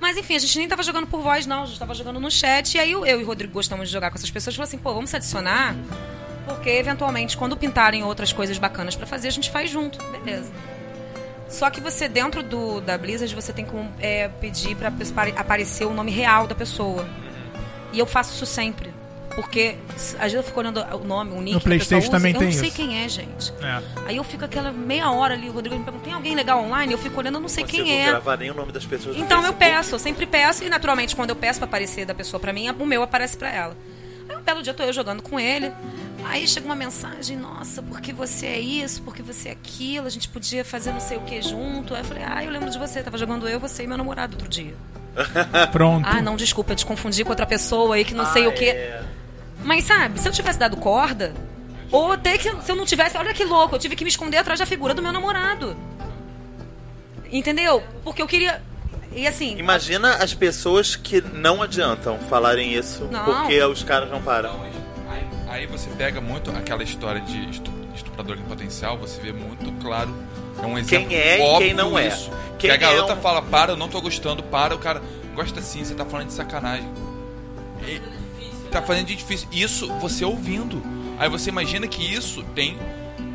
Mas 0.00 0.16
enfim, 0.16 0.36
a 0.36 0.38
gente 0.38 0.56
nem 0.58 0.68
tava 0.68 0.82
jogando 0.82 1.06
por 1.08 1.20
voz, 1.20 1.44
não, 1.44 1.64
a 1.64 1.66
gente 1.66 1.78
tava 1.78 1.92
jogando 1.92 2.20
no 2.20 2.30
chat. 2.30 2.74
E 2.76 2.78
aí 2.80 2.92
eu, 2.92 3.04
e 3.04 3.14
o 3.14 3.26
Rodrigo 3.26 3.52
gostamos 3.52 3.88
de 3.88 3.92
jogar 3.92 4.10
com 4.10 4.16
essas 4.16 4.30
pessoas. 4.30 4.54
Falou 4.54 4.66
assim, 4.66 4.78
pô, 4.78 4.94
vamos 4.94 5.10
se 5.10 5.16
adicionar, 5.16 5.74
porque 6.46 6.70
eventualmente, 6.70 7.36
quando 7.36 7.56
pintarem 7.56 8.04
outras 8.04 8.32
coisas 8.32 8.56
bacanas 8.58 8.94
para 8.94 9.06
fazer, 9.06 9.26
a 9.28 9.32
gente 9.32 9.50
faz 9.50 9.68
junto. 9.68 9.98
Beleza. 10.06 10.52
Só 11.48 11.68
que 11.68 11.80
você, 11.80 12.08
dentro 12.08 12.42
do, 12.42 12.80
da 12.80 12.96
Blizzard, 12.96 13.34
você 13.34 13.52
tem 13.52 13.64
que 13.64 13.72
é, 13.98 14.28
pedir 14.28 14.76
pare- 15.14 15.34
aparecer 15.36 15.84
o 15.86 15.92
nome 15.92 16.12
real 16.12 16.46
da 16.46 16.54
pessoa. 16.54 17.08
E 17.92 17.98
eu 17.98 18.06
faço 18.06 18.34
isso 18.34 18.46
sempre. 18.46 18.92
Porque 19.40 19.76
s- 19.94 20.16
às 20.16 20.22
vezes 20.22 20.34
eu 20.34 20.42
fico 20.42 20.58
olhando 20.58 20.80
o 20.80 20.98
nome, 21.04 21.30
o 21.30 21.40
nick 21.40 21.54
No 21.54 21.60
que 21.60 21.68
a 21.68 21.70
pessoa 21.70 22.00
PlayStation 22.00 22.08
usa, 22.08 22.10
também 22.10 22.32
eu 22.32 22.38
tem 22.40 22.48
não 22.48 22.54
sei 22.58 22.66
isso. 22.68 22.76
quem 22.76 23.04
é, 23.04 23.08
gente. 23.08 23.52
É. 23.62 23.82
Aí 24.06 24.16
eu 24.16 24.24
fico 24.24 24.44
aquela 24.44 24.72
meia 24.72 25.10
hora 25.12 25.34
ali, 25.34 25.48
o 25.48 25.52
Rodrigo 25.52 25.76
me 25.78 25.84
pergunta, 25.84 26.04
tem 26.04 26.12
alguém 26.12 26.34
legal 26.34 26.60
online? 26.64 26.92
Eu 26.92 26.98
fico 26.98 27.16
olhando, 27.20 27.36
eu 27.36 27.40
não 27.40 27.48
sei 27.48 27.62
Não 27.62 27.70
quem 27.70 27.80
consigo 27.82 27.98
é. 28.00 28.06
gravar 28.10 28.36
nem 28.36 28.50
o 28.50 28.54
nome 28.54 28.72
das 28.72 28.84
pessoas 28.84 29.16
no 29.16 29.22
Então 29.22 29.44
eu 29.46 29.52
peço, 29.52 29.94
eu 29.94 29.98
sempre 30.00 30.26
peço, 30.26 30.64
e 30.64 30.68
naturalmente 30.68 31.14
quando 31.14 31.30
eu 31.30 31.36
peço 31.36 31.60
pra 31.60 31.68
aparecer 31.68 32.04
da 32.04 32.14
pessoa 32.14 32.40
pra 32.40 32.52
mim, 32.52 32.68
o 32.68 32.84
meu 32.84 33.00
aparece 33.00 33.36
pra 33.36 33.48
ela. 33.52 33.76
Aí 34.28 34.36
um 34.36 34.40
belo 34.42 34.60
dia 34.60 34.74
tô 34.74 34.82
eu 34.82 34.92
jogando 34.92 35.22
com 35.22 35.38
ele, 35.38 35.70
aí 36.24 36.46
chega 36.48 36.66
uma 36.66 36.74
mensagem, 36.74 37.36
nossa, 37.36 37.80
porque 37.80 38.12
você 38.12 38.46
é 38.46 38.58
isso, 38.58 39.02
porque 39.02 39.22
você 39.22 39.50
é 39.50 39.52
aquilo, 39.52 40.08
a 40.08 40.10
gente 40.10 40.28
podia 40.28 40.64
fazer 40.64 40.90
não 40.90 41.00
sei 41.00 41.16
o 41.16 41.20
que 41.20 41.40
junto. 41.40 41.94
Aí 41.94 42.00
eu 42.00 42.04
falei, 42.04 42.24
ah, 42.26 42.44
eu 42.44 42.50
lembro 42.50 42.68
de 42.70 42.78
você, 42.78 43.02
tava 43.04 43.16
jogando 43.16 43.48
eu, 43.48 43.60
você 43.60 43.84
e 43.84 43.86
meu 43.86 43.96
namorado 43.96 44.34
outro 44.34 44.48
dia. 44.48 44.74
Pronto. 45.70 46.04
Ah, 46.06 46.20
não, 46.20 46.34
desculpa, 46.36 46.72
eu 46.72 46.76
te 46.76 46.84
confundi 46.84 47.22
com 47.24 47.30
outra 47.30 47.46
pessoa 47.46 47.94
aí 47.94 48.04
que 48.04 48.14
não 48.14 48.26
sei 48.26 48.44
Ah, 48.44 48.48
o 48.48 48.52
que. 48.52 48.64
é. 48.66 49.02
Mas 49.68 49.84
sabe, 49.84 50.18
se 50.18 50.26
eu 50.26 50.32
tivesse 50.32 50.58
dado 50.58 50.78
corda, 50.78 51.34
ou 51.92 52.12
até 52.12 52.38
que 52.38 52.50
se 52.62 52.72
eu 52.72 52.74
não 52.74 52.86
tivesse, 52.86 53.18
olha 53.18 53.34
que 53.34 53.44
louco, 53.44 53.74
eu 53.74 53.78
tive 53.78 53.94
que 53.94 54.02
me 54.02 54.08
esconder 54.08 54.38
atrás 54.38 54.58
da 54.58 54.64
figura 54.64 54.94
do 54.94 55.02
meu 55.02 55.12
namorado. 55.12 55.76
Entendeu? 57.30 57.82
Porque 58.02 58.22
eu 58.22 58.26
queria. 58.26 58.62
E 59.12 59.26
assim, 59.28 59.58
Imagina 59.58 60.14
as 60.16 60.32
pessoas 60.32 60.96
que 60.96 61.20
não 61.20 61.62
adiantam 61.62 62.18
falarem 62.30 62.72
isso 62.72 63.04
Não. 63.10 63.22
porque 63.26 63.62
os 63.62 63.82
caras 63.82 64.10
não 64.10 64.22
param. 64.22 64.58
Aí, 65.10 65.26
aí 65.48 65.66
você 65.66 65.90
pega 65.98 66.18
muito 66.18 66.50
aquela 66.50 66.82
história 66.82 67.20
de 67.20 67.50
estu- 67.50 67.70
estuprador 67.94 68.38
em 68.38 68.42
potencial, 68.44 68.96
você 68.96 69.20
vê 69.20 69.32
muito 69.34 69.70
claro. 69.82 70.14
É 70.62 70.66
um 70.66 70.78
exemplo 70.78 71.08
Quem 71.10 71.18
é 71.18 71.38
e 71.56 71.58
quem 71.58 71.74
não 71.74 71.98
é. 71.98 72.08
isso. 72.08 72.30
Quem 72.58 72.70
que 72.70 72.74
a 72.74 72.76
garota 72.78 73.12
é 73.12 73.16
um- 73.16 73.20
fala, 73.20 73.42
para, 73.42 73.72
eu 73.72 73.76
não 73.76 73.88
tô 73.88 74.00
gostando, 74.00 74.42
para, 74.42 74.74
o 74.74 74.78
cara 74.78 75.02
gosta 75.34 75.60
sim, 75.60 75.84
você 75.84 75.94
tá 75.94 76.06
falando 76.06 76.28
de 76.28 76.32
sacanagem. 76.32 76.88
E- 77.86 78.00
tá 78.68 78.82
fazendo 78.82 79.06
de 79.06 79.16
difícil. 79.16 79.48
Isso 79.52 79.88
você 80.00 80.24
ouvindo. 80.24 80.82
Aí 81.18 81.28
você 81.28 81.50
imagina 81.50 81.86
que 81.88 82.02
isso 82.02 82.42
tem 82.54 82.76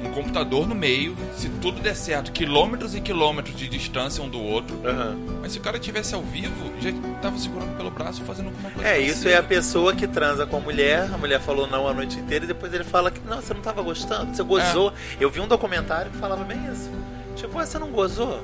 um 0.06 0.12
computador 0.12 0.68
no 0.68 0.76
meio, 0.76 1.16
se 1.36 1.48
tudo 1.50 1.82
der 1.82 1.96
certo, 1.96 2.32
quilômetros 2.32 2.94
e 2.94 3.02
quilômetros 3.02 3.56
de 3.56 3.68
distância 3.68 4.22
um 4.24 4.30
do 4.30 4.40
outro. 4.40 4.78
Aham. 4.86 5.18
Mas 5.42 5.54
se 5.54 5.58
o 5.60 5.62
cara 5.62 5.80
tivesse 5.80 6.14
ao 6.14 6.22
vivo, 6.22 6.72
já 6.82 6.92
tava 7.22 7.38
segurando 7.38 7.76
pelo 7.78 7.90
braço 7.90 8.22
fazendo 8.24 8.48
alguma 8.48 8.70
coisa. 8.70 8.88
É, 8.88 8.94
parecida. 8.94 9.12
isso 9.18 9.28
é 9.30 9.36
a 9.36 9.44
pessoa 9.44 9.96
que 9.96 10.08
transa 10.08 10.46
com 10.46 10.58
a 10.58 10.60
mulher, 10.60 11.10
a 11.14 11.18
mulher 11.18 11.40
falou 11.40 11.68
não 11.68 11.88
a 11.88 11.94
noite 11.94 12.20
inteira 12.20 12.46
e 12.46 12.48
depois 12.48 12.74
ele 12.74 12.84
fala 12.84 13.10
que 13.12 13.20
não, 13.28 13.42
você 13.42 13.54
não 13.54 13.62
tava 13.62 13.82
gostando, 13.82 14.36
você 14.36 14.44
gozou. 14.44 14.90
É. 14.90 14.94
Eu 15.24 15.30
vi 15.30 15.40
um 15.40 15.48
documentário 15.48 16.12
que 16.12 16.18
falava 16.18 16.44
bem 16.44 16.60
isso. 16.72 16.90
Tipo, 17.36 17.58
"Ué, 17.58 17.66
você 17.66 17.80
não 17.80 17.90
gozou? 17.90 18.44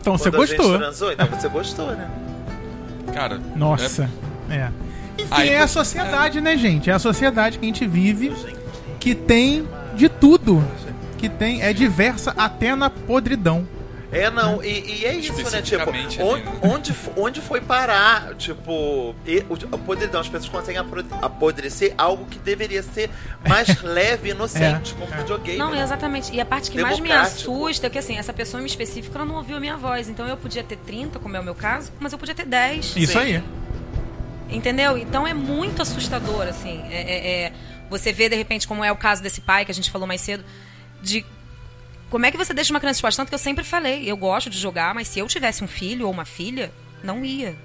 Então 0.00 0.16
você 0.18 0.30
Quando 0.30 0.42
a 0.42 0.46
gente 0.46 0.56
gostou. 0.56 0.78
transou, 0.78 1.12
então 1.12 1.26
você 1.26 1.48
gostou, 1.48 1.86
né? 1.92 2.10
Cara, 3.14 3.40
Nossa. 3.56 4.10
É. 4.50 4.70
Enfim, 5.18 5.28
Aí 5.30 5.48
é 5.50 5.60
a 5.60 5.68
sociedade, 5.68 6.40
né, 6.40 6.56
gente? 6.56 6.90
É 6.90 6.92
a 6.92 6.98
sociedade 6.98 7.58
que 7.58 7.64
a 7.64 7.68
gente 7.68 7.86
vive 7.86 8.32
que 8.98 9.14
tem 9.14 9.68
de 9.94 10.08
tudo. 10.08 10.62
Que 11.18 11.28
tem, 11.28 11.62
é 11.62 11.72
diversa 11.72 12.34
até 12.36 12.74
na 12.74 12.90
podridão. 12.90 13.66
É, 14.12 14.28
não, 14.30 14.62
e, 14.62 15.00
e 15.00 15.04
é 15.06 15.14
isso, 15.14 15.32
né? 15.50 15.62
Tipo, 15.62 15.88
onde, 15.88 16.18
né? 16.18 16.44
onde, 16.60 16.92
fo- 16.92 17.12
onde 17.16 17.40
foi 17.40 17.62
parar? 17.62 18.34
Tipo, 18.34 19.14
e, 19.26 19.38
o, 19.48 19.74
a 19.74 19.78
podridão, 19.78 20.20
as 20.20 20.28
pessoas 20.28 20.50
conseguem 20.50 20.82
apodrecer 21.22 21.94
algo 21.96 22.26
que 22.26 22.38
deveria 22.38 22.82
ser 22.82 23.08
mais 23.48 23.80
leve 23.82 24.28
e 24.28 24.32
inocente, 24.32 24.94
como 24.94 25.10
videogame. 25.16 25.56
Não, 25.56 25.70
né? 25.70 25.82
exatamente. 25.82 26.30
E 26.30 26.38
a 26.42 26.44
parte 26.44 26.70
que 26.70 26.78
mais 26.82 27.00
me 27.00 27.10
assusta 27.10 27.86
é 27.86 27.90
que, 27.90 27.98
assim, 27.98 28.18
essa 28.18 28.34
pessoa 28.34 28.62
em 28.62 28.66
específico 28.66 29.16
ela 29.16 29.24
não 29.24 29.36
ouviu 29.36 29.56
a 29.56 29.60
minha 29.60 29.78
voz. 29.78 30.10
Então 30.10 30.26
eu 30.28 30.36
podia 30.36 30.62
ter 30.62 30.76
30, 30.76 31.18
como 31.18 31.34
é 31.34 31.40
o 31.40 31.44
meu 31.44 31.54
caso, 31.54 31.90
mas 31.98 32.12
eu 32.12 32.18
podia 32.18 32.34
ter 32.34 32.44
10. 32.44 32.94
Isso 32.96 33.12
Sim. 33.12 33.18
aí. 33.18 33.42
Entendeu? 34.52 34.98
Então 34.98 35.26
é 35.26 35.34
muito 35.34 35.82
assustador, 35.82 36.46
assim. 36.46 36.82
É, 36.90 37.00
é- 37.00 37.42
é- 37.46 37.52
você 37.90 38.12
vê, 38.12 38.28
de 38.28 38.36
repente, 38.36 38.66
como 38.66 38.82
é 38.84 38.90
o 38.90 38.96
caso 38.96 39.22
desse 39.22 39.40
pai 39.40 39.64
que 39.64 39.70
a 39.70 39.74
gente 39.74 39.90
falou 39.90 40.06
mais 40.06 40.20
cedo, 40.20 40.44
de 41.02 41.24
como 42.10 42.26
é 42.26 42.30
que 42.30 42.36
você 42.36 42.52
deixa 42.54 42.72
uma 42.72 42.80
criança 42.80 42.98
exposta? 42.98 43.22
Tanto 43.22 43.28
que 43.30 43.34
eu 43.34 43.38
sempre 43.38 43.64
falei, 43.64 44.10
eu 44.10 44.16
gosto 44.16 44.48
de 44.50 44.58
jogar, 44.58 44.94
mas 44.94 45.08
se 45.08 45.18
eu 45.18 45.26
tivesse 45.26 45.64
um 45.64 45.66
filho 45.66 46.06
ou 46.06 46.12
uma 46.12 46.24
filha, 46.24 46.70
não 47.02 47.24
ia. 47.24 47.56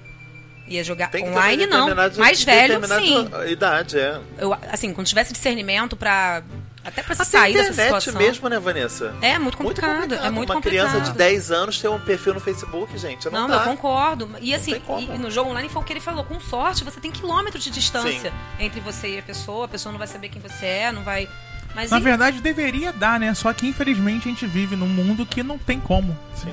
Ia 0.66 0.84
jogar 0.84 1.10
online, 1.14 1.66
não. 1.66 1.86
Mais 2.18 2.44
velho, 2.44 2.80
sim. 3.00 3.28
idade, 3.50 3.98
é. 3.98 4.20
Eu, 4.36 4.54
assim, 4.70 4.92
quando 4.92 5.06
tivesse 5.06 5.32
discernimento 5.32 5.96
pra. 5.96 6.42
Até 6.88 7.02
pra 7.02 7.14
se 7.14 7.22
Até 7.22 7.30
sair 7.30 7.52
dessa 7.54 7.72
internet 7.72 8.00
situação. 8.02 8.20
mesmo, 8.20 8.48
né, 8.48 8.58
Vanessa? 8.58 9.14
É 9.20 9.38
muito 9.38 9.56
complicado. 9.58 10.14
É 10.14 10.30
muito 10.30 10.50
Uma 10.50 10.56
complicado. 10.56 10.90
criança 10.90 11.10
de 11.12 11.16
10 11.18 11.50
anos 11.50 11.78
ter 11.80 11.88
um 11.88 12.00
perfil 12.00 12.34
no 12.34 12.40
Facebook, 12.40 12.96
gente. 12.98 13.26
Não, 13.30 13.42
Não, 13.42 13.48
dá. 13.48 13.56
eu 13.56 13.60
concordo. 13.64 14.30
E 14.40 14.54
assim, 14.54 14.80
e, 14.98 15.18
no 15.18 15.30
jogo 15.30 15.50
online 15.50 15.68
foi 15.68 15.82
o 15.82 15.84
que 15.84 15.92
ele 15.92 16.00
falou. 16.00 16.24
Com 16.24 16.40
sorte, 16.40 16.82
você 16.84 16.98
tem 17.00 17.10
quilômetros 17.10 17.62
de 17.62 17.70
distância 17.70 18.30
Sim. 18.30 18.64
entre 18.64 18.80
você 18.80 19.16
e 19.16 19.18
a 19.18 19.22
pessoa. 19.22 19.66
A 19.66 19.68
pessoa 19.68 19.92
não 19.92 19.98
vai 19.98 20.06
saber 20.08 20.28
quem 20.28 20.40
você 20.40 20.66
é, 20.66 20.92
não 20.92 21.02
vai. 21.02 21.28
Mas 21.74 21.90
Na 21.90 21.98
e- 21.98 22.02
verdade, 22.02 22.40
deveria 22.40 22.92
dar, 22.92 23.20
né? 23.20 23.34
Só 23.34 23.52
que 23.52 23.66
infelizmente 23.66 24.26
a 24.28 24.30
gente 24.30 24.46
vive 24.46 24.74
num 24.74 24.88
mundo 24.88 25.26
que 25.26 25.42
não 25.42 25.58
tem 25.58 25.78
como. 25.78 26.16
Isso. 26.34 26.46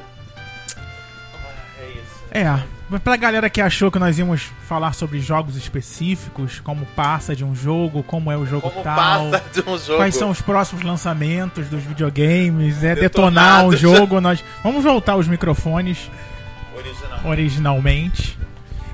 É, 2.38 3.00
pra 3.00 3.16
galera 3.16 3.50
que 3.50 3.62
achou 3.62 3.90
que 3.90 3.98
nós 3.98 4.20
íamos 4.20 4.42
falar 4.68 4.92
sobre 4.94 5.20
jogos 5.22 5.56
específicos, 5.56 6.60
como 6.60 6.86
passa 6.88 7.34
de 7.34 7.46
um 7.46 7.56
jogo, 7.56 8.04
como 8.04 8.30
é 8.30 8.36
o 8.38 8.46
jogo 8.46 8.70
Como 8.70 8.84
tal, 8.84 9.32
passa 9.32 9.44
de 9.54 9.62
um 9.70 9.78
jogo. 9.78 9.98
quais 10.00 10.16
são 10.16 10.30
os 10.30 10.42
próximos 10.42 10.84
lançamentos 10.84 11.68
dos 11.70 11.82
videogames, 11.84 12.84
é 12.84 12.94
detonar 12.94 13.66
um 13.66 13.72
jogo, 13.72 14.20
nós 14.20 14.44
vamos 14.62 14.84
voltar 14.84 15.16
os 15.16 15.28
microfones 15.30 16.12
original? 16.76 17.20
originalmente. 17.26 18.38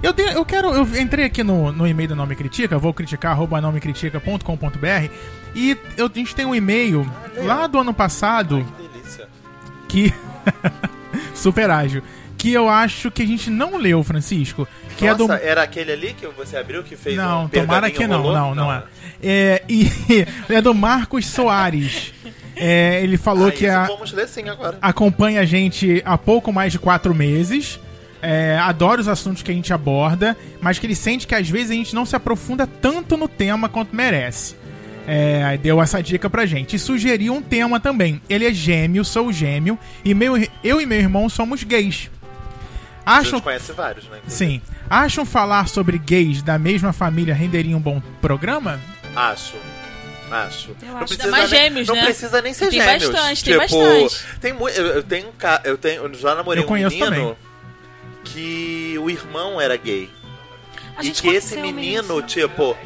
Eu, 0.04 0.14
dei- 0.14 0.36
eu 0.36 0.44
quero. 0.46 0.74
Eu 0.74 0.84
entrei 1.00 1.26
aqui 1.26 1.44
no, 1.44 1.72
no 1.72 1.88
e-mail 1.88 2.10
do 2.10 2.16
Não 2.16 2.26
Me 2.26 2.36
Critica, 2.36 2.78
vou 2.80 2.92
criticar, 2.94 3.32
arroba 3.34 3.60
nomecritica.com.br. 3.62 5.10
E 5.54 5.78
eu, 5.98 6.08
a 6.08 6.18
gente 6.18 6.34
tem 6.36 6.46
um 6.46 6.56
e-mail 6.56 7.08
lá 7.44 7.68
do 7.68 7.78
ano 7.80 7.94
passado 7.94 8.66
Que 8.78 8.88
delícia. 8.88 9.28
que. 9.88 10.14
super 11.36 11.70
ágil. 11.70 12.02
Que 12.42 12.52
eu 12.54 12.68
acho 12.68 13.12
que 13.12 13.22
a 13.22 13.26
gente 13.28 13.52
não 13.52 13.78
leu, 13.78 14.04
Francisco. 14.04 14.68
Que 14.98 15.06
é 15.06 15.14
do. 15.14 15.28
Nossa, 15.28 15.40
era 15.44 15.62
aquele 15.62 15.92
ali 15.92 16.16
que 16.20 16.26
você 16.26 16.58
abriu 16.58 16.82
que 16.82 16.96
fez 16.96 17.16
Não, 17.16 17.44
um 17.44 17.48
tomara 17.48 17.92
que 17.92 18.08
não, 18.08 18.20
rolô? 18.20 18.34
não, 18.34 18.56
não 18.56 18.74
é. 18.74 18.84
É, 19.22 19.64
e 19.70 19.88
é 20.50 20.60
do 20.60 20.74
Marcos 20.74 21.28
Soares. 21.28 22.12
É, 22.56 23.00
ele 23.04 23.16
falou 23.16 23.50
Ah, 23.50 23.52
que 23.52 23.68
a, 23.68 23.88
ler 24.14 24.28
sim 24.28 24.46
acompanha 24.82 25.42
a 25.42 25.46
gente 25.46 26.02
há 26.04 26.18
pouco 26.18 26.52
mais 26.52 26.72
de 26.72 26.80
quatro 26.80 27.14
meses. 27.14 27.80
É, 28.24 28.58
adora 28.58 29.00
os 29.00 29.08
assuntos 29.08 29.44
que 29.44 29.52
a 29.52 29.54
gente 29.54 29.72
aborda, 29.72 30.36
mas 30.60 30.80
que 30.80 30.88
ele 30.88 30.96
sente 30.96 31.28
que 31.28 31.36
às 31.36 31.48
vezes 31.48 31.70
a 31.70 31.76
gente 31.76 31.94
não 31.94 32.08
se 32.08 32.16
aprofunda 32.16 32.66
tanto 32.66 33.18
no 33.18 33.28
tema 33.28 33.70
quanto 33.70 33.96
merece. 33.96 34.56
É, 35.08 35.60
deu 35.62 35.80
essa 35.80 36.02
dica 36.02 36.28
pra 36.28 36.48
gente. 36.48 36.76
E 36.76 36.80
sugeriu 36.80 37.36
um 37.36 37.42
tema 37.42 37.80
também. 37.80 38.20
Ele 38.28 38.48
é 38.48 38.52
gêmeo, 38.52 39.06
sou 39.06 39.32
gêmeo, 39.32 39.78
e 40.04 40.16
meu, 40.16 40.34
eu 40.64 40.82
e 40.82 40.88
meu 40.88 40.98
irmão 40.98 41.30
somos 41.30 41.64
gays. 41.64 42.10
A 43.12 43.18
Acham, 43.18 43.32
gente 43.32 43.44
conhece 43.44 43.72
vários, 43.74 44.06
né? 44.06 44.18
inclusive. 44.18 44.52
sim, 44.52 44.62
acham 44.90 45.26
falar 45.26 45.68
sobre 45.68 45.98
gays 45.98 46.42
da 46.42 46.58
mesma 46.58 46.94
família 46.94 47.34
renderia 47.34 47.76
um 47.76 47.80
bom 47.82 48.02
programa? 48.22 48.80
Acho. 49.16 49.56
Acho. 50.32 50.70
Eu 50.82 50.88
não 50.88 50.98
acho. 51.00 51.08
precisa 51.08 51.30
mais 51.32 51.52
nem, 51.52 51.62
gêmeos, 51.64 51.88
não 51.88 51.96
né? 51.96 52.04
precisa 52.06 52.42
nem 52.42 52.54
ser 52.54 52.70
Tem 52.70 52.80
gêmeos. 52.82 53.10
bastante, 53.10 53.44
tem 53.44 53.54
tipo, 53.60 53.78
bastante. 53.80 54.40
Tem 54.40 54.54
mu- 54.54 54.70
eu, 54.70 54.86
eu 54.88 55.04
tenho 55.04 55.28
um 55.28 55.32
eu 55.66 55.78
tenho 55.78 56.04
eu 56.06 56.14
já 56.14 56.36
namorei 56.36 56.64
Eu 56.64 56.68
um 56.70 56.72
menino 56.74 57.06
também. 57.06 57.36
que 58.24 58.96
o 59.00 59.10
irmão 59.10 59.60
era 59.60 59.76
gay. 59.76 60.10
A 60.96 61.02
e 61.02 61.06
gente 61.08 61.22
que 61.22 61.28
esse 61.30 61.58
menino, 61.58 62.16
mesmo. 62.16 62.22
tipo. 62.22 62.78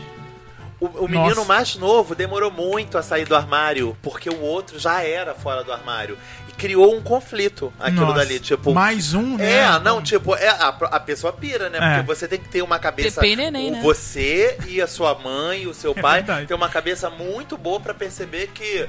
O, 0.79 1.05
o 1.05 1.07
menino 1.07 1.45
mais 1.45 1.75
novo 1.75 2.13
demorou 2.13 2.51
muito 2.51 2.97
a 2.97 3.01
sair 3.03 3.25
do 3.25 3.33
armário, 3.35 3.95
porque 4.01 4.29
o 4.29 4.41
outro 4.41 4.77
já 4.77 5.01
era 5.01 5.33
fora 5.33 5.63
do 5.63 5.71
armário. 5.71 6.17
Criou 6.57 6.95
um 6.95 7.01
conflito 7.01 7.73
aquilo 7.79 8.05
Nossa, 8.07 8.19
dali, 8.19 8.39
tipo. 8.39 8.73
Mais 8.73 9.13
um, 9.13 9.35
né? 9.37 9.59
É, 9.59 9.79
não, 9.79 10.01
tipo, 10.01 10.35
é, 10.35 10.47
a, 10.47 10.67
a 10.69 10.99
pessoa 10.99 11.33
pira, 11.33 11.69
né? 11.69 11.77
É. 11.81 11.95
Porque 11.97 12.07
você 12.15 12.27
tem 12.27 12.39
que 12.39 12.47
ter 12.49 12.61
uma 12.61 12.79
cabeça. 12.79 13.19
Pepe 13.21 13.33
e 13.33 13.35
neném, 13.35 13.71
né? 13.71 13.81
Você 13.81 14.57
e 14.67 14.81
a 14.81 14.87
sua 14.87 15.15
mãe 15.15 15.63
e 15.63 15.67
o 15.67 15.73
seu 15.73 15.91
É 15.95 16.01
pai 16.01 16.23
verdade. 16.23 16.47
tem 16.47 16.55
uma 16.55 16.69
cabeça 16.69 17.09
muito 17.09 17.57
boa 17.57 17.79
pra 17.79 17.93
perceber 17.93 18.47
que 18.53 18.87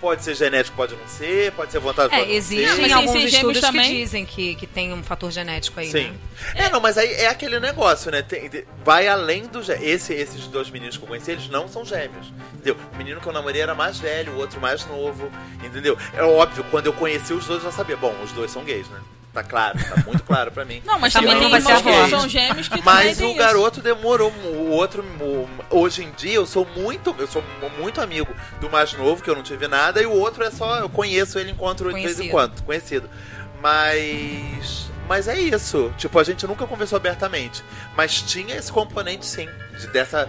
pode 0.00 0.24
ser 0.24 0.34
genético, 0.34 0.76
pode 0.76 0.94
não 0.96 1.06
ser, 1.06 1.52
pode 1.52 1.70
ser 1.70 1.78
vontade, 1.78 2.08
pode 2.08 2.22
É, 2.22 2.26
não 2.26 2.32
existem 2.32 2.66
Mas 2.66 2.76
ser. 2.76 2.82
sem 2.84 2.92
alguns 2.92 3.24
estudos 3.24 3.60
também? 3.60 3.82
que 3.90 3.96
dizem 3.96 4.24
que, 4.26 4.54
que 4.54 4.66
tem 4.66 4.92
um 4.92 5.02
fator 5.02 5.30
genético 5.30 5.78
aí, 5.78 5.90
Sim. 5.90 6.08
né? 6.08 6.14
É, 6.54 6.70
não, 6.70 6.80
mas 6.80 6.96
aí 6.96 7.12
é 7.12 7.26
aquele 7.28 7.60
negócio, 7.60 8.10
né? 8.10 8.22
Tem- 8.22 8.50
vai 8.84 9.06
além 9.06 9.46
do. 9.46 9.60
Esse, 9.60 10.14
esses 10.14 10.46
dois 10.46 10.70
meninos 10.70 10.96
que 10.96 11.02
eu 11.04 11.08
conheci, 11.08 11.30
eles 11.32 11.48
não 11.48 11.68
são 11.68 11.84
gêmeos. 11.84 12.32
Entendeu? 12.54 12.76
O 12.92 12.96
menino 12.96 13.20
que 13.20 13.26
eu 13.26 13.32
namorei 13.32 13.60
era 13.60 13.74
mais 13.74 13.98
velho, 13.98 14.32
o 14.32 14.36
outro 14.38 14.60
mais 14.60 14.86
novo. 14.86 15.30
Entendeu? 15.62 15.96
É 16.14 16.22
óbvio, 16.22 16.64
quando 16.70 16.86
eu 16.86 16.92
conheci 16.92 17.32
os 17.32 17.46
dois, 17.46 17.62
eu 17.62 17.70
já 17.70 17.76
sabia. 17.76 17.96
Bom, 17.96 18.14
os 18.24 18.32
dois 18.32 18.50
são 18.50 18.64
gays, 18.64 18.88
né? 18.88 18.98
Tá 19.32 19.44
claro, 19.44 19.78
tá 19.78 20.02
muito 20.04 20.24
claro 20.24 20.50
pra 20.50 20.64
mim. 20.64 20.82
Não, 20.84 20.98
mas 20.98 21.12
também 21.12 21.38
tem 21.38 21.54
irmãos 21.54 21.82
que 21.82 22.10
são 22.10 22.28
gêmeos 22.28 22.66
que 22.68 22.82
Mas 22.82 23.20
o 23.20 23.32
garoto 23.34 23.80
demorou. 23.80 24.32
O 24.32 24.70
outro. 24.70 25.04
o- 25.20 25.48
hoje 25.70 26.02
em 26.02 26.10
dia 26.12 26.34
eu 26.34 26.46
sou 26.46 26.66
muito. 26.76 27.14
Eu 27.16 27.28
sou 27.28 27.42
muito 27.78 28.00
amigo 28.00 28.34
do 28.60 28.68
mais 28.68 28.92
novo, 28.92 29.22
que 29.22 29.30
eu 29.30 29.36
não 29.36 29.42
tive 29.44 29.68
nada, 29.68 30.02
e 30.02 30.06
o 30.06 30.12
outro 30.12 30.42
é 30.42 30.50
só. 30.50 30.78
Eu 30.80 30.88
conheço 30.88 31.38
ele, 31.38 31.52
encontro 31.52 31.88
de 31.88 31.94
vez 31.94 32.06
em 32.18 32.28
Conhecido. 32.28 32.30
quando. 32.32 32.62
Conhecido. 32.64 33.10
Mas. 33.62 34.90
Mas 35.08 35.26
é 35.26 35.38
isso. 35.38 35.92
Tipo, 35.96 36.18
a 36.18 36.24
gente 36.24 36.46
nunca 36.46 36.66
conversou 36.66 36.96
abertamente. 36.96 37.64
Mas 37.96 38.22
tinha 38.22 38.54
esse 38.56 38.70
componente, 38.72 39.26
sim. 39.26 39.48
De, 39.78 39.86
dessa. 39.88 40.28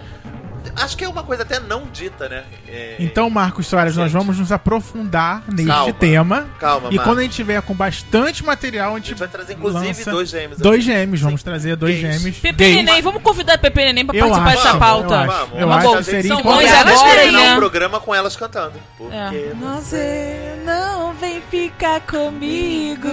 Acho 0.76 0.96
que 0.96 1.04
é 1.04 1.08
uma 1.08 1.22
coisa 1.22 1.42
até 1.42 1.58
não 1.60 1.86
dita, 1.92 2.28
né? 2.28 2.44
É- 2.68 2.96
Então, 2.98 3.28
Marcos 3.30 3.66
Soares, 3.66 3.96
nós 3.96 4.10
Gente. 4.10 4.20
vamos 4.20 4.38
nos 4.38 4.50
aprofundar 4.52 5.42
neste 5.48 5.66
Calma. 5.66 5.92
tema. 5.92 6.46
Calma, 6.58 6.88
E 6.90 6.96
Marcos. 6.96 7.04
quando 7.04 7.18
a 7.18 7.22
gente 7.22 7.34
tiver 7.34 7.60
com 7.62 7.74
bastante 7.74 8.44
material, 8.44 8.90
a 8.90 8.92
A 8.92 8.96
gente, 8.98 9.08
gente 9.10 9.18
vai 9.18 9.28
trazer, 9.28 9.52
inclusive, 9.54 9.86
lança 9.86 10.10
dois 10.10 10.28
gêmeos. 10.28 10.58
dois 10.60 10.84
gêmeos. 10.84 11.20
Vamos 11.20 11.40
Sim. 11.40 11.44
trazer 11.44 11.76
dois 11.76 12.00
Gays. 12.00 12.16
gêmeos. 12.20 12.38
Pepe 12.38 12.56
gays. 12.64 12.76
Neném, 12.76 13.02
vamos 13.02 13.22
convidar 13.22 13.54
a 13.54 13.58
Pepe 13.58 13.84
Neném 13.84 14.06
pra 14.06 14.16
Eu 14.16 14.28
participar 14.28 14.48
acho, 14.48 14.56
dessa 14.62 14.78
Vamos, 14.78 14.86
pauta. 14.86 15.14
eu 15.14 15.18
acho. 15.20 15.46
Vamos, 15.46 15.60
Eu 15.60 15.72
acho 15.72 15.88
que 15.88 15.94
gente 15.96 16.04
seria 16.04 16.34
São 16.34 16.42
pode 16.42 16.58
bons 16.58 16.64
importante. 16.70 16.92
agora, 16.92 17.14
terminar 17.20 17.40
né? 17.40 17.52
um 17.52 17.56
programa 17.56 18.00
com 18.00 18.14
elas 18.14 18.36
cantando. 18.36 18.72
Porque 18.98 19.14
É. 19.16 19.52
você 19.60 20.54
não 20.64 21.12
vem 21.14 21.40
ficar 21.50 22.00
comigo. 22.02 23.08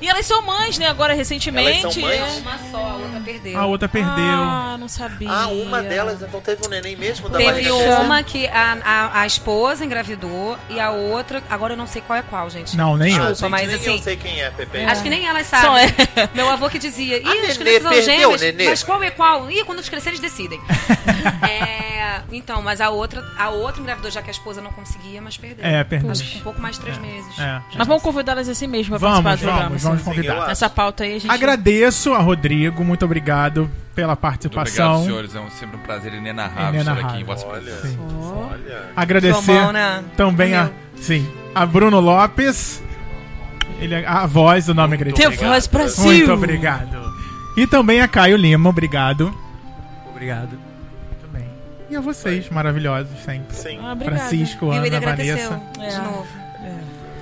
E 0.00 0.08
elas 0.08 0.26
são 0.26 0.42
mães, 0.42 0.78
né? 0.78 0.86
Agora, 0.88 1.14
recentemente. 1.14 1.80
Elas 1.82 1.94
são 1.94 2.02
mães? 2.02 2.20
é. 2.20 2.40
Uma 2.40 2.58
só, 2.70 2.78
a 2.78 2.96
outra 2.96 3.20
perdeu. 3.24 3.58
A 3.58 3.66
outra 3.66 3.88
perdeu. 3.88 4.12
Ah, 4.14 4.76
não 4.78 4.88
sabia. 4.88 5.30
Ah, 5.30 5.46
uma 5.48 5.82
delas 5.82 6.20
então 6.22 6.40
teve 6.40 6.66
um 6.66 6.68
neném 6.68 6.96
mesmo 6.96 7.28
da 7.28 7.38
Teve 7.38 7.70
uma 7.70 8.22
que 8.22 8.46
a, 8.48 8.78
a, 8.84 9.20
a 9.22 9.26
esposa 9.26 9.84
engravidou 9.84 10.58
e 10.68 10.78
a 10.78 10.90
outra, 10.90 11.42
agora 11.48 11.72
eu 11.72 11.76
não 11.76 11.86
sei 11.86 12.02
qual 12.02 12.18
é 12.18 12.22
qual, 12.22 12.48
gente. 12.50 12.76
Não, 12.76 12.96
nem 12.96 13.14
Ah, 13.18 13.22
eu. 13.30 13.34
gente, 13.34 13.48
mas 13.50 13.66
nem 13.66 13.76
assim- 13.76 13.96
eu 13.96 14.02
sei 14.02 14.16
quem 14.16 14.40
é, 14.42 14.50
Pepe. 14.50 14.78
Acho 14.84 15.02
que 15.02 15.10
nem 15.10 15.26
elas 15.26 15.46
Só 15.46 15.56
sabem. 15.56 15.84
é. 15.84 16.28
Meu 16.34 16.48
avô 16.50 16.68
que 16.68 16.78
dizia, 16.78 17.18
ih, 17.18 17.26
A 17.26 17.32
as 17.32 17.36
Nenê 17.40 17.54
crianças 17.56 17.82
são 17.82 17.90
perdeu, 17.90 18.04
gêmeas, 18.38 18.40
Nenê. 18.42 18.68
mas 18.68 18.82
qual 18.82 19.02
é 19.02 19.10
qual? 19.10 19.50
Ih, 19.50 19.64
quando 19.64 19.78
eles 19.78 19.88
crescerem 19.88 20.18
eles 20.18 20.30
decidem. 20.32 20.60
É, 21.48 21.95
então, 22.32 22.62
mas 22.62 22.80
a 22.80 22.90
outra, 22.90 23.24
a 23.38 23.50
outra 23.50 23.80
engravidou 23.80 24.10
já 24.10 24.20
que 24.22 24.28
a 24.28 24.32
esposa 24.32 24.60
não 24.60 24.72
conseguia, 24.72 25.20
mas 25.20 25.36
perdeu. 25.36 25.64
É, 25.64 25.82
perdeu. 25.84 26.10
Acho 26.10 26.24
que 26.24 26.38
um 26.38 26.42
pouco 26.42 26.60
mais 26.60 26.76
de 26.76 26.82
três 26.82 26.98
meses. 26.98 27.38
É. 27.38 27.60
Mas 27.76 27.86
vamos 27.86 28.02
convidá-las 28.02 28.48
assim 28.48 28.66
mesmo 28.66 28.98
pra 28.98 29.08
Vamos, 29.08 29.22
participar 29.22 29.52
do 29.52 29.56
programa. 29.58 29.68
vamos, 29.78 29.82
vamos 29.82 29.98
sim. 30.00 30.04
convidar. 30.04 30.38
acho. 30.42 30.50
Essa 30.50 30.70
pauta 30.70 31.04
aí 31.04 31.16
a 31.16 31.18
gente. 31.20 31.30
Agradeço 31.30 32.12
a 32.14 32.18
Rodrigo, 32.18 32.84
muito 32.84 33.04
obrigado 33.04 33.70
pela 33.94 34.08
Muito 34.08 34.20
participação. 34.20 34.96
obrigado, 35.02 35.28
senhores. 35.30 35.34
É 35.54 35.58
sempre 35.58 35.76
um 35.76 35.80
prazer 35.80 36.12
inenarrável 36.14 36.80
estar 36.80 36.92
Inenarrável. 36.92 37.06
aqui 37.10 37.20
em 37.22 37.24
vossa 37.24 37.46
Olha. 37.46 37.60
presença. 37.62 37.98
Olha. 38.50 38.82
Agradecer 38.94 39.46
Tomão, 39.46 39.72
né? 39.72 40.04
também 40.16 40.54
a, 40.54 40.70
sim, 40.96 41.26
a 41.54 41.64
Bruno 41.64 41.98
Lopes, 42.00 42.82
ele 43.80 43.94
é 43.94 44.06
a 44.06 44.26
voz 44.26 44.66
do 44.66 44.74
nome 44.74 44.96
Muito. 44.96 45.14
Teu 45.16 45.30
voz 45.32 45.66
Brasil. 45.66 46.04
Muito 46.04 46.32
obrigado. 46.32 47.06
E 47.56 47.66
também 47.66 48.02
a 48.02 48.08
Caio 48.08 48.36
Lima, 48.36 48.68
obrigado. 48.68 49.34
Obrigado. 50.10 50.65
E 51.96 51.98
a 51.98 52.00
vocês, 52.02 52.48
maravilhosos 52.50 53.18
sempre. 53.24 53.56
Sim. 53.56 53.78
Ah, 53.82 53.92
obrigada. 53.92 54.18
Francisco, 54.20 54.66
ele 54.72 54.88
Ana, 54.88 54.96
agradeceu 54.98 55.50
Vanessa. 55.50 55.62
É. 55.80 55.88
de 55.88 55.96
novo. 55.98 56.26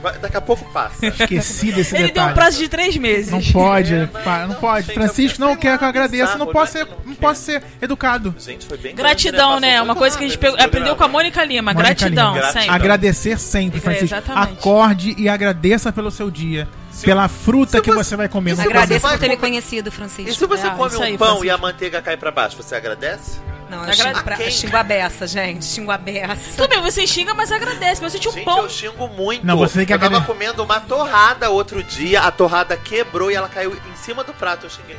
Vai- 0.02 0.18
daqui 0.18 0.36
a 0.36 0.40
pouco 0.40 0.70
passa. 0.70 0.96
Esqueci 1.06 1.72
desse 1.72 1.94
Ele 1.94 2.04
deu 2.04 2.12
detalhe. 2.12 2.30
um 2.32 2.34
prazo 2.34 2.58
de 2.58 2.68
três 2.68 2.94
meses. 2.98 3.30
Não 3.30 3.40
pode, 3.40 3.94
É, 3.94 4.08
mas- 4.12 4.22
pa- 4.22 4.46
não 4.46 4.54
pode. 4.56 4.84
Sei 4.86 4.94
Francisco 4.94 5.40
não 5.40 5.56
quer 5.56 5.78
que 5.78 5.84
eu 5.84 5.88
agradeça, 5.88 6.36
não 6.36 6.46
posso 6.48 6.74
vai 6.74 6.82
ser, 6.82 6.86
que 6.86 6.90
não 6.90 7.04
não 7.06 7.14
posso 7.14 7.40
ser 7.40 7.62
educado. 7.80 8.34
Gente, 8.38 8.66
foi 8.66 8.76
bem 8.76 8.94
Gratidão, 8.94 9.52
grande, 9.60 9.66
né? 9.66 9.80
Uma 9.80 9.94
coisa 9.94 10.18
que 10.18 10.24
a 10.24 10.26
gente 10.28 10.36
pegou- 10.38 10.60
aprendeu 10.60 10.94
com 10.94 11.04
a. 11.04 11.08
Mônica 11.08 11.42
Lima. 11.42 11.72
Mônica 11.72 11.82
Gratidão, 11.94 12.34
Lima. 12.34 12.52
Sempre. 12.52 12.68
Agradecer 12.68 13.38
sempre, 13.38 13.78
É, 13.78 13.80
Francisco. 13.80 14.14
exatamente. 14.16 14.58
Acorde 14.58 15.14
e 15.16 15.26
agradeça 15.28 15.90
pelo 15.90 16.10
seu 16.10 16.30
dia. 16.30 16.68
Pela 17.03 17.28
fruta 17.28 17.80
que 17.80 17.90
você- 17.90 18.05
você 18.11 18.16
vai 18.16 18.28
comer 18.28 18.55
você 18.57 18.62
Agradeço 18.62 19.09
por 19.09 19.18
ter 19.18 19.28
me 19.28 19.36
conhecido, 19.36 19.88
E 19.88 19.90
Francisco. 19.92 20.32
se 20.34 20.47
você 20.47 20.66
É, 20.66 20.70
come 20.70 20.97
um 20.97 21.03
aí, 21.03 21.18
pão 21.18 21.26
Francisco. 21.26 21.45
e 21.47 21.51
a 21.51 21.59
manteiga 21.59 22.03
cai 22.03 22.16
pra 22.16 22.30
baixo, 22.30 22.57
você 22.57 22.74
agradece? 22.74 23.38
Não, 23.70 23.78
eu 23.78 23.84
Agrade- 23.84 24.03
xingo, 24.03 24.22
pra, 24.22 24.51
xingo 24.51 24.76
a 24.76 24.82
beça, 24.82 25.26
gente. 25.26 25.64
Xingo 25.64 25.90
a 25.90 25.99
beça. 25.99 26.57
Tudo 26.57 26.68
bem, 26.68 26.80
você 26.82 27.07
xinga, 27.07 27.32
mas 27.34 27.51
agradece. 27.51 28.01
Você 28.01 28.18
tinha 28.18 28.30
um 28.30 28.34
Gente, 28.34 28.45
pão. 28.45 28.59
eu 28.59 28.68
xingo 28.68 29.09
muito. 29.09 29.45
Não, 29.45 29.57
você 29.57 29.78
tem 29.78 29.86
que 29.86 29.92
eu 29.95 29.99
tava 29.99 30.20
comendo 30.20 30.62
uma 30.62 30.80
torrada 30.80 31.49
outro 31.51 31.82
dia, 31.82 32.20
a 32.20 32.30
torrada 32.30 32.76
quebrou 32.76 33.30
e 33.30 33.34
ela 33.34 33.49
caiu 33.49 33.72
em 33.74 33.97
cima 33.97 34.22
do 34.22 34.32
prato, 34.34 34.66
eu 34.66 34.70
xinguei. 34.70 34.99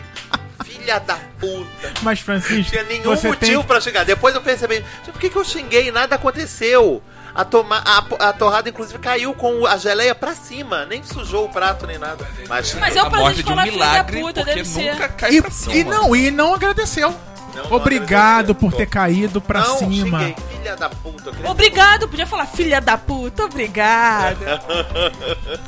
Filha 0.65 0.99
da 0.99 1.15
puta. 1.39 1.93
Mas, 2.01 2.19
Francisco, 2.19 2.55
Não 2.55 2.63
tinha 2.63 2.83
nenhum 2.83 3.03
você 3.03 3.27
motivo 3.27 3.59
tem... 3.59 3.63
pra 3.67 3.79
xingar. 3.79 4.03
Depois 4.03 4.33
eu 4.35 4.41
percebi, 4.41 4.75
gente, 4.75 5.11
por 5.11 5.19
que, 5.21 5.29
que 5.29 5.35
eu 5.37 5.43
xinguei 5.45 5.87
e 5.87 5.91
nada 5.91 6.15
aconteceu? 6.15 7.01
A, 7.35 7.43
toma, 7.43 7.81
a, 7.85 8.29
a 8.29 8.33
torrada, 8.33 8.69
inclusive, 8.69 8.97
caiu 8.97 9.33
com 9.33 9.65
a 9.67 9.75
geleia 9.77 10.15
pra 10.15 10.33
cima. 10.33 10.85
Nem 10.85 11.03
sujou 11.03 11.45
o 11.45 11.49
prato, 11.49 11.85
nem 11.85 11.97
nada. 11.97 12.25
Mas, 12.47 12.73
Mas 12.75 12.95
é 12.95 13.03
o 13.03 13.07
a 13.07 13.09
prazer 13.09 13.25
morte 13.25 13.35
de 13.35 13.43
de 13.43 13.49
um 13.49 13.55
falar 13.55 13.65
da 13.65 13.71
milagre, 13.71 14.21
puta, 14.21 14.33
porque 14.41 14.55
deve 14.55 14.65
ser. 14.69 14.91
nunca 14.93 15.09
cai 15.09 15.31
E, 15.35 15.41
pra 15.41 15.51
cima. 15.51 15.75
e 15.75 15.83
não, 15.83 16.15
e 16.15 16.31
não 16.31 16.53
agradeceu. 16.53 17.13
Não, 17.53 17.63
não 17.65 17.71
Obrigado 17.73 18.51
agradeceu. 18.51 18.55
por 18.55 18.73
ter 18.73 18.85
caído 18.85 19.41
pra 19.41 19.59
não, 19.61 19.77
cima. 19.79 20.19
xinguei. 20.19 20.35
Filha 20.65 20.75
da 20.77 20.89
puta. 20.89 21.31
Obrigado, 21.47 22.07
podia 22.07 22.25
falar 22.25 22.47
filha 22.47 22.81
da 22.81 22.97
puta, 22.97 23.45
obrigado. 23.45 24.39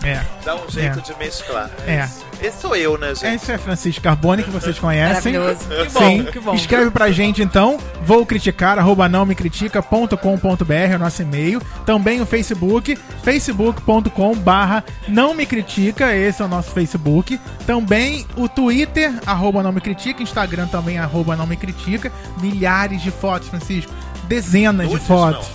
É. 0.03 0.21
Dá 0.43 0.55
um 0.55 0.67
jeito 0.67 0.97
É. 0.97 1.01
de 1.03 1.15
mesclar. 1.19 1.69
É. 1.85 2.07
Esse 2.41 2.61
sou 2.61 2.75
eu, 2.75 2.97
né, 2.97 3.11
É 3.11 3.15
gente? 3.15 3.41
isso 3.41 3.51
é 3.51 3.57
Francisco 3.59 4.01
Carbone, 4.01 4.43
que 4.43 4.49
vocês 4.49 4.77
conhecem. 4.79 5.33
Maravilhoso. 5.33 5.67
Que 5.69 5.89
bom, 5.91 5.99
Sim. 5.99 6.23
que 6.31 6.39
bom. 6.39 6.53
Escreve 6.55 6.89
pra 6.91 7.11
gente 7.11 7.43
então, 7.43 7.79
vou 8.01 8.25
criticar, 8.25 8.79
arroba 8.79 9.07
não 9.07 9.23
me 9.25 9.35
critica.com.br 9.35 10.73
é 10.73 10.95
o 10.95 10.99
nosso 10.99 11.21
e-mail. 11.21 11.61
Também 11.85 12.19
o 12.21 12.25
Facebook, 12.25 12.95
facebook.com 13.23 14.35
barra 14.35 14.83
não 15.07 15.33
me 15.33 15.45
critica, 15.45 16.15
esse 16.15 16.41
é 16.41 16.45
o 16.45 16.47
nosso 16.47 16.71
Facebook. 16.71 17.39
Também 17.67 18.25
o 18.35 18.47
Twitter, 18.49 19.13
arroba 19.27 19.61
não 19.61 19.71
me 19.71 19.81
critica, 19.81 20.23
Instagram 20.23 20.67
também, 20.67 20.97
arroba 20.97 21.35
não 21.35 21.45
me 21.45 21.55
critica. 21.57 22.11
Milhares 22.41 23.01
de 23.01 23.11
fotos, 23.11 23.49
Francisco. 23.49 23.91
Dezenas 24.27 24.89
de 24.89 24.99
fotos. 24.99 25.47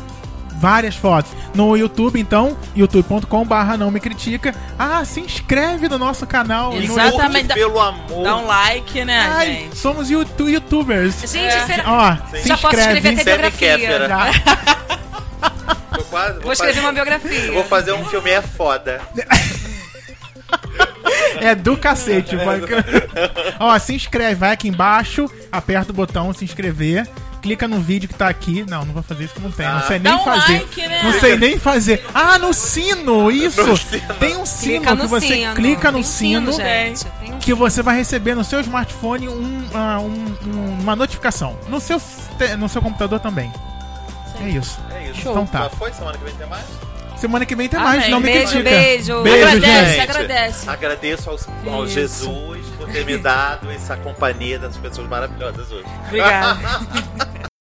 Várias 0.58 0.94
fotos. 0.94 1.32
No 1.54 1.76
YouTube, 1.76 2.20
então, 2.20 2.56
youtube.com 2.76 3.44
barra 3.44 3.76
não 3.76 3.90
me 3.90 3.98
critica. 3.98 4.54
Ah, 4.78 5.04
se 5.04 5.18
inscreve 5.20 5.88
no 5.88 5.98
nosso 5.98 6.24
canal. 6.26 6.72
No 6.72 6.80
Exatamente. 6.80 7.46
curte, 7.48 7.54
pelo 7.54 7.80
amor. 7.80 8.22
Dá 8.22 8.36
um 8.36 8.46
like, 8.46 9.04
né, 9.04 9.28
Ai, 9.34 9.46
gente? 9.46 9.76
somos 9.76 10.08
you- 10.08 10.24
youtubers. 10.38 11.20
Gente, 11.32 11.46
É. 11.46 11.66
será... 11.66 11.82
Ó, 11.86 12.36
se 12.36 12.46
já 12.48 12.56
posso 12.56 12.76
escrever 12.76 13.12
inscreve. 13.12 13.46
até 13.46 13.76
biografia. 13.78 14.38
Tô 15.96 16.04
quase- 16.04 16.38
Vou 16.40 16.52
escrever 16.52 16.74
fazer- 16.74 16.86
uma 16.86 16.92
biografia. 16.92 17.38
eu 17.46 17.54
Vou 17.54 17.64
fazer 17.64 17.92
um 17.92 18.04
filme 18.04 18.30
é 18.30 18.40
foda. 18.40 19.00
É 21.40 21.54
do 21.54 21.76
cacete. 21.76 22.36
vai- 22.36 22.60
Ó, 23.58 23.76
se 23.78 23.94
inscreve, 23.94 24.34
vai 24.36 24.52
aqui 24.52 24.68
embaixo, 24.68 25.28
aperta 25.50 25.90
o 25.90 25.94
botão 25.94 26.32
se 26.32 26.44
inscrever. 26.44 27.06
Clica 27.42 27.66
no 27.66 27.80
vídeo 27.80 28.08
que 28.08 28.14
tá 28.14 28.28
aqui. 28.28 28.64
Não, 28.68 28.84
não 28.84 28.94
vou 28.94 29.02
fazer 29.02 29.24
isso 29.24 29.34
que 29.34 29.40
não 29.40 29.50
tem. 29.50 29.66
Não 29.66 29.78
Ah. 29.78 29.82
sei 29.82 29.98
Dá 29.98 30.10
nem 30.12 30.20
um 30.20 30.24
fazer. 30.24 30.52
like, 30.60 30.80
né? 30.88 31.02
Não 31.02 31.20
sei 31.20 31.36
nem 31.36 31.58
fazer. 31.58 32.06
Ah, 32.14 32.38
no 32.38 32.54
sino! 32.54 33.30
Isso! 33.30 33.60
Tem 34.20 34.36
um 34.36 34.46
sino 34.46 34.80
Clica 34.84 34.96
que 34.96 35.06
você 35.08 35.26
sino. 35.26 35.54
clica 35.54 35.90
no 35.90 35.98
Tem 35.98 36.02
sino, 36.04 36.52
um 36.52 37.38
que 37.40 37.52
você 37.52 37.82
vai 37.82 37.96
receber 37.96 38.34
no 38.36 38.44
seu 38.44 38.60
smartphone 38.60 39.28
um, 39.28 39.68
ah, 39.74 39.98
um- 40.00 40.36
um- 40.46 40.78
uma 40.80 40.94
notificação. 40.94 41.58
No 41.68 41.80
seu, 41.80 42.00
no 42.58 42.68
seu 42.68 42.80
computador 42.80 43.18
também. 43.18 43.52
É 44.40 44.48
isso. 44.48 44.78
É 44.90 45.10
isso. 45.10 45.20
Então 45.28 45.44
tá. 45.44 45.64
Já 45.64 45.70
foi? 45.70 45.92
Semana 45.92 46.16
que 46.16 46.24
vem 46.24 46.34
tem 46.34 46.46
mais? 46.46 46.64
Semana 47.22 47.46
que 47.46 47.54
vem 47.54 47.68
tem 47.68 47.78
Amém. 47.78 47.98
mais, 48.00 48.10
não 48.10 48.18
me 48.18 48.26
Beijo, 48.26 48.48
critica. 48.50 48.70
beijo. 48.70 49.22
Beijo, 49.22 49.46
Agradece, 49.46 49.92
gente. 49.92 50.10
agradece. 50.10 50.68
Agradeço 50.70 51.30
aos, 51.30 51.48
ao 51.70 51.84
Isso. 51.84 51.94
Jesus 51.94 52.66
por 52.76 52.88
ter 52.88 53.04
me 53.06 53.16
dado 53.16 53.70
essa 53.70 53.96
companhia 53.96 54.58
dessas 54.58 54.76
pessoas 54.78 55.08
maravilhosas 55.08 55.70
hoje. 55.70 55.86
Obrigada. 56.08 56.58